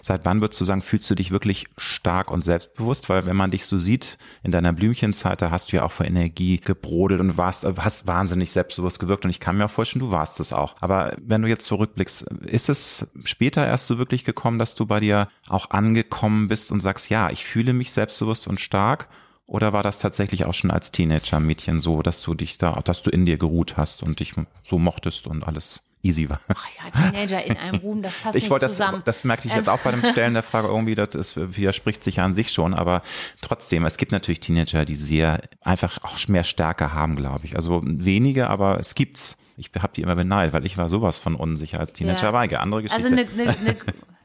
Seit 0.03 0.26
wann 0.26 0.42
würdest 0.42 0.61
du 0.61 0.66
sagen, 0.66 0.82
fühlst 0.82 1.11
du 1.11 1.14
dich 1.14 1.30
wirklich 1.30 1.66
stark 1.78 2.30
und 2.30 2.45
selbstbewusst? 2.45 3.09
Weil 3.09 3.24
wenn 3.24 3.36
man 3.36 3.51
dich 3.51 3.64
so 3.64 3.78
sieht, 3.78 4.18
in 4.42 4.51
deiner 4.51 4.74
Blümchenzeit, 4.74 5.40
da 5.40 5.51
hast 5.51 5.72
du 5.72 5.76
ja 5.76 5.84
auch 5.84 5.92
vor 5.92 6.05
Energie 6.05 6.59
gebrodelt 6.59 7.20
und 7.20 7.38
warst, 7.38 7.64
hast 7.64 8.07
wahnsinnig 8.07 8.51
selbstbewusst 8.51 9.01
gewirkt 9.01 9.24
und 9.24 9.30
ich 9.30 9.40
kann 9.40 9.57
mir 9.57 9.64
auch 9.64 9.70
vorstellen, 9.70 10.05
du 10.05 10.11
warst 10.11 10.38
es 10.38 10.53
auch. 10.53 10.76
Aber 10.80 11.16
wenn 11.18 11.40
du 11.40 11.49
jetzt 11.49 11.66
zurückblickst, 11.66 12.22
ist 12.45 12.68
es 12.68 13.09
später 13.24 13.66
erst 13.66 13.86
so 13.86 13.97
wirklich 13.97 14.24
gekommen, 14.24 14.59
dass 14.59 14.74
du 14.74 14.84
bei 14.84 15.01
dir 15.01 15.28
auch 15.49 15.70
angekommen 15.70 16.49
bist 16.49 16.70
und 16.70 16.80
sagst, 16.80 17.09
ja, 17.09 17.30
ich 17.30 17.47
fühle 17.47 17.72
mich 17.72 17.92
selbstbewusst 17.92 18.47
und 18.47 18.61
stark? 18.61 19.09
Oder 19.47 19.72
war 19.72 19.82
das 19.82 19.99
tatsächlich 19.99 20.45
auch 20.45 20.55
schon 20.55 20.70
als 20.70 20.92
Teenager-Mädchen 20.92 21.78
so, 21.78 22.03
dass 22.03 22.22
du 22.22 22.34
dich 22.34 22.59
da, 22.59 22.72
dass 22.84 23.03
du 23.03 23.11
in 23.11 23.24
dir 23.24 23.38
geruht 23.38 23.76
hast 23.76 24.03
und 24.03 24.20
dich 24.20 24.32
so 24.68 24.78
mochtest 24.78 25.26
und 25.26 25.47
alles 25.47 25.82
easy 26.05 26.29
war? 26.29 26.41
Ach 26.49 26.67
ja, 26.77 26.91
Teenager 26.91 27.45
in 27.45 27.57
einem 27.57 27.77
Ruhm, 27.81 28.03
das 28.03 28.13
passt 28.23 28.37
Ich 28.37 28.45
nicht 28.45 28.51
wollte 28.51 28.67
das, 28.67 28.73
zusammen. 28.73 29.03
das 29.05 29.25
merkte 29.25 29.49
ich 29.49 29.53
Ähm, 29.55 29.59
jetzt 29.61 29.69
auch 29.69 29.81
bei 29.81 29.91
dem 29.91 30.01
Stellen 30.13 30.35
der 30.35 30.43
Frage 30.43 30.69
irgendwie, 30.69 30.95
das 30.95 31.15
ist, 31.15 31.37
widerspricht 31.37 32.05
sich 32.05 32.17
ja 32.17 32.25
an 32.25 32.35
sich 32.35 32.53
schon, 32.53 32.75
aber 32.75 33.03
trotzdem, 33.41 33.85
es 33.85 33.97
gibt 33.97 34.13
natürlich 34.13 34.41
Teenager, 34.41 34.85
die 34.85 34.97
sehr 34.97 35.41
einfach 35.63 35.99
auch 36.05 36.29
mehr 36.29 36.45
Stärke 36.45 36.93
haben, 36.93 37.17
glaube 37.17 37.45
ich. 37.45 37.57
Also 37.57 37.81
wenige, 37.85 38.49
aber 38.49 38.79
es 38.79 38.95
gibt's. 38.95 39.39
Ich 39.57 39.71
habe 39.79 39.93
die 39.95 40.03
immer 40.03 40.17
beneidet, 40.17 40.53
weil 40.53 40.67
ich 40.67 40.77
war 40.79 40.89
sowas 40.89 41.17
von 41.17 41.37
unsicher 41.37 41.79
als 41.79 41.93
Teenager. 41.93 42.25
Ja. 42.25 42.33
Weige, 42.33 42.59
andere 42.61 42.83
Geschichte. 42.83 43.05
Also 43.05 43.15
eine, 43.15 43.29
eine, 43.31 43.57
eine, 43.57 43.77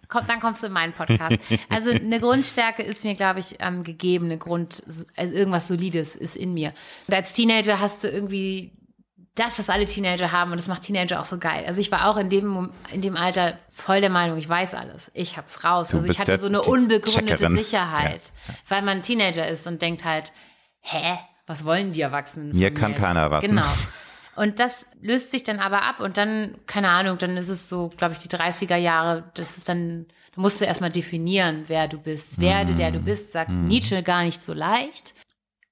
komm, 0.07 0.23
dann 0.27 0.39
kommst 0.39 0.63
du 0.63 0.67
in 0.67 0.73
meinen 0.73 0.91
Podcast. 0.93 1.37
Also 1.69 1.91
eine 1.91 2.19
Grundstärke 2.19 2.81
ist 2.81 3.03
mir, 3.03 3.13
glaube 3.13 3.39
ich, 3.39 3.57
ähm, 3.59 3.83
gegeben, 3.83 4.25
eine 4.25 4.39
Grund, 4.39 4.81
also 5.15 5.35
irgendwas 5.35 5.67
Solides 5.67 6.15
ist 6.15 6.35
in 6.35 6.55
mir. 6.55 6.73
Und 7.07 7.13
als 7.13 7.33
Teenager 7.33 7.79
hast 7.79 8.03
du 8.03 8.07
irgendwie 8.07 8.71
das, 9.39 9.57
was 9.59 9.69
alle 9.69 9.85
Teenager 9.85 10.31
haben 10.31 10.51
und 10.51 10.59
das 10.59 10.67
macht 10.67 10.83
Teenager 10.83 11.19
auch 11.19 11.25
so 11.25 11.37
geil. 11.37 11.63
Also 11.65 11.79
ich 11.79 11.91
war 11.91 12.09
auch 12.09 12.17
in 12.17 12.29
dem, 12.29 12.71
in 12.91 13.01
dem 13.01 13.15
Alter 13.15 13.57
voll 13.71 14.01
der 14.01 14.09
Meinung, 14.09 14.37
ich 14.37 14.49
weiß 14.49 14.73
alles, 14.75 15.09
ich 15.13 15.37
hab's 15.37 15.63
raus. 15.63 15.89
Du 15.89 15.97
also 15.97 16.09
ich 16.09 16.19
hatte 16.19 16.37
so 16.37 16.47
eine 16.47 16.61
unbegründete 16.61 17.35
Checkerin. 17.35 17.57
Sicherheit, 17.57 18.31
weil 18.67 18.81
man 18.81 19.01
Teenager 19.01 19.47
ist 19.47 19.65
und 19.67 19.81
denkt 19.81 20.03
halt, 20.03 20.33
hä, 20.81 21.17
was 21.47 21.65
wollen 21.65 21.93
die 21.93 22.01
Erwachsenen? 22.01 22.55
Mir 22.55 22.73
kann 22.73 22.95
keiner 22.95 23.31
was, 23.31 23.43
ne? 23.43 23.49
Genau. 23.49 23.73
Und 24.35 24.59
das 24.59 24.85
löst 25.01 25.31
sich 25.31 25.43
dann 25.43 25.59
aber 25.59 25.81
ab 25.83 25.99
und 25.99 26.15
dann, 26.17 26.55
keine 26.65 26.89
Ahnung, 26.89 27.17
dann 27.17 27.35
ist 27.35 27.49
es 27.49 27.67
so, 27.67 27.91
glaube 27.97 28.13
ich, 28.13 28.19
die 28.19 28.29
30er 28.29 28.77
Jahre, 28.77 29.29
das 29.33 29.57
ist 29.57 29.67
dann, 29.67 30.05
da 30.33 30.41
musst 30.41 30.61
du 30.61 30.65
erstmal 30.65 30.91
definieren, 30.91 31.65
wer 31.67 31.87
du 31.89 31.97
bist. 31.97 32.39
Werde, 32.39 32.73
der 32.73 32.91
du 32.91 32.99
bist, 32.99 33.33
sagt 33.33 33.51
Nietzsche 33.51 34.01
gar 34.01 34.23
nicht 34.23 34.41
so 34.41 34.53
leicht. 34.53 35.13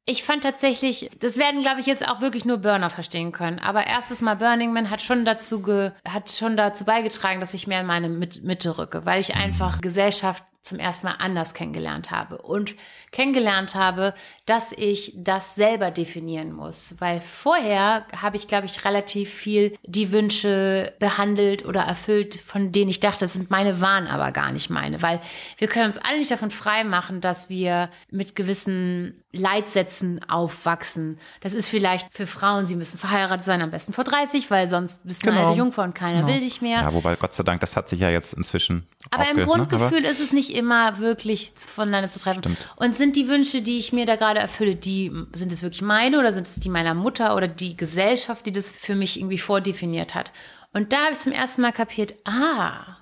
Ich 0.09 0.23
fand 0.23 0.41
tatsächlich, 0.43 1.09
das 1.19 1.37
werden, 1.37 1.59
glaube 1.59 1.81
ich, 1.81 1.85
jetzt 1.85 2.07
auch 2.07 2.21
wirklich 2.21 2.45
nur 2.45 2.59
Burner 2.59 2.89
verstehen 2.89 3.33
können. 3.33 3.59
Aber 3.59 3.85
erstes 3.85 4.21
Mal 4.21 4.35
Burning 4.35 4.71
Man 4.71 4.89
hat 4.89 5.01
schon 5.01 5.25
dazu 5.25 5.61
ge, 5.61 5.91
hat 6.07 6.31
schon 6.31 6.55
dazu 6.55 6.85
beigetragen, 6.85 7.41
dass 7.41 7.53
ich 7.53 7.67
mehr 7.67 7.81
in 7.81 7.87
meine 7.87 8.07
Mit- 8.07 8.41
Mitte 8.41 8.77
rücke, 8.77 9.05
weil 9.05 9.19
ich 9.19 9.35
einfach 9.35 9.81
Gesellschaft 9.81 10.45
zum 10.63 10.79
ersten 10.79 11.07
Mal 11.07 11.15
anders 11.19 11.53
kennengelernt 11.53 12.09
habe 12.11 12.37
und 12.37 12.75
kennengelernt 13.17 13.73
habe, 13.73 14.13
dass 14.45 14.71
ich 14.71 15.11
das 15.15 15.55
selber 15.55 15.89
definieren 15.89 16.53
muss. 16.53 16.93
Weil 16.99 17.19
vorher 17.19 18.05
habe 18.15 18.37
ich, 18.37 18.47
glaube 18.47 18.67
ich, 18.67 18.85
relativ 18.85 19.33
viel 19.33 19.75
die 19.83 20.11
Wünsche 20.11 20.93
behandelt 20.99 21.65
oder 21.65 21.81
erfüllt, 21.81 22.35
von 22.45 22.71
denen 22.71 22.91
ich 22.91 22.99
dachte, 22.99 23.21
das 23.21 23.33
sind 23.33 23.49
meine, 23.49 23.81
waren 23.81 24.05
aber 24.05 24.31
gar 24.31 24.51
nicht 24.51 24.69
meine. 24.69 25.01
Weil 25.01 25.19
wir 25.57 25.67
können 25.67 25.87
uns 25.87 25.97
alle 25.97 26.19
nicht 26.19 26.29
davon 26.29 26.51
frei 26.51 26.83
machen, 26.83 27.19
dass 27.19 27.49
wir 27.49 27.89
mit 28.11 28.35
gewissen 28.35 29.15
Leitsätzen 29.31 30.21
aufwachsen. 30.29 31.17
Das 31.41 31.53
ist 31.53 31.69
vielleicht 31.69 32.13
für 32.13 32.27
Frauen, 32.27 32.67
sie 32.67 32.75
müssen 32.75 32.99
verheiratet 32.99 33.43
sein, 33.45 33.61
am 33.63 33.71
besten 33.71 33.93
vor 33.93 34.03
30, 34.03 34.51
weil 34.51 34.67
sonst 34.67 35.03
bist 35.03 35.23
du 35.23 35.27
eine 35.27 35.37
Genau. 35.37 35.47
alte 35.49 35.57
Jungfrau 35.59 35.81
und 35.83 35.95
keiner 35.95 36.27
will 36.27 36.39
dich 36.39 36.61
mehr. 36.61 36.81
ja, 36.81 36.93
wobei 36.93 37.15
Gott 37.15 37.33
sei 37.33 37.43
Dank, 37.43 37.61
das 37.61 37.75
hat 37.75 37.89
sich 37.89 37.99
ja 37.99 38.09
jetzt 38.09 38.33
inzwischen 38.33 38.87
Aber 39.09 39.27
im 39.29 39.37
ne? 39.37 39.45
Grundgefühl 39.45 40.03
ist 40.05 40.19
es 40.19 40.33
nicht 40.33 40.55
immer 40.55 40.99
wirklich 40.99 41.51
voneinander 41.55 42.09
zu 42.09 42.19
treffen. 42.19 42.39
Stimmt. 42.39 42.73
Und 42.75 42.95
sind 42.95 43.06
die 43.15 43.27
Wünsche, 43.27 43.61
die 43.61 43.77
ich 43.77 43.93
mir 43.93 44.05
da 44.05 44.15
gerade 44.15 44.39
erfülle, 44.39 44.75
die 44.75 45.11
sind 45.33 45.51
es 45.51 45.61
wirklich 45.61 45.81
meine 45.81 46.19
oder 46.19 46.33
sind 46.33 46.47
es 46.47 46.55
die 46.55 46.69
meiner 46.69 46.93
Mutter 46.93 47.35
oder 47.35 47.47
die 47.47 47.77
Gesellschaft, 47.77 48.45
die 48.45 48.51
das 48.51 48.71
für 48.71 48.95
mich 48.95 49.19
irgendwie 49.19 49.37
vordefiniert 49.37 50.15
hat? 50.15 50.31
Und 50.73 50.93
da 50.93 51.05
habe 51.05 51.13
ich 51.13 51.19
zum 51.19 51.31
ersten 51.31 51.61
Mal 51.61 51.71
kapiert, 51.71 52.13
ah, 52.25 52.97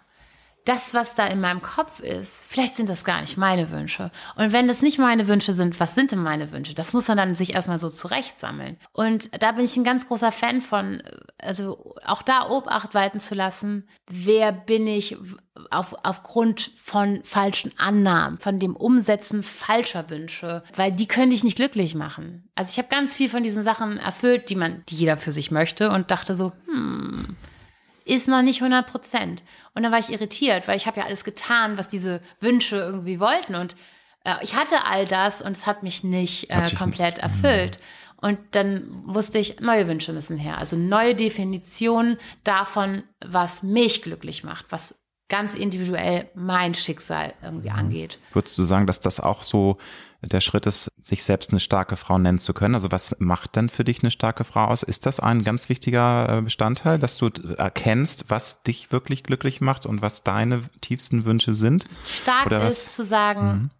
das, 0.65 0.95
was 0.95 1.13
da 1.13 1.27
in 1.27 1.39
meinem 1.39 1.61
Kopf 1.61 1.99
ist, 1.99 2.47
vielleicht 2.49 2.75
sind 2.75 2.89
das 2.89 3.03
gar 3.03 3.21
nicht 3.21 3.37
meine 3.37 3.69
Wünsche. 3.69 4.11
Und 4.35 4.51
wenn 4.51 4.67
das 4.67 4.81
nicht 4.81 4.97
meine 4.97 5.27
Wünsche 5.27 5.53
sind, 5.53 5.79
was 5.79 5.93
sind 5.93 6.11
denn 6.11 6.23
meine 6.23 6.51
Wünsche? 6.51 6.73
Das 6.73 6.91
muss 6.91 7.07
man 7.07 7.17
dann 7.17 7.35
sich 7.35 7.53
erstmal 7.53 7.79
so 7.79 7.91
zurechtsammeln. 7.91 8.77
Und 8.91 9.29
da 9.41 9.51
bin 9.51 9.63
ich 9.63 9.77
ein 9.77 9.83
ganz 9.83 10.07
großer 10.07 10.31
Fan 10.31 10.61
von, 10.61 11.03
also 11.37 11.95
auch 12.03 12.23
da 12.23 12.49
Obacht 12.49 12.95
walten 12.95 13.19
zu 13.19 13.35
lassen, 13.35 13.87
wer 14.07 14.51
bin 14.51 14.87
ich 14.87 15.17
auf, 15.69 15.95
aufgrund 16.03 16.71
von 16.75 17.21
falschen 17.23 17.71
Annahmen, 17.77 18.39
von 18.39 18.59
dem 18.59 18.75
Umsetzen 18.75 19.43
falscher 19.43 20.09
Wünsche, 20.09 20.63
weil 20.75 20.91
die 20.91 21.07
können 21.07 21.29
dich 21.29 21.43
nicht 21.43 21.57
glücklich 21.57 21.93
machen. 21.93 22.49
Also 22.55 22.71
ich 22.71 22.77
habe 22.79 22.89
ganz 22.89 23.15
viel 23.15 23.29
von 23.29 23.43
diesen 23.43 23.63
Sachen 23.63 23.97
erfüllt, 23.97 24.49
die 24.49 24.55
man, 24.55 24.83
die 24.89 24.95
jeder 24.95 25.17
für 25.17 25.31
sich 25.31 25.51
möchte 25.51 25.91
und 25.91 26.09
dachte 26.09 26.35
so, 26.35 26.53
hm, 26.65 27.35
ist 28.05 28.27
noch 28.27 28.41
nicht 28.41 28.61
100 28.61 28.87
Prozent. 28.87 29.43
Und 29.73 29.83
dann 29.83 29.91
war 29.91 29.99
ich 29.99 30.11
irritiert, 30.11 30.67
weil 30.67 30.77
ich 30.77 30.87
habe 30.87 30.99
ja 30.99 31.05
alles 31.05 31.23
getan, 31.23 31.77
was 31.77 31.87
diese 31.87 32.21
Wünsche 32.39 32.77
irgendwie 32.77 33.19
wollten. 33.19 33.55
Und 33.55 33.75
äh, 34.23 34.35
ich 34.41 34.55
hatte 34.55 34.85
all 34.85 35.05
das 35.05 35.41
und 35.41 35.51
es 35.51 35.65
hat 35.65 35.83
mich 35.83 36.03
nicht 36.03 36.49
äh, 36.49 36.69
komplett 36.77 37.19
erfüllt. 37.19 37.79
Und 38.17 38.39
dann 38.51 38.87
wusste 39.05 39.39
ich, 39.39 39.59
neue 39.59 39.87
Wünsche 39.87 40.13
müssen 40.13 40.37
her. 40.37 40.57
Also 40.57 40.77
neue 40.77 41.15
Definitionen 41.15 42.17
davon, 42.43 43.03
was 43.23 43.61
mich 43.61 44.01
glücklich 44.03 44.43
macht, 44.43 44.67
was 44.69 44.95
ganz 45.27 45.55
individuell 45.55 46.29
mein 46.35 46.73
Schicksal 46.73 47.33
irgendwie 47.41 47.71
angeht. 47.71 48.19
Würdest 48.33 48.57
du 48.57 48.63
sagen, 48.63 48.87
dass 48.87 48.99
das 48.99 49.19
auch 49.19 49.43
so 49.43 49.77
der 50.31 50.41
Schritt 50.41 50.65
ist, 50.65 50.91
sich 50.97 51.23
selbst 51.23 51.51
eine 51.51 51.59
starke 51.59 51.97
Frau 51.97 52.17
nennen 52.17 52.39
zu 52.39 52.53
können? 52.53 52.75
Also 52.75 52.91
was 52.91 53.15
macht 53.19 53.55
denn 53.55 53.69
für 53.69 53.83
dich 53.83 54.01
eine 54.03 54.11
starke 54.11 54.43
Frau 54.43 54.65
aus? 54.65 54.83
Ist 54.83 55.05
das 55.05 55.19
ein 55.19 55.43
ganz 55.43 55.69
wichtiger 55.69 56.37
äh, 56.37 56.41
Bestandteil, 56.41 56.99
dass 56.99 57.17
du 57.17 57.29
erkennst, 57.57 58.25
was 58.29 58.63
dich 58.63 58.91
wirklich 58.91 59.23
glücklich 59.23 59.61
macht 59.61 59.85
und 59.85 60.01
was 60.01 60.23
deine 60.23 60.61
tiefsten 60.81 61.25
Wünsche 61.25 61.55
sind? 61.55 61.85
Stark? 62.07 62.51
Mhm. 62.51 62.67
ist 62.67 62.95
zu 62.95 63.05
sagen, 63.05 63.71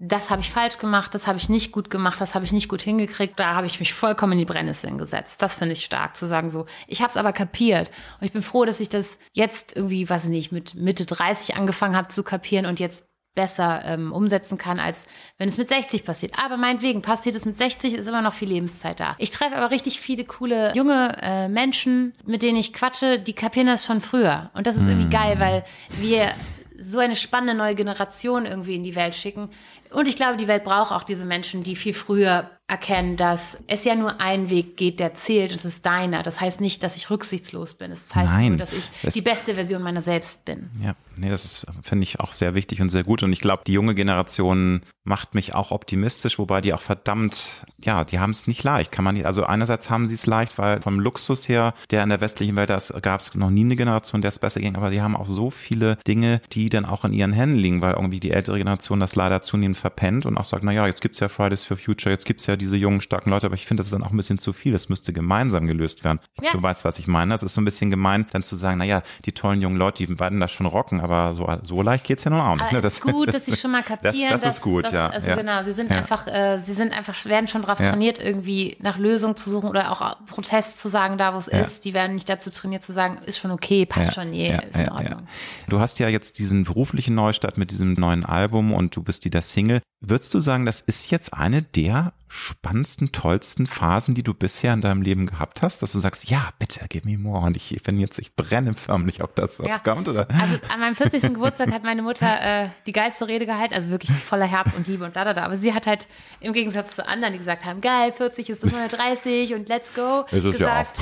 das 0.00 0.30
habe 0.30 0.40
ich 0.40 0.50
falsch 0.50 0.78
gemacht, 0.78 1.12
das 1.14 1.26
habe 1.26 1.38
ich 1.38 1.48
nicht 1.48 1.72
gut 1.72 1.90
gemacht, 1.90 2.20
das 2.20 2.34
habe 2.34 2.44
ich 2.44 2.52
nicht 2.52 2.68
gut 2.68 2.82
hingekriegt, 2.82 3.38
da 3.38 3.54
habe 3.54 3.66
ich 3.66 3.80
mich 3.80 3.92
vollkommen 3.92 4.32
in 4.32 4.38
die 4.38 4.44
Brennnesseln 4.44 4.96
gesetzt. 4.96 5.42
Das 5.42 5.56
finde 5.56 5.72
ich 5.72 5.84
stark, 5.84 6.16
zu 6.16 6.26
sagen 6.26 6.50
so, 6.50 6.66
ich 6.86 7.00
habe 7.00 7.10
es 7.10 7.16
aber 7.16 7.32
kapiert. 7.32 7.90
Und 8.20 8.26
ich 8.26 8.32
bin 8.32 8.42
froh, 8.42 8.64
dass 8.64 8.78
ich 8.78 8.88
das 8.88 9.18
jetzt 9.32 9.74
irgendwie, 9.74 10.08
weiß 10.08 10.24
ich 10.24 10.30
nicht, 10.30 10.52
mit 10.52 10.76
Mitte 10.76 11.04
30 11.04 11.56
angefangen 11.56 11.96
habe 11.96 12.08
zu 12.08 12.22
kapieren 12.22 12.66
und 12.66 12.78
jetzt 12.78 13.07
besser 13.38 13.82
ähm, 13.84 14.12
umsetzen 14.12 14.58
kann, 14.58 14.80
als 14.80 15.06
wenn 15.38 15.48
es 15.48 15.58
mit 15.58 15.68
60 15.68 16.04
passiert. 16.04 16.32
Aber 16.44 16.56
meinetwegen, 16.56 17.02
passiert 17.02 17.36
es 17.36 17.44
mit 17.44 17.56
60, 17.56 17.94
ist 17.94 18.08
immer 18.08 18.20
noch 18.20 18.34
viel 18.34 18.48
Lebenszeit 18.48 18.98
da. 18.98 19.14
Ich 19.18 19.30
treffe 19.30 19.54
aber 19.54 19.70
richtig 19.70 20.00
viele 20.00 20.24
coole 20.24 20.72
junge 20.74 21.16
äh, 21.22 21.46
Menschen, 21.46 22.14
mit 22.26 22.42
denen 22.42 22.58
ich 22.58 22.72
quatsche, 22.72 23.20
die 23.20 23.34
kapieren 23.34 23.68
das 23.68 23.86
schon 23.86 24.00
früher. 24.00 24.50
Und 24.54 24.66
das 24.66 24.74
ist 24.74 24.88
irgendwie 24.88 25.08
geil, 25.08 25.38
weil 25.38 25.62
wir 26.00 26.32
so 26.80 26.98
eine 26.98 27.14
spannende 27.14 27.54
neue 27.54 27.76
Generation 27.76 28.44
irgendwie 28.44 28.74
in 28.74 28.82
die 28.82 28.96
Welt 28.96 29.14
schicken. 29.14 29.50
Und 29.92 30.08
ich 30.08 30.16
glaube, 30.16 30.36
die 30.36 30.48
Welt 30.48 30.64
braucht 30.64 30.90
auch 30.90 31.04
diese 31.04 31.24
Menschen, 31.24 31.62
die 31.62 31.76
viel 31.76 31.94
früher 31.94 32.50
erkennen, 32.68 33.16
dass 33.16 33.56
es 33.66 33.84
ja 33.84 33.94
nur 33.94 34.20
einen 34.20 34.50
Weg 34.50 34.76
geht, 34.76 35.00
der 35.00 35.14
zählt 35.14 35.52
und 35.52 35.58
es 35.60 35.64
ist 35.64 35.86
deiner. 35.86 36.22
Das 36.22 36.38
heißt 36.40 36.60
nicht, 36.60 36.82
dass 36.82 36.96
ich 36.96 37.08
rücksichtslos 37.10 37.74
bin. 37.74 37.90
Das 37.90 38.14
heißt 38.14 38.32
Nein, 38.34 38.48
nur, 38.50 38.56
dass 38.58 38.74
ich 38.74 38.90
das- 39.02 39.14
die 39.14 39.22
beste 39.22 39.54
Version 39.54 39.82
meiner 39.82 40.02
selbst 40.02 40.44
bin. 40.44 40.68
Ja, 40.82 40.94
nee, 41.16 41.30
das 41.30 41.46
ist, 41.46 41.66
finde 41.82 42.02
ich, 42.02 42.20
auch 42.20 42.32
sehr 42.32 42.54
wichtig 42.54 42.82
und 42.82 42.90
sehr 42.90 43.04
gut. 43.04 43.22
Und 43.22 43.32
ich 43.32 43.40
glaube, 43.40 43.62
die 43.66 43.72
junge 43.72 43.94
Generation 43.94 44.82
macht 45.04 45.34
mich 45.34 45.54
auch 45.54 45.70
optimistisch, 45.70 46.38
wobei 46.38 46.60
die 46.60 46.74
auch 46.74 46.82
verdammt, 46.82 47.64
ja, 47.78 48.04
die 48.04 48.18
haben 48.18 48.32
es 48.32 48.46
nicht 48.46 48.62
leicht. 48.64 48.92
Kann 48.92 49.04
man 49.06 49.14
nicht, 49.14 49.24
also 49.24 49.44
einerseits 49.44 49.88
haben 49.88 50.06
sie 50.06 50.14
es 50.16 50.26
leicht, 50.26 50.58
weil 50.58 50.82
vom 50.82 51.00
Luxus 51.00 51.48
her, 51.48 51.72
der 51.90 52.02
in 52.02 52.10
der 52.10 52.20
westlichen 52.20 52.54
Welt, 52.56 52.68
da 52.68 52.78
gab 53.00 53.20
es 53.20 53.34
noch 53.34 53.48
nie 53.48 53.62
eine 53.64 53.76
Generation, 53.76 54.20
der 54.20 54.28
es 54.28 54.38
besser 54.38 54.60
ging, 54.60 54.76
aber 54.76 54.90
die 54.90 55.00
haben 55.00 55.16
auch 55.16 55.26
so 55.26 55.50
viele 55.50 55.96
Dinge, 56.06 56.42
die 56.52 56.68
dann 56.68 56.84
auch 56.84 57.06
in 57.06 57.14
ihren 57.14 57.32
Händen 57.32 57.56
liegen, 57.56 57.80
weil 57.80 57.94
irgendwie 57.94 58.20
die 58.20 58.32
ältere 58.32 58.58
Generation 58.58 59.00
das 59.00 59.16
leider 59.16 59.40
zunehmend 59.40 59.78
verpennt 59.78 60.26
und 60.26 60.36
auch 60.36 60.44
sagt, 60.44 60.62
na 60.64 60.72
ja, 60.72 60.86
jetzt 60.86 61.00
gibt's 61.00 61.20
ja 61.20 61.28
Fridays 61.30 61.64
for 61.64 61.78
Future, 61.78 62.12
jetzt 62.12 62.26
gibt's 62.26 62.44
ja 62.44 62.57
diese 62.58 62.76
jungen, 62.76 63.00
starken 63.00 63.30
Leute, 63.30 63.46
aber 63.46 63.54
ich 63.54 63.66
finde, 63.66 63.80
das 63.80 63.86
ist 63.88 63.92
dann 63.92 64.02
auch 64.02 64.10
ein 64.10 64.16
bisschen 64.16 64.38
zu 64.38 64.52
viel. 64.52 64.72
Das 64.72 64.88
müsste 64.88 65.12
gemeinsam 65.12 65.66
gelöst 65.66 66.04
werden. 66.04 66.18
Ja. 66.42 66.50
Du 66.52 66.62
weißt, 66.62 66.84
was 66.84 66.98
ich 66.98 67.06
meine. 67.06 67.32
Das 67.32 67.42
ist 67.42 67.54
so 67.54 67.60
ein 67.60 67.64
bisschen 67.64 67.90
gemein, 67.90 68.26
dann 68.32 68.42
zu 68.42 68.56
sagen, 68.56 68.78
na 68.78 68.84
ja, 68.84 69.02
die 69.24 69.32
tollen 69.32 69.62
jungen 69.62 69.76
Leute, 69.76 70.04
die 70.04 70.18
werden 70.18 70.40
das 70.40 70.50
schon 70.52 70.66
rocken, 70.66 71.00
aber 71.00 71.34
so, 71.34 71.48
so 71.62 71.82
leicht 71.82 72.04
geht's 72.04 72.24
ja 72.24 72.30
nun 72.30 72.40
auch 72.40 72.56
nicht. 72.56 72.72
Ne? 72.72 72.78
es 72.80 72.94
ist 72.94 73.00
gut, 73.02 73.32
dass 73.34 73.46
sie 73.46 73.56
schon 73.56 73.70
mal 73.70 73.78
Das, 73.82 73.86
kapieren. 73.88 74.30
das 74.30 74.42
dass, 74.42 74.56
ist 74.56 74.62
gut, 74.62 74.84
dass, 74.84 74.92
ja. 74.92 75.06
Also 75.08 75.28
ja. 75.28 75.36
genau, 75.36 75.62
sie 75.62 75.72
sind 75.72 75.90
Ja. 75.90 75.98
einfach, 75.98 76.26
äh, 76.26 76.58
sie 76.58 76.74
sind 76.74 76.92
einfach, 76.92 77.24
werden 77.24 77.46
schon 77.46 77.62
darauf 77.62 77.80
Ja. 77.80 77.90
trainiert, 77.90 78.18
irgendwie 78.18 78.76
nach 78.80 78.98
Lösungen 78.98 79.36
zu 79.36 79.48
suchen 79.50 79.68
oder 79.68 79.90
auch 79.92 80.16
Protest 80.26 80.78
zu 80.78 80.88
sagen, 80.88 81.18
da 81.18 81.34
wo 81.34 81.38
es 81.38 81.48
ist. 81.48 81.84
Die 81.84 81.94
werden 81.94 82.14
nicht 82.14 82.28
dazu 82.28 82.50
trainiert 82.50 82.82
zu 82.82 82.92
sagen, 82.92 83.18
ist 83.26 83.38
schon 83.38 83.50
okay, 83.50 83.86
passt 83.86 84.14
schon, 84.14 84.30
nee, 84.30 84.56
ist 84.70 84.78
in 84.78 84.88
Ordnung. 84.90 85.26
Du 85.68 85.80
hast 85.80 85.98
ja 85.98 86.08
jetzt 86.08 86.38
diesen 86.38 86.64
beruflichen 86.64 87.14
Neustart 87.14 87.58
mit 87.58 87.70
diesem 87.70 87.92
neuen 87.92 88.24
Album 88.24 88.72
und 88.72 88.94
du 88.96 89.02
bist 89.02 89.24
wieder 89.24 89.42
Single. 89.42 89.80
Würdest 90.00 90.32
du 90.34 90.40
sagen, 90.40 90.64
das 90.64 90.80
ist 90.80 91.10
jetzt 91.10 91.34
eine 91.34 91.62
der 91.62 92.12
spannendsten, 92.48 93.12
tollsten 93.12 93.66
Phasen, 93.66 94.14
die 94.14 94.22
du 94.22 94.34
bisher 94.34 94.72
in 94.74 94.80
deinem 94.80 95.02
Leben 95.02 95.26
gehabt 95.26 95.62
hast, 95.62 95.82
dass 95.82 95.92
du 95.92 96.00
sagst, 96.00 96.28
ja, 96.30 96.48
bitte, 96.58 96.86
give 96.88 97.08
me 97.08 97.16
more. 97.18 97.46
Und 97.46 97.56
ich 97.56 97.80
bin 97.82 97.98
jetzt, 97.98 98.18
ich 98.18 98.34
brenne 98.34 98.74
förmlich 98.74 99.22
auf 99.22 99.30
das, 99.34 99.58
was 99.58 99.68
Ja. 99.68 99.78
kommt, 99.78 100.08
oder? 100.08 100.26
Also 100.30 100.56
an 100.72 100.80
meinem 100.80 100.96
40. 100.96 101.22
Geburtstag 101.34 101.70
hat 101.72 101.84
meine 101.84 102.02
Mutter 102.02 102.26
äh, 102.40 102.68
die 102.86 102.92
geilste 102.92 103.28
Rede 103.28 103.46
gehalten, 103.46 103.74
also 103.74 103.90
wirklich 103.90 104.10
voller 104.16 104.46
Herz 104.46 104.72
und 104.76 104.86
Liebe 104.86 105.04
und 105.04 105.14
da, 105.16 105.24
da, 105.24 105.34
da. 105.34 105.42
Aber 105.42 105.56
sie 105.56 105.72
hat 105.74 105.86
halt 105.86 106.06
im 106.40 106.52
Gegensatz 106.52 106.96
zu 106.96 107.06
anderen, 107.06 107.32
die 107.34 107.38
gesagt 107.38 107.64
haben, 107.64 107.80
geil, 107.80 108.12
40 108.12 108.50
ist 108.50 108.62
das 108.62 108.72
neue 108.72 108.88
30 108.88 109.54
und 109.54 109.68
let's 109.68 109.94
go, 109.94 110.24
Ist 110.30 110.44
es 110.44 110.58
ja 110.58 110.82
gesagt, 110.82 111.00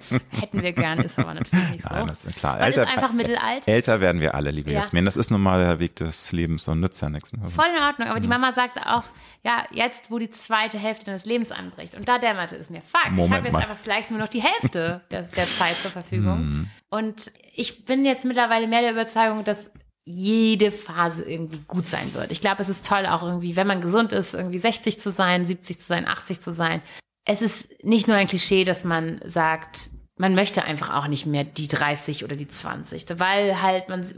hätten 0.30 0.62
wir 0.62 0.72
gern, 0.72 0.98
ist 1.00 1.18
aber 1.18 1.34
natürlich 1.34 1.70
nicht 1.70 1.82
so. 1.82 1.88
Nein, 1.94 2.06
das 2.06 2.24
ist 2.24 2.36
klar. 2.36 2.58
Man 2.58 2.70
ist 2.72 2.78
einfach 2.78 3.12
mittelalt. 3.12 3.66
Älter 3.68 4.00
werden 4.00 4.20
wir 4.20 4.34
alle, 4.34 4.50
liebe 4.50 4.70
Ja. 4.70 4.76
Jasmin. 4.78 5.04
Das 5.04 5.16
ist 5.16 5.30
nun 5.30 5.40
mal 5.42 5.62
der 5.64 5.78
Weg 5.78 5.96
des 5.96 6.32
Lebens 6.32 6.66
und 6.68 6.80
nützt 6.80 7.00
ja 7.02 7.08
nichts. 7.10 7.32
ne? 7.32 7.48
Voll 7.50 7.66
in 7.76 7.82
Ordnung, 7.82 8.08
aber 8.08 8.20
die 8.20 8.28
Mama 8.28 8.52
sagte 8.52 8.80
auch, 8.86 9.04
ja, 9.44 9.64
jetzt, 9.72 10.10
wo 10.10 10.18
die 10.18 10.30
zweite 10.30 10.78
Hälfte 10.78 11.06
deines 11.06 11.24
Lebens 11.24 11.50
anbricht. 11.50 11.94
Und 11.94 12.08
da 12.08 12.18
dämmerte 12.18 12.54
es 12.56 12.70
mir, 12.70 12.80
fuck, 12.80 13.00
ich 13.06 13.10
Moment 13.10 13.34
habe 13.34 13.44
jetzt 13.46 13.52
mal. 13.52 13.62
einfach 13.62 13.76
vielleicht 13.76 14.10
nur 14.10 14.20
noch 14.20 14.28
die 14.28 14.42
Hälfte 14.42 15.00
der, 15.10 15.22
der 15.22 15.46
Zeit 15.46 15.74
zur 15.76 15.90
Verfügung. 15.90 16.40
Mhm. 16.40 16.70
Und 16.90 17.32
ich 17.54 17.84
bin 17.84 18.04
jetzt 18.04 18.24
mittlerweile 18.24 18.68
mehr 18.68 18.82
der 18.82 18.92
Überzeugung, 18.92 19.44
dass 19.44 19.70
jede 20.04 20.70
Phase 20.72 21.24
irgendwie 21.24 21.60
gut 21.68 21.86
sein 21.86 22.12
wird. 22.14 22.30
Ich 22.32 22.40
glaube, 22.40 22.60
es 22.62 22.68
ist 22.68 22.86
toll 22.86 23.06
auch 23.06 23.22
irgendwie, 23.22 23.54
wenn 23.56 23.66
man 23.66 23.80
gesund 23.80 24.12
ist, 24.12 24.34
irgendwie 24.34 24.58
60 24.58 25.00
zu 25.00 25.10
sein, 25.12 25.46
70 25.46 25.78
zu 25.80 25.86
sein, 25.86 26.06
80 26.06 26.40
zu 26.40 26.52
sein. 26.52 26.82
Es 27.24 27.42
ist 27.42 27.68
nicht 27.84 28.08
nur 28.08 28.16
ein 28.16 28.26
Klischee, 28.26 28.64
dass 28.64 28.84
man 28.84 29.20
sagt, 29.24 29.90
man 30.16 30.34
möchte 30.34 30.64
einfach 30.64 30.94
auch 30.94 31.06
nicht 31.06 31.26
mehr 31.26 31.42
die 31.42 31.68
30 31.68 32.22
oder 32.24 32.36
die 32.36 32.46
20, 32.46 33.06
weil 33.18 33.60
halt 33.62 33.88
man, 33.88 34.08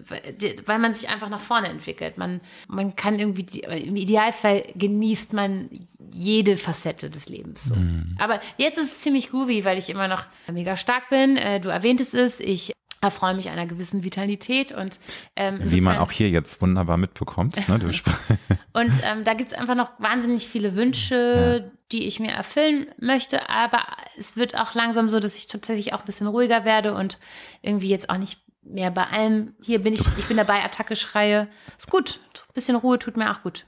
weil 0.66 0.78
man 0.78 0.92
sich 0.92 1.08
einfach 1.08 1.28
nach 1.28 1.40
vorne 1.40 1.68
entwickelt. 1.68 2.18
Man, 2.18 2.40
man 2.68 2.96
kann 2.96 3.18
irgendwie, 3.18 3.60
im 3.60 3.96
Idealfall 3.96 4.64
genießt 4.74 5.32
man 5.32 5.70
jede 6.12 6.56
Facette 6.56 7.10
des 7.10 7.28
Lebens. 7.28 7.64
So. 7.64 7.76
Aber 8.18 8.40
jetzt 8.58 8.76
ist 8.78 8.92
es 8.92 8.98
ziemlich 9.00 9.30
groovy, 9.30 9.64
weil 9.64 9.78
ich 9.78 9.88
immer 9.88 10.08
noch 10.08 10.24
mega 10.52 10.76
stark 10.76 11.08
bin. 11.10 11.36
Äh, 11.36 11.60
Du 11.60 11.68
erwähntest 11.68 12.12
es, 12.12 12.40
ich 12.40 12.72
erfreue 13.04 13.34
mich 13.34 13.50
einer 13.50 13.66
gewissen 13.66 14.02
Vitalität 14.02 14.72
und 14.72 14.98
ähm, 15.36 15.60
Wie 15.62 15.80
man 15.80 15.98
auch 15.98 16.10
hier 16.10 16.30
jetzt 16.30 16.60
wunderbar 16.60 16.96
mitbekommt. 16.96 17.56
Ne? 17.68 17.78
Und 18.72 18.92
ähm, 19.04 19.22
da 19.22 19.34
gibt 19.34 19.52
es 19.52 19.56
einfach 19.56 19.76
noch 19.76 19.92
wahnsinnig 19.98 20.48
viele 20.48 20.74
Wünsche, 20.74 21.70
die 21.92 22.06
ich 22.06 22.18
mir 22.18 22.32
erfüllen 22.32 22.86
möchte. 23.00 23.48
Aber 23.48 23.86
es 24.18 24.36
wird 24.36 24.58
auch 24.58 24.74
langsam 24.74 25.08
so, 25.08 25.20
dass 25.20 25.36
ich 25.36 25.46
tatsächlich 25.46 25.92
auch 25.92 26.00
ein 26.00 26.06
bisschen 26.06 26.26
ruhiger 26.26 26.64
werde 26.64 26.92
und 26.92 27.18
irgendwie 27.62 27.88
jetzt 27.88 28.10
auch 28.10 28.16
nicht 28.16 28.40
mehr 28.62 28.90
bei 28.90 29.06
allem. 29.06 29.54
Hier 29.62 29.80
bin 29.80 29.94
ich, 29.94 30.00
ich 30.18 30.26
bin 30.26 30.36
dabei, 30.36 30.64
Attacke 30.64 30.96
schreie. 30.96 31.46
Ist 31.78 31.90
gut. 31.90 32.18
Ein 32.34 32.54
bisschen 32.54 32.76
Ruhe 32.76 32.98
tut 32.98 33.16
mir 33.16 33.30
auch 33.30 33.42
gut. 33.42 33.64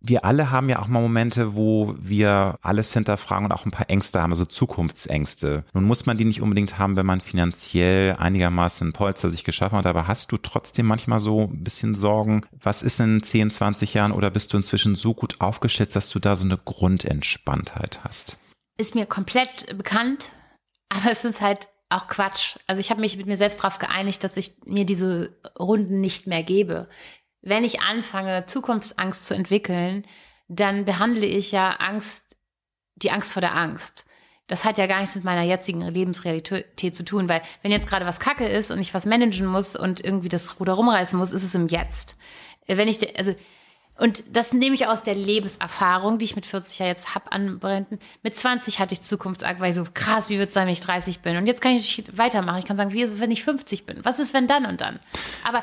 Wir 0.00 0.24
alle 0.24 0.50
haben 0.50 0.68
ja 0.68 0.78
auch 0.78 0.88
mal 0.88 1.00
Momente, 1.00 1.54
wo 1.54 1.94
wir 1.98 2.58
alles 2.62 2.92
hinterfragen 2.92 3.46
und 3.46 3.52
auch 3.52 3.64
ein 3.64 3.70
paar 3.70 3.90
Ängste 3.90 4.20
haben, 4.20 4.32
also 4.32 4.44
Zukunftsängste. 4.44 5.64
Nun 5.72 5.84
muss 5.84 6.06
man 6.06 6.16
die 6.16 6.24
nicht 6.24 6.42
unbedingt 6.42 6.78
haben, 6.78 6.96
wenn 6.96 7.06
man 7.06 7.20
finanziell 7.20 8.16
einigermaßen 8.16 8.88
ein 8.88 8.92
Polster 8.92 9.30
sich 9.30 9.44
geschaffen 9.44 9.78
hat, 9.78 9.86
aber 9.86 10.06
hast 10.06 10.30
du 10.32 10.36
trotzdem 10.36 10.86
manchmal 10.86 11.20
so 11.20 11.48
ein 11.48 11.64
bisschen 11.64 11.94
Sorgen, 11.94 12.42
was 12.62 12.82
ist 12.82 13.00
in 13.00 13.22
10, 13.22 13.50
20 13.50 13.94
Jahren 13.94 14.12
oder 14.12 14.30
bist 14.30 14.52
du 14.52 14.56
inzwischen 14.56 14.94
so 14.94 15.14
gut 15.14 15.40
aufgeschätzt, 15.40 15.96
dass 15.96 16.10
du 16.10 16.18
da 16.18 16.36
so 16.36 16.44
eine 16.44 16.58
Grundentspanntheit 16.58 18.00
hast? 18.04 18.38
Ist 18.78 18.94
mir 18.94 19.06
komplett 19.06 19.76
bekannt, 19.76 20.32
aber 20.88 21.10
es 21.10 21.24
ist 21.24 21.40
halt 21.40 21.68
auch 21.88 22.08
Quatsch. 22.08 22.56
Also 22.66 22.80
ich 22.80 22.90
habe 22.90 23.00
mich 23.00 23.16
mit 23.16 23.26
mir 23.26 23.36
selbst 23.36 23.58
darauf 23.58 23.78
geeinigt, 23.78 24.24
dass 24.24 24.36
ich 24.36 24.52
mir 24.64 24.84
diese 24.84 25.36
Runden 25.58 26.00
nicht 26.00 26.26
mehr 26.26 26.42
gebe. 26.42 26.88
Wenn 27.46 27.62
ich 27.62 27.80
anfange, 27.80 28.44
Zukunftsangst 28.46 29.24
zu 29.24 29.32
entwickeln, 29.32 30.04
dann 30.48 30.84
behandle 30.84 31.26
ich 31.26 31.52
ja 31.52 31.70
Angst, 31.78 32.36
die 32.96 33.12
Angst 33.12 33.32
vor 33.32 33.40
der 33.40 33.54
Angst. 33.54 34.04
Das 34.48 34.64
hat 34.64 34.78
ja 34.78 34.88
gar 34.88 34.98
nichts 34.98 35.14
mit 35.14 35.22
meiner 35.22 35.42
jetzigen 35.42 35.80
Lebensrealität 35.80 36.96
zu 36.96 37.04
tun, 37.04 37.28
weil 37.28 37.42
wenn 37.62 37.70
jetzt 37.70 37.86
gerade 37.86 38.04
was 38.04 38.18
Kacke 38.18 38.48
ist 38.48 38.72
und 38.72 38.80
ich 38.80 38.94
was 38.94 39.06
managen 39.06 39.46
muss 39.46 39.76
und 39.76 40.04
irgendwie 40.04 40.28
das 40.28 40.58
Ruder 40.58 40.72
rumreißen 40.72 41.16
muss, 41.16 41.30
ist 41.30 41.44
es 41.44 41.54
im 41.54 41.68
Jetzt. 41.68 42.18
Wenn 42.66 42.88
ich, 42.88 43.16
also, 43.16 43.32
und 43.96 44.24
das 44.28 44.52
nehme 44.52 44.74
ich 44.74 44.88
aus 44.88 45.04
der 45.04 45.14
Lebenserfahrung, 45.14 46.18
die 46.18 46.24
ich 46.24 46.34
mit 46.34 46.46
40 46.46 46.80
ja 46.80 46.86
jetzt 46.86 47.14
hab 47.14 47.32
anbrennten. 47.32 48.00
Mit 48.24 48.36
20 48.36 48.80
hatte 48.80 48.92
ich 48.92 49.02
Zukunftsangst, 49.02 49.60
weil 49.60 49.70
ich 49.70 49.76
so 49.76 49.86
krass, 49.94 50.30
wie 50.30 50.38
wird 50.38 50.48
es 50.48 50.54
sein, 50.54 50.66
wenn 50.66 50.72
ich 50.72 50.80
30 50.80 51.20
bin? 51.20 51.36
Und 51.36 51.46
jetzt 51.46 51.60
kann 51.60 51.76
ich 51.76 52.02
weitermachen. 52.16 52.58
Ich 52.58 52.64
kann 52.64 52.76
sagen, 52.76 52.92
wie 52.92 53.02
ist 53.02 53.14
es, 53.14 53.20
wenn 53.20 53.30
ich 53.30 53.44
50 53.44 53.86
bin? 53.86 54.04
Was 54.04 54.18
ist, 54.18 54.34
wenn 54.34 54.48
dann 54.48 54.66
und 54.66 54.80
dann? 54.80 54.98
Aber 55.44 55.62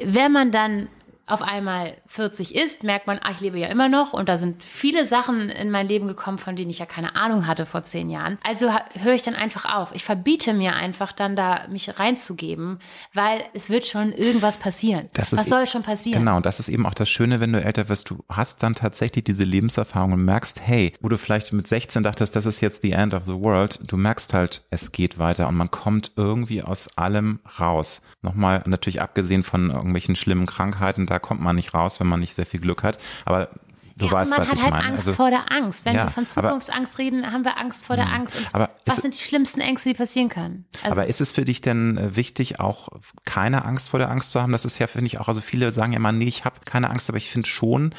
wenn 0.00 0.30
man 0.30 0.52
dann 0.52 0.88
auf 1.28 1.42
einmal 1.42 1.96
40 2.06 2.54
ist, 2.54 2.82
merkt 2.82 3.06
man, 3.06 3.18
ah, 3.22 3.30
ich 3.32 3.40
lebe 3.40 3.58
ja 3.58 3.68
immer 3.68 3.88
noch 3.88 4.12
und 4.12 4.28
da 4.28 4.38
sind 4.38 4.64
viele 4.64 5.06
Sachen 5.06 5.50
in 5.50 5.70
mein 5.70 5.88
Leben 5.88 6.08
gekommen, 6.08 6.38
von 6.38 6.56
denen 6.56 6.70
ich 6.70 6.78
ja 6.78 6.86
keine 6.86 7.16
Ahnung 7.16 7.46
hatte 7.46 7.66
vor 7.66 7.84
zehn 7.84 8.10
Jahren. 8.10 8.38
Also 8.42 8.70
höre 8.94 9.14
ich 9.14 9.22
dann 9.22 9.34
einfach 9.34 9.64
auf. 9.74 9.94
Ich 9.94 10.04
verbiete 10.04 10.54
mir 10.54 10.74
einfach 10.74 11.12
dann 11.12 11.36
da 11.36 11.66
mich 11.68 11.98
reinzugeben, 11.98 12.78
weil 13.14 13.42
es 13.54 13.70
wird 13.70 13.86
schon 13.86 14.12
irgendwas 14.12 14.56
passieren. 14.56 15.08
Das 15.12 15.32
Was 15.32 15.46
e- 15.46 15.50
soll 15.50 15.66
schon 15.66 15.82
passieren? 15.82 16.20
Genau, 16.20 16.36
und 16.36 16.46
das 16.46 16.60
ist 16.60 16.68
eben 16.68 16.86
auch 16.86 16.94
das 16.94 17.08
Schöne, 17.08 17.40
wenn 17.40 17.52
du 17.52 17.62
älter 17.62 17.88
wirst. 17.88 18.10
Du 18.10 18.24
hast 18.28 18.62
dann 18.62 18.74
tatsächlich 18.74 19.24
diese 19.24 19.44
Lebenserfahrung 19.44 20.12
und 20.12 20.24
merkst, 20.24 20.60
hey, 20.60 20.92
wo 21.00 21.08
du 21.08 21.18
vielleicht 21.18 21.52
mit 21.52 21.68
16 21.68 22.02
dachtest, 22.02 22.34
das 22.36 22.46
ist 22.46 22.60
jetzt 22.60 22.82
the 22.82 22.92
end 22.92 23.14
of 23.14 23.24
the 23.24 23.34
world, 23.34 23.80
du 23.90 23.96
merkst 23.96 24.34
halt, 24.34 24.62
es 24.70 24.92
geht 24.92 25.18
weiter 25.18 25.48
und 25.48 25.56
man 25.56 25.70
kommt 25.70 26.12
irgendwie 26.16 26.62
aus 26.62 26.96
allem 26.96 27.40
raus. 27.58 28.02
Nochmal, 28.22 28.62
natürlich 28.66 29.02
abgesehen 29.02 29.42
von 29.42 29.70
irgendwelchen 29.70 30.16
schlimmen 30.16 30.46
Krankheiten, 30.46 31.06
da 31.06 31.17
kommt 31.18 31.40
man 31.40 31.56
nicht 31.56 31.74
raus, 31.74 32.00
wenn 32.00 32.06
man 32.06 32.20
nicht 32.20 32.34
sehr 32.34 32.46
viel 32.46 32.60
Glück 32.60 32.82
hat. 32.82 32.98
Aber 33.24 33.48
du 33.96 34.06
ja, 34.06 34.12
weißt, 34.12 34.30
man 34.30 34.40
was 34.40 34.48
hat 34.50 34.56
ich 34.56 34.62
halt 34.62 34.70
meine. 34.72 34.84
Angst 34.84 35.08
Also, 35.08 35.12
vor 35.14 35.30
der 35.30 35.50
Angst. 35.50 35.84
Wenn 35.84 35.94
Ja, 35.96 36.04
wir 36.04 36.10
von 36.10 36.24
aber- 36.24 36.30
Zukunftsangst 36.48 36.98
reden, 36.98 37.32
haben 37.32 37.44
wir 37.44 37.58
Angst 37.58 37.84
vor 37.84 37.96
der 37.96 38.06
Angst. 38.12 38.36
Und 38.36 38.46
aber 38.52 38.70
was 38.86 38.96
ist- 38.98 39.02
sind 39.02 39.14
die 39.18 39.22
schlimmsten 39.24 39.60
Ängste, 39.60 39.88
die 39.88 39.94
passieren 39.96 40.28
können? 40.28 40.66
Also, 40.82 40.92
aber 40.92 41.06
ist 41.06 41.20
es 41.20 41.32
für 41.32 41.44
dich 41.44 41.60
denn 41.60 41.96
äh, 41.98 42.14
wichtig, 42.16 42.60
auch 42.60 42.88
keine 43.24 43.64
Angst 43.64 43.90
vor 43.90 43.98
der 43.98 44.10
Angst 44.10 44.30
zu 44.32 44.40
haben? 44.40 44.52
Das 44.52 44.64
ist 44.64 44.78
ja, 44.78 44.86
finde 44.86 45.06
ich, 45.06 45.18
auch, 45.18 45.28
also 45.28 45.40
viele 45.40 45.72
sagen 45.72 45.92
ja 45.92 45.96
immer, 45.98 46.12
nee, 46.12 46.26
ich 46.28 46.44
habe 46.44 46.60
keine 46.64 46.90
Angst, 46.90 47.08
aber 47.08 47.18
ich 47.18 47.28
finde 47.30 47.48
schon, 47.48 47.92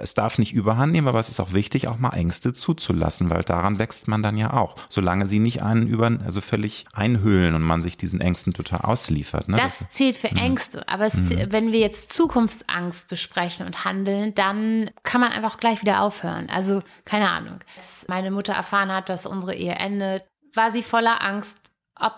es 0.00 0.14
darf 0.14 0.38
nicht 0.38 0.52
überhand 0.52 0.92
nehmen, 0.92 1.08
aber 1.08 1.18
es 1.18 1.28
ist 1.28 1.40
auch 1.40 1.52
wichtig, 1.52 1.88
auch 1.88 1.98
mal 1.98 2.10
Ängste 2.10 2.52
zuzulassen, 2.52 3.30
weil 3.30 3.42
daran 3.42 3.78
wächst 3.78 4.08
man 4.08 4.22
dann 4.22 4.36
ja 4.36 4.52
auch, 4.52 4.76
solange 4.88 5.26
sie 5.26 5.38
nicht 5.38 5.62
einen 5.62 5.86
über, 5.86 6.10
also 6.24 6.40
völlig 6.40 6.86
einhüllen 6.92 7.54
und 7.54 7.62
man 7.62 7.82
sich 7.82 7.96
diesen 7.96 8.20
Ängsten 8.20 8.52
total 8.52 8.80
ausliefert. 8.80 9.48
Ne? 9.48 9.56
Das 9.56 9.84
zählt 9.90 10.16
für 10.16 10.28
Ängste. 10.28 10.88
Aber 10.88 11.06
es, 11.06 11.16
wenn 11.50 11.72
wir 11.72 11.80
jetzt 11.80 12.12
Zukunftsangst 12.12 13.08
besprechen 13.08 13.66
und 13.66 13.84
handeln, 13.84 14.34
dann 14.34 14.90
kann 15.02 15.20
man 15.20 15.32
einfach 15.32 15.58
gleich 15.58 15.82
wieder 15.82 16.02
aufhören. 16.02 16.48
Also, 16.50 16.82
keine 17.04 17.30
Ahnung. 17.30 17.58
Als 17.76 18.06
meine 18.08 18.30
Mutter 18.30 18.54
erfahren 18.54 18.92
hat, 18.92 19.08
dass 19.08 19.26
unsere 19.26 19.54
Ehe 19.54 19.74
endet, 19.74 20.24
war 20.54 20.70
sie 20.70 20.82
voller 20.82 21.22
Angst, 21.22 21.72
ob 21.98 22.12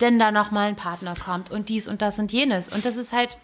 denn 0.00 0.18
da 0.18 0.30
nochmal 0.30 0.68
ein 0.68 0.76
Partner 0.76 1.14
kommt 1.14 1.50
und 1.50 1.68
dies 1.68 1.88
und 1.88 2.02
das 2.02 2.18
und 2.18 2.32
jenes. 2.32 2.68
Und 2.68 2.84
das 2.84 2.96
ist 2.96 3.12
halt, 3.12 3.36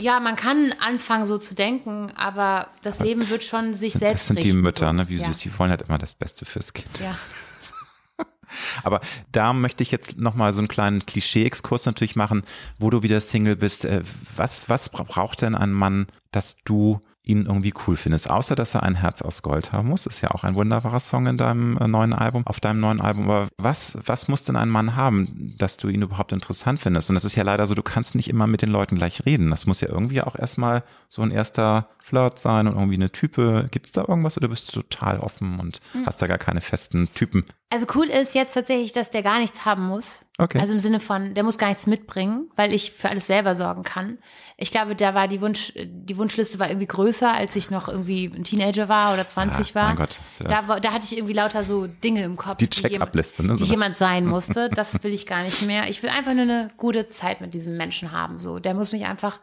ja, 0.00 0.20
man 0.20 0.36
kann 0.36 0.72
anfangen 0.80 1.26
so 1.26 1.38
zu 1.38 1.54
denken, 1.54 2.12
aber 2.16 2.68
das 2.82 3.00
Leben 3.00 3.28
wird 3.28 3.44
schon 3.44 3.74
sich 3.74 3.92
das, 3.92 4.00
selbst 4.00 4.14
das 4.14 4.26
sind 4.28 4.38
die 4.44 4.50
richten, 4.50 4.62
Mütter, 4.62 4.86
so. 4.86 4.92
ne? 4.92 5.08
wie 5.08 5.16
ja. 5.16 5.26
süß, 5.26 5.38
die 5.40 5.58
wollen 5.58 5.70
halt 5.70 5.82
immer 5.82 5.98
das 5.98 6.14
Beste 6.14 6.44
fürs 6.44 6.72
Kind. 6.72 6.88
Ja. 7.00 7.16
Aber 8.82 9.02
da 9.30 9.52
möchte 9.52 9.82
ich 9.82 9.90
jetzt 9.90 10.16
nochmal 10.16 10.54
so 10.54 10.60
einen 10.60 10.68
kleinen 10.68 11.04
Klischee-Exkurs 11.04 11.84
natürlich 11.84 12.16
machen, 12.16 12.44
wo 12.78 12.88
du 12.88 13.02
wieder 13.02 13.20
Single 13.20 13.56
bist. 13.56 13.84
Äh, 13.84 14.02
was, 14.36 14.70
was 14.70 14.88
braucht 14.88 15.42
denn 15.42 15.54
ein 15.54 15.72
Mann, 15.72 16.06
dass 16.30 16.56
du 16.64 17.00
ihn 17.28 17.44
irgendwie 17.44 17.74
cool 17.86 17.94
findest, 17.94 18.30
außer 18.30 18.56
dass 18.56 18.74
er 18.74 18.82
ein 18.82 18.94
Herz 18.94 19.20
aus 19.22 19.42
Gold 19.42 19.72
haben 19.72 19.88
muss. 19.88 20.06
Ist 20.06 20.22
ja 20.22 20.30
auch 20.30 20.44
ein 20.44 20.54
wunderbarer 20.54 20.98
Song 20.98 21.26
in 21.26 21.36
deinem 21.36 21.76
äh, 21.76 21.86
neuen 21.86 22.14
Album, 22.14 22.46
auf 22.46 22.58
deinem 22.58 22.80
neuen 22.80 23.00
Album. 23.00 23.30
Aber 23.30 23.48
was, 23.58 23.98
was 24.04 24.28
muss 24.28 24.44
denn 24.44 24.56
ein 24.56 24.70
Mann 24.70 24.96
haben, 24.96 25.54
dass 25.58 25.76
du 25.76 25.88
ihn 25.88 26.02
überhaupt 26.02 26.32
interessant 26.32 26.80
findest? 26.80 27.10
Und 27.10 27.14
das 27.14 27.26
ist 27.26 27.36
ja 27.36 27.42
leider 27.42 27.66
so, 27.66 27.74
du 27.74 27.82
kannst 27.82 28.14
nicht 28.14 28.30
immer 28.30 28.46
mit 28.46 28.62
den 28.62 28.70
Leuten 28.70 28.96
gleich 28.96 29.26
reden. 29.26 29.50
Das 29.50 29.66
muss 29.66 29.82
ja 29.82 29.88
irgendwie 29.88 30.22
auch 30.22 30.36
erstmal 30.36 30.82
so 31.08 31.20
ein 31.20 31.30
erster 31.30 31.88
Flirt 32.08 32.38
sein 32.38 32.66
und 32.66 32.74
irgendwie 32.74 32.94
eine 32.94 33.10
Type. 33.10 33.66
Gibt 33.70 33.86
es 33.86 33.92
da 33.92 34.06
irgendwas 34.08 34.38
oder 34.38 34.48
bist 34.48 34.74
du 34.74 34.80
total 34.80 35.20
offen 35.20 35.60
und 35.60 35.80
mhm. 35.92 36.06
hast 36.06 36.22
da 36.22 36.26
gar 36.26 36.38
keine 36.38 36.62
festen 36.62 37.12
Typen? 37.12 37.44
Also 37.70 37.84
cool 37.94 38.06
ist 38.06 38.34
jetzt 38.34 38.54
tatsächlich, 38.54 38.92
dass 38.92 39.10
der 39.10 39.22
gar 39.22 39.40
nichts 39.40 39.66
haben 39.66 39.86
muss. 39.86 40.24
Okay. 40.38 40.58
Also 40.58 40.72
im 40.72 40.80
Sinne 40.80 41.00
von, 41.00 41.34
der 41.34 41.44
muss 41.44 41.58
gar 41.58 41.68
nichts 41.68 41.86
mitbringen, 41.86 42.50
weil 42.56 42.72
ich 42.72 42.92
für 42.92 43.10
alles 43.10 43.26
selber 43.26 43.54
sorgen 43.54 43.82
kann. 43.82 44.16
Ich 44.56 44.70
glaube, 44.70 44.96
da 44.96 45.14
war 45.14 45.28
die 45.28 45.42
Wunsch, 45.42 45.74
die 45.76 46.16
Wunschliste 46.16 46.58
war 46.58 46.68
irgendwie 46.70 46.86
größer, 46.86 47.30
als 47.30 47.56
ich 47.56 47.68
noch 47.68 47.88
irgendwie 47.88 48.24
ein 48.24 48.44
Teenager 48.44 48.88
war 48.88 49.12
oder 49.12 49.28
20 49.28 49.68
ja, 49.68 49.74
war. 49.74 49.88
Mein 49.88 49.96
Gott. 49.96 50.20
Ja. 50.40 50.62
Da, 50.62 50.80
da 50.80 50.92
hatte 50.92 51.04
ich 51.04 51.18
irgendwie 51.18 51.34
lauter 51.34 51.62
so 51.62 51.86
Dinge 51.86 52.24
im 52.24 52.36
Kopf. 52.36 52.56
Die 52.56 52.70
Check-up-Liste, 52.70 53.44
ne? 53.44 53.56
So 53.56 53.66
die 53.66 53.70
jemand 53.70 53.96
sein 53.96 54.24
musste. 54.26 54.70
Das 54.70 55.02
will 55.04 55.12
ich 55.12 55.26
gar 55.26 55.42
nicht 55.42 55.66
mehr. 55.66 55.90
Ich 55.90 56.02
will 56.02 56.08
einfach 56.08 56.32
nur 56.32 56.44
eine 56.44 56.70
gute 56.78 57.10
Zeit 57.10 57.42
mit 57.42 57.52
diesem 57.52 57.76
Menschen 57.76 58.12
haben. 58.12 58.38
So, 58.38 58.60
der 58.60 58.72
muss 58.72 58.92
mich 58.92 59.04
einfach 59.04 59.40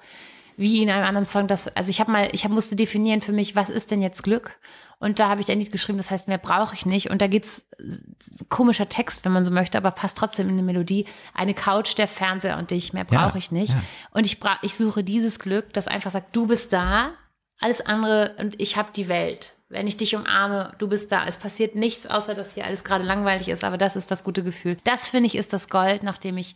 wie 0.58 0.82
in 0.82 0.90
einem 0.90 1.06
anderen 1.06 1.26
Song, 1.26 1.48
das, 1.48 1.68
also 1.76 1.90
ich 1.90 2.00
habe 2.00 2.12
mal, 2.12 2.30
ich 2.32 2.44
hab, 2.44 2.52
musste 2.52 2.76
definieren 2.76 3.22
für 3.22 3.34
mich, 3.34 3.56
was 3.56 3.70
ist 3.70 3.92
denn 3.92 4.02
jetzt 4.02 4.24
Glück? 4.24 4.60
Und 5.00 5.20
da 5.20 5.30
habe 5.30 5.42
ich 5.42 5.52
ein 5.52 5.60
Lied 5.60 5.72
geschrieben, 5.72 5.98
das 5.98 6.10
heißt, 6.10 6.28
mehr 6.28 6.38
brauche 6.38 6.74
ich 6.74 6.86
nicht. 6.86 7.10
Und 7.10 7.22
da 7.22 7.28
geht's 7.28 7.64
komischer 8.50 8.88
Text, 8.88 9.26
wenn 9.26 9.34
man 9.34 9.44
so 9.44 9.52
möchte, 9.52 9.78
aber 9.78 9.92
passt 9.92 10.18
trotzdem 10.18 10.48
in 10.48 10.54
eine 10.54 10.64
Melodie. 10.64 11.06
Eine 11.34 11.54
Couch, 11.54 11.98
der 11.98 12.08
Fernseher 12.08 12.58
und 12.58 12.72
dich, 12.72 12.94
mehr 12.94 13.04
brauche 13.04 13.34
ja, 13.34 13.36
ich 13.36 13.52
nicht. 13.52 13.74
Ja. 13.74 13.84
Und 14.12 14.26
ich, 14.26 14.40
bra 14.40 14.58
ich 14.62 14.76
suche 14.76 15.04
dieses 15.04 15.40
Glück, 15.40 15.74
das 15.74 15.88
einfach 15.88 16.12
sagt, 16.12 16.36
du 16.36 16.48
bist 16.48 16.72
da, 16.72 17.12
alles 17.60 17.82
andere 17.82 18.36
und 18.40 18.60
ich 18.62 18.78
habe 18.78 18.90
die 18.96 19.08
Welt. 19.08 19.54
Wenn 19.68 19.88
ich 19.88 19.98
dich 19.98 20.16
umarme, 20.16 20.74
du 20.78 20.88
bist 20.88 21.12
da. 21.12 21.26
Es 21.26 21.38
passiert 21.38 21.76
nichts, 21.76 22.06
außer 22.06 22.36
dass 22.36 22.54
hier 22.54 22.66
alles 22.66 22.84
gerade 22.84 23.04
langweilig 23.04 23.50
ist, 23.50 23.64
aber 23.64 23.78
das 23.78 23.96
ist 23.96 24.12
das 24.12 24.24
gute 24.24 24.44
Gefühl. 24.44 24.78
Das 24.84 25.08
finde 25.08 25.28
ich 25.28 25.36
ist 25.36 25.54
das 25.54 25.70
Gold, 25.70 26.04
nach 26.04 26.18
dem 26.18 26.38
ich 26.38 26.56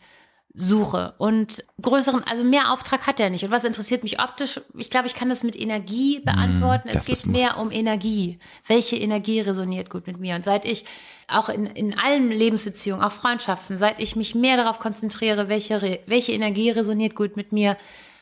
suche. 0.54 1.14
Und 1.18 1.64
größeren, 1.82 2.24
also 2.24 2.44
mehr 2.44 2.72
Auftrag 2.72 3.08
hat 3.08 3.20
er 3.20 3.30
nicht. 3.30 3.44
Und 3.44 3.52
was 3.52 3.64
interessiert 3.64 4.04
mich 4.04 4.20
optisch? 4.20 4.60
Ich 4.78 4.90
glaube, 4.90 5.08
ich 5.08 5.16
kann 5.16 5.30
das 5.30 5.44
mit 5.44 5.60
Energie 5.60 6.20
beantworten. 6.20 6.90
Mm, 6.90 6.98
es 6.98 7.06
geht 7.06 7.26
mehr 7.26 7.58
um 7.58 7.72
Energie. 7.72 8.40
Welche 8.68 8.98
Energie 8.98 9.40
resoniert 9.42 9.90
gut 9.90 10.08
mit 10.08 10.20
mir? 10.20 10.36
Und 10.36 10.44
seit 10.44 10.66
ich 10.66 10.86
auch 11.28 11.50
in, 11.50 11.66
in 11.68 11.98
allen 11.98 12.32
Lebensbeziehungen, 12.32 13.04
auch 13.04 13.12
Freundschaften, 13.12 13.78
seit 13.78 14.00
ich 14.00 14.16
mich 14.16 14.34
mehr 14.34 14.58
darauf 14.58 14.80
konzentriere, 14.80 15.50
welche, 15.50 16.00
welche 16.08 16.32
Energie 16.32 16.72
resoniert 16.72 17.16
gut 17.16 17.38
mit 17.38 17.52
mir, 17.52 17.78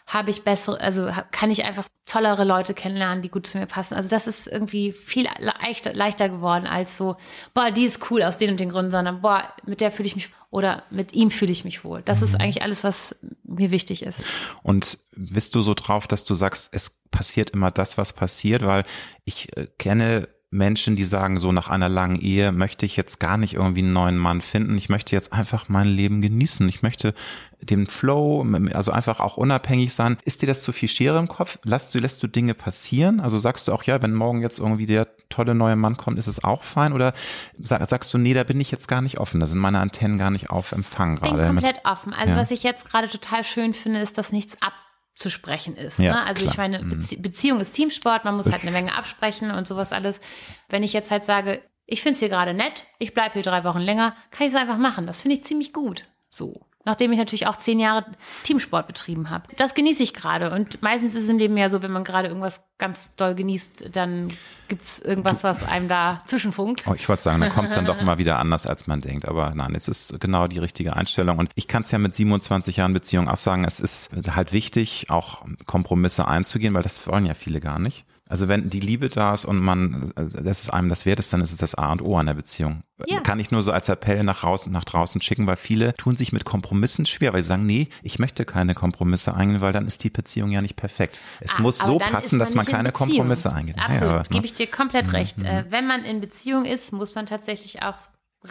habe 0.08 0.32
ich 0.32 0.44
bessere, 0.44 0.80
also 0.80 1.12
kann 1.32 1.52
ich 1.52 1.66
einfach 1.66 1.88
tollere 2.06 2.46
Leute 2.46 2.74
kennenlernen, 2.74 3.22
die 3.22 3.30
gut 3.30 3.46
zu 3.46 3.58
mir 3.58 3.66
passen. 3.66 3.94
Also 3.94 4.10
das 4.10 4.26
ist 4.26 4.48
irgendwie 4.48 4.94
viel 4.94 5.28
leichter, 5.40 5.94
leichter 5.94 6.30
geworden 6.30 6.66
als 6.66 6.98
so, 6.98 7.18
boah, 7.54 7.72
die 7.72 7.84
ist 7.84 8.10
cool 8.10 8.24
aus 8.24 8.38
den 8.38 8.52
und 8.52 8.60
den 8.60 8.70
Gründen, 8.70 8.90
sondern 8.90 9.22
boah, 9.22 9.44
mit 9.66 9.82
der 9.82 9.92
fühle 9.92 10.08
ich 10.08 10.16
mich 10.16 10.30
oder 10.50 10.84
mit 10.90 11.12
ihm 11.12 11.30
fühle 11.30 11.52
ich 11.52 11.66
mich 11.66 11.84
wohl. 11.84 12.02
Das 12.04 12.22
ist 12.22 12.34
mhm. 12.34 12.40
eigentlich 12.40 12.62
alles, 12.62 12.86
was 12.86 13.18
mir 13.44 13.70
wichtig 13.70 14.02
ist. 14.02 14.24
Und 14.64 14.98
bist 15.14 15.54
du 15.56 15.62
so 15.62 15.74
drauf, 15.74 16.08
dass 16.08 16.24
du 16.24 16.34
sagst, 16.34 16.70
es 16.74 17.02
passiert 17.12 17.50
immer 17.50 17.70
das, 17.70 17.98
was 17.98 18.14
passiert, 18.14 18.66
weil 18.66 18.84
ich 19.26 19.56
äh, 19.58 19.68
kenne 19.78 20.30
Menschen, 20.50 20.96
die 20.96 21.04
sagen, 21.04 21.38
so 21.38 21.52
nach 21.52 21.68
einer 21.68 21.90
langen 21.90 22.22
Ehe 22.22 22.54
möchte 22.54 22.86
ich 22.86 22.96
jetzt 22.96 23.20
gar 23.20 23.38
nicht 23.38 23.56
irgendwie 23.56 23.82
einen 23.82 23.92
neuen 23.92 24.18
Mann 24.18 24.40
finden. 24.40 24.78
Ich 24.78 24.88
möchte 24.88 25.14
jetzt 25.14 25.34
einfach 25.34 25.68
mein 25.68 25.88
Leben 25.88 26.22
genießen. 26.22 26.70
Ich 26.70 26.84
möchte 26.84 27.14
den 27.60 27.86
Flow, 27.86 28.46
also 28.72 28.92
einfach 28.92 29.20
auch 29.20 29.36
unabhängig 29.36 29.94
sein. 29.94 30.18
Ist 30.24 30.42
dir 30.42 30.46
das 30.46 30.64
zu 30.64 30.72
viel 30.72 30.88
Schere 30.88 31.20
im 31.20 31.28
Kopf? 31.28 31.60
Lässt 31.64 31.94
du, 31.94 32.00
lässt 32.00 32.24
du 32.24 32.28
Dinge 32.28 32.54
passieren? 32.54 33.20
Also 33.20 33.40
sagst 33.40 33.68
du 33.68 33.74
auch, 33.74 33.84
ja, 33.84 34.02
wenn 34.02 34.14
morgen 34.14 34.42
jetzt 34.42 34.60
irgendwie 34.60 34.86
der 34.86 35.10
tolle 35.28 35.54
neue 35.54 35.76
Mann 35.76 35.98
kommt, 35.98 36.18
ist 36.18 36.28
es 36.28 36.42
auch 36.42 36.64
fein? 36.64 36.94
Oder 36.94 37.12
sag, 37.58 37.86
sagst 37.90 38.14
du, 38.14 38.18
nee, 38.18 38.34
da 38.34 38.46
bin 38.46 38.62
ich 38.62 38.72
jetzt 38.72 38.88
gar 38.88 39.02
nicht 39.02 39.20
offen. 39.20 39.42
Da 39.42 39.48
sind 39.48 39.60
meine 39.60 39.82
Antennen 39.82 40.18
gar 40.18 40.32
nicht 40.32 40.50
auf 40.50 40.72
Empfang 40.72 41.18
gerade. 41.18 41.42
Ich 41.42 41.46
bin 41.46 41.56
komplett 41.56 41.82
offen. 41.84 42.14
Also 42.14 42.34
ja. 42.34 42.40
was 42.40 42.52
ich 42.52 42.64
jetzt 42.64 42.90
gerade 42.90 43.10
total 43.10 43.44
schön 43.44 43.74
finde, 43.74 44.00
ist, 44.00 44.18
dass 44.18 44.32
nichts 44.32 44.62
ab 44.62 44.74
zu 45.18 45.30
sprechen 45.30 45.76
ist. 45.76 46.00
Ja, 46.00 46.14
ne? 46.14 46.24
Also 46.26 46.42
klar. 46.42 46.52
ich 46.52 46.58
meine, 46.58 46.80
mhm. 46.80 46.90
Bezie 46.90 47.18
Beziehung 47.18 47.60
ist 47.60 47.74
Teamsport, 47.74 48.24
man 48.24 48.38
muss 48.38 48.52
halt 48.52 48.62
eine 48.62 48.72
Menge 48.72 48.94
absprechen 48.96 49.52
und 49.52 49.68
sowas 49.68 49.92
alles. 49.92 50.22
Wenn 50.70 50.84
ich 50.84 50.94
jetzt 50.94 51.12
halt 51.12 51.26
sage, 51.26 51.62
ich 51.86 52.02
finde 52.02 52.14
es 52.14 52.20
hier 52.20 52.30
gerade 52.30 52.54
nett, 52.54 52.86
ich 53.00 53.14
bleibe 53.14 53.34
hier 53.34 53.42
drei 53.42 53.64
Wochen 53.64 53.80
länger, 53.80 54.16
kann 54.32 54.48
ich 54.48 54.54
es 54.54 54.60
einfach 54.60 54.78
machen. 54.78 55.08
Das 55.08 55.22
finde 55.22 55.38
ich 55.38 55.44
ziemlich 55.44 55.74
gut. 55.74 56.06
So 56.30 56.67
nachdem 56.88 57.12
ich 57.12 57.18
natürlich 57.18 57.48
auch 57.48 57.58
zehn 57.58 57.80
Jahre 57.80 58.06
Teamsport 58.44 58.88
betrieben 58.88 59.30
habe. 59.30 59.44
Das 59.58 59.76
genieße 59.76 60.02
ich 60.02 60.14
gerade. 60.14 60.52
Und 60.52 60.82
meistens 60.82 61.16
ist 61.16 61.26
es 61.26 61.30
im 61.30 61.38
Leben 61.38 61.58
ja 61.58 61.68
so, 61.68 61.82
wenn 61.82 61.92
man 61.92 62.06
gerade 62.06 62.30
irgendwas 62.30 62.64
ganz 62.78 63.14
doll 63.18 63.36
genießt, 63.36 63.90
dann 63.92 64.32
gibt 64.70 64.84
es 64.84 65.00
irgendwas, 65.00 65.44
was 65.44 65.68
einem 65.68 65.90
da 65.90 66.24
zwischenfunkt. 66.26 66.88
Oh, 66.88 66.94
ich 66.94 67.08
wollte 67.10 67.24
sagen, 67.24 67.42
dann 67.42 67.52
kommt 67.52 67.70
es 67.70 67.76
dann 67.76 67.86
doch 67.86 67.98
immer 68.02 68.18
wieder 68.18 68.40
anders, 68.40 68.66
als 68.66 68.88
man 68.88 69.02
denkt. 69.02 69.28
Aber 69.28 69.54
nein, 69.54 69.76
es 69.76 69.90
ist 69.90 70.18
genau 70.22 70.48
die 70.48 70.60
richtige 70.60 70.96
Einstellung. 70.96 71.40
Und 71.40 71.50
ich 71.56 71.68
kann 71.68 71.84
es 71.84 71.92
ja 71.92 71.98
mit 71.98 72.16
27 72.16 72.78
Jahren 72.78 72.94
Beziehung 72.94 73.28
auch 73.28 73.38
sagen, 73.38 73.66
es 73.66 73.82
ist 73.82 74.10
halt 74.34 74.54
wichtig, 74.54 75.08
auch 75.10 75.44
Kompromisse 75.66 76.26
einzugehen, 76.26 76.74
weil 76.74 76.84
das 76.84 77.06
wollen 77.06 77.26
ja 77.26 77.34
viele 77.34 77.60
gar 77.60 77.80
nicht. 77.80 78.06
Also 78.30 78.48
wenn 78.48 78.70
die 78.70 78.80
Liebe 78.80 79.08
da 79.08 79.34
ist 79.34 79.46
und 79.46 79.60
man, 79.60 80.12
das 80.16 80.62
ist 80.62 80.74
einem 80.74 80.90
das 80.90 81.06
wert 81.06 81.20
ist, 81.20 81.32
dann 81.34 81.42
ist 81.42 81.52
es 81.52 81.58
das 81.58 81.76
A 81.76 81.92
und 81.92 82.02
O 82.02 82.18
an 82.18 82.26
der 82.26 82.34
Beziehung. 82.34 82.84
Ja. 83.06 83.22
Kann 83.22 83.40
ich 83.40 83.52
nur 83.52 83.62
so 83.62 83.72
als 83.72 83.90
Appell 83.90 84.24
nach 84.24 84.42
draußen, 84.42 84.72
nach 84.72 84.84
draußen 84.84 85.22
schicken, 85.22 85.46
weil 85.48 85.56
viele 85.56 85.94
tun 85.96 86.16
sich 86.16 86.32
mit 86.32 86.46
Kompromissen 86.46 87.06
schwer, 87.06 87.34
weil 87.34 87.44
sie 87.44 87.50
sagen, 87.50 87.66
nee, 87.66 87.90
ich 88.02 88.20
möchte 88.20 88.44
keine 88.44 88.74
Kompromisse 88.74 89.36
eingehen, 89.36 89.62
weil 89.62 89.74
dann 89.74 89.86
ist 89.86 90.04
die 90.04 90.10
Beziehung 90.10 90.52
ja 90.52 90.62
nicht 90.62 90.76
perfekt. 90.76 91.22
Es 91.40 91.56
ah, 91.58 91.62
muss 91.62 91.78
so 91.78 91.98
passen, 91.98 92.40
dass 92.40 92.56
man 92.56 92.66
keine 92.66 92.92
Kompromisse 92.92 93.54
eingeht. 93.54 93.78
Absolut, 93.78 94.12
ja, 94.12 94.24
gebe 94.24 94.46
ich 94.46 94.54
dir 94.54 94.68
komplett 94.68 95.08
mhm. 95.08 95.16
recht. 95.16 95.38
Mhm. 95.38 95.66
wenn 95.70 95.88
man 95.88 96.04
in 96.04 96.22
Beziehung 96.22 96.66
ist, 96.66 96.92
muss 96.92 97.16
man 97.16 97.26
tatsächlich 97.26 97.84
auch 97.84 97.98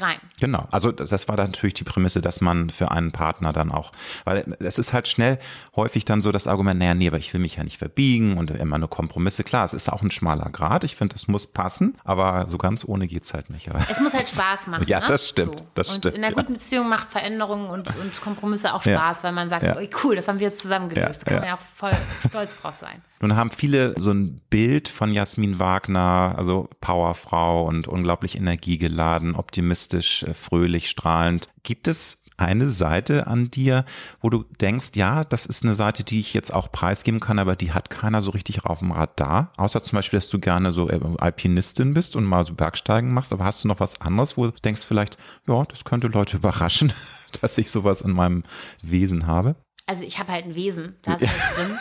rein. 0.01 0.19
Genau, 0.41 0.67
also 0.71 0.93
das 0.93 1.29
war 1.29 1.37
dann 1.37 1.51
natürlich 1.51 1.75
die 1.75 1.85
Prämisse, 1.85 2.21
dass 2.21 2.41
man 2.41 2.71
für 2.71 2.91
einen 2.91 3.13
Partner 3.13 3.53
dann 3.53 3.73
auch, 3.73 3.93
weil 4.25 4.57
es 4.61 4.79
ist 4.79 4.93
halt 4.93 5.09
schnell 5.09 5.39
häufig 5.75 6.05
dann 6.05 6.21
so 6.21 6.33
das 6.33 6.47
Argument, 6.47 6.79
naja, 6.79 6.95
nee, 6.95 7.09
aber 7.09 7.19
ich 7.19 7.33
will 7.33 7.41
mich 7.41 7.57
ja 7.57 7.65
nicht 7.65 7.79
verbiegen 7.79 8.37
und 8.37 8.51
immer 8.51 8.79
nur 8.79 8.91
Kompromisse. 8.91 9.45
Klar, 9.45 9.65
es 9.65 9.75
ist 9.75 9.93
auch 9.93 10.03
ein 10.03 10.11
schmaler 10.11 10.51
Grad, 10.51 10.85
ich 10.85 10.97
finde, 10.97 11.17
es 11.17 11.29
muss 11.29 11.47
passen, 11.47 11.97
aber 12.05 12.49
so 12.49 12.59
ganz 12.59 12.85
ohne 12.85 13.07
geht's 13.07 13.35
halt 13.35 13.51
nicht. 13.51 13.69
es 13.91 14.01
muss 14.01 14.15
halt 14.15 14.29
Spaß 14.29 14.67
machen. 14.67 14.85
ja, 14.87 15.01
ne? 15.01 15.07
das 15.09 15.29
stimmt, 15.29 15.61
so. 15.61 15.67
das 15.75 15.89
und 15.89 15.97
stimmt. 15.97 16.17
in 16.17 16.25
einer 16.25 16.35
guten 16.35 16.55
Beziehung 16.55 16.89
macht 16.89 17.11
Veränderungen 17.11 17.69
und, 17.69 17.89
und 17.97 18.21
Kompromisse 18.21 18.75
auch 18.75 18.83
Spaß, 18.83 19.19
ja. 19.19 19.23
weil 19.25 19.33
man 19.33 19.49
sagt, 19.49 19.65
ja. 19.65 19.77
oh, 19.77 19.87
cool, 20.05 20.17
das 20.17 20.29
haben 20.29 20.39
wir 20.39 20.49
jetzt 20.49 20.61
zusammen 20.61 20.89
gelöst. 20.89 21.23
da 21.23 21.31
kann 21.31 21.41
man 21.41 21.49
ja 21.49 21.55
auch 21.55 21.61
voll 21.75 21.97
stolz 22.29 22.61
drauf 22.61 22.75
sein. 22.75 23.03
Nun 23.21 23.37
haben 23.37 23.51
viele 23.51 23.95
so 23.99 24.11
ein 24.11 24.41
Bild 24.51 24.89
von 24.89 25.13
Jasmin 25.13 25.59
Wagner, 25.59 26.35
also 26.37 26.69
Powerfrau 26.81 27.65
und 27.65 27.89
unglaublich 27.89 28.37
energiegeladen, 28.37 29.35
optimistisch, 29.35 30.23
äh, 30.23 30.35
fröhlich, 30.35 30.91
strahlend. 30.91 31.49
Gibt 31.63 31.89
es 31.89 32.23
eine 32.37 32.69
Seite 32.69 33.27
an 33.27 33.51
dir, 33.51 33.85
wo 34.21 34.31
du 34.31 34.45
denkst, 34.61 34.91
ja, 34.95 35.25
das 35.25 35.47
ist 35.47 35.65
eine 35.65 35.75
Seite, 35.75 36.05
die 36.05 36.21
ich 36.21 36.35
jetzt 36.35 36.53
auch 36.53 36.71
preisgeben 36.71 37.21
kann, 37.21 37.39
aber 37.39 37.57
die 37.57 37.73
hat 37.73 37.91
keiner 37.91 38.21
so 38.21 38.31
richtig 38.31 38.65
auf 38.65 38.81
dem 38.81 38.93
Radar? 38.93 39.53
Außer 39.57 39.83
zum 39.83 39.97
Beispiel, 39.97 40.19
dass 40.19 40.29
du 40.29 40.39
gerne 40.39 40.73
so 40.73 40.91
äh, 40.91 41.01
Alpinistin 41.19 41.95
bist 41.95 42.17
und 42.17 42.25
mal 42.25 42.47
so 42.47 42.55
Bergsteigen 42.55 43.13
machst, 43.13 43.33
aber 43.33 43.45
hast 43.45 43.65
du 43.65 43.69
noch 43.69 43.81
was 43.81 44.01
anderes, 44.01 44.37
wo 44.37 44.47
du 44.47 44.53
denkst 44.53 44.85
vielleicht, 44.85 45.17
ja, 45.47 45.63
das 45.65 45.85
könnte 45.85 46.09
Leute 46.09 46.37
überraschen, 46.37 46.93
dass 47.41 47.57
ich 47.59 47.71
sowas 47.71 48.03
in 48.03 48.13
meinem 48.13 48.45
Wesen 48.83 49.27
habe? 49.27 49.57
Also 49.87 50.05
ich 50.05 50.19
habe 50.19 50.33
halt 50.33 50.45
ein 50.47 50.55
Wesen, 50.55 50.97
da 51.03 51.15
ist 51.15 51.23
alles 51.23 51.55
drin. 51.55 51.79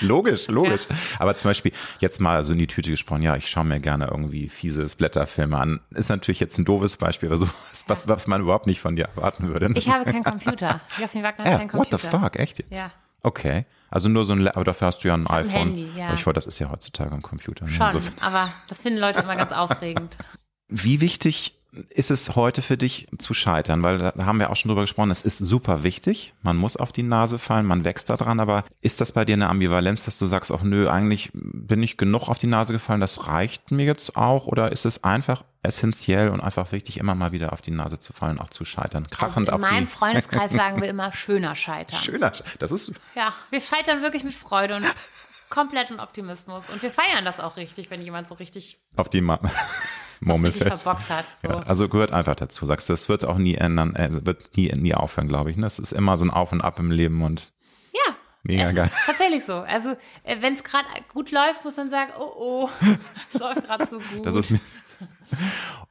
Logisch, 0.00 0.48
logisch. 0.48 0.86
Ja. 0.88 0.96
Aber 1.18 1.34
zum 1.34 1.50
Beispiel 1.50 1.72
jetzt 1.98 2.20
mal 2.20 2.42
so 2.44 2.52
in 2.52 2.58
die 2.58 2.66
Tüte 2.66 2.90
gesprochen, 2.90 3.22
ja, 3.22 3.36
ich 3.36 3.48
schaue 3.48 3.64
mir 3.64 3.80
gerne 3.80 4.08
irgendwie 4.10 4.48
fieses 4.48 4.94
Blätterfilme 4.94 5.56
an. 5.56 5.80
Ist 5.90 6.08
natürlich 6.08 6.40
jetzt 6.40 6.58
ein 6.58 6.64
doofes 6.64 6.96
Beispiel, 6.96 7.28
aber 7.28 7.38
so 7.38 7.48
was, 7.86 8.08
was 8.08 8.26
man 8.26 8.40
überhaupt 8.40 8.66
nicht 8.66 8.80
von 8.80 8.96
dir 8.96 9.06
erwarten 9.06 9.48
würde. 9.48 9.70
Ich 9.74 9.88
habe 9.88 10.04
keinen 10.04 10.24
Computer. 10.24 10.80
Jasmin 10.98 11.24
Wagner 11.24 11.44
hat 11.44 11.52
ja, 11.52 11.58
keinen 11.58 11.68
Computer. 11.68 12.02
What 12.02 12.10
the 12.10 12.18
fuck, 12.18 12.36
echt 12.36 12.58
jetzt? 12.58 12.72
Ja. 12.72 12.90
Okay. 13.22 13.66
Also 13.90 14.08
nur 14.08 14.24
so 14.24 14.32
ein, 14.32 14.46
aber 14.48 14.64
dafür 14.64 14.88
hast 14.88 15.02
du 15.02 15.08
ja 15.08 15.14
ein 15.14 15.26
iPhone. 15.26 15.50
Ein 15.50 15.58
Handy, 15.58 15.90
ja. 15.96 16.06
Aber 16.06 16.14
ich 16.14 16.26
wollte, 16.26 16.36
das 16.38 16.46
ist 16.46 16.58
ja 16.58 16.70
heutzutage 16.70 17.12
ein 17.12 17.22
Computer. 17.22 17.64
Ne? 17.64 17.70
Schon, 17.72 17.98
so. 17.98 18.10
aber 18.20 18.48
das 18.68 18.82
finden 18.82 18.98
Leute 18.98 19.20
immer 19.20 19.36
ganz 19.36 19.52
aufregend. 19.52 20.16
Wie 20.68 21.00
wichtig 21.00 21.57
ist 21.90 22.10
es 22.10 22.34
heute 22.34 22.62
für 22.62 22.76
dich 22.76 23.08
zu 23.18 23.34
scheitern? 23.34 23.82
Weil 23.82 23.98
da 23.98 24.12
haben 24.24 24.38
wir 24.38 24.50
auch 24.50 24.56
schon 24.56 24.70
drüber 24.70 24.82
gesprochen, 24.82 25.10
es 25.10 25.22
ist 25.22 25.38
super 25.38 25.82
wichtig, 25.82 26.34
man 26.42 26.56
muss 26.56 26.76
auf 26.76 26.92
die 26.92 27.02
Nase 27.02 27.38
fallen, 27.38 27.66
man 27.66 27.84
wächst 27.84 28.10
da 28.10 28.16
dran, 28.16 28.40
aber 28.40 28.64
ist 28.80 29.00
das 29.00 29.12
bei 29.12 29.24
dir 29.24 29.34
eine 29.34 29.48
Ambivalenz, 29.48 30.04
dass 30.04 30.18
du 30.18 30.26
sagst, 30.26 30.50
ach 30.50 30.62
nö, 30.62 30.88
eigentlich 30.88 31.30
bin 31.32 31.82
ich 31.82 31.96
genug 31.96 32.28
auf 32.28 32.38
die 32.38 32.46
Nase 32.46 32.72
gefallen, 32.72 33.00
das 33.00 33.26
reicht 33.26 33.70
mir 33.70 33.84
jetzt 33.84 34.16
auch? 34.16 34.46
Oder 34.46 34.72
ist 34.72 34.86
es 34.86 35.04
einfach 35.04 35.44
essentiell 35.62 36.30
und 36.30 36.40
einfach 36.40 36.72
wichtig, 36.72 36.98
immer 36.98 37.14
mal 37.14 37.32
wieder 37.32 37.52
auf 37.52 37.60
die 37.60 37.70
Nase 37.70 37.98
zu 37.98 38.12
fallen, 38.12 38.38
auch 38.38 38.48
zu 38.48 38.64
scheitern? 38.64 39.06
Krachend 39.10 39.50
also 39.50 39.64
in 39.64 39.70
meinem 39.70 39.88
Freundeskreis 39.88 40.52
sagen 40.52 40.80
wir 40.80 40.88
immer 40.88 41.12
schöner 41.12 41.54
scheitern. 41.54 41.98
Schöner, 42.02 42.32
das 42.58 42.72
ist... 42.72 42.92
Ja, 43.14 43.34
wir 43.50 43.60
scheitern 43.60 44.02
wirklich 44.02 44.24
mit 44.24 44.34
Freude 44.34 44.76
und 44.76 44.84
kompletten 45.50 46.00
Optimismus. 46.00 46.70
Und 46.70 46.82
wir 46.82 46.90
feiern 46.90 47.24
das 47.24 47.40
auch 47.40 47.56
richtig, 47.56 47.90
wenn 47.90 48.02
jemand 48.02 48.28
so 48.28 48.34
richtig 48.34 48.80
auf 48.96 49.08
die 49.08 49.20
Ma 49.20 49.38
Murmelfeld. 50.20 50.80
verbockt 50.80 51.10
hat. 51.10 51.26
So. 51.42 51.48
Ja, 51.48 51.60
also 51.60 51.88
gehört 51.88 52.12
einfach 52.12 52.34
dazu, 52.34 52.66
sagst 52.66 52.88
du. 52.88 52.92
Es 52.92 53.08
wird 53.08 53.24
auch 53.24 53.38
nie 53.38 53.54
ändern, 53.54 53.94
äh, 53.94 54.08
wird 54.26 54.56
nie, 54.56 54.68
nie 54.76 54.94
aufhören, 54.94 55.28
glaube 55.28 55.50
ich. 55.50 55.56
Ne? 55.56 55.66
Es 55.66 55.78
ist 55.78 55.92
immer 55.92 56.16
so 56.16 56.24
ein 56.24 56.30
Auf 56.30 56.50
und 56.52 56.60
Ab 56.60 56.78
im 56.78 56.90
Leben 56.90 57.22
und 57.22 57.52
Ja. 57.92 58.14
Mega 58.42 58.72
geil. 58.72 58.90
Tatsächlich 59.06 59.44
so. 59.44 59.54
Also, 59.54 59.96
wenn 60.24 60.54
es 60.54 60.64
gerade 60.64 60.86
gut 61.12 61.30
läuft, 61.30 61.64
muss 61.64 61.76
man 61.76 61.90
sagen, 61.90 62.12
oh 62.18 62.32
oh, 62.36 62.70
es 63.32 63.38
läuft 63.38 63.64
gerade 63.64 63.86
so 63.86 63.98
gut. 63.98 64.26
das 64.26 64.34
ist 64.34 64.50
mir. 64.50 64.60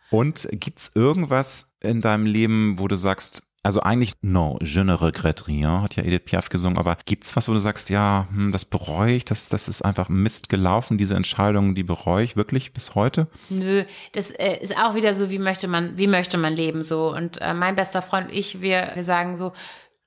Und 0.10 0.48
gibt's 0.52 0.92
irgendwas 0.96 1.76
in 1.82 2.02
deinem 2.02 2.26
Leben, 2.26 2.80
wo 2.80 2.88
du 2.88 2.96
sagst, 2.96 3.44
also 3.68 3.82
eigentlich, 3.82 4.14
no, 4.22 4.58
je 4.62 4.82
ne 4.86 5.02
regrette 5.02 5.48
rien, 5.48 5.82
hat 5.82 5.98
ja 5.98 6.04
Edith 6.04 6.24
Piaf 6.24 6.48
gesungen, 6.48 6.78
aber 6.78 6.98
gibt's 7.04 7.36
was, 7.36 7.50
wo 7.50 7.54
du 7.54 7.60
sagst, 7.60 7.90
ja, 7.90 8.26
hm, 8.32 8.54
das 8.54 8.64
bereue 8.64 9.16
ich, 9.16 9.26
das, 9.26 9.50
das 9.50 9.68
ist 9.68 9.82
einfach 9.84 10.08
Mist 10.08 10.48
gelaufen, 10.48 10.98
diese 10.98 11.16
Entscheidung, 11.16 11.76
die 11.76 11.84
bereue 11.84 12.24
ich 12.24 12.38
wirklich 12.38 12.72
bis 12.72 12.96
heute? 12.96 13.28
Nö, 13.50 13.84
das 14.14 14.30
äh, 14.30 14.58
ist 14.62 14.78
auch 14.78 14.96
wieder 14.96 15.14
so, 15.14 15.32
wie 15.32 15.38
möchte 15.38 15.68
man, 15.68 15.98
wie 15.98 16.08
möchte 16.08 16.38
man 16.38 16.54
leben 16.54 16.82
so. 16.82 17.14
Und 17.14 17.42
äh, 17.42 17.54
mein 17.54 17.76
bester 17.76 18.02
Freund 18.02 18.30
und 18.30 18.34
ich, 18.34 18.62
wir, 18.62 18.92
wir 18.96 19.04
sagen 19.04 19.36
so, 19.36 19.52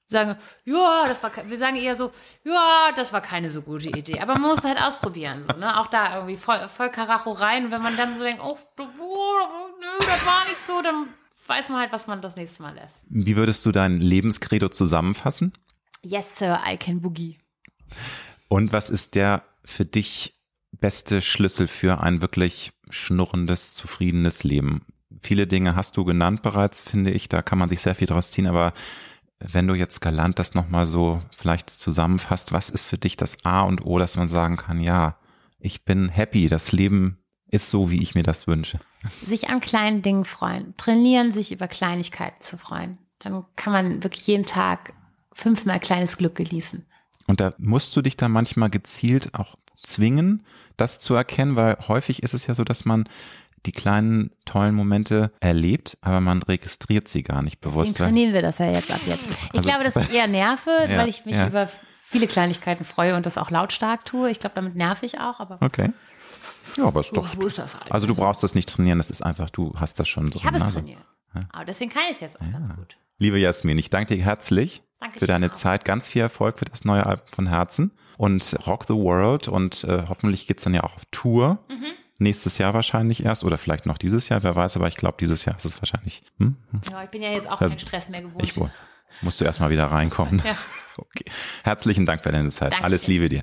sagen, 0.07 0.37
ja, 0.65 1.05
das 1.07 1.23
war, 1.23 1.31
wir 1.45 1.59
sagen 1.59 1.77
eher 1.77 1.97
so, 1.97 2.13
ja, 2.45 2.93
das 2.97 3.13
war 3.13 3.21
keine 3.21 3.51
so 3.51 3.61
gute 3.61 3.91
Idee. 3.91 4.21
Aber 4.21 4.39
man 4.39 4.53
muss 4.53 4.65
halt 4.65 4.81
ausprobieren, 4.83 5.45
so, 5.45 5.59
ne? 5.59 5.79
Auch 5.79 5.89
da 5.89 6.15
irgendwie 6.15 6.39
voll, 6.39 6.67
voll 6.75 6.89
Karacho 6.89 7.33
rein. 7.33 7.71
Wenn 7.71 7.83
man 7.83 7.95
dann 7.99 8.17
so 8.17 8.25
denkt, 8.25 8.43
oh, 8.43 8.57
du, 8.77 8.85
oh, 8.85 9.39
das 9.99 10.27
war 10.27 10.45
nicht 10.49 10.57
so, 10.57 10.81
dann 10.83 11.07
weiß 11.51 11.69
man 11.69 11.81
halt, 11.81 11.93
was 11.93 12.07
man 12.07 12.23
das 12.23 12.37
nächste 12.37 12.63
Mal 12.63 12.75
lässt. 12.75 12.95
Wie 13.09 13.37
würdest 13.37 13.67
du 13.67 13.73
dein 13.73 14.01
Lebenskredo 14.01 14.69
zusammenfassen? 14.69 15.53
Yes, 16.03 16.39
Sir, 16.39 16.61
I 16.67 16.77
can 16.77 17.01
boogie. 17.01 17.39
Und 18.49 18.73
was 18.73 18.89
ist 18.89 19.17
der 19.17 19.43
für 19.65 19.85
dich 19.85 20.41
beste 20.73 21.21
Schlüssel 21.21 21.67
für 21.67 22.01
ein 22.01 22.23
wirklich 22.23 22.73
schnurrendes, 22.89 23.75
zufriedenes 23.75 24.45
Leben? 24.45 24.87
Viele 25.21 25.47
Dinge 25.47 25.77
hast 25.77 25.97
du 25.97 26.05
genannt 26.05 26.43
bereits, 26.43 26.81
finde 26.81 27.11
ich, 27.11 27.29
da 27.29 27.43
kann 27.43 27.59
man 27.59 27.69
sich 27.69 27.81
sehr 27.81 27.95
viel 27.95 28.07
draus 28.07 28.31
ziehen, 28.31 28.47
aber 28.47 28.73
wenn 29.41 29.67
du 29.67 29.75
jetzt 29.75 30.01
galant 30.01 30.39
das 30.39 30.55
nochmal 30.55 30.87
so 30.87 31.21
vielleicht 31.37 31.69
zusammenfasst, 31.69 32.53
was 32.53 32.71
ist 32.71 32.85
für 32.85 32.99
dich 32.99 33.17
das 33.17 33.45
A 33.45 33.63
und 33.63 33.85
O, 33.85 33.99
dass 33.99 34.17
man 34.17 34.29
sagen 34.29 34.57
kann, 34.57 34.81
ja, 34.81 35.19
ich 35.59 35.85
bin 35.85 36.09
happy, 36.09 36.49
das 36.49 36.73
Leben 36.73 37.20
ist 37.51 37.71
so, 37.71 37.91
wie 37.91 38.03
ich 38.03 38.15
mir 38.15 38.23
das 38.23 38.47
wünsche. 38.47 38.79
Sich 39.25 39.49
an 39.49 39.61
kleinen 39.61 40.03
Dingen 40.03 40.25
freuen. 40.25 40.75
Trainieren, 40.77 41.33
sich 41.33 41.53
über 41.53 41.69
Kleinigkeiten 41.69 42.41
zu 42.43 42.57
freuen. 42.59 42.99
Dann 43.19 43.45
kann 43.57 43.73
man 43.73 44.03
wirklich 44.03 44.27
jeden 44.27 44.45
Tag 44.47 44.93
fünfmal 45.33 45.81
kleines 45.81 46.17
Glück 46.17 46.35
genießen. 46.37 46.85
Und 47.27 47.41
da 47.41 47.55
musst 47.59 47.95
du 47.97 48.03
dich 48.03 48.17
dann 48.17 48.33
manchmal 48.33 48.71
gezielt 48.71 49.35
auch 49.35 49.57
zwingen, 49.75 50.45
das 50.77 51.01
zu 51.01 51.15
erkennen, 51.15 51.57
weil 51.57 51.77
häufig 51.89 52.23
ist 52.23 52.35
es 52.35 52.47
ja 52.47 52.55
so, 52.55 52.65
dass 52.65 52.85
man 52.85 53.09
die 53.67 53.73
kleinen 53.73 54.31
tollen 54.47 54.75
Momente 54.75 55.33
erlebt, 55.41 55.99
aber 56.01 56.21
man 56.21 56.43
registriert 56.43 57.09
sie 57.09 57.23
gar 57.23 57.43
nicht 57.43 57.63
Deswegen 57.63 57.75
bewusst. 57.77 57.97
trainieren 57.99 58.33
wir 58.33 58.41
das 58.43 58.57
ja 58.59 58.71
jetzt 58.71 58.91
ab 58.91 59.01
jetzt. 59.07 59.23
Ich 59.53 59.55
Also- 59.59 59.69
glaube, 59.69 59.85
das 59.85 59.97
ist 59.97 60.13
eher 60.15 60.27
Nerve, 60.27 60.71
Ja, 60.89 60.99
weil 60.99 61.09
ich 61.11 61.27
mich 61.27 61.37
ja. 61.37 61.47
über 61.47 61.69
viele 62.05 62.27
Kleinigkeiten 62.27 62.85
freue 62.85 63.15
und 63.17 63.27
das 63.27 63.37
auch 63.39 63.51
lautstark 63.51 64.05
tue. 64.07 64.31
Ich 64.31 64.41
glaube, 64.41 64.55
damit 64.55 64.77
nerv 64.77 65.03
ich 65.03 65.21
auch, 65.21 65.41
aber 65.41 65.59
Okay. 65.61 65.91
Ja, 66.77 66.85
aber 66.85 67.01
ist 67.01 67.17
doch. 67.17 67.35
so 67.35 67.47
ist 67.47 67.59
das 67.59 67.75
halt. 67.75 67.91
Also 67.91 68.07
du 68.07 68.15
brauchst 68.15 68.43
das 68.43 68.55
nicht 68.55 68.69
trainieren, 68.69 68.99
das 68.99 69.11
ist 69.11 69.23
einfach, 69.23 69.51
du 69.51 69.73
hast 69.77 69.99
das 69.99 70.09
schon 70.09 70.27
drin. 70.27 70.37
ich 70.41 70.45
habe 70.47 70.57
es 70.57 70.63
also. 70.63 70.75
trainiert. 70.81 71.01
Aber 71.53 71.65
deswegen 71.65 71.91
kann 71.91 72.03
ich 72.09 72.15
es 72.17 72.21
jetzt 72.21 72.41
auch 72.41 72.51
ganz 72.53 72.69
gut. 72.77 72.97
Liebe 73.19 73.39
Jasmin, 73.39 73.79
ich 73.79 73.91
danke 73.91 74.17
dir 74.17 74.23
herzlich 74.23 74.83
Dankeschön 74.99 75.21
für 75.21 75.27
deine 75.27 75.47
auch. 75.47 75.53
Zeit. 75.53 75.85
Ganz 75.85 76.09
viel 76.09 76.23
Erfolg 76.23 76.59
für 76.59 76.65
das 76.65 76.85
neue 76.85 77.07
Album 77.07 77.27
von 77.27 77.47
Herzen 77.47 77.93
und 78.17 78.57
Rock 78.67 78.85
the 78.85 78.95
World 78.95 79.47
und 79.49 79.85
äh, 79.85 80.05
hoffentlich 80.09 80.47
geht's 80.47 80.65
dann 80.65 80.75
ja 80.75 80.83
auch 80.85 80.95
auf 80.97 81.03
Tour. 81.11 81.59
Mhm. 81.69 81.85
Nächstes 82.19 82.59
Jahr 82.59 82.75
wahrscheinlich 82.75 83.25
erst 83.25 83.45
oder 83.45 83.57
vielleicht 83.59 83.87
noch 83.87 83.97
dieses 83.97 84.29
Jahr, 84.29 84.43
wer 84.43 84.55
weiß, 84.55 84.77
aber 84.77 84.89
ich 84.89 84.97
glaube, 84.97 85.17
dieses 85.21 85.45
Jahr 85.47 85.57
ist 85.57 85.65
es 85.65 85.81
wahrscheinlich. 85.81 86.23
Hm? 86.39 86.57
Ja, 86.91 87.03
ich 87.05 87.11
bin 87.11 87.23
ja 87.23 87.31
jetzt 87.31 87.49
auch 87.49 87.61
Ja, 87.61 87.69
keinen 87.69 87.79
Stress 87.79 88.09
mehr 88.11 88.21
gewohnt. 88.23 88.43
Ich 88.45 88.57
wohl. 88.59 88.71
Musst 89.23 89.41
du 89.41 89.45
erstmal 89.45 89.71
wieder 89.71 89.87
reinkommen. 89.87 90.43
Ja. 90.45 90.55
Okay. 90.99 91.25
Herzlichen 91.65 92.05
Dank 92.05 92.23
für 92.23 92.31
deine 92.31 92.51
Zeit. 92.51 92.73
Dankeschön. 92.73 92.85
Alles 92.85 93.07
Liebe 93.07 93.31
dir. 93.31 93.43